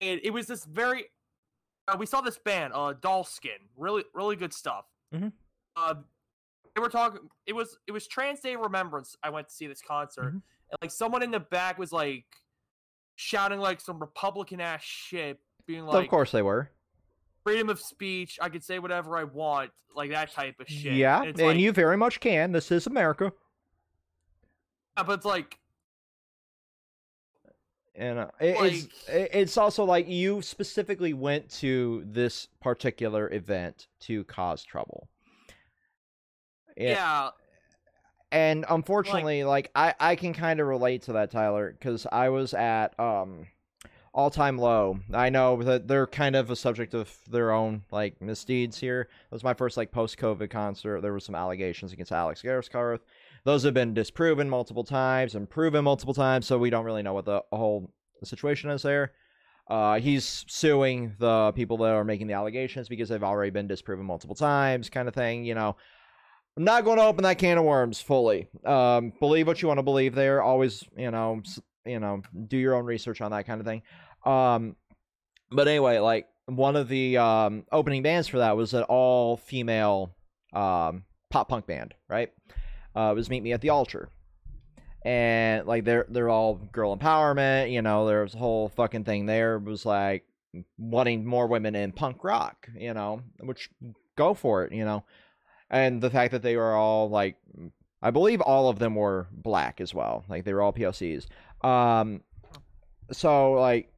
and 0.00 0.20
it 0.22 0.30
was 0.32 0.46
this 0.46 0.64
very 0.64 1.04
uh, 1.88 1.96
we 1.98 2.06
saw 2.06 2.20
this 2.20 2.38
band, 2.38 2.72
uh, 2.74 2.92
Doll 3.00 3.24
Skin, 3.24 3.58
really 3.76 4.04
really 4.14 4.36
good 4.36 4.52
stuff. 4.52 4.84
Mhm. 5.14 5.32
Uh, 5.76 5.94
they 6.74 6.80
were 6.80 6.88
talking. 6.88 7.20
It 7.46 7.52
was 7.54 7.78
it 7.86 7.92
was 7.92 8.06
Trans 8.06 8.40
Day 8.40 8.56
Remembrance. 8.56 9.16
I 9.22 9.30
went 9.30 9.48
to 9.48 9.54
see 9.54 9.66
this 9.66 9.82
concert, 9.82 10.34
Mhm. 10.34 10.42
and 10.70 10.78
like 10.80 10.90
someone 10.90 11.22
in 11.22 11.30
the 11.30 11.40
back 11.40 11.78
was 11.78 11.92
like 11.92 12.24
shouting 13.16 13.58
like 13.60 13.80
some 13.80 13.98
Republican 13.98 14.60
ass 14.60 14.82
shit, 14.82 15.38
being 15.66 15.84
like, 15.86 16.04
of 16.04 16.10
course 16.10 16.30
they 16.32 16.42
were. 16.42 16.70
freedom 17.44 17.68
of 17.68 17.80
speech. 17.80 18.38
I 18.40 18.48
could 18.48 18.62
say 18.62 18.78
whatever 18.78 19.16
I 19.18 19.24
want, 19.24 19.72
like 19.96 20.10
that 20.12 20.30
type 20.32 20.60
of 20.60 20.68
shit. 20.68 20.94
Yeah, 20.94 21.18
And 21.22 21.28
and 21.30 21.48
like- 21.48 21.56
you 21.58 21.72
very 21.72 21.96
much 21.96 22.20
can. 22.20 22.52
This 22.52 22.70
is 22.70 22.86
America. 22.86 23.32
Yeah, 24.96 25.02
but 25.04 25.14
it's 25.14 25.24
like 25.26 25.58
And 27.94 28.18
uh, 28.18 28.28
it, 28.40 28.56
it's 28.58 28.88
it's 29.08 29.56
also 29.58 29.84
like 29.84 30.08
you 30.08 30.40
specifically 30.40 31.12
went 31.12 31.50
to 31.60 32.04
this 32.06 32.48
particular 32.60 33.30
event 33.30 33.88
to 34.00 34.24
cause 34.24 34.64
trouble. 34.64 35.08
Yeah, 36.76 36.90
yeah 36.92 37.30
and 38.32 38.64
unfortunately, 38.68 39.44
like, 39.44 39.70
I 39.76 39.94
I 40.00 40.16
can 40.16 40.32
kind 40.32 40.58
of 40.58 40.66
relate 40.66 41.02
to 41.02 41.12
that, 41.12 41.30
Tyler, 41.30 41.76
because 41.78 42.06
I 42.10 42.30
was 42.30 42.54
at 42.54 42.98
um 42.98 43.46
all 44.14 44.30
time 44.30 44.58
low. 44.58 44.98
I 45.12 45.28
know 45.28 45.62
that 45.62 45.86
they're 45.86 46.06
kind 46.06 46.34
of 46.34 46.50
a 46.50 46.56
subject 46.56 46.94
of 46.94 47.14
their 47.30 47.52
own 47.52 47.84
like 47.92 48.20
misdeeds 48.20 48.78
here. 48.78 49.02
It 49.02 49.34
was 49.34 49.44
my 49.44 49.54
first 49.54 49.76
like 49.76 49.92
post 49.92 50.18
COVID 50.18 50.50
concert. 50.50 51.02
There 51.02 51.12
were 51.12 51.20
some 51.20 51.34
allegations 51.34 51.92
against 51.92 52.10
Alex 52.10 52.42
Gaskarth. 52.42 53.00
Those 53.44 53.64
have 53.64 53.74
been 53.74 53.94
disproven 53.94 54.48
multiple 54.48 54.84
times 54.84 55.34
and 55.34 55.48
proven 55.48 55.84
multiple 55.84 56.14
times, 56.14 56.46
so 56.46 56.58
we 56.58 56.70
don't 56.70 56.84
really 56.84 57.02
know 57.02 57.14
what 57.14 57.24
the 57.24 57.42
whole 57.52 57.92
situation 58.22 58.70
is 58.70 58.82
there. 58.82 59.12
Uh, 59.68 59.98
he's 59.98 60.44
suing 60.48 61.14
the 61.18 61.52
people 61.52 61.76
that 61.78 61.90
are 61.90 62.04
making 62.04 62.26
the 62.26 62.34
allegations 62.34 62.88
because 62.88 63.08
they've 63.08 63.22
already 63.22 63.50
been 63.50 63.66
disproven 63.66 64.04
multiple 64.04 64.34
times, 64.36 64.90
kind 64.90 65.08
of 65.08 65.14
thing. 65.14 65.44
You 65.44 65.54
know, 65.54 65.76
I'm 66.56 66.64
not 66.64 66.84
going 66.84 66.98
to 66.98 67.04
open 67.04 67.24
that 67.24 67.38
can 67.38 67.58
of 67.58 67.64
worms 67.64 68.00
fully. 68.00 68.48
Um, 68.64 69.12
believe 69.18 69.46
what 69.46 69.62
you 69.62 69.68
want 69.68 69.78
to 69.78 69.82
believe. 69.82 70.14
There, 70.14 70.42
always, 70.42 70.84
you 70.96 71.10
know, 71.10 71.42
you 71.86 72.00
know, 72.00 72.22
do 72.48 72.56
your 72.56 72.74
own 72.74 72.84
research 72.84 73.20
on 73.20 73.30
that 73.30 73.46
kind 73.46 73.60
of 73.60 73.66
thing. 73.66 73.82
Um, 74.24 74.76
but 75.50 75.68
anyway, 75.68 75.98
like 75.98 76.26
one 76.46 76.76
of 76.76 76.88
the 76.88 77.18
um 77.18 77.64
opening 77.72 78.02
bands 78.02 78.28
for 78.28 78.38
that 78.38 78.56
was 78.56 78.74
an 78.74 78.82
all 78.84 79.36
female 79.36 80.14
um 80.52 81.04
pop 81.30 81.48
punk 81.48 81.66
band, 81.66 81.94
right? 82.08 82.30
Uh, 82.94 83.12
was 83.14 83.30
Meet 83.30 83.42
Me 83.42 83.52
at 83.52 83.60
the 83.60 83.70
Altar. 83.70 84.08
And 85.04 85.66
like 85.66 85.84
they're 85.84 86.06
they're 86.08 86.28
all 86.28 86.54
girl 86.54 86.96
empowerment, 86.96 87.72
you 87.72 87.82
know, 87.82 88.06
there 88.06 88.22
was 88.22 88.34
a 88.34 88.38
whole 88.38 88.68
fucking 88.68 89.04
thing 89.04 89.26
there 89.26 89.58
was 89.58 89.84
like 89.84 90.24
wanting 90.78 91.24
more 91.24 91.46
women 91.46 91.74
in 91.74 91.92
punk 91.92 92.22
rock, 92.22 92.68
you 92.76 92.94
know, 92.94 93.22
which 93.40 93.68
go 94.16 94.34
for 94.34 94.64
it, 94.64 94.72
you 94.72 94.84
know. 94.84 95.04
And 95.70 96.00
the 96.00 96.10
fact 96.10 96.32
that 96.32 96.42
they 96.42 96.56
were 96.56 96.74
all 96.74 97.08
like 97.08 97.36
I 98.00 98.10
believe 98.10 98.40
all 98.40 98.68
of 98.68 98.78
them 98.78 98.94
were 98.94 99.26
black 99.32 99.80
as 99.80 99.92
well. 99.92 100.24
Like 100.28 100.44
they 100.44 100.52
were 100.52 100.62
all 100.62 100.72
POCs. 100.72 101.26
Um 101.66 102.20
so 103.10 103.54
like 103.54 103.92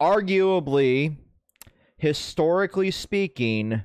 arguably 0.00 1.16
historically 1.96 2.90
speaking 2.90 3.84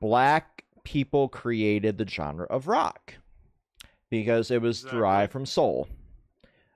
black 0.00 0.64
people 0.88 1.28
created 1.28 1.98
the 1.98 2.08
genre 2.08 2.46
of 2.46 2.66
rock 2.66 3.14
because 4.08 4.50
it 4.50 4.62
was 4.62 4.78
Exactly. 4.78 4.98
derived 4.98 5.32
from 5.32 5.44
soul 5.44 5.86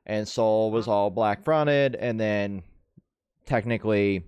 and 0.05 0.29
soul 0.29 0.71
was 0.71 0.87
all 0.87 1.09
black 1.09 1.43
fronted 1.43 1.95
and 1.95 2.21
then 2.21 2.63
technically 3.47 4.23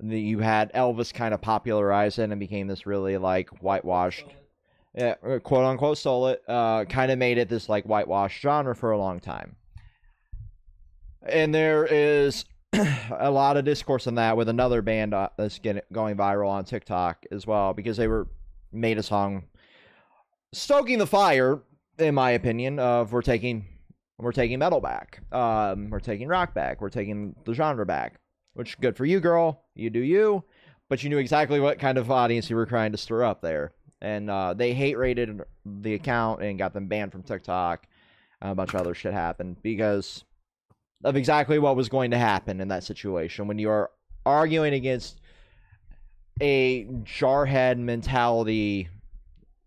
you 0.00 0.38
had 0.38 0.72
elvis 0.72 1.12
kind 1.12 1.34
of 1.34 1.40
popularize 1.40 2.16
it 2.20 2.30
and 2.30 2.38
became 2.38 2.68
this 2.68 2.86
really 2.86 3.16
like 3.18 3.48
whitewashed 3.60 4.26
yeah, 4.94 5.16
uh, 5.26 5.40
quote 5.40 5.64
unquote 5.64 5.98
stole 5.98 6.28
it, 6.28 6.42
uh, 6.46 6.84
kind 6.84 7.10
of 7.10 7.18
made 7.18 7.38
it 7.38 7.48
this 7.48 7.68
like 7.68 7.84
whitewashed 7.84 8.40
genre 8.40 8.74
for 8.74 8.90
a 8.90 8.98
long 8.98 9.20
time. 9.20 9.54
And 11.22 11.54
there 11.54 11.86
is 11.86 12.44
a 12.72 13.30
lot 13.30 13.56
of 13.56 13.64
discourse 13.64 14.06
on 14.06 14.16
that 14.16 14.36
with 14.36 14.48
another 14.48 14.82
band 14.82 15.14
uh, 15.14 15.28
that's 15.36 15.58
getting 15.58 15.82
going 15.92 16.16
viral 16.16 16.48
on 16.48 16.64
TikTok 16.64 17.26
as 17.30 17.46
well 17.46 17.74
because 17.74 17.96
they 17.96 18.08
were 18.08 18.26
made 18.72 18.98
a 18.98 19.02
song 19.02 19.44
stoking 20.52 20.98
the 20.98 21.06
fire, 21.06 21.60
in 21.98 22.14
my 22.14 22.30
opinion, 22.30 22.78
of 22.78 23.12
we're 23.12 23.22
taking 23.22 23.66
we're 24.18 24.32
taking 24.32 24.58
metal 24.58 24.80
back, 24.80 25.20
um, 25.32 25.90
we're 25.90 26.00
taking 26.00 26.26
rock 26.26 26.52
back, 26.54 26.80
we're 26.80 26.88
taking 26.88 27.36
the 27.44 27.54
genre 27.54 27.86
back. 27.86 28.20
Which 28.54 28.80
good 28.80 28.96
for 28.96 29.04
you, 29.04 29.20
girl. 29.20 29.64
You 29.76 29.90
do 29.90 30.00
you, 30.00 30.42
but 30.88 31.04
you 31.04 31.10
knew 31.10 31.18
exactly 31.18 31.60
what 31.60 31.78
kind 31.78 31.96
of 31.96 32.10
audience 32.10 32.50
you 32.50 32.56
were 32.56 32.66
trying 32.66 32.90
to 32.92 32.98
stir 32.98 33.22
up 33.22 33.40
there 33.40 33.72
and 34.00 34.30
uh, 34.30 34.54
they 34.54 34.74
hate 34.74 34.96
rated 34.96 35.40
the 35.64 35.94
account 35.94 36.42
and 36.42 36.58
got 36.58 36.72
them 36.72 36.86
banned 36.86 37.12
from 37.12 37.22
TikTok. 37.22 37.86
A 38.40 38.54
bunch 38.54 38.74
of 38.74 38.80
other 38.80 38.94
shit 38.94 39.12
happened 39.12 39.56
because 39.62 40.24
of 41.04 41.16
exactly 41.16 41.58
what 41.58 41.76
was 41.76 41.88
going 41.88 42.12
to 42.12 42.18
happen 42.18 42.60
in 42.60 42.68
that 42.68 42.84
situation 42.84 43.48
when 43.48 43.58
you 43.58 43.68
are 43.68 43.90
arguing 44.24 44.74
against 44.74 45.20
a 46.40 46.84
jarhead 46.84 47.78
mentality 47.78 48.88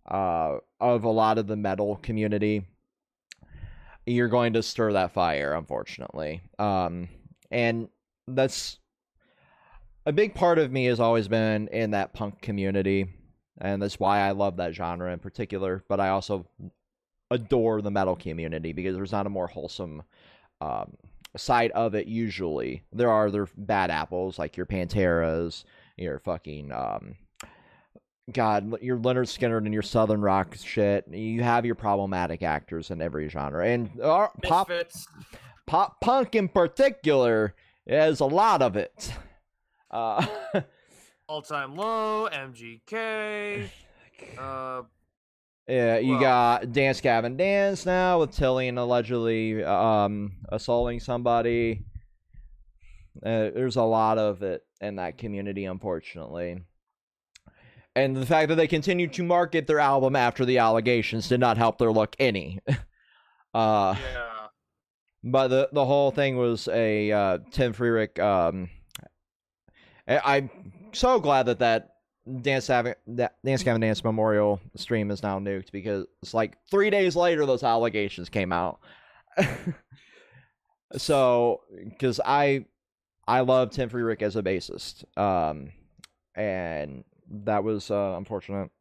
uh, 0.09 0.57
of 0.79 1.03
a 1.03 1.09
lot 1.09 1.37
of 1.37 1.47
the 1.47 1.55
metal 1.55 1.97
community. 1.97 2.65
You're 4.05 4.29
going 4.29 4.53
to 4.53 4.63
stir 4.63 4.93
that 4.93 5.13
fire, 5.13 5.53
unfortunately, 5.53 6.41
um, 6.57 7.07
and 7.51 7.87
that's 8.27 8.79
a 10.05 10.11
big 10.11 10.33
part 10.33 10.57
of 10.57 10.71
me 10.71 10.85
has 10.85 10.99
always 10.99 11.27
been 11.27 11.67
in 11.67 11.91
that 11.91 12.13
punk 12.13 12.41
community 12.41 13.07
and 13.61 13.81
that's 13.81 13.99
why 13.99 14.21
I 14.21 14.31
love 14.31 14.57
that 14.57 14.73
genre 14.73 15.13
in 15.13 15.19
particular. 15.19 15.83
But 15.87 15.99
I 15.99 16.09
also 16.09 16.47
adore 17.29 17.81
the 17.81 17.91
metal 17.91 18.15
community 18.15 18.73
because 18.73 18.95
there's 18.95 19.11
not 19.11 19.27
a 19.27 19.29
more 19.29 19.47
wholesome 19.47 20.03
um, 20.59 20.95
side 21.37 21.71
of 21.71 21.93
it. 21.93 22.07
Usually, 22.07 22.83
there 22.91 23.11
are 23.11 23.27
other 23.27 23.47
bad 23.55 23.91
apples 23.91 24.39
like 24.39 24.57
your 24.57 24.65
Panteras, 24.65 25.63
your 25.97 26.19
fucking 26.19 26.71
um, 26.71 27.15
God, 28.31 28.81
your 28.81 28.97
Lynyrd 28.97 29.25
Skynyrd 29.27 29.65
and 29.65 29.73
your 29.73 29.83
Southern 29.83 30.21
rock 30.21 30.55
shit. 30.55 31.05
You 31.09 31.43
have 31.43 31.65
your 31.65 31.75
problematic 31.75 32.43
actors 32.43 32.91
in 32.91 33.01
every 33.01 33.27
genre, 33.29 33.65
and 33.67 33.89
uh, 34.01 34.27
pop 34.43 34.69
misfits. 34.69 35.07
pop 35.67 35.99
punk 36.01 36.35
in 36.35 36.47
particular 36.47 37.53
is 37.85 38.19
a 38.19 38.25
lot 38.25 38.61
of 38.61 38.75
it. 38.75 39.13
Uh, 39.89 40.25
All 41.27 41.41
time 41.41 41.75
low, 41.75 42.27
MGK. 42.31 43.69
Uh, 44.37 44.83
Yeah, 45.67 45.97
you 45.97 46.13
Well- 46.13 46.21
got 46.21 46.71
Dance 46.73 47.01
Gavin 47.01 47.37
Dance 47.37 47.85
now 47.85 48.19
with 48.19 48.31
Tilian 48.31 48.77
allegedly 48.77 49.63
um, 49.63 50.33
assaulting 50.49 50.99
somebody. 50.99 51.83
Uh, 53.17 53.51
there's 53.53 53.75
a 53.75 53.83
lot 53.83 54.17
of 54.17 54.41
it 54.41 54.63
in 54.79 54.95
that 54.95 55.17
community, 55.17 55.65
unfortunately. 55.65 56.61
And 57.95 58.15
the 58.15 58.25
fact 58.25 58.49
that 58.49 58.55
they 58.55 58.67
continued 58.67 59.13
to 59.13 59.23
market 59.23 59.67
their 59.67 59.79
album 59.79 60.15
after 60.15 60.45
the 60.45 60.59
allegations 60.59 61.27
did 61.27 61.39
not 61.39 61.57
help 61.57 61.77
their 61.77 61.91
look 61.91 62.15
any. 62.19 62.59
uh, 63.53 63.95
yeah. 63.95 64.47
but 65.23 65.49
the 65.49 65.69
the 65.73 65.85
whole 65.85 66.11
thing 66.11 66.37
was 66.37 66.69
a 66.69 67.11
uh, 67.11 67.37
Tim 67.51 67.73
Feerick. 67.73 68.17
Um, 68.17 68.69
I- 70.07 70.37
I'm 70.37 70.49
so 70.93 71.19
glad 71.19 71.47
that 71.47 71.59
that 71.59 71.95
Dance 72.41 72.67
Gavin 72.67 72.95
that 73.07 73.35
Dance 73.43 73.63
Gavin 73.63 73.81
Dance 73.81 74.03
Memorial 74.05 74.61
stream 74.75 75.11
is 75.11 75.21
now 75.21 75.39
nuked 75.39 75.71
because 75.73 76.05
it's 76.21 76.33
like 76.33 76.57
three 76.69 76.89
days 76.91 77.17
later 77.17 77.45
those 77.45 77.63
allegations 77.63 78.29
came 78.29 78.53
out. 78.53 78.79
so, 80.97 81.61
because 81.83 82.21
I 82.23 82.65
I 83.27 83.41
love 83.41 83.71
Tim 83.71 83.89
Feerick 83.89 84.21
as 84.21 84.35
a 84.35 84.43
bassist, 84.43 85.05
um, 85.17 85.71
and 86.35 87.03
that 87.29 87.63
was 87.63 87.91
uh, 87.91 88.15
unfortunate. 88.17 88.71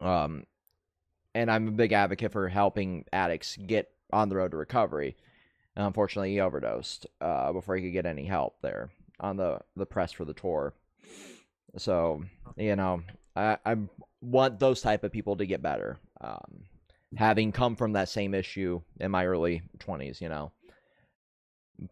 Um, 0.00 0.44
and 1.34 1.50
I'm 1.50 1.68
a 1.68 1.72
big 1.72 1.92
advocate 1.92 2.32
for 2.32 2.48
helping 2.48 3.04
addicts 3.12 3.56
get 3.56 3.90
on 4.12 4.28
the 4.28 4.36
road 4.36 4.50
to 4.50 4.56
recovery. 4.56 5.16
And 5.74 5.86
unfortunately, 5.86 6.32
he 6.32 6.40
overdosed 6.40 7.06
uh, 7.20 7.52
before 7.52 7.76
he 7.76 7.84
could 7.84 7.92
get 7.92 8.06
any 8.06 8.26
help 8.26 8.56
there 8.60 8.90
on 9.20 9.36
the 9.36 9.60
the 9.76 9.86
press 9.86 10.12
for 10.12 10.24
the 10.24 10.34
tour. 10.34 10.74
So 11.78 12.24
you 12.56 12.76
know, 12.76 13.02
I, 13.34 13.56
I 13.64 13.76
want 14.20 14.58
those 14.58 14.82
type 14.82 15.04
of 15.04 15.12
people 15.12 15.36
to 15.36 15.46
get 15.46 15.62
better. 15.62 15.98
Um, 16.20 16.64
having 17.16 17.52
come 17.52 17.76
from 17.76 17.92
that 17.92 18.08
same 18.08 18.34
issue 18.34 18.80
in 19.00 19.10
my 19.10 19.26
early 19.26 19.62
twenties, 19.78 20.20
you 20.20 20.28
know. 20.28 20.52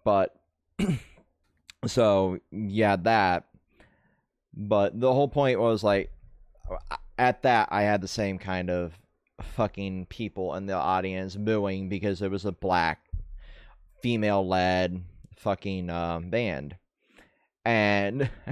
But 0.05 0.35
so 1.87 2.39
yeah, 2.51 2.97
that. 2.97 3.47
But 4.55 4.99
the 4.99 5.13
whole 5.13 5.29
point 5.29 5.61
was 5.61 5.83
like, 5.83 6.11
at 7.19 7.43
that 7.43 7.69
I 7.71 7.83
had 7.83 8.01
the 8.01 8.09
same 8.09 8.39
kind 8.39 8.71
of 8.71 8.99
fucking 9.43 10.07
people 10.07 10.55
in 10.55 10.67
the 10.67 10.75
audience 10.75 11.37
booing 11.37 11.89
because 11.89 12.23
it 12.23 12.31
was 12.31 12.45
a 12.45 12.53
black 12.53 13.07
female 14.03 14.47
led 14.47 15.03
fucking 15.37 15.91
um, 15.91 16.31
band. 16.31 16.77
And 17.65 18.31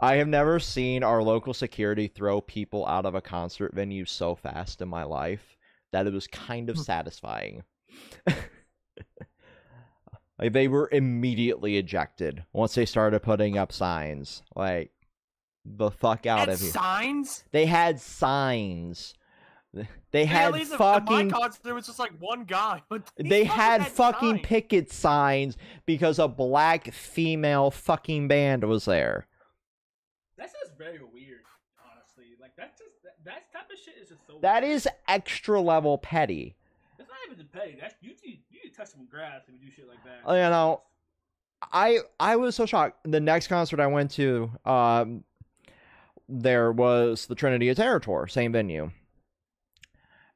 i 0.00 0.16
have 0.16 0.28
never 0.28 0.58
seen 0.58 1.02
our 1.02 1.22
local 1.22 1.54
security 1.54 2.08
throw 2.08 2.40
people 2.40 2.84
out 2.86 3.06
of 3.06 3.14
a 3.14 3.20
concert 3.20 3.72
venue 3.74 4.04
so 4.04 4.34
fast 4.34 4.82
in 4.82 4.88
my 4.88 5.04
life 5.04 5.56
that 5.92 6.06
it 6.06 6.12
was 6.12 6.26
kind 6.26 6.68
of 6.68 6.78
satisfying 6.78 7.62
like 10.44 10.52
they 10.52 10.68
were 10.68 10.88
immediately 10.92 11.76
ejected 11.76 12.44
once 12.52 12.74
they 12.74 12.84
started 12.86 13.20
putting 13.20 13.56
up 13.58 13.72
signs 13.72 14.42
like 14.54 14.90
the 15.64 15.90
fuck 15.90 16.26
out 16.26 16.40
And 16.40 16.50
of 16.50 16.60
here 16.60 16.70
signs. 16.70 17.44
they 17.52 17.66
had 17.66 17.98
signs. 18.00 19.14
They 20.12 20.22
Yeah, 20.22 20.24
had 20.26 20.44
at 20.48 20.52
least 20.54 20.72
at 20.72 20.78
fucking. 20.78 21.28
my 21.28 21.38
concert, 21.40 21.62
there 21.64 21.74
was 21.74 21.86
just 21.86 21.98
like 21.98 22.12
one 22.20 22.44
guy. 22.44 22.82
But 22.88 23.10
these 23.16 23.28
They 23.30 23.44
fuckers 23.44 23.48
had 23.48 23.86
fucking 23.88 24.30
signs. 24.36 24.46
picket 24.46 24.92
signs 24.92 25.56
because 25.86 26.18
a 26.18 26.28
black 26.28 26.92
female 26.92 27.70
fucking 27.72 28.28
band 28.28 28.62
was 28.64 28.84
there. 28.84 29.26
That's 30.38 30.52
just 30.52 30.76
very 30.78 30.98
weird, 31.00 31.40
honestly. 31.90 32.36
Like 32.40 32.52
that's 32.56 32.78
just 32.78 33.02
that, 33.02 33.14
that 33.24 33.52
type 33.52 33.70
of 33.72 33.78
shit 33.78 33.94
is 34.02 34.10
just 34.10 34.26
so. 34.26 34.38
That 34.42 34.62
weird. 34.62 34.74
is 34.76 34.88
extra 35.08 35.60
level 35.60 35.98
petty. 35.98 36.54
That's 36.98 37.08
not 37.10 37.18
even 37.34 37.46
petty. 37.46 37.76
That's 37.80 37.94
you. 38.00 38.10
need- 38.10 38.18
You 38.22 38.30
need 38.30 38.36
to 38.36 38.43
touch 38.76 38.88
some 38.88 39.06
grass 39.06 39.42
if 39.46 39.54
you 39.54 39.68
do 39.68 39.72
shit 39.74 39.88
like 39.88 39.98
that. 40.04 40.30
You 40.32 40.50
know, 40.50 40.82
I 41.72 41.98
I 42.18 42.36
was 42.36 42.54
so 42.54 42.66
shocked. 42.66 42.98
The 43.04 43.20
next 43.20 43.46
concert 43.46 43.80
I 43.80 43.86
went 43.86 44.10
to, 44.12 44.50
um, 44.64 45.24
there 46.28 46.72
was 46.72 47.26
the 47.26 47.34
Trinity 47.34 47.68
of 47.68 47.76
Terror 47.76 48.00
tour, 48.00 48.26
same 48.26 48.52
venue, 48.52 48.90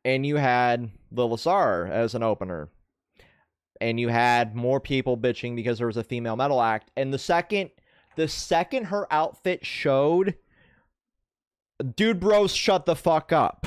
and 0.05 0.25
you 0.25 0.37
had 0.37 0.91
Lil 1.11 1.37
Sar 1.37 1.87
as 1.87 2.15
an 2.15 2.23
opener, 2.23 2.69
and 3.81 3.99
you 3.99 4.09
had 4.09 4.55
more 4.55 4.81
people 4.81 5.17
bitching 5.17 5.57
because 5.57 5.79
there 5.79 5.87
was 5.87 5.97
a 5.97 6.05
female 6.05 6.37
metal 6.37 6.61
act. 6.61 6.91
And 6.97 7.13
the 7.13 7.19
second, 7.19 7.71
the 8.17 8.29
second 8.29 8.85
her 8.85 9.13
outfit 9.13 9.65
showed, 9.65 10.37
dude, 11.97 12.21
bros, 12.21 12.55
shut 12.55 12.87
the 12.87 12.97
fuck 12.97 13.33
up, 13.33 13.67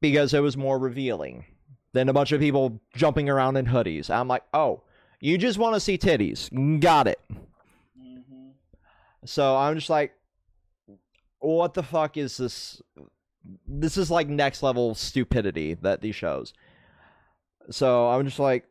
because 0.00 0.34
it 0.34 0.40
was 0.40 0.56
more 0.56 0.78
revealing 0.78 1.44
than 1.92 2.08
a 2.08 2.12
bunch 2.12 2.32
of 2.32 2.40
people 2.40 2.80
jumping 2.94 3.28
around 3.28 3.56
in 3.56 3.66
hoodies. 3.66 4.10
I'm 4.10 4.28
like, 4.28 4.44
oh, 4.52 4.82
you 5.20 5.38
just 5.38 5.58
want 5.58 5.74
to 5.74 5.80
see 5.80 5.98
titties. 5.98 6.80
Got 6.80 7.08
it. 7.08 7.20
hmm 7.98 8.50
So 9.24 9.56
I'm 9.56 9.74
just 9.74 9.90
like, 9.90 10.12
what 11.40 11.74
the 11.74 11.82
fuck 11.82 12.16
is 12.16 12.36
this? 12.36 12.82
This 13.66 13.96
is 13.96 14.10
like 14.10 14.28
next 14.28 14.62
level 14.62 14.94
stupidity 14.94 15.74
that 15.74 16.00
these 16.00 16.14
shows. 16.14 16.52
So 17.70 18.08
I'm 18.08 18.24
just 18.24 18.38
like, 18.38 18.64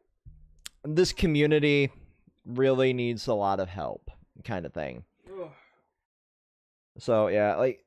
this 0.83 1.11
community 1.13 1.91
really 2.45 2.93
needs 2.93 3.27
a 3.27 3.33
lot 3.33 3.59
of 3.59 3.69
help, 3.69 4.09
kind 4.43 4.65
of 4.65 4.73
thing. 4.73 5.03
So 6.99 7.27
yeah, 7.27 7.55
like, 7.55 7.83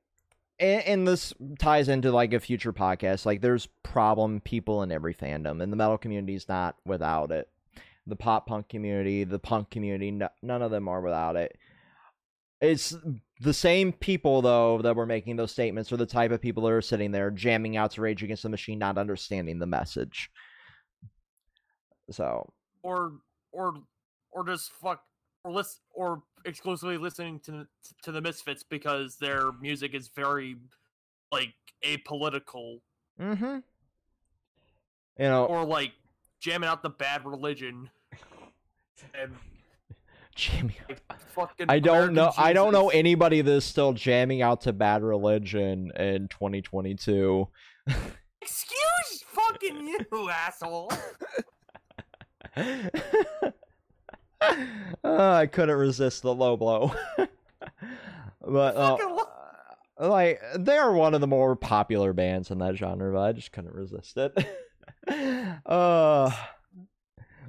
and, 0.61 0.83
and 0.83 1.09
this 1.09 1.33
ties 1.59 1.89
into 1.89 2.13
like 2.13 2.33
a 2.33 2.41
future 2.41 2.73
podcast. 2.73 3.27
Like, 3.27 3.41
there's 3.41 3.67
problem 3.83 4.41
people 4.41 4.83
in 4.83 4.93
every 4.93 5.15
fandom, 5.15 5.63
and 5.63 5.73
the 5.73 5.77
metal 5.77 5.99
community 5.99 6.35
is 6.35 6.49
not 6.49 6.77
without 6.85 7.33
it. 7.33 7.49
The 8.07 8.17
pop 8.17 8.47
punk 8.47 8.69
community, 8.69 9.25
the 9.25 9.39
punk 9.39 9.71
community, 9.71 10.11
no, 10.11 10.29
none 10.43 10.63
of 10.63 10.71
them 10.71 10.89
are 10.89 11.01
without 11.01 11.37
it. 11.37 11.57
It's 12.61 12.95
the 13.41 13.55
same 13.55 13.93
people 13.93 14.43
though 14.43 14.83
that 14.83 14.97
were 14.97 15.07
making 15.07 15.37
those 15.37 15.51
statements 15.51 15.91
are 15.93 15.97
the 15.97 16.05
type 16.05 16.31
of 16.31 16.43
people 16.43 16.65
that 16.65 16.73
are 16.73 16.83
sitting 16.83 17.11
there 17.11 17.31
jamming 17.31 17.77
out 17.77 17.93
to 17.93 18.03
Rage 18.03 18.23
Against 18.23 18.43
the 18.43 18.51
Machine, 18.51 18.79
not 18.79 18.99
understanding 18.99 19.59
the 19.59 19.67
message. 19.67 20.31
So 22.11 22.53
or 22.83 23.13
or 23.53 23.75
or 24.31 24.47
just 24.47 24.73
fuck 24.73 25.03
or 25.45 25.53
list 25.53 25.81
or 25.95 26.23
exclusively 26.45 26.97
listening 26.97 27.41
to 27.41 27.67
to 28.03 28.13
the 28.13 28.21
Misfits 28.21 28.63
because 28.63 29.17
their 29.17 29.53
music 29.61 29.95
is 29.95 30.09
very 30.09 30.57
like 31.33 31.55
apolitical 31.85 32.81
mm-hmm. 33.21 33.59
You 35.19 35.27
know, 35.29 35.45
or 35.45 35.65
like 35.65 35.93
jamming 36.41 36.69
out 36.69 36.83
the 36.83 36.91
bad 36.91 37.27
religion 37.27 37.91
and 39.15 39.33
like, 40.89 41.11
fucking 41.35 41.67
I 41.69 41.79
don't 41.79 42.11
American 42.11 42.15
know. 42.15 42.33
I 42.37 42.53
don't 42.53 42.73
know 42.73 42.89
anybody 42.89 43.43
that's 43.43 43.67
still 43.67 43.93
jamming 43.93 44.43
out 44.43 44.63
to 44.63 44.73
Bad 44.73 45.03
Religion 45.03 45.93
in 45.97 46.29
2022. 46.29 47.49
Excuse 48.41 49.25
fucking 49.27 49.87
you, 49.87 50.31
asshole. 50.31 50.93
Uh, 54.41 55.33
I 55.33 55.47
couldn't 55.47 55.77
resist 55.77 56.23
the 56.23 56.35
low 56.35 56.57
blow. 56.57 56.95
but 58.47 58.77
uh, 58.77 58.97
like 59.99 60.41
they're 60.57 60.93
one 60.93 61.15
of 61.15 61.21
the 61.21 61.27
more 61.27 61.57
popular 61.57 62.13
bands 62.13 62.51
in 62.51 62.59
that 62.59 62.77
genre, 62.77 63.13
but 63.13 63.21
I 63.21 63.33
just 63.33 63.53
couldn't 63.53 63.75
resist 63.75 64.17
it. 64.17 64.33
uh 65.67 66.31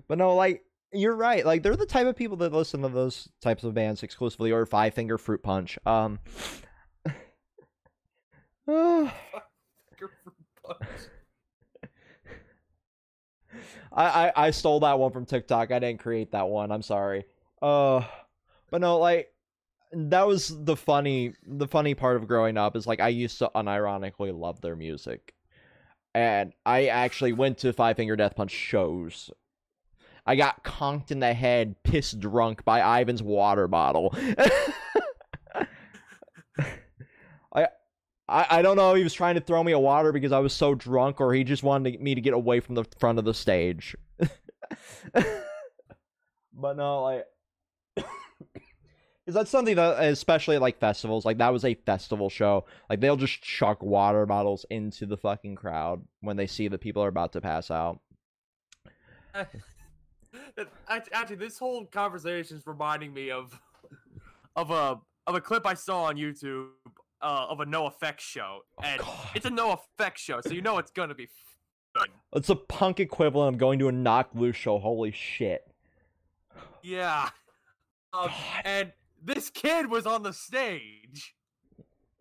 but 0.07 0.17
no, 0.17 0.35
like 0.35 0.63
you're 0.93 1.15
right. 1.15 1.45
Like 1.45 1.63
they're 1.63 1.75
the 1.75 1.85
type 1.85 2.07
of 2.07 2.15
people 2.15 2.37
that 2.37 2.51
listen 2.51 2.81
to 2.81 2.89
those 2.89 3.29
types 3.41 3.63
of 3.63 3.73
bands 3.73 4.03
exclusively 4.03 4.51
or 4.51 4.65
Five 4.65 4.93
Finger 4.93 5.17
Fruit 5.17 5.41
Punch. 5.43 5.77
Um 5.85 6.19
uh, 8.67 9.09
I, 13.93 14.05
I 14.05 14.31
I 14.47 14.51
stole 14.51 14.79
that 14.81 14.99
one 14.99 15.11
from 15.11 15.25
TikTok. 15.25 15.71
I 15.71 15.79
didn't 15.79 15.99
create 15.99 16.31
that 16.31 16.47
one. 16.47 16.71
I'm 16.71 16.81
sorry. 16.81 17.25
Uh, 17.61 18.03
but 18.69 18.81
no, 18.81 18.97
like 18.97 19.33
that 19.91 20.25
was 20.25 20.63
the 20.63 20.75
funny 20.75 21.33
the 21.45 21.67
funny 21.67 21.93
part 21.93 22.15
of 22.15 22.27
growing 22.27 22.57
up 22.57 22.75
is 22.75 22.87
like 22.87 22.99
I 23.01 23.09
used 23.09 23.37
to 23.39 23.51
unironically 23.53 24.37
love 24.37 24.61
their 24.61 24.75
music, 24.75 25.33
and 26.13 26.53
I 26.65 26.87
actually 26.87 27.33
went 27.33 27.59
to 27.59 27.73
Five 27.73 27.97
Finger 27.97 28.15
Death 28.15 28.35
Punch 28.35 28.51
shows. 28.51 29.29
I 30.25 30.35
got 30.35 30.63
conked 30.63 31.11
in 31.11 31.19
the 31.19 31.33
head, 31.33 31.75
pissed 31.83 32.19
drunk 32.19 32.63
by 32.63 33.01
Ivan's 33.01 33.23
water 33.23 33.67
bottle. 33.67 34.15
I, 37.53 37.67
I 38.31 38.47
I 38.49 38.61
don't 38.61 38.77
know 38.77 38.91
if 38.91 38.97
he 38.97 39.03
was 39.03 39.13
trying 39.13 39.35
to 39.35 39.41
throw 39.41 39.63
me 39.63 39.73
a 39.73 39.79
water 39.79 40.11
because 40.11 40.31
I 40.31 40.39
was 40.39 40.53
so 40.53 40.73
drunk, 40.73 41.19
or 41.19 41.33
he 41.33 41.43
just 41.43 41.63
wanted 41.63 42.01
me 42.01 42.15
to 42.15 42.21
get 42.21 42.33
away 42.33 42.61
from 42.61 42.75
the 42.75 42.85
front 42.97 43.19
of 43.19 43.25
the 43.25 43.33
stage. 43.33 43.95
but 45.13 46.77
no, 46.77 47.03
like, 47.03 47.25
is 49.27 49.35
that 49.35 49.47
something 49.49 49.75
that, 49.75 50.03
especially 50.05 50.57
like 50.57 50.79
festivals, 50.79 51.25
like 51.25 51.37
that 51.39 51.51
was 51.51 51.65
a 51.65 51.73
festival 51.73 52.29
show. 52.29 52.65
Like 52.89 53.01
they'll 53.01 53.17
just 53.17 53.41
chuck 53.41 53.83
water 53.83 54.25
bottles 54.25 54.65
into 54.69 55.05
the 55.05 55.17
fucking 55.17 55.55
crowd 55.55 56.01
when 56.21 56.37
they 56.37 56.47
see 56.47 56.69
that 56.69 56.79
people 56.79 57.03
are 57.03 57.09
about 57.09 57.33
to 57.33 57.41
pass 57.41 57.69
out. 57.69 57.99
Act- 59.35 61.09
Actually, 61.11 61.35
this 61.35 61.59
whole 61.59 61.85
conversation 61.85 62.57
is 62.57 62.65
reminding 62.65 63.13
me 63.13 63.29
of 63.29 63.59
of 64.55 64.71
a 64.71 64.99
of 65.27 65.35
a 65.35 65.41
clip 65.41 65.65
I 65.65 65.73
saw 65.73 66.03
on 66.03 66.15
YouTube 66.15 66.69
uh, 67.21 67.47
of 67.49 67.59
a 67.59 67.65
NOFX 67.65 68.19
show, 68.19 68.61
and 68.83 69.01
Oh, 69.03 69.29
it's 69.35 69.45
a 69.45 69.49
NOFX 69.49 70.17
show, 70.17 70.41
so 70.41 70.51
you 70.51 70.61
know 70.61 70.77
it's 70.77 70.91
gonna 70.91 71.15
be 71.15 71.27
fun. 71.95 72.07
It's 72.33 72.49
a 72.49 72.55
punk 72.55 72.99
equivalent 72.99 73.55
of 73.55 73.59
going 73.59 73.79
to 73.79 73.87
a 73.87 73.91
knock 73.91 74.29
loose 74.33 74.55
show. 74.55 74.79
Holy 74.79 75.11
shit! 75.11 75.67
Yeah. 76.81 77.29
Um, 78.13 78.29
and 78.65 78.91
this 79.23 79.49
kid 79.49 79.89
was 79.89 80.05
on 80.05 80.23
the 80.23 80.33
stage. 80.33 81.35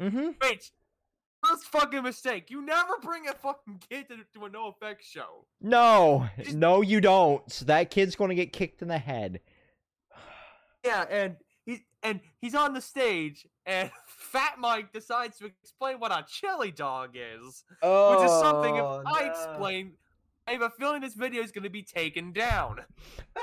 Mm-hmm. 0.01 0.29
Wait, 0.41 0.71
first 1.45 1.65
fucking 1.65 2.03
mistake. 2.03 2.51
You 2.51 2.65
never 2.65 2.93
bring 3.03 3.27
a 3.29 3.33
fucking 3.35 3.83
kid 3.91 4.09
to, 4.09 4.17
to 4.39 4.47
a 4.47 4.51
NOFX 4.51 5.01
show. 5.03 5.47
No, 5.61 6.29
Just- 6.39 6.55
no, 6.55 6.81
you 6.83 7.01
don't. 7.01 7.47
That 7.67 7.91
kid's 7.91 8.15
going 8.17 8.29
to 8.31 8.35
get 8.35 8.53
kicked 8.53 8.83
in 8.83 8.89
the 8.89 8.99
head. 8.99 9.41
Yeah, 10.85 11.05
and 11.11 11.37
and 12.03 12.21
he's 12.41 12.55
on 12.55 12.75
the 12.75 12.81
stage, 12.81 13.47
and 13.67 13.91
Fat 14.07 14.55
Mike 14.59 14.93
decides 14.93 15.39
to 15.39 15.47
explain 15.47 15.99
what 16.01 16.13
a 16.13 16.25
chili 16.29 16.71
dog 16.71 17.11
is, 17.15 17.65
Oh, 17.83 18.17
which 18.17 18.27
is 18.27 18.33
something 18.41 18.77
if 18.77 18.85
I 19.07 19.25
explain, 19.25 19.93
I 20.47 20.53
have 20.53 20.63
a 20.63 20.71
feeling 20.71 21.01
this 21.01 21.15
video 21.15 21.43
is 21.43 21.53
going 21.53 21.65
to 21.65 21.71
be 21.71 21.83
taken 21.83 22.33
down. 22.33 22.81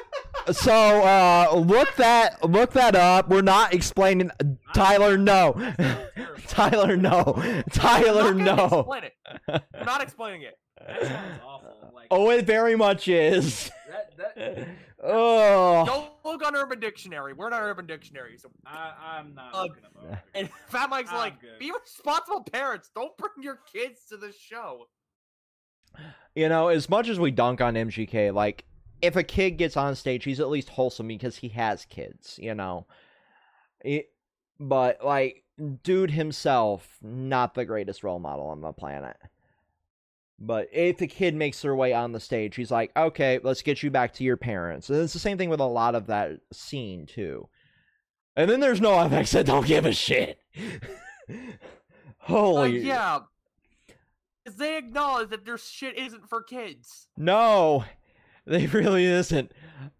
So 0.53 0.71
uh, 0.71 1.53
look 1.57 1.93
that 1.97 2.41
look 2.49 2.71
that 2.71 2.95
up. 2.95 3.27
We're 3.27 3.41
not 3.41 3.73
explaining. 3.73 4.31
Tyler, 4.73 5.17
no. 5.17 5.51
That 5.57 5.77
sounds 5.77 6.09
terrible. 6.15 6.41
Tyler, 6.47 6.95
no. 6.95 7.63
Tyler, 7.73 8.33
no. 8.33 8.63
Explain 8.79 9.03
it. 9.03 9.13
I'm 9.49 9.61
not 9.85 10.01
explaining 10.01 10.43
it. 10.43 10.57
That 10.79 11.01
sounds 11.05 11.41
awful. 11.45 11.91
Like 11.93 12.07
Oh, 12.11 12.29
it 12.29 12.45
very 12.45 12.77
much 12.77 13.09
is. 13.09 13.69
that. 13.89 14.35
That 14.37 14.67
Oh. 15.03 15.85
Don't 15.85 16.11
look 16.25 16.45
on 16.45 16.55
Urban 16.55 16.79
Dictionary. 16.79 17.33
We're 17.33 17.49
not 17.49 17.61
Urban 17.61 17.85
Dictionary. 17.85 18.37
So, 18.37 18.49
I, 18.65 18.93
I'm 19.17 19.35
not 19.35 19.53
Uh, 19.53 19.63
looking 19.63 19.83
and 20.33 20.49
Fat 20.69 20.89
Mike's 20.89 21.11
I'm 21.11 21.17
like, 21.17 21.39
good. 21.41 21.59
be 21.59 21.71
responsible 21.71 22.43
parents. 22.43 22.89
Don't 22.95 23.15
bring 23.17 23.31
your 23.41 23.59
kids 23.71 24.01
to 24.09 24.17
the 24.17 24.31
show. 24.31 24.87
You 26.35 26.49
know, 26.49 26.67
as 26.67 26.89
much 26.89 27.09
as 27.09 27.19
we 27.19 27.31
dunk 27.31 27.61
on 27.61 27.75
MGK, 27.75 28.33
like 28.33 28.65
if 29.01 29.15
a 29.15 29.23
kid 29.23 29.51
gets 29.51 29.77
on 29.77 29.95
stage, 29.95 30.23
he's 30.23 30.39
at 30.39 30.49
least 30.49 30.69
wholesome 30.69 31.07
because 31.07 31.37
he 31.37 31.49
has 31.49 31.85
kids. 31.85 32.39
You 32.41 32.55
know, 32.55 32.87
it, 33.83 34.07
but 34.59 35.03
like, 35.03 35.43
dude 35.83 36.11
himself, 36.11 36.97
not 37.01 37.53
the 37.53 37.65
greatest 37.65 38.03
role 38.03 38.19
model 38.19 38.47
on 38.47 38.61
the 38.61 38.73
planet. 38.73 39.17
But 40.39 40.67
if 40.71 41.01
a 41.01 41.07
kid 41.07 41.33
makes 41.33 41.61
their 41.61 41.75
way 41.75 41.93
on 41.93 42.11
the 42.11 42.19
stage, 42.19 42.55
he's 42.55 42.69
like, 42.71 42.91
okay, 42.95 43.39
let's 43.41 43.63
get 43.63 43.81
you 43.81 43.89
back 43.89 44.13
to 44.15 44.23
your 44.23 44.37
parents. 44.37 44.89
And 44.89 44.99
it's 44.99 45.13
the 45.13 45.19
same 45.19 45.37
thing 45.37 45.49
with 45.49 45.59
a 45.59 45.65
lot 45.65 45.95
of 45.95 46.07
that 46.07 46.39
scene 46.53 47.05
too. 47.07 47.49
And 48.35 48.49
then 48.49 48.59
there's 48.59 48.79
NOFX 48.79 49.31
that 49.31 49.47
don't 49.47 49.65
give 49.65 49.85
a 49.85 49.93
shit. 49.93 50.39
Uh, 51.29 52.33
Holy 52.33 52.79
yeah. 52.79 53.19
'Cause 54.45 54.55
they 54.57 54.77
acknowledge 54.77 55.29
that 55.29 55.45
their 55.45 55.57
shit 55.57 55.97
isn't 55.97 56.27
for 56.29 56.41
kids. 56.43 57.07
No, 57.17 57.85
they 58.45 58.65
really 58.67 59.05
isn't. 59.05 59.51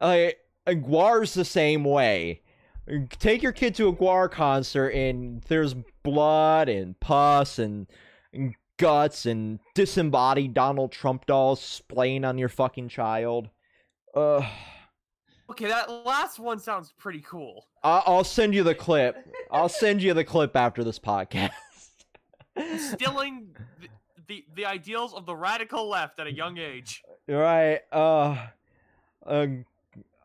Like 0.02 0.38
GWAR's 0.68 1.34
the 1.34 1.46
same 1.46 1.84
way. 1.86 2.42
Take 3.20 3.44
your 3.44 3.52
kid 3.54 3.76
to 3.76 3.88
a 3.90 3.94
GWAR 3.94 4.30
concert 4.32 4.90
and 4.90 5.42
there's 5.50 5.74
blood 6.04 6.68
and 6.70 7.00
pus 7.00 7.60
and 7.60 7.88
guts 8.78 9.26
and 9.26 9.60
disembodied 9.74 10.54
Donald 10.54 10.92
Trump 10.92 11.26
dolls 11.26 11.62
splaying 11.62 12.24
on 12.24 12.38
your 12.38 12.50
fucking 12.50 12.90
child. 12.90 13.50
Uh, 14.14 14.48
Okay, 15.50 15.68
that 15.68 15.90
last 16.06 16.40
one 16.40 16.60
sounds 16.60 16.94
pretty 16.98 17.22
cool. 17.22 17.68
I- 17.84 18.04
I'll 18.06 18.24
send 18.26 18.54
you 18.54 18.64
the 18.64 18.76
clip. 18.76 19.16
I'll 19.50 19.70
send 19.70 20.02
you 20.02 20.14
the 20.14 20.26
clip 20.26 20.56
after 20.56 20.84
this 20.84 21.00
podcast. 21.00 21.52
Instilling 22.56 23.56
the, 23.80 23.88
the, 24.28 24.46
the 24.56 24.66
ideals 24.66 25.14
of 25.14 25.26
the 25.26 25.36
radical 25.36 25.88
left 25.88 26.20
at 26.20 26.28
a 26.28 26.34
young 26.34 26.58
age. 26.58 27.02
Right. 27.28 27.80
Uh, 27.92 28.48
uh 29.26 29.48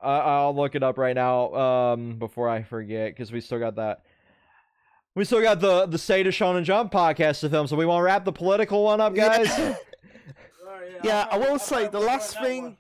I- 0.03 0.19
I'll 0.19 0.57
look 0.57 0.75
it 0.75 0.83
up 0.83 0.99
right 0.99 1.15
now. 1.15 1.55
Um, 1.55 2.19
before 2.19 2.49
I 2.49 2.65
forget, 2.65 3.13
because 3.13 3.31
we 3.31 3.41
still 3.41 3.61
got 3.61 3.77
that. 3.77 4.03
We 5.15 5.25
still 5.25 5.43
got 5.43 5.61
the 5.61 5.87
the 5.87 5.99
State 5.99 6.27
of 6.27 6.33
Shonen 6.35 6.65
Jump 6.65 6.91
podcast 6.93 7.41
to 7.41 7.51
film, 7.51 7.67
so 7.67 7.77
we 7.77 7.85
want 7.85 8.01
to 8.01 8.05
wrap 8.05 8.25
the 8.25 8.33
political 8.33 8.85
one 8.85 9.01
up, 9.01 9.15
guys. 9.15 9.47
Yeah. 9.47 9.75
Sorry, 10.65 10.91
Yeah, 11.05 11.27
I 11.31 11.37
I'm- 11.37 11.41
will 11.41 11.59
say 11.59 11.87
the 11.89 12.01
last 12.01 12.39
thing- 12.39 12.63
one. 12.65 12.77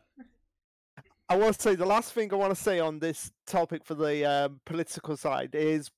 I 1.29 1.37
want 1.37 1.55
to 1.57 1.63
say 1.63 1.75
the 1.75 1.87
last 1.87 2.13
thing 2.13 2.31
I 2.33 2.37
want 2.37 2.55
to 2.55 2.61
say 2.63 2.79
on 2.79 2.99
this 2.99 3.33
topic 3.47 3.87
for 3.87 3.95
the 3.95 4.25
um, 4.25 4.61
political 4.67 5.17
side 5.17 5.55
is 5.55 5.91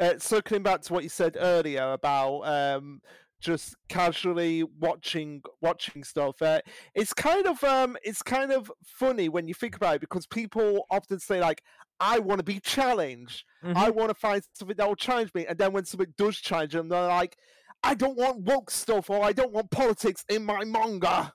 uh, 0.00 0.14
circling 0.18 0.62
back 0.62 0.82
to 0.82 0.92
what 0.92 1.02
you 1.02 1.08
said 1.08 1.36
earlier 1.40 1.90
about 1.92 2.42
um, 2.42 3.00
just 3.40 3.74
casually 3.88 4.62
watching 4.78 5.42
watching 5.60 6.04
stuff. 6.04 6.40
Uh, 6.40 6.60
it's 6.94 7.12
kind 7.12 7.46
of 7.46 7.62
um, 7.64 7.96
it's 8.04 8.22
kind 8.22 8.52
of 8.52 8.70
funny 8.84 9.28
when 9.28 9.48
you 9.48 9.54
think 9.54 9.74
about 9.74 9.96
it 9.96 10.00
because 10.02 10.26
people 10.26 10.86
often 10.90 11.18
say 11.18 11.40
like, 11.40 11.62
"I 12.00 12.18
want 12.18 12.38
to 12.38 12.44
be 12.44 12.60
challenged. 12.60 13.44
I 13.62 13.90
want 13.90 14.10
to 14.10 14.14
find 14.14 14.42
something 14.54 14.76
that 14.76 14.86
will 14.86 14.96
challenge 14.96 15.32
me," 15.34 15.46
and 15.46 15.58
then 15.58 15.72
when 15.72 15.84
something 15.84 16.14
does 16.16 16.36
challenge 16.38 16.72
them, 16.72 16.88
they're 16.88 17.06
like, 17.08 17.36
"I 17.82 17.94
don't 17.94 18.16
want 18.16 18.42
woke 18.42 18.70
stuff 18.70 19.10
or 19.10 19.24
I 19.24 19.32
don't 19.32 19.52
want 19.52 19.70
politics 19.70 20.24
in 20.28 20.44
my 20.44 20.64
manga." 20.64 21.34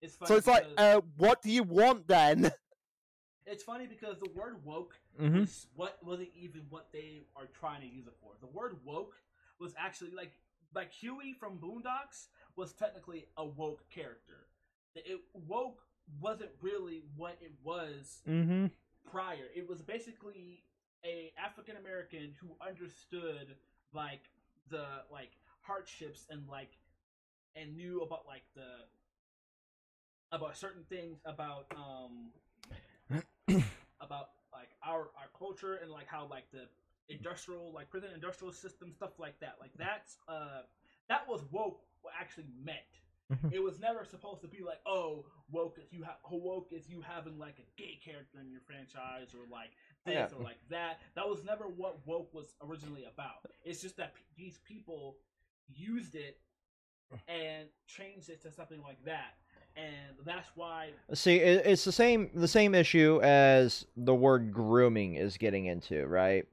It's 0.00 0.14
funny 0.16 0.28
So 0.28 0.36
it's 0.36 0.46
like, 0.46 0.66
uh, 0.76 1.00
what 1.16 1.42
do 1.42 1.50
you 1.50 1.62
want 1.64 2.06
then? 2.06 2.50
it's 3.46 3.64
funny 3.64 3.86
because 3.86 4.18
the 4.18 4.30
word 4.30 4.64
woke 4.64 4.94
Mhm. 5.18 5.40
was 5.40 5.66
what 5.74 6.02
wasn't 6.04 6.30
even 6.34 6.62
what 6.68 6.92
they 6.92 7.26
are 7.34 7.46
trying 7.46 7.80
to 7.80 7.86
use 7.88 8.06
it 8.06 8.14
for. 8.20 8.36
The 8.40 8.46
word 8.46 8.84
woke 8.84 9.20
was 9.58 9.74
actually 9.76 10.10
like 10.12 10.32
like 10.74 10.92
Huey 10.92 11.32
from 11.32 11.58
Boondocks 11.58 12.28
was 12.54 12.72
technically 12.74 13.26
a 13.36 13.44
woke 13.44 13.88
character. 13.88 14.48
It 14.94 15.20
woke 15.32 15.82
wasn't 16.20 16.50
really 16.60 17.02
what 17.16 17.38
it 17.40 17.52
was 17.62 18.22
Mm-hmm. 18.28 18.66
Prior. 19.10 19.46
It 19.54 19.68
was 19.68 19.82
basically 19.82 20.62
a 21.04 21.32
African 21.42 21.76
American 21.76 22.34
who 22.40 22.48
understood 22.66 23.54
like 23.92 24.22
the 24.70 24.84
like 25.12 25.30
hardships 25.62 26.26
and 26.30 26.42
like 26.48 26.72
and 27.56 27.76
knew 27.76 28.00
about 28.02 28.24
like 28.26 28.42
the 28.54 28.86
about 30.32 30.56
certain 30.56 30.82
things 30.88 31.18
about 31.24 31.66
um 31.76 32.30
about 34.00 34.30
like 34.52 34.68
our 34.82 35.10
our 35.16 35.30
culture 35.38 35.76
and 35.82 35.90
like 35.90 36.06
how 36.06 36.26
like 36.28 36.50
the 36.52 36.64
industrial 37.08 37.72
like 37.72 37.88
prison 37.88 38.10
industrial 38.14 38.52
system 38.52 38.92
stuff 38.92 39.18
like 39.18 39.38
that 39.40 39.56
like 39.60 39.70
that's 39.78 40.18
uh 40.28 40.60
that 41.08 41.26
was 41.26 41.40
woke 41.50 41.80
what 42.02 42.14
actually 42.18 42.46
meant. 42.62 42.78
Mm-hmm. 43.32 43.48
it 43.52 43.62
was 43.62 43.78
never 43.78 44.06
supposed 44.06 44.40
to 44.40 44.48
be 44.48 44.62
like 44.64 44.78
oh 44.86 45.26
woke 45.50 45.76
is 45.78 45.92
you 45.92 46.02
have 46.02 46.16
woke 46.30 46.68
is 46.72 46.88
you 46.88 47.02
having 47.02 47.38
like 47.38 47.56
a 47.58 47.80
gay 47.80 47.98
character 48.02 48.40
in 48.40 48.50
your 48.50 48.62
franchise 48.66 49.34
or 49.34 49.40
like 49.52 49.70
this 50.06 50.14
Yeah. 50.14 50.38
or 50.38 50.42
like 50.42 50.56
that 50.70 51.00
that 51.14 51.28
was 51.28 51.44
never 51.44 51.64
what 51.64 51.98
woke 52.06 52.32
was 52.32 52.54
originally 52.66 53.04
about 53.04 53.44
it's 53.64 53.82
just 53.82 53.98
that 53.98 54.14
p- 54.14 54.22
these 54.38 54.58
people 54.66 55.16
used 55.68 56.14
it 56.14 56.38
and 57.28 57.68
changed 57.86 58.30
it 58.30 58.40
to 58.42 58.50
something 58.52 58.80
like 58.82 59.02
that 59.04 59.34
and 59.76 60.16
that's 60.24 60.48
why 60.54 60.90
See, 61.12 61.36
it, 61.36 61.66
it's 61.66 61.84
the 61.84 61.92
same 61.92 62.30
the 62.34 62.48
same 62.48 62.74
issue 62.74 63.20
as 63.22 63.84
the 63.96 64.14
word 64.14 64.52
grooming 64.52 65.14
is 65.14 65.36
getting 65.36 65.66
into, 65.66 66.06
right? 66.06 66.46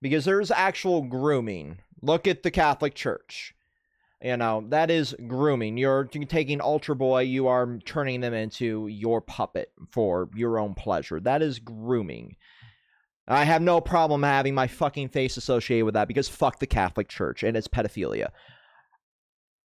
Because 0.00 0.24
there's 0.24 0.50
actual 0.50 1.02
grooming. 1.02 1.78
Look 2.00 2.26
at 2.26 2.42
the 2.42 2.50
Catholic 2.50 2.94
Church. 2.94 3.54
You 4.24 4.38
know, 4.38 4.64
that 4.70 4.90
is 4.90 5.14
grooming. 5.26 5.76
You're 5.76 6.04
taking 6.04 6.62
altar 6.62 6.94
boy, 6.94 7.20
you 7.20 7.46
are 7.46 7.76
turning 7.84 8.22
them 8.22 8.32
into 8.32 8.86
your 8.86 9.20
puppet 9.20 9.70
for 9.90 10.30
your 10.34 10.58
own 10.58 10.72
pleasure. 10.72 11.20
That 11.20 11.42
is 11.42 11.58
grooming. 11.58 12.36
I 13.28 13.44
have 13.44 13.60
no 13.60 13.82
problem 13.82 14.22
having 14.22 14.54
my 14.54 14.66
fucking 14.66 15.10
face 15.10 15.36
associated 15.36 15.84
with 15.84 15.92
that 15.92 16.08
because 16.08 16.26
fuck 16.26 16.58
the 16.58 16.66
Catholic 16.66 17.08
Church 17.08 17.42
and 17.42 17.54
its 17.54 17.68
pedophilia. 17.68 18.28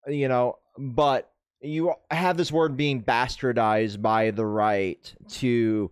You 0.07 0.29
know, 0.29 0.57
but 0.79 1.31
you 1.61 1.93
have 2.11 2.39
this 2.39 2.51
word 2.51 2.79
being 2.79 3.03
bastardized 3.03 4.01
by 4.01 4.31
the 4.31 4.47
right 4.47 5.15
to 5.33 5.91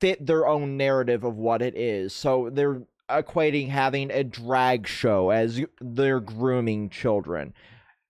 fit 0.00 0.26
their 0.26 0.46
own 0.46 0.78
narrative 0.78 1.24
of 1.24 1.36
what 1.36 1.60
it 1.60 1.76
is. 1.76 2.14
So 2.14 2.48
they're 2.50 2.80
equating 3.12 3.68
having 3.68 4.10
a 4.10 4.24
drag 4.24 4.86
show 4.86 5.30
as 5.30 5.60
they're 5.80 6.20
grooming 6.20 6.90
children. 6.90 7.52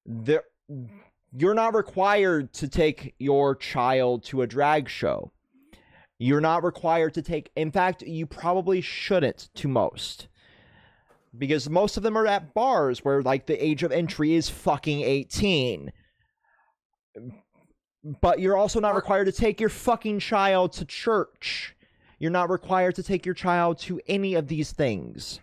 They're, 0.06 0.44
you're 1.32 1.54
not 1.54 1.74
required 1.74 2.52
to 2.54 2.68
take 2.68 3.14
your 3.18 3.54
child 3.54 4.24
to 4.24 4.42
a 4.42 4.46
drag 4.46 4.88
show. 4.88 5.32
You're 6.18 6.40
not 6.40 6.62
required 6.62 7.14
to 7.14 7.22
take, 7.22 7.50
in 7.56 7.72
fact, 7.72 8.02
you 8.02 8.26
probably 8.26 8.80
shouldn't 8.80 9.48
to 9.56 9.68
most. 9.68 10.28
Because 11.36 11.68
most 11.68 11.96
of 11.96 12.02
them 12.02 12.16
are 12.16 12.26
at 12.26 12.54
bars 12.54 13.04
where, 13.04 13.22
like, 13.22 13.46
the 13.46 13.64
age 13.64 13.82
of 13.82 13.90
entry 13.90 14.34
is 14.34 14.50
fucking 14.50 15.00
18 15.00 15.92
but 18.20 18.40
you're 18.40 18.56
also 18.56 18.80
not 18.80 18.94
required 18.94 19.26
to 19.26 19.32
take 19.32 19.60
your 19.60 19.68
fucking 19.68 20.18
child 20.18 20.72
to 20.72 20.84
church. 20.84 21.76
You're 22.22 22.30
not 22.30 22.50
required 22.50 22.94
to 22.94 23.02
take 23.02 23.26
your 23.26 23.34
child 23.34 23.78
to 23.80 24.00
any 24.06 24.34
of 24.34 24.46
these 24.46 24.70
things. 24.70 25.40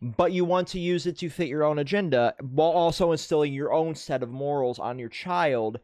But 0.00 0.30
you 0.30 0.44
want 0.44 0.68
to 0.68 0.78
use 0.78 1.08
it 1.08 1.18
to 1.18 1.28
fit 1.28 1.48
your 1.48 1.64
own 1.64 1.80
agenda 1.80 2.36
while 2.40 2.68
also 2.68 3.10
instilling 3.10 3.52
your 3.52 3.72
own 3.72 3.96
set 3.96 4.22
of 4.22 4.30
morals 4.30 4.78
on 4.78 4.96
your 4.96 5.08
child 5.08 5.80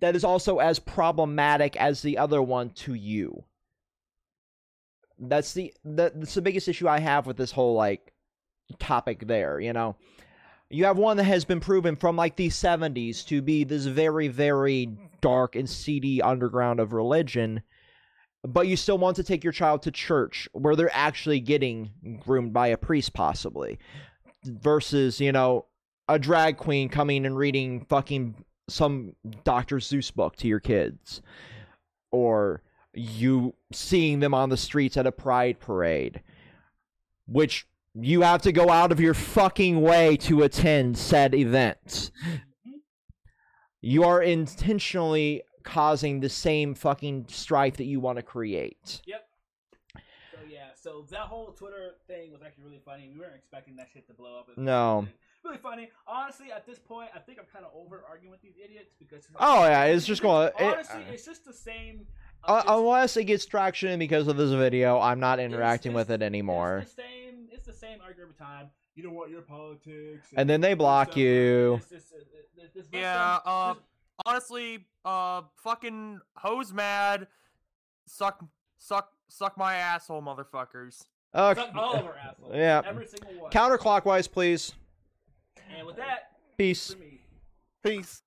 that 0.00 0.16
is 0.16 0.24
also 0.24 0.56
as 0.56 0.78
problematic 0.78 1.76
as 1.76 2.00
the 2.00 2.16
other 2.16 2.40
one 2.40 2.70
to 2.70 2.94
you. 2.94 3.44
That's 5.18 5.52
the 5.52 5.74
that, 5.84 6.18
that's 6.18 6.32
the 6.32 6.40
biggest 6.40 6.66
issue 6.66 6.88
I 6.88 6.98
have 6.98 7.26
with 7.26 7.36
this 7.36 7.52
whole 7.52 7.74
like 7.74 8.14
topic 8.78 9.26
there, 9.26 9.60
you 9.60 9.74
know 9.74 9.96
you 10.70 10.86
have 10.86 10.96
one 10.96 11.18
that 11.18 11.24
has 11.24 11.44
been 11.44 11.60
proven 11.60 11.94
from 11.94 12.16
like 12.16 12.36
the 12.36 12.48
70s 12.48 13.26
to 13.26 13.42
be 13.42 13.64
this 13.64 13.84
very 13.84 14.28
very 14.28 14.88
dark 15.20 15.56
and 15.56 15.68
seedy 15.68 16.22
underground 16.22 16.80
of 16.80 16.94
religion 16.94 17.62
but 18.44 18.66
you 18.66 18.76
still 18.76 18.98
want 18.98 19.16
to 19.16 19.22
take 19.22 19.44
your 19.44 19.52
child 19.52 19.82
to 19.82 19.90
church 19.90 20.48
where 20.52 20.74
they're 20.74 20.90
actually 20.92 21.40
getting 21.40 21.90
groomed 22.20 22.52
by 22.52 22.68
a 22.68 22.76
priest, 22.76 23.12
possibly, 23.14 23.78
versus, 24.44 25.20
you 25.20 25.32
know, 25.32 25.66
a 26.08 26.18
drag 26.18 26.56
queen 26.56 26.88
coming 26.88 27.24
and 27.24 27.36
reading 27.36 27.84
fucking 27.88 28.44
some 28.68 29.14
Dr. 29.44 29.76
Seuss 29.76 30.12
book 30.12 30.36
to 30.36 30.48
your 30.48 30.60
kids, 30.60 31.22
or 32.10 32.62
you 32.94 33.54
seeing 33.72 34.20
them 34.20 34.34
on 34.34 34.48
the 34.48 34.56
streets 34.56 34.96
at 34.96 35.06
a 35.06 35.12
pride 35.12 35.60
parade, 35.60 36.22
which 37.26 37.66
you 37.94 38.22
have 38.22 38.42
to 38.42 38.52
go 38.52 38.70
out 38.70 38.90
of 38.90 39.00
your 39.00 39.14
fucking 39.14 39.80
way 39.80 40.16
to 40.16 40.42
attend 40.42 40.98
said 40.98 41.34
event. 41.34 42.10
Mm-hmm. 42.26 42.36
You 43.80 44.04
are 44.04 44.22
intentionally 44.22 45.42
causing 45.64 46.20
the 46.20 46.28
same 46.28 46.74
fucking 46.74 47.26
strife 47.28 47.76
that 47.78 47.84
you 47.84 48.00
want 48.00 48.16
to 48.16 48.22
create. 48.22 49.00
Yep. 49.06 49.26
So 49.94 50.38
yeah, 50.50 50.68
so 50.74 51.04
that 51.10 51.20
whole 51.20 51.52
Twitter 51.52 51.92
thing 52.06 52.32
was 52.32 52.42
actually 52.42 52.64
really 52.64 52.80
funny. 52.84 53.10
We 53.12 53.20
weren't 53.20 53.34
expecting 53.36 53.76
that 53.76 53.88
shit 53.92 54.06
to 54.08 54.12
blow 54.14 54.38
up. 54.40 54.48
No. 54.56 54.98
as 55.00 55.04
it 55.04 55.06
did. 55.06 55.14
Really 55.44 55.58
funny. 55.58 55.90
Honestly, 56.06 56.52
at 56.52 56.64
this 56.66 56.78
point, 56.78 57.10
I 57.16 57.18
think 57.18 57.38
I'm 57.40 57.46
kind 57.52 57.64
of 57.64 57.72
over 57.74 58.04
arguing 58.08 58.30
with 58.30 58.40
these 58.42 58.54
idiots 58.62 58.94
because. 58.98 59.26
Oh, 59.40 59.64
yeah, 59.64 59.84
it's 59.86 60.06
just 60.06 60.22
gonna- 60.22 60.52
it- 60.58 60.62
Honestly, 60.62 61.02
it's 61.10 61.24
just 61.24 61.44
the 61.44 61.52
same. 61.52 62.06
uh, 62.44 62.52
Uh, 62.52 62.58
it's- 62.60 62.76
unless 62.78 63.16
it 63.16 63.24
gets 63.24 63.44
traction 63.44 63.98
because 63.98 64.28
of 64.28 64.36
this 64.36 64.52
video, 64.52 65.00
I'm 65.00 65.18
not 65.18 65.40
interacting 65.40 65.92
it's- 65.92 66.06
with 66.08 66.10
it 66.12 66.24
anymore. 66.24 66.78
It's 66.78 66.94
the 66.94 67.02
same. 67.02 67.48
It's 67.50 67.66
the 67.66 67.72
same 67.72 68.00
argument 68.00 68.30
every 68.38 68.46
time. 68.46 68.70
You 68.94 69.02
don't 69.02 69.14
want 69.14 69.30
your 69.30 69.42
politics. 69.42 70.28
And 70.36 70.48
then 70.48 70.60
they 70.60 70.74
block 70.74 71.08
stuff, 71.08 71.16
you. 71.18 71.80
Yeah, 72.92 73.38
uh, 73.44 73.74
honestly, 74.26 74.86
uh, 75.04 75.42
fucking 75.56 76.20
hose 76.36 76.72
mad, 76.72 77.26
suck, 78.06 78.44
suck, 78.78 79.10
suck 79.28 79.56
my 79.56 79.74
asshole, 79.76 80.22
motherfuckers. 80.22 81.04
Uh, 81.34 81.54
suck 81.54 81.74
all 81.74 81.94
of 81.94 82.04
our 82.04 82.16
assholes. 82.18 82.52
yeah. 82.54 82.82
Every 82.84 83.06
single 83.06 83.42
one. 83.42 83.50
counterclockwise, 83.50 84.30
please. 84.30 84.74
and 85.76 85.86
with 85.86 85.96
that, 85.96 86.32
Peace. 86.58 86.94
Peace. 87.82 88.20